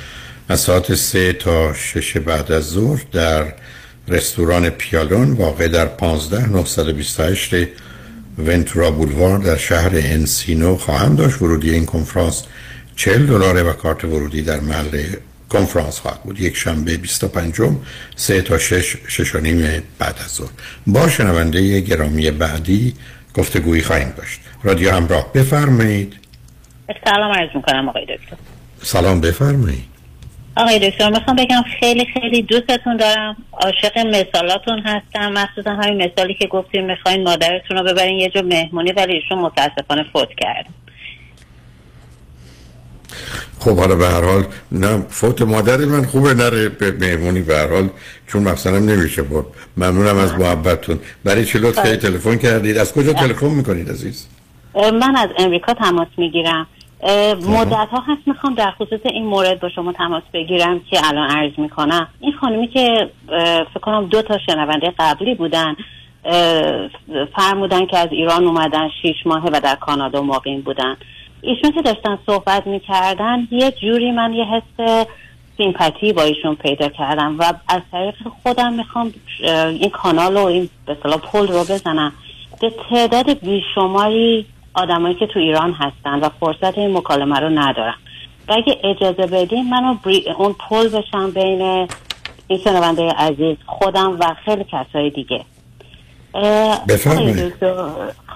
از 0.48 0.60
ساعت 0.60 0.94
3 0.94 1.32
تا 1.32 1.74
6 1.74 2.16
بعد 2.16 2.52
از 2.52 2.64
ظهر 2.64 3.02
در 3.12 3.52
رستوران 4.08 4.70
پیالون 4.70 5.32
واقع 5.32 5.68
در 5.68 5.86
15 5.86 6.48
928 6.48 7.54
ونتورا 8.38 8.90
بولوار 8.90 9.38
در 9.38 9.56
شهر 9.56 9.90
انسینو 9.94 10.76
خواهم 10.76 11.16
داشت. 11.16 11.42
ورودی 11.42 11.70
این 11.70 11.86
کنفرانس 11.86 12.42
40 12.96 13.26
دلاره 13.26 13.62
و 13.62 13.72
کارت 13.72 14.04
ورودی 14.04 14.42
در 14.42 14.60
محل 14.60 15.04
کنفرانس 15.54 16.00
خواهد 16.00 16.22
بود. 16.22 16.40
یک 16.40 16.56
شنبه 16.56 16.96
25 16.96 17.54
سه 18.16 18.42
تا 18.42 18.58
6 18.58 18.96
شش 19.08 19.34
و 19.34 19.40
نیم 19.40 19.82
بعد 19.98 20.16
از 20.24 20.30
ظهر. 20.30 20.50
با 20.86 21.08
شنونده 21.08 21.80
گرامی 21.80 22.30
بعدی 22.30 22.94
گفتگویی 23.34 23.82
خواهیم 23.82 24.12
داشت. 24.16 24.40
رادیو 24.62 24.90
همراه 24.90 25.32
بفرمایید. 25.32 26.14
سلام 27.04 27.32
عرض 27.32 27.50
می‌کنم 27.54 27.88
آقای 27.88 28.02
دکتر. 28.02 28.36
سلام 28.82 29.20
بفرمایید. 29.20 29.84
آقای 30.56 30.90
دکتر 30.90 31.10
می‌خوام 31.10 31.36
بگم 31.36 31.62
خیلی 31.80 32.06
خیلی 32.14 32.42
دوستتون 32.42 32.96
دارم. 32.96 33.36
عاشق 33.52 33.98
مثالاتون 33.98 34.78
هستم. 34.78 35.32
مخصوصا 35.32 35.70
همین 35.70 36.04
مثالی 36.04 36.34
که 36.34 36.46
گفتیم 36.46 36.86
می‌خواین 36.86 37.22
مادرتون 37.22 37.76
رو 37.76 37.84
ببرین 37.84 38.18
یه 38.18 38.30
جا 38.30 38.42
مهمونی 38.42 38.92
ولی 38.92 39.12
ایشون 39.12 39.38
متاسفانه 39.38 40.04
فوت 40.12 40.28
کرد. 40.40 40.66
خب 43.58 43.76
حالا 43.76 43.94
به 43.94 44.06
هر 44.06 44.24
حال 44.24 44.44
نه 44.72 45.06
فوت 45.08 45.42
مادر 45.42 45.76
من 45.76 46.04
خوبه 46.04 46.34
نره 46.34 46.68
به 46.68 46.92
مهمونی 46.92 47.42
به 47.42 47.56
هر 47.56 47.68
حال 47.68 47.88
چون 48.26 48.42
مثلا 48.42 48.78
نمیشه 48.78 49.22
بود 49.22 49.46
ممنونم 49.76 50.18
از 50.18 50.32
محبتتون. 50.32 50.98
برای 51.24 51.44
چه 51.44 51.58
لطفی 51.58 51.88
بله. 51.88 51.96
تلفن 51.96 52.36
کردید؟ 52.36 52.78
از 52.78 52.94
کجا 52.94 53.12
تلفن 53.12 53.46
می‌کنید 53.46 53.90
عزیز؟ 53.90 54.26
من 54.74 55.16
از 55.16 55.28
امریکا 55.38 55.74
تماس 55.74 56.08
می‌گیرم. 56.16 56.66
مدت 57.48 57.88
ها 57.90 58.02
هست 58.06 58.20
می‌خوام 58.26 58.54
در 58.54 58.70
خصوص 58.70 59.00
این 59.04 59.24
مورد 59.24 59.60
با 59.60 59.68
شما 59.68 59.92
تماس 59.92 60.22
بگیرم 60.34 60.80
که 60.90 61.08
الان 61.08 61.30
عرض 61.30 61.52
می‌کنم. 61.58 62.08
این 62.20 62.32
خانمی 62.40 62.68
که 62.68 63.10
فکر 63.74 63.80
کنم 63.82 64.06
دو 64.06 64.22
تا 64.22 64.38
شنونده 64.46 64.92
قبلی 64.98 65.34
بودن 65.34 65.76
فرمودن 67.36 67.86
که 67.86 67.98
از 67.98 68.08
ایران 68.10 68.44
اومدن 68.44 68.88
شیش 69.02 69.16
ماهه 69.26 69.50
و 69.52 69.60
در 69.60 69.74
کانادا 69.74 70.22
مقیم 70.22 70.60
بودن. 70.60 70.96
ایشون 71.44 71.72
که 71.72 71.82
داشتن 71.82 72.18
صحبت 72.26 72.66
می‌کردن 72.66 73.48
یه 73.50 73.70
جوری 73.70 74.10
من 74.10 74.32
یه 74.32 74.44
حس 74.44 75.06
سیمپاتی 75.56 76.12
با 76.12 76.22
ایشون 76.22 76.54
پیدا 76.54 76.88
کردم 76.88 77.36
و 77.38 77.52
از 77.68 77.82
طریق 77.92 78.14
خودم 78.42 78.72
می‌خوام 78.72 79.12
این 79.40 79.90
کانال 79.90 80.36
و 80.36 80.44
این 80.44 80.68
به 80.86 80.94
پل 80.94 81.48
رو 81.48 81.60
بزنم. 81.60 82.12
به 82.60 82.72
تعداد 82.90 83.38
بیشماری 83.38 84.46
آدمایی 84.74 85.14
که 85.14 85.26
تو 85.26 85.38
ایران 85.38 85.72
هستن 85.72 86.20
و 86.20 86.28
فرصت 86.40 86.78
این 86.78 86.96
مکالمه 86.96 87.40
رو 87.40 87.48
ندارم. 87.48 87.98
و 88.48 88.52
اگه 88.52 88.78
اجازه 88.84 89.26
بدین 89.26 89.70
منو. 89.70 89.96
اون 90.38 90.56
پل 90.68 90.88
بشم 90.88 91.30
بین 91.30 91.88
این 92.48 92.58
شنونده 92.64 93.10
عزیز 93.10 93.56
خودم 93.66 94.16
و 94.20 94.34
خیلی 94.44 94.64
کسای 94.64 95.10
دیگه. 95.10 95.44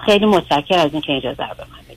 خیلی 0.05 0.25
متشکر 0.25 0.77
از 0.77 0.93
اینکه 0.93 1.17
اجازه 1.17 1.43
رو 1.43 1.55
به 1.57 1.63
من 1.71 1.88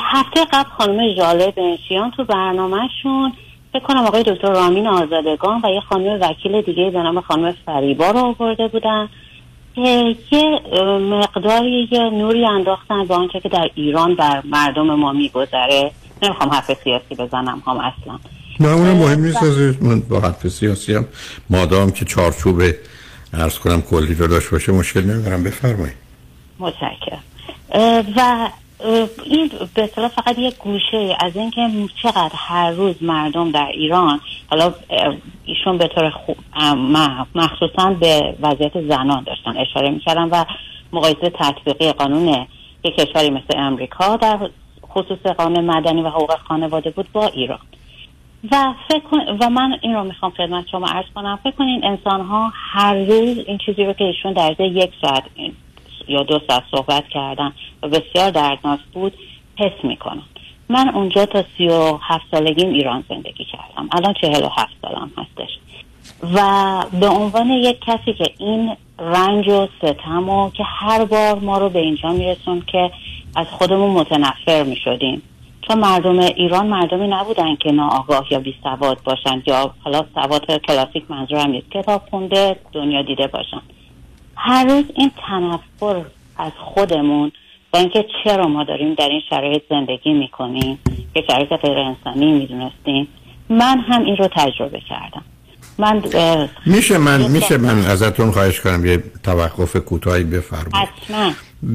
هفته 0.00 0.44
قبل 0.52 0.68
خانم 0.78 1.14
ژاله 1.16 1.50
بنشیان 1.50 2.10
تو 2.10 2.24
برنامهشون 2.24 3.32
فکر 3.72 3.82
کنم 3.82 4.06
آقای 4.06 4.22
دکتر 4.22 4.52
رامین 4.52 4.86
آزادگان 4.86 5.60
و 5.64 5.70
یه 5.70 5.80
خانم 5.80 6.20
وکیل 6.20 6.62
دیگه 6.62 6.90
به 6.90 7.02
نام 7.02 7.20
خانم 7.20 7.54
فریبا 7.66 8.10
رو 8.10 8.18
آورده 8.18 8.68
بودن. 8.68 9.08
که 9.74 10.16
یه 10.32 10.60
مقداری 10.98 11.88
یه 11.92 12.00
نوری 12.00 12.46
انداختن 12.46 13.04
به 13.04 13.14
آنچه 13.14 13.40
که 13.40 13.48
در 13.48 13.70
ایران 13.74 14.14
بر 14.14 14.42
مردم 14.44 14.94
ما 14.94 15.12
میگذره. 15.12 15.90
نمی‌خوام 16.22 16.50
حرف 16.50 16.70
سیاسی 16.84 17.14
بزنم 17.14 17.62
هم 17.66 17.76
اصلا. 17.76 18.18
نه 18.60 18.68
اونم 18.68 18.96
مهم 18.96 19.24
نیست 19.24 19.42
عزیز 19.42 19.82
من 19.82 20.00
با 20.00 20.20
حرف 20.20 20.48
سیاسی 20.48 20.94
هم 20.94 21.06
مادام 21.50 21.90
که 21.90 22.04
چارچوب 22.04 22.62
ارز 23.32 23.58
کنم 23.58 23.82
کلی 23.82 24.14
رو 24.14 24.26
داشت 24.26 24.50
باشه 24.50 24.72
مشکل 24.72 25.10
ندارم 25.10 25.44
بفرمایید. 25.44 25.96
متشکرم. 26.58 27.22
و 28.16 28.48
این 29.24 29.50
به 29.74 29.86
فقط 29.86 30.38
یک 30.38 30.58
گوشه 30.58 31.16
از 31.20 31.36
اینکه 31.36 31.70
چقدر 32.02 32.32
هر 32.34 32.70
روز 32.70 33.02
مردم 33.02 33.50
در 33.50 33.66
ایران 33.66 34.20
حالا 34.50 34.74
ایشون 35.44 35.78
به 35.78 35.88
طور 35.88 36.12
مخصوصا 37.34 37.90
به 38.00 38.34
وضعیت 38.40 38.80
زنان 38.88 39.22
داشتن 39.22 39.56
اشاره 39.56 39.90
می‌کردن 39.90 40.24
و 40.24 40.44
مقایسه 40.92 41.32
تطبیقی 41.34 41.92
قانون 41.92 42.46
یک 42.84 42.96
کشوری 42.96 43.30
مثل 43.30 43.58
امریکا 43.58 44.16
در 44.16 44.38
خصوص 44.86 45.18
قانون 45.18 45.64
مدنی 45.64 46.02
و 46.02 46.08
حقوق 46.08 46.38
خانواده 46.48 46.90
بود 46.90 47.12
با 47.12 47.26
ایران. 47.26 47.58
و 48.52 48.74
فکر 48.88 49.36
و 49.40 49.50
من 49.50 49.78
این 49.82 49.94
رو 49.94 50.04
می‌خوام 50.04 50.32
خدمت 50.32 50.68
شما 50.68 50.86
عرض 50.86 51.06
کنم 51.14 51.38
فکر 51.44 51.54
کنین 51.54 51.84
انسان 51.84 52.20
ها 52.20 52.52
هر 52.54 52.94
روز 52.94 53.38
این 53.46 53.58
چیزی 53.66 53.84
رو 53.84 53.92
که 53.92 54.04
ایشون 54.04 54.32
در 54.32 54.60
یک 54.60 54.90
ساعت 55.02 55.22
یا 56.08 56.22
دو 56.22 56.40
ساعت 56.48 56.62
صحبت 56.70 57.08
کردن 57.08 57.52
و 57.82 57.88
بسیار 57.88 58.30
دردناک 58.30 58.80
بود 58.92 59.12
حس 59.58 59.84
می‌کنن 59.84 60.22
من 60.68 60.88
اونجا 60.88 61.26
تا 61.26 61.44
سی 61.58 61.68
و 61.68 61.98
هفت 62.02 62.24
سالگیم 62.30 62.68
ایران 62.68 63.04
زندگی 63.08 63.44
کردم. 63.44 63.88
الان 63.92 64.14
چهل 64.20 64.42
و 64.44 64.48
هفت 64.48 64.72
سالم 64.82 65.10
هستش. 65.16 65.58
و 66.34 66.84
به 67.00 67.08
عنوان 67.08 67.50
یک 67.50 67.80
کسی 67.80 68.12
که 68.12 68.30
این 68.38 68.76
رنج 68.98 69.48
و 69.48 69.68
ستم 69.78 70.28
و 70.28 70.50
که 70.50 70.64
هر 70.66 71.04
بار 71.04 71.38
ما 71.38 71.58
رو 71.58 71.68
به 71.68 71.78
اینجا 71.78 72.12
میرسون 72.12 72.62
که 72.66 72.90
از 73.36 73.46
خودمون 73.46 73.90
متنفر 73.90 74.62
می‌شدیم. 74.62 75.22
چون 75.68 75.78
مردم 75.78 76.18
ایران 76.18 76.66
مردمی 76.66 77.08
نبودن 77.08 77.56
که 77.56 77.72
ناآگاه 77.72 78.26
یا 78.30 78.38
بی 78.38 78.54
سواد 78.62 78.98
باشن 79.04 79.42
یا 79.46 79.74
حالا 79.84 80.04
سواد 80.14 80.56
کلاسیک 80.56 81.04
منظورم 81.08 81.50
نیست. 81.50 81.70
کتاب 81.70 82.02
خونده 82.10 82.56
دنیا 82.72 83.02
دیده 83.02 83.26
باشن 83.26 83.60
هر 84.36 84.64
روز 84.64 84.84
این 84.96 85.10
تنفر 85.26 86.04
از 86.38 86.52
خودمون 86.58 87.32
و 87.72 87.76
اینکه 87.76 88.04
چرا 88.24 88.48
ما 88.48 88.64
داریم 88.64 88.94
در 88.94 89.08
این 89.08 89.20
شرایط 89.30 89.62
زندگی 89.70 90.12
می‌کنیم 90.12 90.78
که 91.14 91.24
شرایط 91.30 91.48
غیر 91.48 91.78
انسانی 91.78 92.32
می‌دونستیم 92.32 93.08
من 93.48 93.78
هم 93.78 94.04
این 94.04 94.16
رو 94.16 94.28
تجربه 94.36 94.80
کردم. 94.80 95.22
من 95.78 96.02
میشه 96.66 96.98
من 96.98 97.30
میشه 97.30 97.58
من 97.58 97.86
ازتون 97.86 98.30
خواهش 98.30 98.60
کنم 98.60 98.86
یه 98.86 99.02
توقف 99.22 99.76
کوتاهی 99.76 100.24
بفرمایید. 100.24 100.88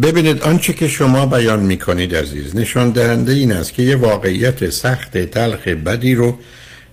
ببینید 0.03 0.41
آنچه 0.41 0.73
که 0.73 0.87
شما 0.87 1.25
بیان 1.25 1.59
می‌کنید 1.59 2.15
عزیز 2.15 2.55
نشان 2.55 2.91
دهنده 2.91 3.31
این 3.31 3.51
است 3.51 3.73
که 3.73 3.83
یه 3.83 3.95
واقعیت 3.95 4.69
سخت 4.69 5.17
تلخ 5.17 5.67
بدی 5.67 6.15
رو 6.15 6.37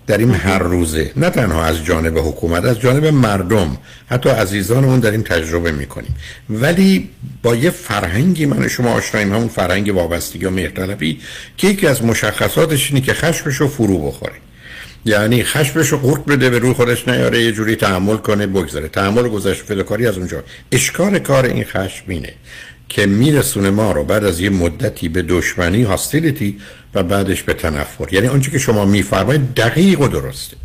در 0.07 0.19
این 0.19 0.31
هر 0.31 0.59
روزه. 0.59 1.13
نه 1.17 1.31
تنها 1.31 1.65
از 1.65 1.85
جانب 1.85 2.19
حکومت 2.19 2.65
از 2.65 2.81
جانب 2.81 3.07
مردم. 3.07 3.77
حتی 4.07 4.29
عزیزانمون 4.29 5.01
داریم 5.01 5.23
تجربه 5.23 5.73
می‌کنیم. 5.73 6.15
ولی 6.51 7.11
با 7.43 7.57
یه 7.57 7.71
فرهنگی 7.71 8.47
من 8.47 8.69
شما 8.69 8.93
آشناییم 8.93 9.33
همون 9.33 9.49
فرهنگ 9.49 9.95
وابستگی 9.95 10.45
و 10.45 10.51
مهرطلبی 10.51 11.21
که 11.57 11.67
یکی 11.67 11.87
از 11.87 12.05
مشخصاتش 12.05 12.91
اینه 12.91 13.07
که 13.07 13.15
خشمش 13.15 13.55
رو 13.55 13.69
فرو 13.69 14.07
بخوره. 14.07 14.35
یعنی 15.05 15.45
خشمش 15.45 15.89
رو 15.89 15.99
قورت 15.99 16.25
بده 16.25 16.51
به 16.51 16.59
روی 16.59 16.73
خودش 16.73 17.09
نیاره 17.09 17.43
یه 17.43 17.53
جوری 17.53 17.77
تحمل 17.77 18.17
کنه 18.17 18.47
بگذاره. 18.47 18.89
تحمل 18.89 19.29
گذشت 19.29 19.63
فداکاری 19.63 20.07
از 20.07 20.19
اونجا. 20.19 20.43
اشکار 20.73 21.19
کار 21.19 21.45
این 21.45 21.65
خشم 21.65 22.05
اینه 22.09 22.33
که 22.89 23.07
میرسونه 23.07 23.71
ما 23.71 23.93
رو 23.93 24.05
بعد 24.05 24.25
از 24.25 24.41
یه 24.41 24.51
مدتی 24.51 25.09
به 25.09 25.23
دشمنی 25.23 25.83
هاستیلیتی 25.83 26.59
و 26.97 27.03
بعدش 27.03 27.43
به 27.43 27.55
تنفر. 27.55 28.13
یعنی 28.13 28.27
آنچه 28.27 28.51
که 28.51 28.59
شما 28.59 28.85
میفرمایید 28.85 29.55
دقیق 29.55 30.01
و 30.01 30.09
درسته. 30.09 30.57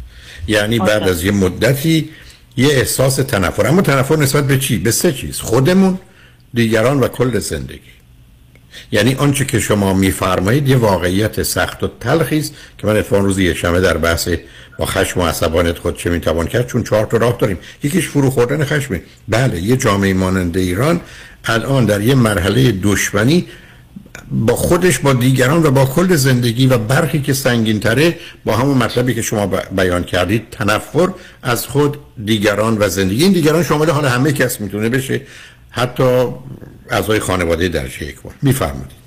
یعنی 0.48 0.80
بعد 0.80 1.03
از 1.03 1.24
یه 1.24 1.32
مدتی 1.32 2.10
یه 2.58 2.68
احساس 2.68 3.16
تنفر. 3.16 3.68
اما 3.68 3.82
تنفر 3.82 4.16
نسبت 4.16 4.48
به 4.48 4.58
چی؟ 4.58 4.78
به 4.78 4.91
سه 4.91 5.12
چیز. 5.12 5.40
خودمون 5.40 5.99
دیگران 6.53 6.99
و 6.99 7.08
کل 7.08 7.40
زندگی. 7.40 7.91
یعنی 8.91 9.16
آنچه 9.16 9.45
که 9.45 9.60
شما 9.60 9.94
میفرمایید 9.94 10.68
یه 10.68 10.76
واقعیت 10.76 11.44
سخت 11.44 11.84
و 11.84 11.90
تلخی 11.99 12.38
است 12.40 12.53
که 12.78 12.88
من 12.88 12.98
اتفاقا 12.98 13.22
روز 13.24 13.40
یکشنبه 13.40 13.82
در 13.82 13.98
بحث 13.98 14.30
با 14.78 14.86
خشم 14.86 15.20
و 15.20 15.26
عصبانیت 15.26 15.78
خود 15.78 15.98
چه 15.98 16.10
می‌توان 16.10 16.48
کرد؟ 16.48 16.68
چون 16.68 16.84
چهار 16.84 17.06
تا 17.06 17.18
راه 17.18 17.38
داریم. 17.40 17.58
یکیش 17.84 18.08
فرو 18.08 18.30
خوردن 18.30 18.64
خشمه. 18.64 19.02
بله 19.28 19.62
یه 19.62 19.78
جامعه 19.78 20.14
مانند 20.14 20.58
ایران 20.58 21.02
الان 21.45 21.86
در 21.86 22.02
یه 22.02 22.16
مرحله 22.16 22.72
دشمنی 22.72 23.48
با 24.31 24.55
خودش 24.55 24.99
با 24.99 25.13
دیگران 25.13 25.63
و 25.63 25.71
با 25.71 25.85
کل 25.85 26.15
زندگی 26.15 26.67
و 26.67 26.77
برخی 26.77 27.21
که 27.21 27.33
سنگین 27.33 27.79
تره 27.79 28.15
با 28.45 28.55
همون 28.55 28.77
مطلبی 28.77 29.13
که 29.13 29.21
شما 29.21 29.47
بیان 29.71 30.03
کردید 30.03 30.49
تنفر 30.51 31.09
از 31.43 31.67
خود 31.67 31.97
دیگران 32.25 32.77
و 32.77 32.89
زندگی. 32.89 33.23
این 33.23 33.33
دیگران 33.33 33.63
شامل 33.63 33.89
حال 33.89 34.05
همه 34.05 34.31
کس 34.33 34.61
می‌تونه 34.61 34.89
بشه. 34.89 35.21
حتی 35.69 36.27
اعضای 36.91 37.19
خانواده 37.19 37.67
در 37.67 37.85
یک 37.85 38.21
بار 38.21 38.33
میفرمایید. 38.41 39.01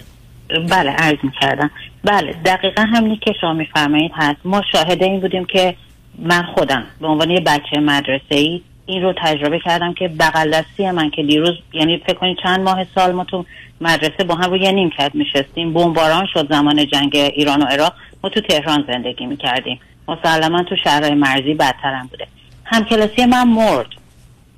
بله 0.70 0.90
عرض 0.90 1.18
می‌کردم. 1.22 1.70
بله 2.04 2.34
دقیقا 2.44 2.82
همینی 2.82 3.16
که 3.16 3.32
شما 3.40 3.52
میفرمایید 3.52 4.10
هست. 4.14 4.38
ما 4.44 4.62
شاهد 4.72 5.02
این 5.02 5.20
بودیم 5.20 5.44
که 5.44 5.76
من 6.18 6.42
خودم 6.42 6.84
به 7.00 7.06
عنوان 7.06 7.30
یه 7.30 7.40
بچه 7.40 7.80
مدرسه 7.80 8.34
ای 8.34 8.62
این 8.86 9.02
رو 9.02 9.14
تجربه 9.22 9.58
کردم 9.58 9.94
که 9.94 10.08
بغل 10.08 10.50
دستی 10.50 10.90
من 10.90 11.10
که 11.10 11.22
دیروز 11.22 11.54
یعنی 11.72 11.98
فکر 12.06 12.14
کنید 12.14 12.36
چند 12.42 12.60
ماه 12.60 12.86
سال 12.94 13.12
ما 13.12 13.24
تو 13.24 13.44
مدرسه 13.80 14.24
با 14.24 14.34
هم 14.34 14.50
روی 14.50 14.72
نیمکت 14.72 15.10
میشستیم 15.14 15.72
بمباران 15.72 16.26
شد 16.34 16.52
زمان 16.52 16.86
جنگ 16.86 17.16
ایران 17.16 17.62
و 17.62 17.64
عراق. 17.64 17.94
ما 18.24 18.30
تو 18.30 18.40
تهران 18.40 18.84
زندگی 18.86 19.26
می‌کردیم. 19.26 19.80
مسلما 20.08 20.62
تو 20.62 20.76
شهرهای 20.84 21.14
مرزی 21.14 21.54
بدترم 21.54 22.08
بوده. 22.10 22.26
همکلاسی 22.64 23.26
من 23.26 23.48
مرد 23.48 23.86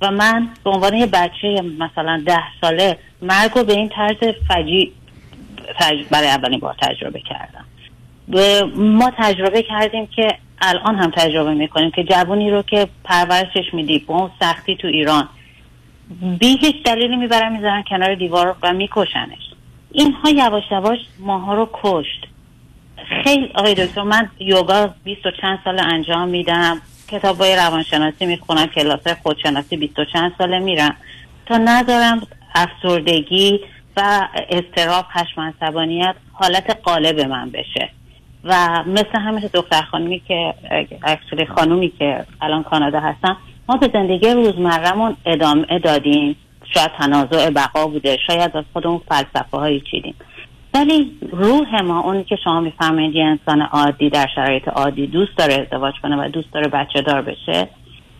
و 0.01 0.11
من 0.11 0.49
به 0.63 0.69
عنوان 0.69 0.93
یه 0.93 1.05
بچه 1.05 1.61
مثلا 1.79 2.23
ده 2.25 2.43
ساله 2.61 2.97
مرگ 3.21 3.51
رو 3.55 3.63
به 3.63 3.73
این 3.73 3.89
طرز 3.89 4.17
فجی. 4.47 4.91
برای 6.11 6.27
اولین 6.27 6.59
بار 6.59 6.75
تجربه 6.81 7.19
کردم. 7.19 7.65
ما 8.75 9.11
تجربه 9.17 9.61
کردیم 9.61 10.07
که 10.07 10.37
الان 10.61 10.95
هم 10.95 11.11
تجربه 11.11 11.53
می‌کنیم 11.53 11.91
که 11.91 12.03
جوانی 12.03 12.51
رو 12.51 12.61
که 12.61 12.87
پرورشش 13.03 13.73
میدی 13.73 13.99
با 13.99 14.15
اون 14.15 14.31
سختی 14.39 14.75
تو 14.75 14.87
ایران 14.87 15.29
بی 16.39 16.57
هیچ 16.57 16.83
دلیلی 16.83 17.15
می‌برن 17.15 17.51
می‌ذارن 17.51 17.83
کنار 17.89 18.15
دیوار 18.15 18.55
و 18.63 18.73
میکشنش. 18.73 19.53
اینها 19.91 20.29
یواش 20.29 20.63
یواش 20.71 20.99
ماها 21.19 21.53
رو 21.53 21.69
کشت. 21.73 22.27
خیلی 23.23 23.51
آقای 23.55 23.73
دکتر 23.73 24.01
من 24.01 24.29
یوگا 24.39 24.89
بیست 25.03 25.25
و 25.25 25.31
چند 25.41 25.59
سال 25.63 25.79
انجام 25.79 26.29
میدم. 26.29 26.81
کتاب 27.07 27.41
های 27.41 27.55
روانشناسی 27.55 28.25
می‌خونم 28.25 28.65
کلاس 28.65 29.07
خودشناسی 29.07 29.77
بیست 29.77 29.99
و 29.99 30.05
چند 30.05 30.31
ساله 30.37 30.59
میرم. 30.59 30.95
تا 31.45 31.57
ندارم 31.57 32.27
افسردگی 32.55 33.59
و 33.97 34.27
استراب 34.49 35.05
خشم 35.05 35.41
عصبانیت 35.41 36.15
حالت 36.33 36.77
قالب 36.83 37.19
من 37.19 37.49
بشه. 37.49 37.89
و 38.47 38.83
مثل 38.87 39.19
همه 39.19 39.47
دختر 39.47 39.81
خانمی 39.81 40.21
که 40.27 40.53
اکچولی 41.03 41.45
خانومی 41.45 41.89
که 41.99 42.25
الان 42.41 42.63
کانادا 42.63 42.99
هستن 42.99 43.37
ما 43.69 43.77
به 43.77 43.89
زندگی 43.93 44.29
روزمرهمون 44.29 45.15
ادامه 45.25 45.79
دادیم. 45.83 46.35
شاید 46.73 46.91
تنازع 46.99 47.49
بقا 47.49 47.87
بوده 47.87 48.17
شاید 48.27 48.57
از 48.57 48.63
خودمون 48.73 49.01
فلسفه 49.09 49.57
هایی 49.57 49.83
چیدیم. 49.91 50.15
ولی 50.73 51.11
روح 51.31 51.81
ما 51.81 51.99
اونی 51.99 52.23
که 52.23 52.35
شما 52.43 52.59
میفرمایید 52.59 53.15
یه 53.15 53.25
انسان 53.25 53.61
عادی 53.61 54.09
در 54.09 54.27
شرایط 54.35 54.67
عادی 54.67 55.07
دوست 55.07 55.37
داره 55.37 55.53
ازدواج 55.53 55.93
کنه 56.03 56.15
و 56.15 56.29
دوست 56.29 56.53
داره 56.53 56.67
بچه 56.67 57.01
دار 57.01 57.21
بشه 57.21 57.67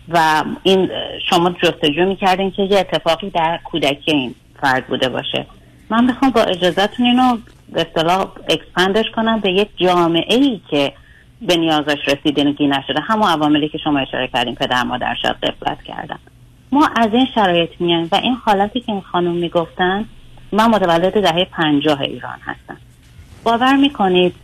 و 0.10 0.44
این 0.64 0.90
شما 1.30 1.50
جستجو 1.50 2.06
می‌کردین 2.06 2.52
که 2.52 2.64
یه 2.64 2.80
اتفاقی 2.80 3.30
در 3.30 3.60
کودکی 3.64 4.12
این 4.12 4.36
فرد 4.62 4.88
بوده 4.88 5.10
باشه. 5.10 5.46
من 5.90 6.04
می‌خوام 6.04 6.32
با 6.32 6.42
اجازهتون 6.42 7.06
اینو 7.06 7.38
به 7.70 7.82
اصطلاح 7.82 8.32
expand 8.50 8.92
ش 8.92 9.06
کنم 9.16 9.40
به 9.40 9.52
یک 9.52 9.70
جامعه 9.78 10.36
ای 10.36 10.62
که 10.70 10.94
به 11.42 11.58
نیازش 11.58 11.98
رسیدگی 12.08 12.68
نشده. 12.68 13.02
همون 13.02 13.30
عواملی 13.30 13.70
که 13.70 13.78
شما 13.78 14.00
اشاره 14.00 14.28
کردیم 14.28 14.56
پدر 14.56 14.84
مادر 14.84 15.16
شاید 15.22 15.36
غفلت 15.36 15.84
کردن. 15.84 16.20
ما 16.72 16.90
از 16.96 17.14
این 17.14 17.28
شرایط 17.36 17.70
میایم 17.80 18.10
و 18.12 18.16
این 18.16 18.34
حالتی 18.46 18.80
که 18.80 18.92
این 18.92 19.02
خانم 19.02 19.32
می‌گفتن 19.32 20.06
من 20.52 20.66
متولد 20.70 21.22
دهه 21.22 21.46
پنجاه 21.52 22.02
ایران 22.02 22.40
هستم. 22.42 22.78
باور 23.44 23.76
می‌کنید 23.76 24.36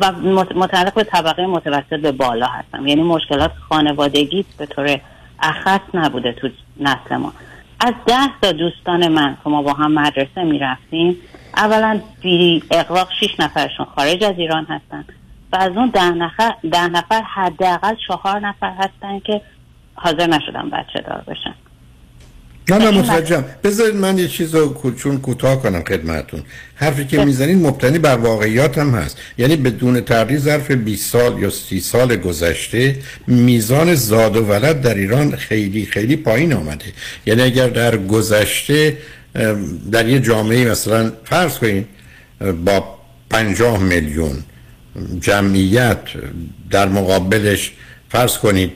و 0.00 0.12
متعلق 0.54 0.94
به 0.94 1.04
طبقه 1.04 1.46
متوسط 1.46 2.00
به 2.00 2.12
بالا 2.12 2.46
هستم. 2.46 2.86
یعنی 2.86 3.02
مشکلات 3.02 3.52
خانوادگی 3.68 4.44
به 4.58 4.66
طور 4.66 5.00
اخص 5.42 5.80
نبوده 5.94 6.32
تو 6.32 6.48
نسل 6.80 7.16
ما. 7.16 7.32
از 7.80 7.94
ده 8.06 8.28
تا 8.42 8.52
دوستان 8.52 9.08
من 9.08 9.36
که 9.44 9.50
ما 9.50 9.62
با 9.62 9.72
هم 9.72 9.92
مدرسه 9.92 10.42
می‌رفتیم 10.44 11.16
اولا 11.56 12.00
بی 12.22 12.62
اقراق 12.70 13.08
شیش 13.20 13.30
نفرشون 13.38 13.86
خارج 13.96 14.24
از 14.24 14.34
ایران 14.38 14.64
هستن 14.64 15.04
و 15.52 15.56
از 15.56 15.72
اون 15.76 15.90
ده 15.90 16.10
نفر, 16.10 16.54
ده 16.72 16.88
نفر 16.88 17.22
حداقل 17.22 17.94
چهار 18.08 18.40
نفر 18.40 18.72
هستن 18.78 19.20
که 19.20 19.40
حاضر 19.94 20.26
نشدن 20.26 20.70
بچه 20.70 21.00
دار 21.08 21.24
بشن. 21.26 21.54
نه 22.68 22.78
نه 22.78 22.90
متوجهم. 22.90 23.44
بذارید 23.64 23.94
من 23.94 24.18
یه 24.18 24.28
چیز 24.28 24.54
رو 24.54 24.94
چون 24.94 25.18
کوتاه 25.18 25.62
کنم 25.62 25.84
خدمتون 25.84 26.42
حرفی 26.74 27.04
که 27.04 27.24
می‌زنید 27.24 27.66
مبتنی 27.66 27.98
بر 27.98 28.16
واقعیات 28.16 28.78
هم 28.78 28.90
هست. 28.90 29.18
یعنی 29.38 29.56
بدون 29.56 30.00
تردید 30.00 30.38
ظرف 30.38 30.70
20 30.70 31.12
سال 31.12 31.38
یا 31.38 31.50
30 31.50 31.80
سال 31.80 32.16
گذشته 32.16 32.96
میزان 33.26 33.94
زاد 33.94 34.36
و 34.36 34.44
ولد 34.46 34.80
در 34.80 34.94
ایران 34.94 35.36
خیلی 35.36 35.86
خیلی 35.86 36.16
پایین 36.16 36.52
آمده 36.52 36.84
یعنی 37.26 37.42
اگر 37.42 37.68
در 37.68 37.96
گذشته 37.96 38.96
در 39.92 40.08
یه 40.08 40.20
جامعه 40.20 40.70
مثلا 40.70 41.12
فرض 41.24 41.58
کنید 41.58 41.86
با 42.64 42.98
50 43.30 43.82
میلیون 43.82 44.44
جمعیت 45.20 46.00
در 46.70 46.88
مقابلش 46.88 47.72
فرض 48.08 48.38
کنید 48.38 48.72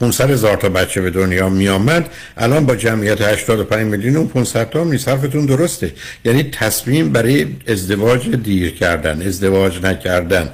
500 0.00 0.30
هزار 0.30 0.56
تا 0.56 0.68
بچه 0.68 1.00
به 1.00 1.10
دنیا 1.10 1.48
می 1.48 1.68
آمد 1.68 2.10
الان 2.36 2.66
با 2.66 2.76
جمعیت 2.76 3.20
85 3.20 3.86
میلیون 3.86 4.16
و 4.16 4.26
500 4.26 4.70
تا 4.70 4.84
نیست. 4.84 5.08
حرفتون 5.08 5.46
درسته. 5.46 5.92
یعنی 6.24 6.42
تصمیم 6.42 7.12
برای 7.12 7.46
ازدواج 7.68 8.30
دیر 8.30 8.74
کردن 8.74 9.22
ازدواج 9.22 9.82
نکردن 9.82 10.48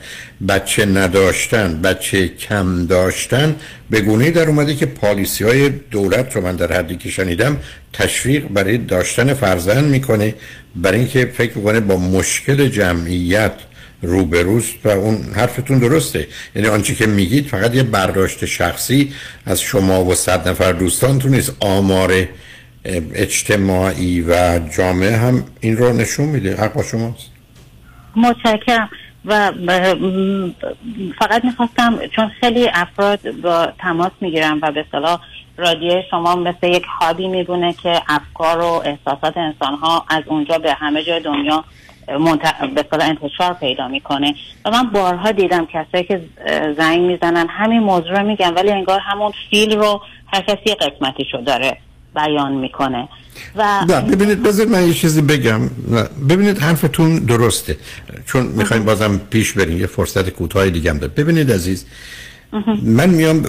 بچه 0.49 0.87
نداشتن 0.87 1.83
بچه 1.83 2.29
کم 2.29 2.87
داشتن 2.87 3.57
به 3.91 4.01
گونه 4.01 4.31
در 4.31 4.49
اومده 4.49 4.75
که 4.75 4.87
پالیسی 4.87 5.45
های 5.45 5.69
دولت 5.69 6.37
رو 6.37 6.43
من 6.43 6.57
در 6.57 6.73
حدی 6.73 6.97
که 6.97 7.11
شنیدم 7.11 7.57
تشویق 7.93 8.49
برای 8.49 8.79
داشتن 8.79 9.35
فرزند 9.35 9.85
می‌کنه. 9.85 10.35
برای 10.77 10.99
اینکه 10.99 11.33
فکر 11.37 11.59
می‌کنه 11.59 11.81
با 11.81 11.97
مشکل 11.97 12.69
جمعیت 12.69 13.53
روبروست 14.03 14.75
و 14.85 14.89
اون 14.89 15.33
حرفتون 15.37 15.79
درسته. 15.79 16.29
یعنی 16.55 16.69
آنچه 16.69 16.95
که 16.95 17.07
میگید 17.07 17.47
فقط 17.47 17.75
یه 17.75 17.83
برداشت 17.83 18.45
شخصی 18.45 19.13
از 19.47 19.61
شما 19.61 20.05
و 20.05 20.15
صد 20.15 20.49
نفر 20.49 20.73
دوستانتون 20.73 21.35
نیست. 21.35 21.57
آمار 21.61 22.13
اجتماعی 23.15 24.21
و 24.21 24.61
جامعه 24.77 25.17
هم 25.17 25.45
این 25.61 25.77
رو 25.77 25.93
نشون 25.93 26.27
میده. 26.27 26.57
حق 26.57 26.73
با 26.73 26.83
شماست. 26.83 27.31
متشکرم. 28.17 28.91
و 29.25 29.53
فقط 31.19 31.45
می‌خواستم 31.45 31.99
چون 32.17 32.31
خیلی 32.41 32.69
افراد 32.73 33.31
با 33.43 33.73
تماس 33.79 34.13
می‌گیرم 34.21 34.59
و 34.63 34.73
به 34.73 34.85
صلاح 34.93 35.21
رادیو 35.57 36.03
شما 36.11 36.37
مثل 36.37 36.67
یک 36.67 36.85
هابی 37.01 37.29
میبونه 37.29 37.75
که 37.83 38.03
افکار 38.09 38.61
و 38.61 38.83
احساسات 38.85 39.37
انسان 39.37 39.75
ها 39.75 40.05
از 40.09 40.23
اونجا 40.27 40.59
به 40.59 40.75
همه 40.75 41.05
جای 41.05 41.21
دنیا 41.21 41.65
منت... 42.19 42.41
به 42.91 43.05
انتشار 43.05 43.55
پیدا 43.61 43.89
می‌کنه. 43.89 44.35
و 44.65 44.71
من 44.71 44.91
بارها 44.91 45.33
دیدم 45.33 45.67
کسایی 45.67 46.05
که 46.05 46.21
زنگ 46.77 47.01
می‌زنن 47.01 47.47
همین 47.49 47.81
موضوع 47.81 48.21
رو 48.21 48.27
میگن 48.27 48.55
ولی 48.55 48.71
انگار 48.71 49.01
همون 49.01 49.33
فیل 49.51 49.79
رو 49.79 50.03
هر 50.33 50.41
کسی 50.41 50.75
قسمتیشو 50.75 51.41
داره 51.47 51.77
بیان 52.15 52.53
می‌کنه. 52.53 53.09
و 53.57 53.85
نه 53.89 54.01
ببینید 54.01 54.43
بذار 54.43 54.67
من 54.67 54.87
یه 54.87 54.95
چیزی 54.95 55.23
بگم. 55.23 55.61
ببینید 56.29 56.59
حرفتون 56.59 57.19
درسته. 57.19 57.77
چون 58.27 58.47
می‌خوایم 58.47 58.85
بازم 58.85 59.21
پیش 59.31 59.53
بریم 59.53 59.81
یه 59.81 59.87
فرصت 59.87 60.31
کوتاه 60.31 60.71
دیگه 60.71 60.91
هم 60.91 60.99
داره 60.99 61.13
ببینید 61.13 61.53
عزیز 61.53 61.87
من 62.83 63.11
میام 63.11 63.43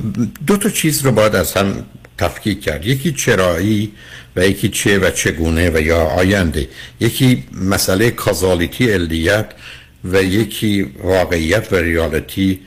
دو 0.48 0.58
تا 0.58 0.70
چیز 0.70 1.06
رو 1.06 1.12
باید 1.12 1.36
از 1.36 1.54
هم 1.54 1.86
تفکیک 2.18 2.64
کرد. 2.64 2.86
یکی 2.86 3.12
چرایی 3.12 3.92
و 4.36 4.48
یکی 4.48 4.70
چه 4.70 5.00
و 5.00 5.10
چگونه 5.10 5.70
و 5.70 5.82
یا 5.82 6.02
آینده. 6.02 6.68
یکی 7.00 7.44
مسئله 7.52 8.12
کازالیتی 8.12 8.92
علیت 8.92 9.46
و 10.06 10.24
یکی 10.24 10.92
واقعیت 11.04 11.74
و 11.74 11.76
ریالتی 11.76 12.60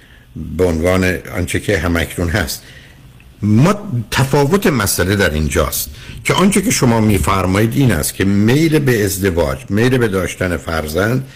به 0.57 0.65
عنوان 0.65 1.19
آنچه 1.37 1.61
که 1.61 1.79
همکنون 1.79 2.29
هست. 2.29 2.63
ما 3.43 3.75
تفاوت 4.11 4.67
مسئله 4.67 5.17
در 5.17 5.31
اینجاست 5.31 5.91
که 6.25 6.35
آنچه 6.35 6.63
که 6.63 6.71
شما 6.71 7.01
میفرمایید 7.01 7.77
این 7.77 7.93
است 7.93 8.15
که 8.15 8.25
میل 8.25 8.79
به 8.79 9.05
ازدواج 9.05 9.59
میل 9.69 9.99
به 9.99 10.09
داشتن 10.09 10.57
فرزند 10.57 11.29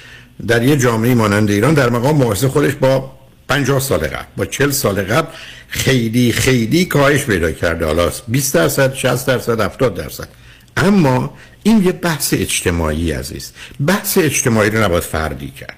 در 0.47 0.63
یه 0.63 0.77
جامعه 0.77 1.15
مانند 1.15 1.51
ایران 1.51 1.75
در 1.75 1.91
مقام 1.91 2.17
مقایسه 2.17 2.49
خودش 2.49 2.75
با 2.75 3.13
50 3.49 3.81
سال 3.81 3.99
قبل 3.99 4.25
با 4.37 4.47
40 4.47 4.71
سال 4.71 5.03
قبل 5.03 5.29
خیلی 5.69 6.33
خیلی 6.33 6.85
کاهش 6.85 7.25
پیدا 7.25 7.53
کرده. 7.53 7.87
حالا 7.87 8.11
20 8.29 8.55
درصد 8.55 8.95
60 8.95 9.27
درصد 9.27 9.61
70 9.61 9.95
درصد. 9.95 10.29
اما 10.77 11.35
این 11.63 11.83
یه 11.85 11.93
بحث 11.93 12.35
اجتماعی 12.35 13.13
عزیز. 13.13 13.53
بحث 13.87 14.19
اجتماعی 14.19 14.71
رو 14.71 14.85
نباید 14.85 15.03
فردی 15.03 15.51
کرد. 15.51 15.77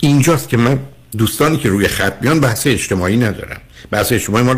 اینجاست 0.00 0.48
که 0.48 0.56
من 0.56 0.78
دوستانی 1.18 1.56
که 1.56 1.68
روی 1.68 1.88
خط 1.88 2.14
میان 2.20 2.40
بحث 2.40 2.66
اجتماعی 2.66 3.16
ندارم. 3.16 3.60
بحث 3.90 4.12
اجتماعی 4.12 4.44
ما 4.44 4.56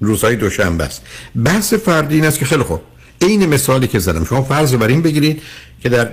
روزهای 0.00 0.36
دوشنبه 0.36 0.84
است. 0.84 1.02
بحث 1.44 1.74
فردی 1.74 2.14
این 2.14 2.24
است 2.24 2.38
که 2.38 2.44
خیلی 2.44 2.62
خوب. 2.62 2.80
عین 3.22 3.46
مثالی 3.46 3.86
که 3.86 3.98
زدم. 3.98 4.24
شما 4.24 4.42
فرض 4.42 4.74
بر 4.74 4.88
این 4.88 5.02
بگیرید 5.02 5.42
که 5.82 5.88
در 5.88 6.08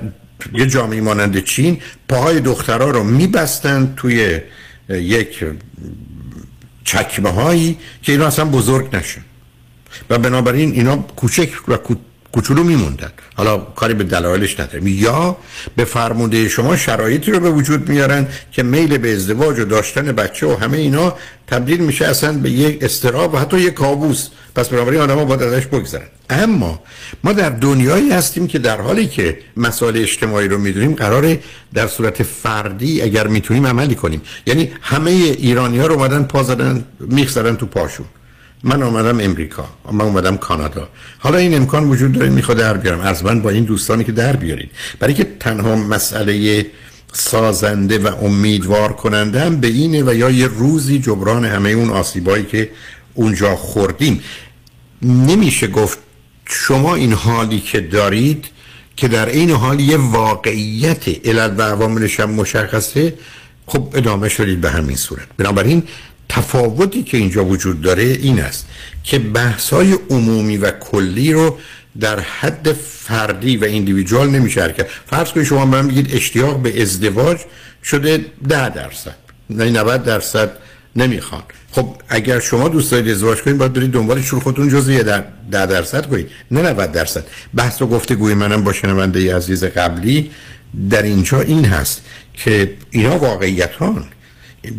یه 0.54 0.66
جامعه 0.66 1.02
مانند 1.02 1.44
چین 1.44 1.82
پاهای 2.10 2.40
دخترها 2.40 2.90
رو 2.90 3.04
میبستن 3.04 3.94
توی 3.98 4.40
یک 4.90 5.46
چکمه 6.88 7.30
هایی 7.30 7.78
که 8.02 8.12
اینا 8.12 8.28
اصلا 8.28 8.46
بزرگ 8.46 8.96
نشن. 8.96 9.22
و 10.10 10.18
بنابراین 10.18 10.72
اینا 10.72 10.98
کوچک 10.98 11.50
و 11.68 11.78
کوچولو 12.38 12.64
میموندن. 12.64 13.12
حالا 13.36 13.58
کاری 13.58 13.94
به 13.94 14.04
دلایلش 14.04 14.60
نداریم. 14.60 14.88
یا 14.88 15.38
به 15.76 15.86
فرموده 15.86 16.50
شما 16.50 16.78
شرایطی 16.78 17.32
رو 17.32 17.40
به 17.40 17.50
وجود 17.50 17.90
میارن 17.90 18.28
که 18.52 18.64
میل 18.64 18.98
به 18.98 19.14
ازدواج 19.14 19.60
و 19.60 19.66
داشتن 19.66 20.12
بچه 20.12 20.48
و 20.48 20.56
همه 20.56 20.78
اینا 20.78 21.16
تبدیل 21.48 21.80
میشه 21.80 22.06
اصلا 22.06 22.34
به 22.34 22.50
یک 22.50 22.84
استراب 22.84 23.34
و 23.34 23.38
حتی 23.38 23.60
یک 23.60 23.74
کابوس. 23.74 24.28
پس 24.56 24.70
بنابراین 24.70 25.02
آدم 25.02 25.16
ها 25.16 25.26
باید 25.26 25.44
ازش 25.44 25.66
بگذرن. 25.66 26.08
اما 26.30 26.80
ما 27.24 27.34
در 27.34 27.50
دنیایی 27.50 28.12
هستیم 28.12 28.48
که 28.48 28.60
در 28.60 28.82
حالی 28.82 29.08
که 29.08 29.40
مسائل 29.58 29.98
اجتماعی 29.98 30.48
رو 30.48 30.58
می‌دونیم 30.58 30.94
قراره 30.94 31.40
در 31.74 31.88
صورت 31.88 32.24
فردی 32.24 33.02
اگر 33.02 33.28
می‌تونیم 33.28 33.68
عملی 33.68 33.96
کنیم. 33.96 34.22
یعنی 34.46 34.72
همه 34.82 35.12
ایرانی 35.12 35.80
ها 35.80 35.88
رو 35.88 35.94
اومدن 35.94 36.24
پا 36.24 36.44
زدن 36.44 36.86
میخ 37.00 37.30
زدن 37.30 37.56
تو 37.56 37.66
پاشون 37.66 38.06
من 38.64 38.84
آمدم 38.84 39.20
امریکا 39.20 39.70
من 39.92 40.02
اومدم 40.02 40.38
کانادا. 40.38 40.90
حالا 41.20 41.38
این 41.38 41.54
امکان 41.54 41.90
وجود 41.90 42.12
داره 42.12 42.30
می‌خواد 42.30 42.58
در 42.58 42.78
بیارم. 42.78 43.00
از 43.00 43.26
من 43.26 43.42
با 43.42 43.50
این 43.50 43.64
دوستانی 43.64 44.04
که 44.04 44.12
در 44.12 44.36
بیارید. 44.36 44.72
برای 45.00 45.14
که 45.14 45.28
تنها 45.40 45.76
مسئله 45.76 46.66
سازنده 47.14 48.00
و 48.00 48.26
امیدوار 48.26 48.94
کننده 48.94 49.42
هم 49.42 49.60
به 49.60 49.68
اینه 49.68 50.04
و 50.04 50.14
یا 50.14 50.30
یه 50.30 50.48
روزی 50.48 51.00
جبران 51.00 51.46
همه 51.46 51.70
اون 51.70 51.90
آسیبایی 51.90 52.46
که 52.46 52.70
اونجا 53.14 53.56
خوردیم. 53.56 54.22
نمیشه 55.02 55.68
گفت 55.68 56.00
شما 56.46 56.96
این 56.96 57.14
حالی 57.14 57.60
که 57.60 57.80
دارید 57.80 58.46
که 58.98 59.08
در 59.08 59.30
این 59.30 59.52
حال 59.52 59.80
یه 59.80 59.98
واقعیت 59.98 61.28
علل 61.28 61.56
و 61.58 61.62
عواملش 61.62 62.20
هم 62.20 62.32
مشخصه 62.32 63.14
خب 63.68 63.94
ادامه 63.96 64.30
شدید 64.30 64.62
به 64.62 64.72
همین 64.72 64.96
صورت. 64.96 65.28
بنابراین 65.38 65.84
تفاوتی 66.30 67.04
که 67.04 67.18
اینجا 67.18 67.46
وجود 67.46 67.82
داره 67.82 68.04
این 68.04 68.40
است 68.40 68.68
که 69.04 69.20
بحث 69.20 69.70
های 69.70 69.98
عمومی 70.10 70.58
و 70.58 70.72
کلی 70.72 71.34
رو 71.34 71.58
در 72.00 72.20
حد 72.20 72.74
فردی 72.74 73.58
و 73.58 73.64
ایندیویدوال 73.64 74.30
نمیشه 74.30 74.74
کرد 74.78 74.90
فرض 75.06 75.32
کنید 75.32 75.46
شما 75.46 75.66
من 75.66 75.86
میگید 75.86 76.16
اشتیاق 76.16 76.62
به 76.62 76.82
ازدواج 76.82 77.38
شده 77.84 78.26
ده 78.50 78.70
درصد. 78.70 79.16
نه 79.50 79.70
90 79.70 80.04
درصد 80.04 80.52
نمی‌خوان. 80.96 81.44
خب 81.72 81.96
اگر 82.10 82.40
شما 82.40 82.70
دوست 82.70 82.92
دارید 82.92 83.10
ازدواج 83.12 83.42
کنید 83.42 83.58
باید 83.58 83.74
برید 83.74 83.92
دنبال 83.92 84.22
شور 84.22 84.40
خودتون 84.40 84.70
جزء 84.70 85.04
ده 85.04 85.66
درصد 85.66 86.06
کنید 86.06 86.30
نه 86.52 86.62
90 86.62 86.92
درصد. 86.92 87.24
بحث 87.56 87.82
و 87.82 87.88
گفتگوی 87.88 88.34
منم 88.34 88.64
با 88.64 88.74
شنونده 88.74 89.36
عزیز 89.36 89.64
قبلی 89.64 90.32
در 90.90 91.02
اینجا 91.02 91.42
این 91.42 91.66
هست 91.66 92.02
که 92.34 92.74
اینا 92.92 93.18
واقعیت 93.18 93.74
هان 93.74 94.06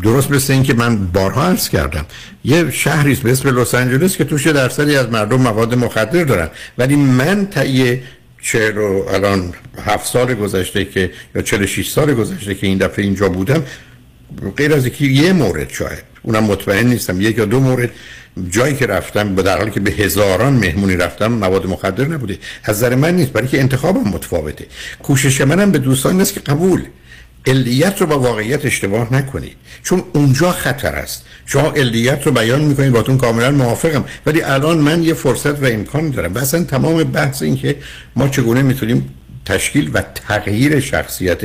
درست 0.02 0.31
مثل 0.31 0.52
این 0.52 0.62
که 0.62 0.74
من 0.74 1.06
بارها 1.06 1.43
عرض 1.43 1.69
کردم 1.69 2.06
یه 2.44 2.70
شهری 2.70 3.15
به 3.15 3.32
اسم 3.32 3.60
لس 3.60 3.74
آنجلس 3.74 4.16
که 4.16 4.24
توش 4.24 4.47
درصدی 4.47 4.97
از 4.97 5.09
مردم 5.09 5.40
مواد 5.40 5.74
مخدر 5.74 6.24
دارن. 6.24 6.48
ولی 6.78 6.97
من 6.97 7.47
تایه 7.47 8.02
چه 8.43 8.70
رو 8.70 9.06
الان 9.10 9.52
هفت 9.85 10.06
سال 10.06 10.35
گذشته 10.35 10.85
که 10.85 11.10
یا 11.35 11.43
46 11.43 11.90
سال 11.90 12.15
گذشته 12.15 12.55
که 12.55 12.66
این 12.66 12.78
دفعه 12.78 13.05
اینجا 13.05 13.28
بودم 13.28 13.62
غیر 14.56 14.74
از 14.74 14.85
اینکه 14.85 15.05
یه 15.05 15.32
مورد 15.32 15.70
شاید 15.70 16.05
اونم 16.23 16.44
مطمئن 16.44 16.86
نیستم 16.86 17.20
یک 17.20 17.39
یا 17.39 17.44
دو 17.44 17.60
مورد 17.60 17.90
جایی 18.51 18.77
که 18.77 18.86
رفتم 18.86 19.35
با 19.35 19.43
در 19.43 19.59
حالی 19.59 19.70
که 19.70 19.81
به 19.81 19.90
هزاران 19.90 20.52
مهمونی 20.52 20.97
رفتم 20.97 21.27
مواد 21.27 21.66
مخدر 21.66 22.05
نبوده. 22.05 22.39
از 22.65 22.85
من 22.85 23.16
نیست 23.16 23.32
برای 23.32 23.48
که 23.48 23.60
انتخابم 23.60 24.10
متفاوته. 24.10 24.66
کوشش 25.02 25.40
منم 25.40 25.70
به 25.70 25.78
دوستان 25.78 26.20
است 26.20 26.35
که 26.35 26.40
قبول 26.40 26.82
علیت 27.47 28.01
رو 28.01 28.06
با 28.06 28.19
واقعیت 28.19 28.66
اشتباه 28.66 29.15
نکنید 29.15 29.56
چون 29.82 30.02
اونجا 30.12 30.52
خطر 30.52 30.94
است. 30.94 31.24
شما 31.47 31.70
علیت 31.70 32.27
رو 32.27 32.32
بیان 32.32 32.60
می‌کنید 32.60 32.93
باتون 32.93 33.19
کاملا 33.19 33.51
موافقم. 33.51 34.05
ولی 34.27 34.43
الان 34.43 34.78
من 34.78 35.02
یه 35.02 35.15
فرصت 35.15 35.62
و 35.62 35.66
امکان 35.66 36.10
دارم. 36.10 36.35
و 36.35 36.40
تمام 36.44 37.05
بحث 37.05 37.43
این 37.43 37.56
که 37.56 37.77
ما 38.16 38.28
چگونه 38.28 38.62
می‌تونیم 38.62 39.15
تشکیل 39.44 39.90
و 39.94 40.02
تغییر 40.28 40.81
شخصیت 40.81 41.40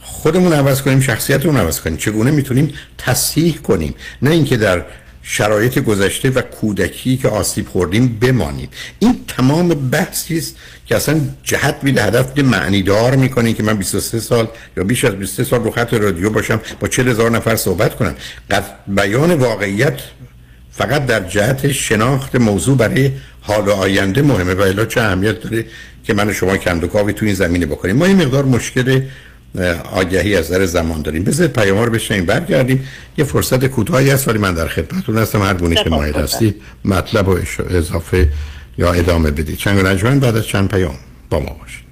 خودمون 0.00 0.52
عوض 0.52 0.82
کنیم 0.82 1.00
شخصیتمون 1.00 1.56
عوض 1.56 1.80
کنیم. 1.80 1.96
چگونه 1.96 2.30
می‌تونیم 2.30 2.74
تصحیح 2.98 3.56
کنیم. 3.56 3.94
نه 4.22 4.30
اینکه 4.30 4.56
در 4.56 4.84
شرایط 5.30 5.78
گذشته 5.78 6.30
و 6.30 6.40
کودکی 6.42 7.16
که 7.16 7.28
آسیب 7.28 7.68
خوردیم 7.68 8.18
بمانیم 8.20 8.68
این 8.98 9.20
تمام 9.28 9.68
بحثی 9.68 10.38
است 10.38 10.56
که 10.86 10.96
اصلا 10.96 11.20
جهت 11.42 11.76
میده 11.82 12.02
هدف 12.02 12.38
معنی 12.38 12.82
دار 12.82 13.16
می‌کنه 13.16 13.52
که 13.52 13.62
من 13.62 13.76
23 13.76 14.20
سال 14.20 14.48
یا 14.76 14.84
بیش 14.84 15.04
از 15.04 15.14
23 15.14 15.44
سال 15.44 15.64
رو 15.64 15.70
خط 15.70 15.94
رادیو 15.94 16.30
باشم 16.30 16.60
با 16.80 16.88
40 16.88 17.08
هزار 17.08 17.30
نفر 17.30 17.56
صحبت 17.56 17.96
کنم. 17.96 18.14
بیان 18.86 19.34
واقعیت 19.34 20.00
فقط 20.72 21.06
در 21.06 21.20
جهت 21.20 21.72
شناخت 21.72 22.36
موضوع 22.36 22.76
برای 22.76 23.12
حال 23.40 23.70
آینده 23.70 24.22
مهمه 24.22 24.54
و 24.54 24.60
الا 24.60 24.84
چه 24.84 25.00
اهمیت 25.00 25.40
داره 25.40 25.64
که 26.04 26.14
من 26.14 26.28
و 26.28 26.32
شما 26.32 26.56
کندوکاوی 26.56 27.12
تو 27.12 27.26
این 27.26 27.34
زمینه 27.34 27.66
بکنیم. 27.66 27.96
ما 27.96 28.04
این 28.04 28.16
مقدار 28.16 28.44
مشکل 28.44 29.00
آگهی 29.92 30.36
از 30.36 30.50
در 30.50 30.66
زمان 30.66 31.02
داریم 31.02 31.24
بذارید 31.24 31.52
پیام 31.52 31.78
رو 31.78 31.90
بشنیم 31.90 32.24
برگردیم 32.24 32.88
یه 33.18 33.24
فرصت 33.24 33.66
کوتاهی 33.66 34.10
هست 34.10 34.28
ولی 34.28 34.38
من 34.38 34.54
در 34.54 34.68
خدمتتون 34.68 35.18
هستم 35.18 35.42
هر 35.42 35.54
گونه 35.54 35.84
که 35.84 35.90
مایل 35.90 36.14
هستید 36.14 36.62
مطلب 36.84 37.28
و 37.28 37.38
اضافه 37.70 38.28
یا 38.78 38.92
ادامه 38.92 39.30
بدید 39.30 39.56
چند 39.56 39.86
رجمن 39.86 40.20
بعد 40.20 40.36
از 40.36 40.46
چند 40.46 40.68
پیام 40.68 40.94
با 41.30 41.40
ما 41.40 41.56
باشید 41.60 41.88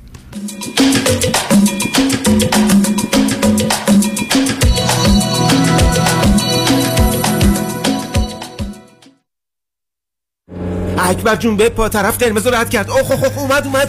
اکبر 10.99 11.37
جون 11.37 11.57
به 11.57 11.69
پا 11.69 11.89
طرف 11.89 12.19
قرمز 12.19 12.47
رد 12.47 12.71
کرد 12.71 12.91
اوه 12.91 13.13
اوه 13.13 13.39
اومد 13.39 13.67
اومد 13.67 13.89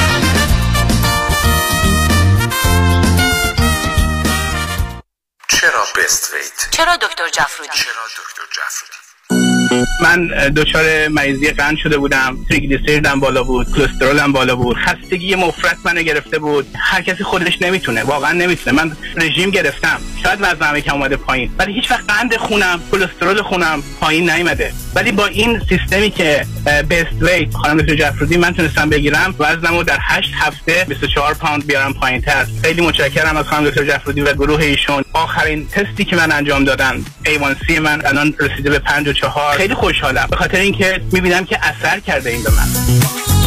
چرا 5.61 5.85
بست 5.95 6.33
ویت؟ 6.33 6.71
چرا 6.71 6.95
دکتر 6.95 7.29
جفرودی؟ 7.29 7.69
چرا 7.73 8.03
دکتر 8.17 8.43
جفرودی؟ 8.51 9.85
من 10.01 10.27
دچار 10.49 11.07
مریضی 11.07 11.51
قند 11.51 11.77
شده 11.77 11.97
بودم. 11.97 12.37
تریگلیسیریدم 12.49 13.19
بالا 13.19 13.43
بود 13.43 13.67
کلسترولم 13.75 14.31
بالا 14.31 14.55
بود. 14.55 14.77
خستگی 14.77 15.35
مفرط 15.35 15.77
منو 15.85 16.01
گرفته 16.01 16.39
بود. 16.39 16.67
هر 16.79 17.01
کسی 17.01 17.23
خودش 17.23 17.61
نمی‌تونه. 17.61 18.03
واقعا 18.03 18.31
نمی‌تونه. 18.31 18.83
من 18.83 18.97
رژیم 19.15 19.49
گرفتم. 19.49 20.01
شاید 20.23 20.39
وزنم 20.41 20.79
کم 20.79 20.93
اومده 20.93 21.15
پایین. 21.15 21.55
ولی 21.57 21.73
هیچ 21.73 21.91
وقت 21.91 22.03
قند 22.07 22.37
خونم 22.37 22.81
کلسترول 22.91 23.41
خونم 23.41 23.83
پایین 23.99 24.29
نیومده. 24.29 24.73
ولی 24.95 25.11
با 25.11 25.25
این 25.25 25.61
سیستمی 25.69 26.11
که 26.11 26.45
بیست 26.89 27.21
ویت 27.21 27.53
خانم 27.53 27.81
دکتر 27.81 27.95
جفرودی 27.95 28.37
من 28.37 28.53
تونستم 28.53 28.89
بگیرم 28.89 29.35
وزنمو 29.39 29.83
در 29.83 29.97
8 30.01 30.29
هفته 30.39 30.85
24 30.89 31.33
پوند 31.33 31.67
بیارم 31.67 31.93
پایین 31.93 32.21
تر 32.21 32.47
خیلی 32.63 32.81
متشکرم 32.81 33.37
از 33.37 33.45
خانم 33.45 33.69
دکتر 33.69 33.83
جفرودی 33.83 34.21
و 34.21 34.33
گروه 34.33 34.61
ایشون. 34.61 35.03
آخرین 35.13 35.67
تستی 35.67 36.05
که 36.05 36.15
من 36.15 36.31
انجام 36.31 36.63
دادن 36.63 37.05
A1C 37.25 37.79
من 37.79 38.05
الان 38.05 38.33
رسیده 38.39 38.69
به 38.69 38.79
54 38.79 39.57
خیلی 39.57 39.73
خوشحالم. 39.73 40.27
به 40.29 40.35
خاطر 40.35 40.57
اینکه 40.57 41.01
می‌بینم 41.11 41.45
که 41.45 41.59
اثر 41.65 41.99
کرده 41.99 42.29
این 42.29 42.43
به 42.43 42.49
من. 42.51 43.20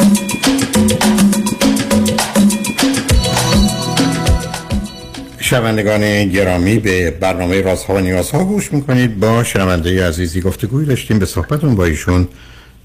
شنوندگان 5.51 6.29
گرامی 6.29 6.79
به 6.79 7.11
برنامه 7.11 7.61
رازها 7.61 7.93
و 7.93 7.99
نیازها 7.99 8.43
گوش 8.43 8.73
می‌کنید. 8.73 9.19
با 9.19 9.43
شنونده 9.43 10.07
عزیزی 10.07 10.41
گفتگوی 10.41 10.85
داشتیم 10.85 11.19
به 11.19 11.25
صحبتون 11.25 11.75
با 11.75 11.85
ایشون 11.85 12.27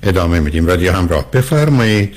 ادامه 0.03 0.41
میدیم. 0.41 0.67
رادیو 0.67 0.93
همراه 0.93 1.31
بفرمایید. 1.31 2.15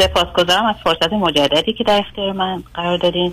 سپاسگزارم 0.00 0.66
از 0.66 0.74
فرصت 0.84 1.12
مجددی 1.12 1.72
که 1.72 1.84
در 1.84 2.02
اختیار 2.08 2.32
من 2.32 2.62
قرار 2.74 2.98
دادین. 2.98 3.32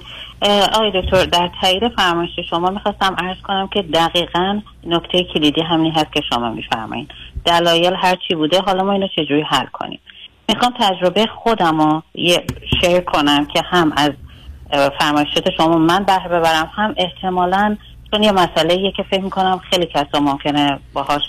آقای 0.73 0.91
دکتر 1.01 1.25
در 1.25 1.49
تایید 1.61 1.83
فرمایش 1.95 2.31
شما 2.49 2.69
می‌خواستم 2.69 3.15
عرض 3.17 3.37
کنم 3.43 3.69
که 3.73 3.81
دقیقا 3.81 4.61
نکته 4.87 5.23
کلیدی 5.33 5.61
همین 5.61 5.91
هست 5.91 6.13
که 6.13 6.21
شما 6.29 6.51
میفرمایید. 6.51 7.11
دلایل 7.45 7.93
هر 7.97 8.17
چی 8.27 8.35
بوده 8.35 8.59
حالا 8.59 8.83
ما 8.83 8.91
اینو 8.91 9.07
چجوری 9.15 9.41
حل 9.49 9.65
کنیم؟ 9.73 9.99
می‌خوام 10.49 10.73
تجربه 10.79 11.25
خودم 11.25 11.81
رو 11.81 12.03
شیر 12.81 12.99
کنم 12.99 13.45
که 13.45 13.61
هم 13.65 13.93
از 13.95 14.11
فرمایشات 14.99 15.49
شما 15.57 15.77
من 15.77 16.03
بهره 16.03 16.27
ببرم. 16.27 16.71
هم 16.75 16.95
احتمالا 16.97 17.77
چون 18.11 18.23
یه 18.23 18.31
مسئله 18.31 18.73
یه 18.73 18.91
که 18.97 19.03
فکر 19.03 19.21
می‌کنم 19.21 19.61
خیلی 19.69 19.85
کسا 19.85 20.19
ممکنه 20.19 20.79
باهاش 20.93 21.21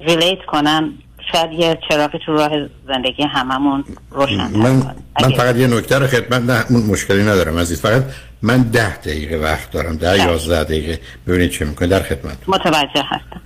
ریلیت 0.00 0.44
کنن 0.46 0.92
شاید 1.32 1.52
یه 1.52 1.78
چراغی 1.88 2.18
تو 2.26 2.32
راه 2.32 2.50
زندگی 2.88 3.22
هممون 3.22 3.84
روشن 4.10 4.36
من, 4.36 4.70
من 5.22 5.30
فقط 5.36 5.56
یه 5.56 5.66
نکته 5.66 5.98
رو 5.98 6.06
خدمت 6.06 6.42
نه 6.42 6.64
اون 6.70 6.86
مشکلی 6.86 7.22
ندارم 7.22 7.58
عزیز. 7.58 7.82
فقط 7.82 8.02
من 8.42 8.62
ده 8.62 8.96
دقیقه 8.96 9.36
وقت 9.36 9.70
دارم 9.70 9.96
ده 9.96 10.18
یازده 10.18 10.64
دقیقه. 10.64 11.00
ببینید 11.26 11.50
چه 11.50 11.64
می‌کنه. 11.64 11.88
در 11.88 12.02
خدمت 12.02 12.36
متوجه 12.48 13.04
هستم. 13.06 13.40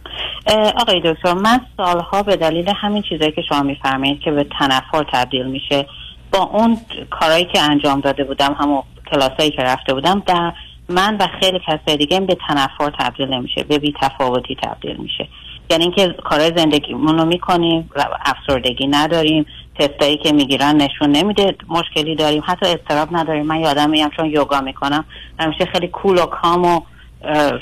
آقای 0.77 1.03
دکتر 1.05 1.35
من 1.35 1.61
سالها 1.77 2.23
به 2.23 2.37
دلیل 2.37 2.73
همین 2.77 3.03
چیزایی 3.03 3.33
که 3.33 3.43
شما 3.49 3.63
میفرمایید 3.63 4.21
که 4.21 4.31
به 4.31 4.47
تنفر 4.59 5.05
تبدیل 5.13 5.47
میشه 5.47 5.87
با 6.33 6.39
اون 6.39 6.79
کارهایی 7.11 7.45
که 7.45 7.63
انجام 7.63 8.01
داده 8.01 8.25
بودم 8.25 8.57
همون 8.61 8.83
کلاسایی 9.13 9.51
که 9.51 9.63
رفته 9.63 9.95
بودم 9.95 10.23
در 10.27 10.53
من 10.89 11.17
و 11.17 11.27
خیلی 11.41 11.61
کسای 11.67 11.97
دیگه 11.97 12.21
به 12.21 12.37
تنفر 12.49 12.91
تبدیل 12.99 13.29
نمیشه 13.29 13.63
به 13.63 13.79
بی 13.79 13.95
تفاوتی 14.01 14.57
تبدیل 14.63 14.97
میشه. 14.97 15.29
یعنی 15.71 15.85
اینکه 15.85 16.09
کارهای 16.25 16.53
زندگی 16.57 16.93
رو 16.93 17.25
می‌کنیم 17.25 17.91
افسردگی 18.27 18.87
نداریم 18.87 19.47
تستایی 19.79 20.17
که 20.17 20.33
می‌گیرن 20.33 20.77
نشون 20.77 21.11
نمیده 21.11 21.57
مشکلی 21.69 22.15
داریم 22.15 22.43
حتی 22.47 22.67
استراب 22.67 23.09
نداریم. 23.17 23.47
من 23.47 23.61
یادم 23.61 23.91
میام 23.91 24.11
چون 24.17 24.27
یوگا 24.27 24.61
می‌کنم 24.61 25.05
همیشه 25.39 25.65
خیلی 25.65 25.89
کول 25.89 26.19
و 26.19 26.27
کام 26.27 26.65
و 26.65 26.81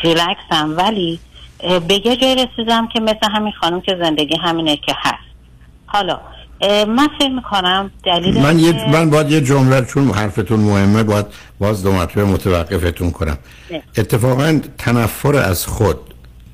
ریلکسم 0.03 0.75
ولی 0.77 1.19
به 1.89 2.07
یه 2.07 2.17
جای 2.17 2.35
رسیدم 2.35 2.89
که 2.89 3.01
مثل 3.01 3.31
همین 3.33 3.53
خانم 3.53 3.81
که 3.81 3.97
زندگی 4.03 4.37
همینه 4.37 4.77
که 4.77 4.95
هست. 4.97 5.27
حالا 5.87 6.21
من 6.63 7.09
فکر 7.19 7.29
می‌کنم 7.29 7.91
دلیل 8.05 8.43
من 8.43 8.59
یه 8.59 8.91
من 8.91 9.11
باید 9.11 9.31
یه 9.31 9.41
جمله 9.41 9.85
چون 9.85 10.11
حرفتون 10.11 10.61
مهمه 10.61 11.03
باید 11.03 11.27
باز 11.59 11.83
دو 11.83 11.93
مرتبه 11.93 12.25
متوقفتون 12.25 13.11
کنم. 13.11 13.39
نه. 13.71 13.83
اتفاقا 13.97 14.61
تنفر 14.79 15.37
از 15.37 15.67
خود 15.67 15.99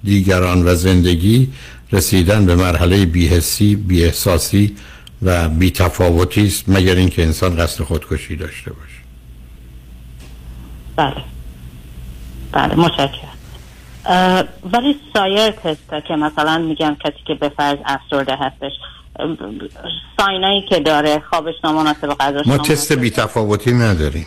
دیگران 0.04 0.68
و 0.68 0.74
زندگی 0.74 1.52
رسیدن 1.92 2.46
به 2.46 2.54
مرحله 2.54 3.06
بیهسی 3.06 3.76
بیاحساسی 3.76 4.76
و 5.22 5.48
بیتفاوتی 5.48 6.46
است 6.46 6.64
مگر 6.68 6.94
اینکه 6.94 7.22
انسان 7.22 7.56
قصد 7.56 7.84
خودکشی 7.84 8.36
داشته 8.36 8.72
باشه. 8.72 9.02
بله. 10.96 11.24
بله 12.52 12.74
متشکرم. 12.74 13.28
ولی 14.72 14.96
سایر 15.14 15.50
تستا 15.50 16.00
که 16.00 16.16
مثلا 16.16 16.58
میگم 16.58 16.96
کسی 17.04 17.18
که 17.26 17.34
به 17.34 17.48
فرض 17.48 17.78
افسرده 17.84 18.36
هستش 18.36 18.72
ساینایی 20.18 20.62
که 20.68 20.80
داره 20.80 21.18
خوابش 21.30 21.54
نامناسب 21.64 22.08
غذاش 22.08 22.46
ما. 22.46 22.58
تست 22.58 22.92
بیتفاوتی 22.92 23.72
نداریم 23.72 24.26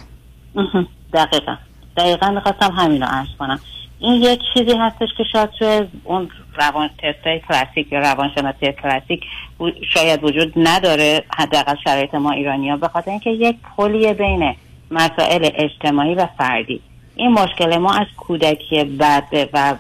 مهم. 0.56 0.88
دقیقا 1.14 1.56
دقیقا 1.98 2.30
می‌خواستم 2.30 2.72
همین 2.72 3.02
رو 3.02 3.08
عرض 3.08 3.28
کنم 3.40 3.60
این 4.00 4.22
یک 4.22 4.40
چیزی 4.54 4.78
هستش 4.78 5.10
که 5.18 5.24
شاید 5.32 5.50
توی 5.50 5.88
اون 6.04 6.30
روان 6.56 6.90
تستای 6.98 7.42
کلاسیک 7.48 7.92
یا 7.92 8.00
روانشناسی 8.00 8.72
کلاسیک 8.72 9.24
شاید 9.94 10.24
وجود 10.24 10.54
نداره 10.56 11.24
حداقل 11.38 11.76
شرایط 11.84 12.16
ما 12.16 12.32
ایرانی 12.32 12.70
ها 12.70 12.78
به 12.78 12.88
خاطر 12.88 13.12
اینکه 13.12 13.30
یک 13.30 13.56
پلیه 13.78 14.14
بین 14.14 14.56
مسائل 14.92 15.50
اجتماعی 15.56 16.16
و 16.16 16.28
فردی 16.38 16.82
این 17.16 17.32
مشکل 17.32 17.78
ما 17.78 17.94
از 17.94 18.08
کودکی 18.18 18.84
بعد 18.84 19.50
و 19.54 19.76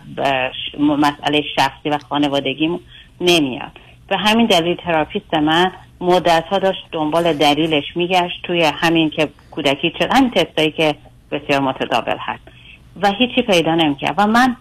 مسئله 0.77 1.43
شخصی 1.55 1.89
و 1.89 1.97
خانوادگی 2.09 2.79
نمیاد 3.21 3.71
به 4.07 4.17
همین 4.17 4.45
دلیل 4.45 4.75
تراپیست 4.75 5.33
من 5.33 5.71
مدت 6.01 6.43
ها 6.49 6.59
داشت 6.59 6.87
دنبال 6.91 7.33
دلیلش 7.33 7.83
میگشت 7.95 8.41
توی 8.43 8.63
همین 8.63 9.09
که 9.09 9.29
کودکی 9.51 9.93
چه 9.99 10.09
همین 10.11 10.31
تستایی 10.31 10.71
که 10.71 10.95
بسیار 11.31 11.61
متداول 11.61 12.17
هست. 12.19 12.43
و 13.01 13.11
هیچی 13.11 13.41
پیدا 13.41 13.75
نمی‌کرد. 13.75 14.13
و 14.17 14.27
من 14.27 14.55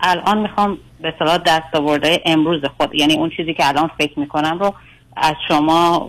الان 0.00 0.38
می‌خوام 0.38 0.78
به 1.00 1.14
صلاح 1.18 1.38
دست 1.38 1.74
آورده 1.74 2.22
امروز 2.24 2.64
خود 2.76 2.94
یعنی 2.94 3.14
اون 3.14 3.30
چیزی 3.30 3.54
که 3.54 3.68
الان 3.68 3.90
فکر 3.98 4.18
می‌کنم 4.18 4.58
رو 4.58 4.74
از 5.16 5.34
شما 5.48 6.08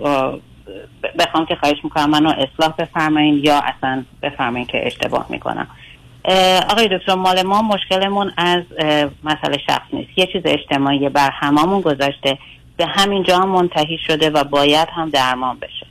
بخوام 1.19 1.45
که 1.45 1.55
خواهش 1.55 1.77
می‌کنم 1.83 2.09
منو 2.09 2.29
اصلاح 2.29 2.73
بفرمایین 2.77 3.41
یا 3.43 3.59
اصلا 3.59 4.03
بفرمایین 4.21 4.67
که 4.67 4.87
اشتباه 4.87 5.25
می‌کنم. 5.29 5.67
آقای 6.69 6.89
دکتر 6.97 7.15
مال 7.15 7.41
ما 7.41 7.61
مشکلمون 7.61 8.31
از 8.37 8.63
مسئله 9.23 9.57
شخص 9.67 9.93
نیست. 9.93 10.09
یه 10.17 10.27
چیز 10.33 10.41
اجتماعی 10.45 11.09
بر 11.09 11.29
هممون 11.33 11.81
گذاشته. 11.81 12.37
به 12.77 12.85
همینجا 12.85 13.37
هم 13.37 13.49
منتهی 13.49 13.97
شده 14.07 14.29
و 14.29 14.43
باید 14.43 14.87
هم 14.95 15.09
درمان 15.09 15.57
بشه. 15.59 15.87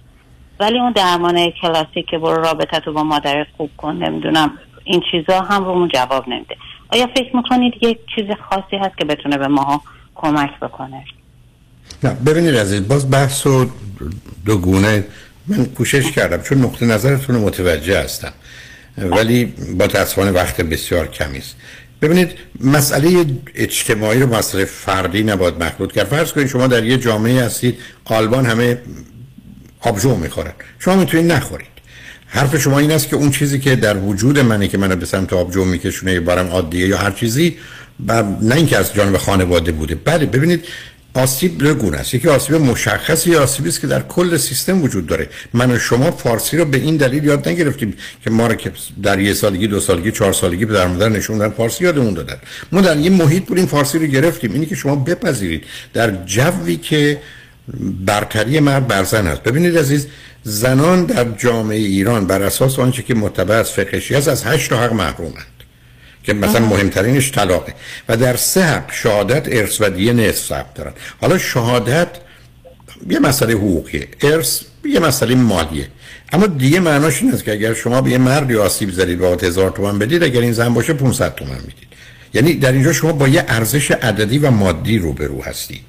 ولی 0.60 0.78
اون 0.78 0.92
درمان 0.92 1.50
کلاسیک 1.50 2.06
که 2.10 2.18
برو 2.18 2.42
رابطه 2.42 2.80
تو 2.80 2.92
با 2.92 3.02
مادرت 3.02 3.46
خوب 3.56 3.70
کن 3.76 3.96
نمی‌دونم 3.96 4.52
این 4.84 5.02
چیزا 5.10 5.40
هم 5.40 5.64
رومون 5.64 5.88
جواب 5.88 6.28
نمیده. 6.28 6.56
آیا 6.88 7.06
فکر 7.06 7.36
می‌کنید 7.36 7.74
یک 7.80 7.98
چیز 8.14 8.24
خاصی 8.50 8.76
هست 8.76 8.98
که 8.98 9.04
بتونه 9.04 9.38
به 9.38 9.48
ماها 9.48 9.82
کمک 10.14 10.60
بکنه؟ 10.60 11.04
نه 12.04 12.16
ببینید 12.26 12.56
عزیز 12.56 12.88
باز 12.88 13.10
بحث 13.10 13.46
و 13.46 13.66
دو 14.46 14.58
گونه 14.58 15.04
من 15.46 15.64
کوشش 15.64 16.12
کردم 16.12 16.42
چون 16.42 16.58
نقطه 16.58 16.86
نظرتون 16.86 17.36
متوجه 17.36 18.00
هستم. 18.00 18.32
ولی 18.98 19.44
با 19.78 19.86
تاسفانه 19.86 20.30
وقت 20.30 20.60
بسیار 20.60 21.06
کمی 21.08 21.38
است. 21.38 21.54
ببینید 22.02 22.30
مسئله 22.60 23.26
اجتماعی 23.54 24.20
رو 24.20 24.34
مسئله 24.34 24.64
فردی 24.64 25.22
نباید 25.22 25.62
مخلوط 25.62 25.92
کرد. 25.92 26.06
فرض 26.06 26.32
کنید 26.32 26.46
شما 26.46 26.66
در 26.66 26.84
یه 26.84 26.98
جامعه 26.98 27.44
هستید 27.44 27.78
آلمان 28.04 28.46
همه 28.46 28.78
آبجو 29.80 30.16
می‌خورن. 30.16 30.52
شما 30.78 30.96
می‌تونید 30.96 31.32
نخورید. 31.32 31.66
حرف 32.26 32.56
شما 32.56 32.78
این 32.78 32.90
است 32.90 33.08
که 33.08 33.16
اون 33.16 33.30
چیزی 33.30 33.58
که 33.58 33.76
در 33.76 33.96
وجود 33.96 34.38
منه 34.38 34.68
که 34.68 34.78
منو 34.78 34.96
به 34.96 35.06
سمت 35.06 35.32
آبجو 35.32 35.64
میکشونه 35.64 36.12
یه 36.12 36.20
بارم 36.20 36.46
عادیه 36.46 36.88
یا 36.88 36.98
هر 36.98 37.10
چیزی 37.10 37.56
و 38.06 38.22
نه 38.42 38.54
اینکه 38.54 38.78
از 38.78 38.94
جانب 38.94 39.16
خانواده 39.16 39.72
بوده. 39.72 39.94
بله 39.94 40.26
ببینید 40.26 40.64
آسیب 41.16 41.58
دو 41.58 41.74
گونه 41.74 41.96
است. 41.96 42.14
یکی 42.14 42.28
آسیب 42.28 42.54
مشخصی 42.54 43.30
یا 43.30 43.42
آسیبی 43.42 43.68
است 43.68 43.80
که 43.80 43.86
در 43.86 44.02
کل 44.02 44.36
سیستم 44.36 44.82
وجود 44.82 45.06
داره. 45.06 45.28
من 45.54 45.70
و 45.70 45.78
شما 45.78 46.10
فارسی 46.10 46.56
رو 46.56 46.64
به 46.64 46.78
این 46.78 46.96
دلیل 46.96 47.24
یاد 47.24 47.48
نگرفتیم 47.48 47.94
که 48.24 48.30
ما 48.30 48.46
رو 48.46 48.54
که 48.54 48.72
در 49.02 49.20
یه 49.20 49.34
سالگی 49.34 49.66
دو 49.66 49.80
سالگی 49.80 50.12
چهار 50.12 50.32
سالگی 50.32 50.64
به 50.64 50.74
در 50.74 50.86
مادر 50.86 51.08
نشون 51.08 51.38
دادن 51.38 51.54
فارسی 51.54 51.84
یادمون 51.84 52.14
دادن. 52.14 52.36
ما 52.72 52.80
در 52.80 52.96
یه 52.96 53.10
محیط 53.10 53.46
بودیم 53.46 53.66
فارسی 53.66 53.98
رو 53.98 54.06
گرفتیم. 54.06 54.52
اینی 54.52 54.66
که 54.66 54.74
شما 54.74 54.96
بپذیرید 54.96 55.64
در 55.94 56.10
جوی 56.24 56.76
که 56.76 57.20
برتری 58.06 58.60
مرد 58.60 58.86
بر 58.86 59.04
زن 59.04 59.26
هست. 59.26 59.42
ببینید 59.42 59.78
عزیز 59.78 60.06
زنان 60.42 61.04
در 61.04 61.24
جامعه 61.24 61.78
ایران 61.78 62.26
بر 62.26 62.42
اساس 62.42 62.78
آنچه 62.78 63.02
که 63.02 63.14
متبع 63.14 63.54
از 63.54 63.78
است 63.78 64.28
از 64.28 64.44
هشت 64.44 64.72
حق 64.72 64.92
محرومند 64.92 65.55
که 66.26 66.34
مثلا 66.34 66.66
مهمترینش 66.66 67.32
طلاقه. 67.32 67.74
و 68.08 68.16
در 68.16 68.36
سه 68.36 68.64
حق 68.64 68.92
شهادت 68.92 69.48
ارث 69.48 69.80
و 69.80 69.90
دیه 69.90 70.12
نصف 70.12 70.46
ثبت 70.46 70.74
دارن. 70.74 70.92
حالا 71.20 71.38
شهادت 71.38 72.08
یه 73.10 73.18
مسئله 73.18 73.52
حقوقیه 73.52 74.08
ارث 74.22 74.62
یه 74.84 75.00
مسئله 75.00 75.34
مالیه. 75.34 75.88
اما 76.32 76.46
دیگه 76.46 76.80
معناش 76.80 77.22
این 77.22 77.32
است 77.32 77.44
که 77.44 77.52
اگر 77.52 77.74
شما 77.74 78.00
به 78.00 78.10
یه 78.10 78.18
مردی 78.18 78.56
آسیب 78.56 78.90
زدید 78.90 79.18
با 79.18 79.36
هزار 79.42 79.70
تومن 79.70 79.98
بدید 79.98 80.22
اگر 80.22 80.40
این 80.40 80.52
زن 80.52 80.74
باشه 80.74 80.92
500 80.92 81.34
تومن 81.34 81.56
می‌دید. 81.56 81.88
یعنی 82.34 82.54
در 82.54 82.72
اینجا 82.72 82.92
شما 82.92 83.12
با 83.12 83.28
یه 83.28 83.44
ارزش 83.48 83.90
عددی 83.90 84.38
و 84.38 84.50
مادی 84.50 84.98
روبرو 84.98 85.42
هستید. 85.42 85.80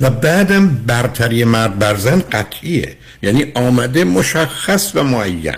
و 0.00 0.10
بعدم 0.10 0.68
برتری 0.86 1.44
مرد 1.44 1.78
بر 1.78 1.96
زن 1.96 2.22
قطعیه. 2.32 2.96
یعنی 3.22 3.52
آمده 3.54 4.04
مشخص 4.04 4.92
و 4.94 5.02
معین. 5.02 5.56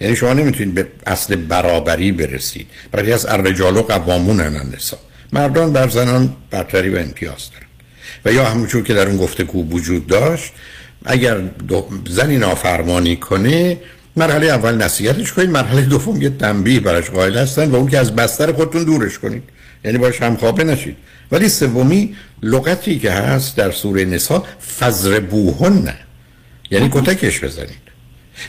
یعنی 0.00 0.16
شما 0.16 0.32
نمی‌تونید 0.32 0.74
به 0.74 0.86
اصل 1.06 1.36
برابری 1.36 2.12
برسید. 2.12 2.66
برای 2.92 3.12
از 3.12 3.26
الرجال 3.26 3.76
و 3.76 3.82
قوامون 3.82 4.62
مردان 5.32 5.72
بر 5.72 5.88
زنان 5.88 6.36
برتری 6.50 6.88
و 6.88 6.98
امتیاز 6.98 7.50
دارن. 7.50 7.66
و 8.24 8.32
یا 8.32 8.44
همونجور 8.44 8.82
که 8.82 8.94
در 8.94 9.06
اون 9.06 9.16
گفتگو 9.16 9.70
وجود 9.70 10.06
داشت 10.06 10.52
اگر 11.04 11.40
زنی 12.08 12.38
نافرمانی 12.38 13.16
کنه 13.16 13.76
مرحله 14.16 14.46
اول 14.46 14.74
نصیحتش 14.74 15.32
کنید 15.32 15.50
مرحله 15.50 15.82
دوم 15.82 16.22
یه 16.22 16.30
تنبیه 16.30 16.80
براش 16.80 17.10
قائل 17.10 17.38
هستن 17.38 17.70
و 17.70 17.76
اون 17.76 17.88
که 17.88 17.98
از 17.98 18.16
بستر 18.16 18.52
خودتون 18.52 18.84
دورش 18.84 19.18
کنید. 19.18 19.42
یعنی 19.84 19.98
باش 19.98 20.22
همخوابه 20.22 20.64
نشید. 20.64 20.96
ولی 21.32 21.48
سومی 21.48 22.16
لغتی 22.42 22.98
که 22.98 23.10
هست 23.10 23.56
در 23.56 23.70
سوره 23.70 24.04
نساء 24.04 24.44
فضربوهن. 24.78 25.72
نه 25.72 25.96
یعنی 26.70 26.90
کتکش 26.92 27.44
بزنید. 27.44 27.85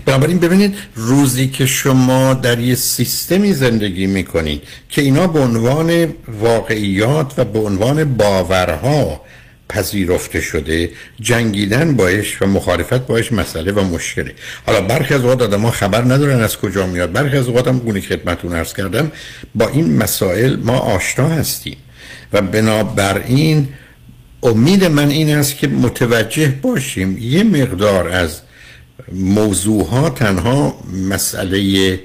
بنابراین 0.06 0.40
ببینید 0.40 0.76
روزی 0.96 1.48
که 1.48 1.66
شما 1.66 2.34
در 2.34 2.60
یه 2.60 2.76
سیستمی 2.76 3.54
زندگی 3.54 4.08
می‌کنید 4.08 4.64
که 4.90 5.02
اینا 5.02 5.28
به 5.28 5.40
عنوان 5.40 6.08
واقعیات 6.28 7.34
و 7.38 7.46
به 7.46 7.60
عنوان 7.60 8.18
باورها 8.18 9.22
پذیرفته 9.70 10.42
شده 10.42 10.90
جنگیدن 11.22 11.96
باش 11.96 12.42
و 12.42 12.46
مخالفت 12.46 13.08
باش 13.08 13.32
مسئله 13.32 13.72
و 13.72 13.84
مشکله. 13.84 14.34
حالا 14.66 14.82
برخی 14.82 15.14
از 15.14 15.22
اوقات 15.22 15.42
آدم 15.42 15.70
خبر 15.70 16.02
ندارن 16.02 16.44
از 16.44 16.58
کجا 16.58 16.88
میاد. 16.88 17.12
برخی 17.12 17.38
از 17.38 17.48
اوقات 17.48 17.68
هم 17.68 17.80
گونه 17.80 18.02
خدمتون 18.02 18.54
ارز 18.54 18.74
کردم 18.74 19.12
با 19.56 19.68
این 19.68 19.98
مسائل 19.98 20.56
ما 20.56 20.78
آشنا 20.78 21.28
هستیم. 21.28 21.78
و 22.34 22.42
بنابراین 22.42 23.68
امید 24.44 24.84
من 24.84 25.10
این 25.10 25.36
است 25.36 25.58
که 25.58 25.68
متوجه 25.68 26.48
باشیم 26.62 27.18
یه 27.18 27.44
مقدار 27.44 28.08
از 28.08 28.42
موضوع 29.12 29.88
ها 29.88 30.10
تنها 30.10 30.80
مسئله 31.10 32.00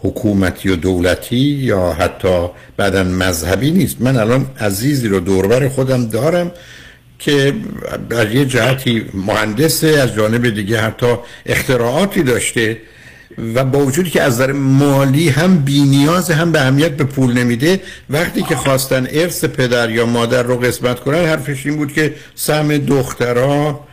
حکومتی 0.00 0.68
و 0.68 0.76
دولتی 0.76 1.36
یا 1.36 1.92
حتی 1.92 2.48
بعدا 2.76 3.04
مذهبی 3.04 3.70
نیست. 3.70 3.96
من 4.00 4.16
الان 4.16 4.46
عزیزی 4.60 5.08
رو 5.08 5.20
دوربر 5.20 5.68
خودم 5.68 6.06
دارم 6.06 6.50
که 7.18 7.54
از 8.10 8.32
یه 8.32 8.44
جهتی 8.44 9.04
مهندسه 9.14 9.86
از 9.86 10.14
جانب 10.14 10.48
دیگه 10.48 10.80
حتی 10.80 11.16
اختراعاتی 11.46 12.22
داشته 12.22 12.76
و 13.54 13.64
با 13.64 13.78
وجودی 13.78 14.10
که 14.10 14.22
از 14.22 14.34
نظر 14.34 14.52
مالی 14.52 15.28
هم 15.28 15.58
بینیاز 15.58 16.30
هم 16.30 16.52
به 16.52 16.60
اهمیت 16.60 16.96
به 16.96 17.04
پول 17.04 17.32
نمیده 17.32 17.80
وقتی 18.10 18.42
که 18.42 18.56
خواستن 18.56 19.06
ارث 19.10 19.44
پدر 19.44 19.90
یا 19.90 20.06
مادر 20.06 20.42
رو 20.42 20.56
قسمت 20.56 21.00
کنن 21.00 21.26
حرفش 21.26 21.66
این 21.66 21.76
بود 21.76 21.92
که 21.92 22.14
سهم 22.34 22.78
دخترها 22.78 23.87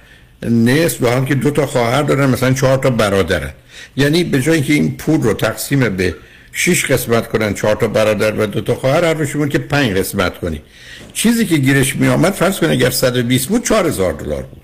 نصف 0.50 1.02
و 1.02 1.08
هم 1.08 1.26
که 1.26 1.36
دو 1.36 1.52
تا 1.52 1.66
خواهر 1.66 2.04
دارن 2.04 2.30
مثلا 2.30 2.54
چهار 2.54 2.78
تا 2.78 2.90
برادرن 2.90 3.52
یعنی 3.98 4.24
به 4.24 4.42
جای 4.42 4.62
که 4.62 4.74
این 4.74 4.98
پول 4.98 5.22
رو 5.22 5.34
تقسیم 5.34 5.90
به 5.90 6.16
شش 6.52 6.86
قسمت 6.86 7.28
کنن 7.28 7.54
چهار 7.54 7.76
تا 7.76 7.88
برادر 7.88 8.40
و 8.40 8.46
دو 8.46 8.62
تا 8.62 8.76
خواهر 8.76 9.06
حرفش 9.06 9.36
بود 9.36 9.50
که 9.50 9.58
پنج 9.58 9.98
قسمت 9.98 10.40
کنی. 10.40 10.62
چیزی 11.14 11.46
که 11.46 11.58
گیرش 11.58 11.96
می 11.96 12.08
آمد 12.08 12.34
فرض 12.34 12.60
کن 12.60 12.70
اگر 12.70 12.90
120 12.90 13.48
بود 13.48 13.66
4000 13.66 14.14
دلار 14.14 14.44
بود. 14.44 14.62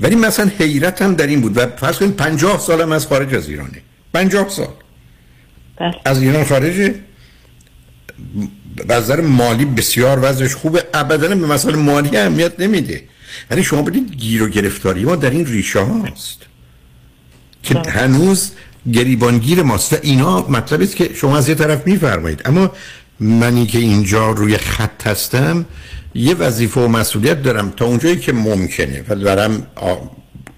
ولی 0.00 0.16
مثلا 0.16 0.50
حیرت 0.58 1.02
هم 1.02 1.14
در 1.14 1.26
این 1.26 1.40
بود 1.40 1.56
و 1.56 1.66
فرض 1.66 1.98
کنید 1.98 2.16
50 2.16 2.58
سالم 2.58 2.92
از 2.92 3.06
خارج 3.06 3.34
از 3.34 3.48
ایرانه. 3.48 3.82
50 4.14 4.48
سال. 4.48 4.68
از 6.04 6.22
ایران 6.22 6.44
خارجه 6.44 6.94
نظر 8.88 9.20
مالی 9.20 9.64
بسیار 9.64 10.18
وضعش 10.22 10.54
خوبه. 10.54 10.84
ابدا 10.94 11.28
به 11.28 11.34
مسئله 11.34 11.76
مالی 11.76 12.16
اهمیت 12.16 12.60
نمیده. 12.60 13.02
یعنی 13.50 13.64
شما 13.64 13.82
بدید 13.82 14.14
گیر 14.14 14.42
و 14.42 14.48
گرفتاری 14.48 15.04
ما 15.04 15.16
در 15.16 15.30
این 15.30 15.46
ریشه 15.46 15.80
هاست. 15.80 16.38
که 17.62 17.82
هنوز 17.88 18.50
گریبانگیر 18.92 19.62
ماست 19.62 19.92
و 19.92 19.96
اینا 20.02 20.48
مطلبی 20.48 20.84
است 20.84 20.96
که 20.96 21.10
شما 21.14 21.38
از 21.38 21.48
یه 21.48 21.54
طرف 21.54 21.86
میفرمایید. 21.86 22.42
اما 22.44 22.72
منی 23.20 23.66
که 23.66 23.78
اینجا 23.78 24.30
روی 24.30 24.56
خط 24.56 25.06
هستم 25.06 25.64
یه 26.14 26.34
وظیفه 26.34 26.80
و 26.80 26.88
مسئولیت 26.88 27.42
دارم 27.42 27.70
تا 27.70 27.84
اونجایی 27.84 28.16
که 28.16 28.32
ممکنه. 28.32 29.04
و 29.08 29.14
دارم 29.14 29.66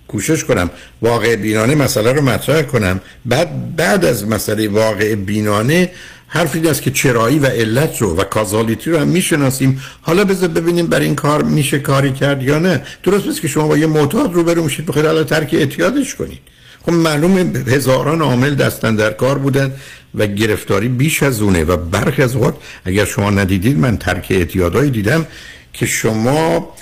کوشش 0.09 0.45
کنم 0.45 0.71
واقع 1.03 1.37
بینانه 1.37 1.75
مسئله 1.75 2.13
رو 2.13 2.23
مطرح 2.23 2.63
کنم. 2.63 3.01
بعد 3.25 3.77
بعد 3.77 4.05
از 4.05 4.27
مسئله 4.27 4.69
واقع 4.69 5.15
بینانه 5.15 5.91
حرف 6.35 6.55
این 6.55 6.67
است 6.67 6.83
که 6.83 6.91
چرایی 6.91 7.39
و 7.39 7.47
علت 7.47 8.03
رو 8.03 8.17
و 8.17 8.25
کازالیتی 8.25 8.91
رو 8.91 8.99
هم 8.99 9.09
می‌شناسیم. 9.09 9.83
حالا 10.01 10.25
بذار 10.25 10.49
ببینیم 10.49 10.87
برای 10.87 11.07
این 11.07 11.15
کار 11.15 11.43
میشه 11.43 11.79
کاری 11.79 12.13
کرد 12.13 12.43
یا 12.43 12.59
نه. 12.59 12.83
درست 13.03 13.27
بس 13.27 13.41
که 13.41 13.49
شما 13.49 13.69
با 13.69 13.79
یه 13.79 13.87
معتاد 13.87 14.33
روبرو 14.35 14.65
میشید 14.65 14.87
بخیر 14.87 15.07
حالا 15.07 15.25
ترک 15.25 15.55
اعتیادش 15.55 16.15
کنید. 16.15 16.39
خب 16.87 16.93
معلوم 16.93 17.39
هزاران 17.69 18.23
عامل 18.23 18.55
دستن 18.55 18.97
در 18.97 19.11
کار 19.11 19.39
بودن 19.39 19.73
و 20.15 20.27
گرفتاری 20.27 20.89
بیش 20.89 21.23
از 21.23 21.43
اونه 21.43 21.65
و 21.65 21.77
برخی 21.77 22.23
از 22.23 22.37
اوقات 22.37 22.55
اگر 22.85 23.05
شما 23.05 23.31
ندیدید 23.31 23.79
من 23.79 23.97
ترک 23.97 24.27
اعتیادایی 24.31 24.91
دیدم 24.91 25.27
که 25.73 25.87
شما 25.87 26.75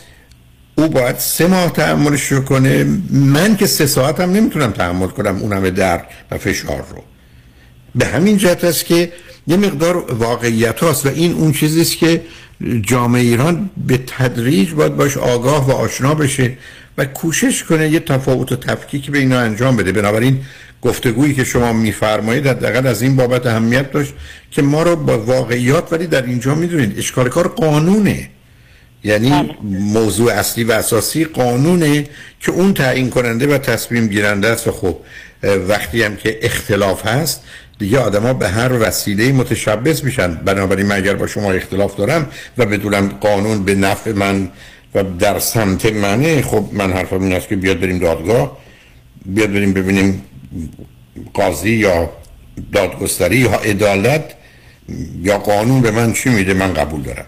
او 0.75 0.89
باید 0.89 1.19
سه 1.19 1.47
ماه 1.47 1.73
تحملش 1.73 2.33
رو 2.33 2.41
کنه. 2.41 2.87
من 3.11 3.57
که 3.57 3.67
سه 3.67 3.87
ساعت 3.87 4.21
هم 4.21 4.31
نمی‌تونم 4.31 4.71
تحمل 4.71 5.07
کنم 5.07 5.37
اون 5.37 5.53
همه 5.53 5.71
درد 5.71 6.07
و 6.31 6.39
فشار 6.39 6.85
رو. 6.91 7.03
به 7.95 8.07
همین 8.07 8.37
جهت 8.37 8.65
است 8.65 8.85
که 8.85 9.13
یه 9.47 9.57
مقدار 9.57 10.15
واقعیت 10.15 10.81
هاست 10.81 11.07
و 11.07 11.09
این 11.09 11.33
اون 11.33 11.53
چیزیست 11.53 11.99
که 11.99 12.23
جامعه 12.83 13.23
ایران 13.23 13.71
به 13.87 14.01
تدریج 14.07 14.71
باید 14.71 14.97
باش 14.97 15.17
آگاه 15.17 15.69
و 15.69 15.73
آشنا 15.73 16.15
بشه 16.15 16.53
و 16.99 17.05
کوشش 17.05 17.65
کنه 17.65 17.89
یه 17.89 18.01
تفاوت 18.01 18.53
و 18.53 18.57
تفکیک 18.57 19.11
به 19.11 19.19
اینا 19.19 19.39
انجام 19.39 19.77
بده. 19.77 19.93
بنابراین 19.93 20.41
گفتگویی 20.83 21.35
که 21.35 21.45
شما 21.45 21.73
میفرمایید 21.73 22.47
حداقل 22.47 22.87
از 22.87 23.03
این 23.03 23.17
بابت 23.17 23.47
اهمیت 23.47 23.93
داشت 23.93 24.13
که 24.51 24.63
ما 24.63 24.83
رو 24.83 24.97
با 24.97 25.19
واقعیات 25.19 25.93
ولی 25.93 26.07
در 26.07 26.23
اینجا 26.23 26.55
می‌دونید 26.55 26.99
اشکال 26.99 27.29
کار 27.29 27.49
قانونه. 27.49 28.29
یعنی 29.05 29.57
موضوع 29.63 30.33
اصلی 30.33 30.65
و 30.65 30.73
اساسی 30.73 31.25
قانونه 31.25 32.07
که 32.41 32.53
اون 32.53 32.75
تعیین 32.75 33.11
کننده 33.11 33.55
و 33.55 33.59
تصمیم 33.59 34.07
گیرنده 34.07 34.49
است. 34.49 34.69
و 34.69 34.73
خب 34.73 34.97
وقتی 35.69 36.03
هم 36.03 36.17
که 36.17 36.39
اختلاف 36.43 37.07
هست 37.07 37.43
دیگه 37.81 37.99
آدما 37.99 38.33
به 38.33 38.49
هر 38.49 38.73
وسیله 38.73 39.33
متشبث 39.33 40.05
میشن. 40.05 40.35
بنابراین 40.35 40.87
من 40.87 40.97
اگر 40.97 41.15
با 41.15 41.27
شما 41.27 41.53
اختلاف 41.53 41.97
دارم 41.97 42.29
و 42.59 42.67
بدونم 42.67 43.09
قانون 43.09 43.65
به 43.65 43.75
نفع 43.75 44.13
من 44.13 44.49
و 44.95 45.03
در 45.03 45.39
سمت 45.39 45.87
منه 45.87 46.43
خب 46.43 46.65
من 46.73 46.93
حرفم 46.93 47.23
این 47.23 47.33
است 47.33 47.49
که 47.49 47.57
بیاد 47.57 47.81
بریم 47.81 47.99
دادگاه 47.99 48.59
بیاد 49.27 49.53
بریم 49.53 49.73
ببینیم 49.73 50.23
قاضی 51.35 51.71
یا 51.71 52.11
دادگستری 52.73 53.37
یا 53.37 53.51
عدالت 53.53 54.25
یا 55.23 55.39
قانون 55.39 55.81
به 55.81 55.91
من 55.91 56.13
چی 56.13 56.29
میده 56.29 56.55
من 56.55 56.75
قبول 56.75 57.03
دارم. 57.03 57.27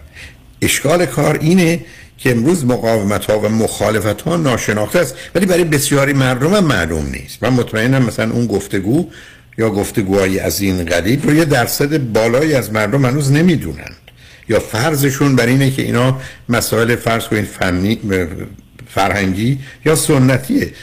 اشکال 0.61 1.05
کار 1.05 1.37
اینه 1.41 1.79
که 2.17 2.31
امروز 2.31 2.65
مقاومت 2.65 3.25
ها 3.25 3.39
و 3.39 3.49
مخالفت 3.49 4.21
ها 4.21 4.37
ناشناخته 4.37 4.99
است. 4.99 5.15
ولی 5.35 5.45
برای 5.45 5.63
بسیاری 5.63 6.13
مردم 6.13 6.53
هم 6.53 6.63
معلوم 6.63 7.05
نیست. 7.05 7.43
من 7.43 7.49
مطمئنم 7.49 8.05
مثلا 8.05 8.31
اون 8.31 8.47
گفتگو 8.47 9.09
یا 9.57 9.69
گفتگوهای 9.69 10.39
از 10.39 10.61
این 10.61 10.85
قدیب 10.85 11.25
رو 11.25 11.33
یه 11.33 11.45
درصد 11.45 11.97
بالایی 11.97 12.53
از 12.53 12.71
مردم 12.71 13.05
هنوز 13.05 13.31
نمی‌دونند 13.31 13.95
یا 14.49 14.59
فرضشون 14.59 15.35
بر 15.35 15.45
اینه 15.45 15.71
که 15.71 15.81
اینا 15.81 16.19
مسائل 16.49 16.95
فرض 16.95 17.27
کنید 17.27 17.45
فنی 17.45 17.99
فرهنگی 18.87 19.59
یا 19.85 19.95
سنتیه. 19.95 20.73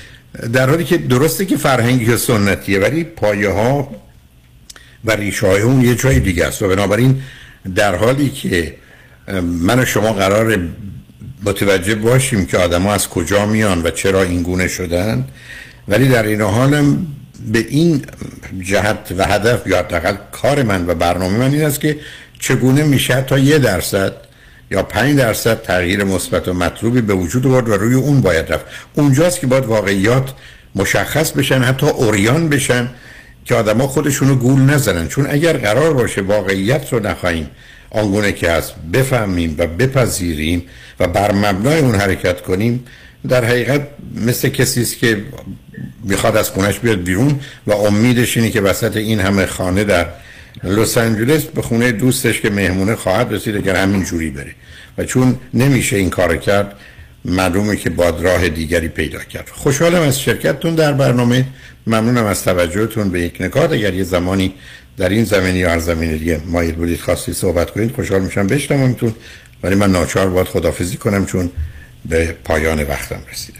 در 0.52 0.70
حالی 0.70 0.84
که 0.84 0.98
درسته 0.98 1.44
که 1.44 1.56
فرهنگی 1.56 2.04
یا 2.04 2.16
سنتیه 2.16 2.78
ولی 2.78 3.04
پایه 3.04 3.50
ها 3.50 3.96
و 5.04 5.12
ریشه 5.12 5.46
های 5.46 5.60
اون 5.60 5.80
یه 5.80 5.94
جای 5.94 6.20
دیگه 6.20 6.46
است. 6.46 6.62
و 6.62 6.68
بنابراین 6.68 7.22
در 7.74 7.94
حالی 7.94 8.28
که 8.30 8.74
من 9.42 9.78
و 9.78 9.84
شما 9.84 10.12
قرار 10.12 10.58
متوجه 11.44 11.94
باشیم 11.94 12.46
که 12.46 12.58
آدما 12.58 12.94
از 12.94 13.08
کجا 13.08 13.46
میان 13.46 13.82
و 13.82 13.90
چرا 13.90 14.22
این 14.22 14.42
گونه 14.42 14.68
شدن 14.68 15.24
ولی 15.88 16.08
در 16.08 16.22
این 16.22 16.40
حالم 16.40 17.06
به 17.52 17.58
این 17.58 18.04
جهت 18.60 19.14
و 19.16 19.24
هدف 19.24 19.66
یا 19.66 19.78
حداقل 19.78 20.16
کار 20.32 20.62
من 20.62 20.86
و 20.86 20.94
برنامه 20.94 21.38
من 21.38 21.52
این 21.52 21.62
است 21.62 21.80
که 21.80 21.96
چگونه 22.40 22.82
میشه 22.82 23.22
تا 23.22 23.38
یه 23.38 23.58
درصد 23.58 24.12
یا 24.70 24.82
پنج 24.82 25.18
درصد 25.18 25.62
تغییر 25.62 26.04
مثبت 26.04 26.48
و 26.48 26.54
مطلوبی 26.54 27.00
به 27.00 27.14
وجود 27.14 27.46
آورد 27.46 27.68
و 27.68 27.72
روی 27.74 27.94
اون 27.94 28.20
باید 28.20 28.52
رفت. 28.52 28.64
اونجاست 28.94 29.40
که 29.40 29.46
باید 29.46 29.64
واقعیات 29.64 30.32
مشخص 30.74 31.32
بشن 31.32 31.62
حتی 31.62 31.86
اوریان 31.86 32.48
بشن 32.48 32.88
که 33.44 33.54
آدما 33.54 33.86
خودشونو 33.86 34.34
گول 34.34 34.60
نزنن. 34.60 35.08
چون 35.08 35.26
اگر 35.30 35.56
قرار 35.56 35.94
باشه 35.94 36.20
واقعیت 36.20 36.92
رو 36.92 37.00
نخواهیم 37.00 37.50
آنگونه 37.90 38.32
که 38.32 38.50
هست 38.50 38.74
بفهمیم 38.92 39.54
و 39.58 39.66
بپذیریم 39.66 40.62
و 41.00 41.08
بر 41.08 41.32
مبنای 41.32 41.78
اون 41.78 41.94
حرکت 41.94 42.42
کنیم 42.42 42.84
در 43.28 43.44
حقیقت 43.44 43.80
مثل 44.14 44.48
کسی 44.48 44.82
است 44.82 44.98
که 44.98 45.24
می‌خواد 46.04 46.36
از 46.36 46.50
خونش 46.50 46.78
بیاد 46.78 47.02
بیرون 47.02 47.40
و 47.66 47.72
امیدش 47.72 48.36
اینه 48.36 48.50
که 48.50 48.60
وسط 48.60 48.96
این 48.96 49.20
همه 49.20 49.46
خانه 49.46 49.84
در 49.84 50.06
لس 50.64 50.98
آنجلس 50.98 51.44
به 51.44 51.62
خونه 51.62 51.92
دوستش 51.92 52.40
که 52.40 52.50
مهمونه 52.50 52.96
خواهد 52.96 53.32
رسید 53.32 53.56
اگر 53.56 53.76
همین 53.76 54.04
جوری 54.04 54.30
بره. 54.30 54.54
و 54.98 55.04
چون 55.04 55.38
نمیشه 55.54 55.96
این 55.96 56.10
کار 56.10 56.36
کرد 56.36 56.74
معلومه 57.24 57.76
که 57.76 57.90
باید 57.90 58.14
راه 58.20 58.48
دیگری 58.48 58.88
پیدا 58.88 59.18
کرد. 59.18 59.48
خوشحالم 59.48 60.02
از 60.02 60.20
شرکتتون 60.20 60.74
در 60.74 60.92
برنامه. 60.92 61.44
ممنونم 61.86 62.24
از 62.24 62.44
توجهتون 62.44 63.10
به 63.10 63.20
یک 63.20 63.36
نکات. 63.40 63.72
اگر 63.72 63.94
یه 63.94 64.04
زمانی 64.04 64.54
در 64.96 65.08
این 65.08 65.24
زمینی 65.24 65.58
یا 65.58 65.78
زمینی 65.78 66.18
دیگه 66.18 66.40
مایل 66.46 66.74
بودید 66.74 67.00
خواستی 67.00 67.32
صحبت 67.32 67.70
کنید 67.70 67.92
خوشحال 67.94 68.22
میشم. 68.22 68.46
بشنومتون. 68.46 69.14
ولی 69.62 69.74
من 69.74 69.90
ناچار 69.92 70.30
باید 70.30 70.46
خدافزی 70.46 70.96
کنم 70.96 71.26
چون 71.26 71.50
به 72.04 72.36
پایان 72.44 72.82
وقتم 72.82 73.22
رسیدم 73.32 73.59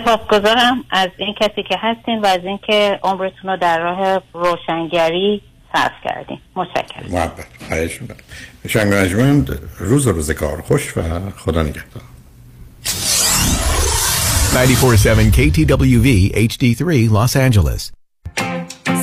سپاسگزارم 0.00 0.84
از 0.90 1.08
این 1.16 1.34
کسی 1.40 1.62
که 1.62 1.76
هستین 1.78 2.20
و 2.20 2.26
از 2.26 2.40
اینکه 2.44 2.98
عمرتون 3.02 3.50
رو 3.50 3.56
در 3.56 3.78
راه 3.78 4.22
روشنگری 4.34 5.42
صرف 5.72 5.92
کردین. 6.04 6.38
متشکرم. 6.56 7.10
محبت 7.10 7.46
خواهش 7.68 8.02
می‌کنم. 8.02 8.16
شنگ 8.68 8.92
روز 9.78 10.06
روزگار 10.06 10.62
خوش 10.62 10.96
و 10.96 11.02
خدا 11.30 11.62
نگهدار. 11.62 12.02
947 14.54 15.32
KTWV 15.32 16.32
HD3 16.48 17.10
Los 17.10 17.36
Angeles 17.36 17.95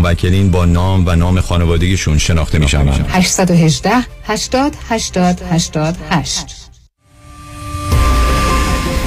موکلین 0.00 0.50
با 0.50 0.64
نام 0.64 1.06
و 1.06 1.14
نام 1.14 1.40
خانوادگیشون 1.40 2.18
شناخته 2.18 2.58
می 2.58 2.68
شوند 2.68 3.06
818 3.08 3.90
80 4.26 4.72
80 4.88 5.40
88 5.50 6.64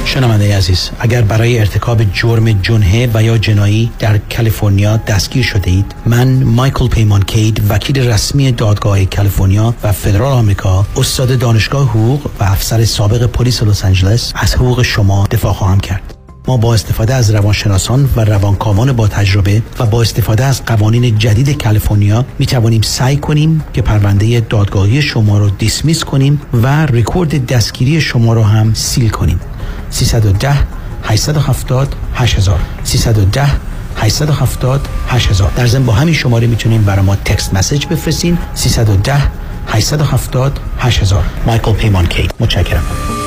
شنونده 0.07 0.57
عزیز 0.57 0.89
اگر 0.99 1.21
برای 1.21 1.59
ارتکاب 1.59 2.03
جرم 2.13 2.51
جنحه 2.51 3.09
و 3.13 3.23
یا 3.23 3.37
جنایی 3.37 3.91
در 3.99 4.17
کالیفرنیا 4.17 4.97
دستگیر 4.97 5.43
شده 5.43 5.71
اید 5.71 5.95
من 6.05 6.43
مایکل 6.43 6.87
پیمان 6.87 7.23
کید 7.23 7.61
وکیل 7.69 8.07
رسمی 8.07 8.51
دادگاه 8.51 9.05
کالیفرنیا 9.05 9.75
و 9.83 9.91
فدرال 9.91 10.31
آمریکا 10.31 10.85
استاد 10.97 11.39
دانشگاه 11.39 11.89
حقوق 11.89 12.25
و 12.39 12.43
افسر 12.43 12.85
سابق 12.85 13.25
پلیس 13.25 13.63
لس 13.63 13.85
آنجلس 13.85 14.33
از 14.35 14.55
حقوق 14.55 14.81
شما 14.81 15.27
دفاع 15.31 15.53
خواهم 15.53 15.79
کرد. 15.79 16.16
ما 16.47 16.57
با 16.57 16.73
استفاده 16.73 17.13
از 17.13 17.31
روانشناسان 17.31 18.09
و 18.15 18.19
روانکاوان 18.19 18.91
با 18.91 19.07
تجربه 19.07 19.61
و 19.79 19.85
با 19.85 20.01
استفاده 20.01 20.45
از 20.45 20.65
قوانین 20.65 21.17
جدید 21.17 21.63
کالیفرنیا 21.63 22.25
می 22.39 22.45
توانیم 22.45 22.81
سعی 22.81 23.17
کنیم 23.17 23.63
که 23.73 23.81
پرونده 23.81 24.39
دادگاهی 24.39 25.01
شما 25.01 25.37
را 25.37 25.49
دیسمیس 25.49 26.03
کنیم 26.03 26.41
و 26.53 26.85
رکورد 26.85 27.45
دستگیری 27.45 28.01
شما 28.01 28.33
را 28.33 28.43
هم 28.43 28.73
سیل 28.73 29.09
کنیم. 29.09 29.39
310 29.89 30.53
870 31.03 31.95
8000 32.15 32.59
310 32.83 33.47
870 33.97 34.87
8000 35.07 35.51
در 35.55 35.67
ضمن 35.67 35.85
با 35.85 35.93
همین 35.93 36.13
شماره 36.13 36.47
می‌تونیم 36.47 36.83
برای 36.83 37.05
ما 37.05 37.15
تکست 37.15 37.53
مسیج 37.53 37.85
بفرستین. 37.85 38.37
310 38.53 39.13
870 39.67 40.59
8000 40.79 41.23
مایکل 41.45 41.73
پیمان 41.73 42.05
کی. 42.07 42.27
متشکرم. 42.39 43.26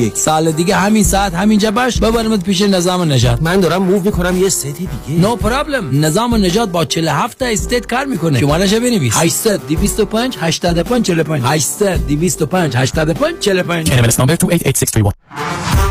یک 0.01 0.17
سال 0.17 0.51
دیگه 0.51 0.75
همین 0.75 1.03
ساعت 1.03 1.33
همینجا 1.33 1.71
باش. 1.71 1.99
ببرمت 1.99 2.43
پیش 2.43 2.61
نظام 2.61 3.11
نجات 3.11 3.41
من 3.41 3.59
دارم 3.59 3.83
move 3.83 4.01
می‌کنم 4.01 4.37
یه 4.37 4.47
state 4.47 4.75
دیگه. 4.77 5.21
no 5.21 5.39
no 5.39 5.54
problem 5.54 6.05
نظام 6.05 6.35
نجات 6.35 6.69
با 6.69 6.85
47 6.85 7.39
تا 7.39 7.45
state 7.45 7.85
کار 7.85 8.05
می‌کنه. 8.05 8.39
شمارش 8.39 8.73
بنویس. 8.73 9.13
800 9.17 9.67
225 9.67 10.37
85 10.39 11.05
45 11.05 11.43
800 11.45 12.07
225 12.07 12.75
85 12.75 13.39
45 13.39 13.87
NMLS 13.87 14.15
number 14.15 14.35
288631 14.35 15.90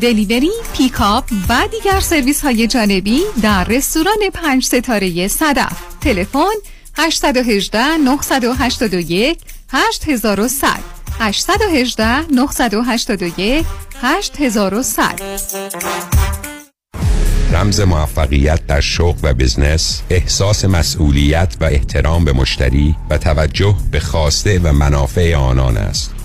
delivery، 0.00 0.50
pickup 0.76 1.24
و 1.48 1.68
دیگر 1.70 2.00
سرویس 2.00 2.40
های 2.40 2.66
جانبی 2.66 3.20
در 3.42 3.64
رستوران 3.64 4.30
پنج 4.34 4.64
ستاره 4.64 5.28
صدف. 5.28 5.82
تلفن 6.00 6.54
818 6.94 7.96
981 7.96 9.38
8100 9.72 10.68
818 11.20 12.32
981 12.32 13.66
8100 14.02 15.20
رمز 17.52 17.80
موفقیت 17.80 18.66
در 18.66 18.80
شغل 18.80 19.18
و 19.22 19.34
business 19.34 20.02
احساس 20.10 20.64
مسئولیت 20.64 21.56
و 21.60 21.64
احترام 21.64 22.24
به 22.24 22.32
مشتری 22.32 22.96
و 23.10 23.18
توجه 23.18 23.74
به 23.90 24.00
خواسته 24.00 24.58
و 24.58 24.72
منافع 24.72 25.34
آنان 25.36 25.76
است. 25.76 26.15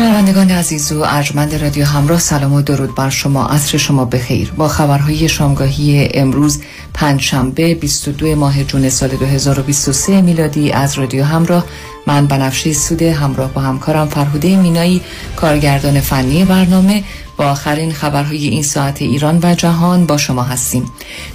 شنوندگان 0.00 0.50
عزیز 0.50 0.92
و 0.92 1.02
ارجمند 1.06 1.54
رادیو 1.54 1.84
همراه 1.84 2.18
سلام 2.18 2.52
و 2.52 2.62
درود 2.62 2.94
بر 2.94 3.10
شما. 3.10 3.46
عصر 3.46 3.78
شما 3.78 4.04
بخیر. 4.04 4.52
با 4.56 4.68
خبرهای 4.68 5.28
شامگاهی 5.28 6.08
امروز 6.14 6.60
پنجشنبه 6.94 7.74
22 7.74 8.34
ماه 8.34 8.64
جون 8.64 8.88
سال 8.88 9.08
2023 9.08 10.20
میلادی 10.20 10.72
از 10.72 10.98
رادیو 10.98 11.24
همراه. 11.24 11.64
من 12.06 12.26
بنفشه 12.26 12.72
سوده 12.72 13.12
همراه 13.12 13.52
با 13.52 13.60
همکارم 13.60 14.08
فرهوده 14.08 14.56
مینایی 14.56 15.02
کارگردان 15.36 16.00
فنی 16.00 16.44
برنامه 16.44 17.04
با 17.36 17.44
آخرین 17.50 17.92
خبرهای 17.92 18.48
این 18.48 18.62
ساعت 18.62 19.02
ایران 19.02 19.40
و 19.42 19.54
جهان 19.54 20.06
با 20.06 20.16
شما 20.16 20.42
هستیم. 20.42 20.84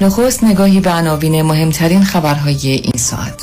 نخست 0.02 0.44
نگاهی 0.44 0.80
به 0.80 0.92
عناوین 0.92 1.42
مهمترین 1.42 2.04
خبرهای 2.04 2.70
این 2.70 2.98
ساعت. 2.98 3.42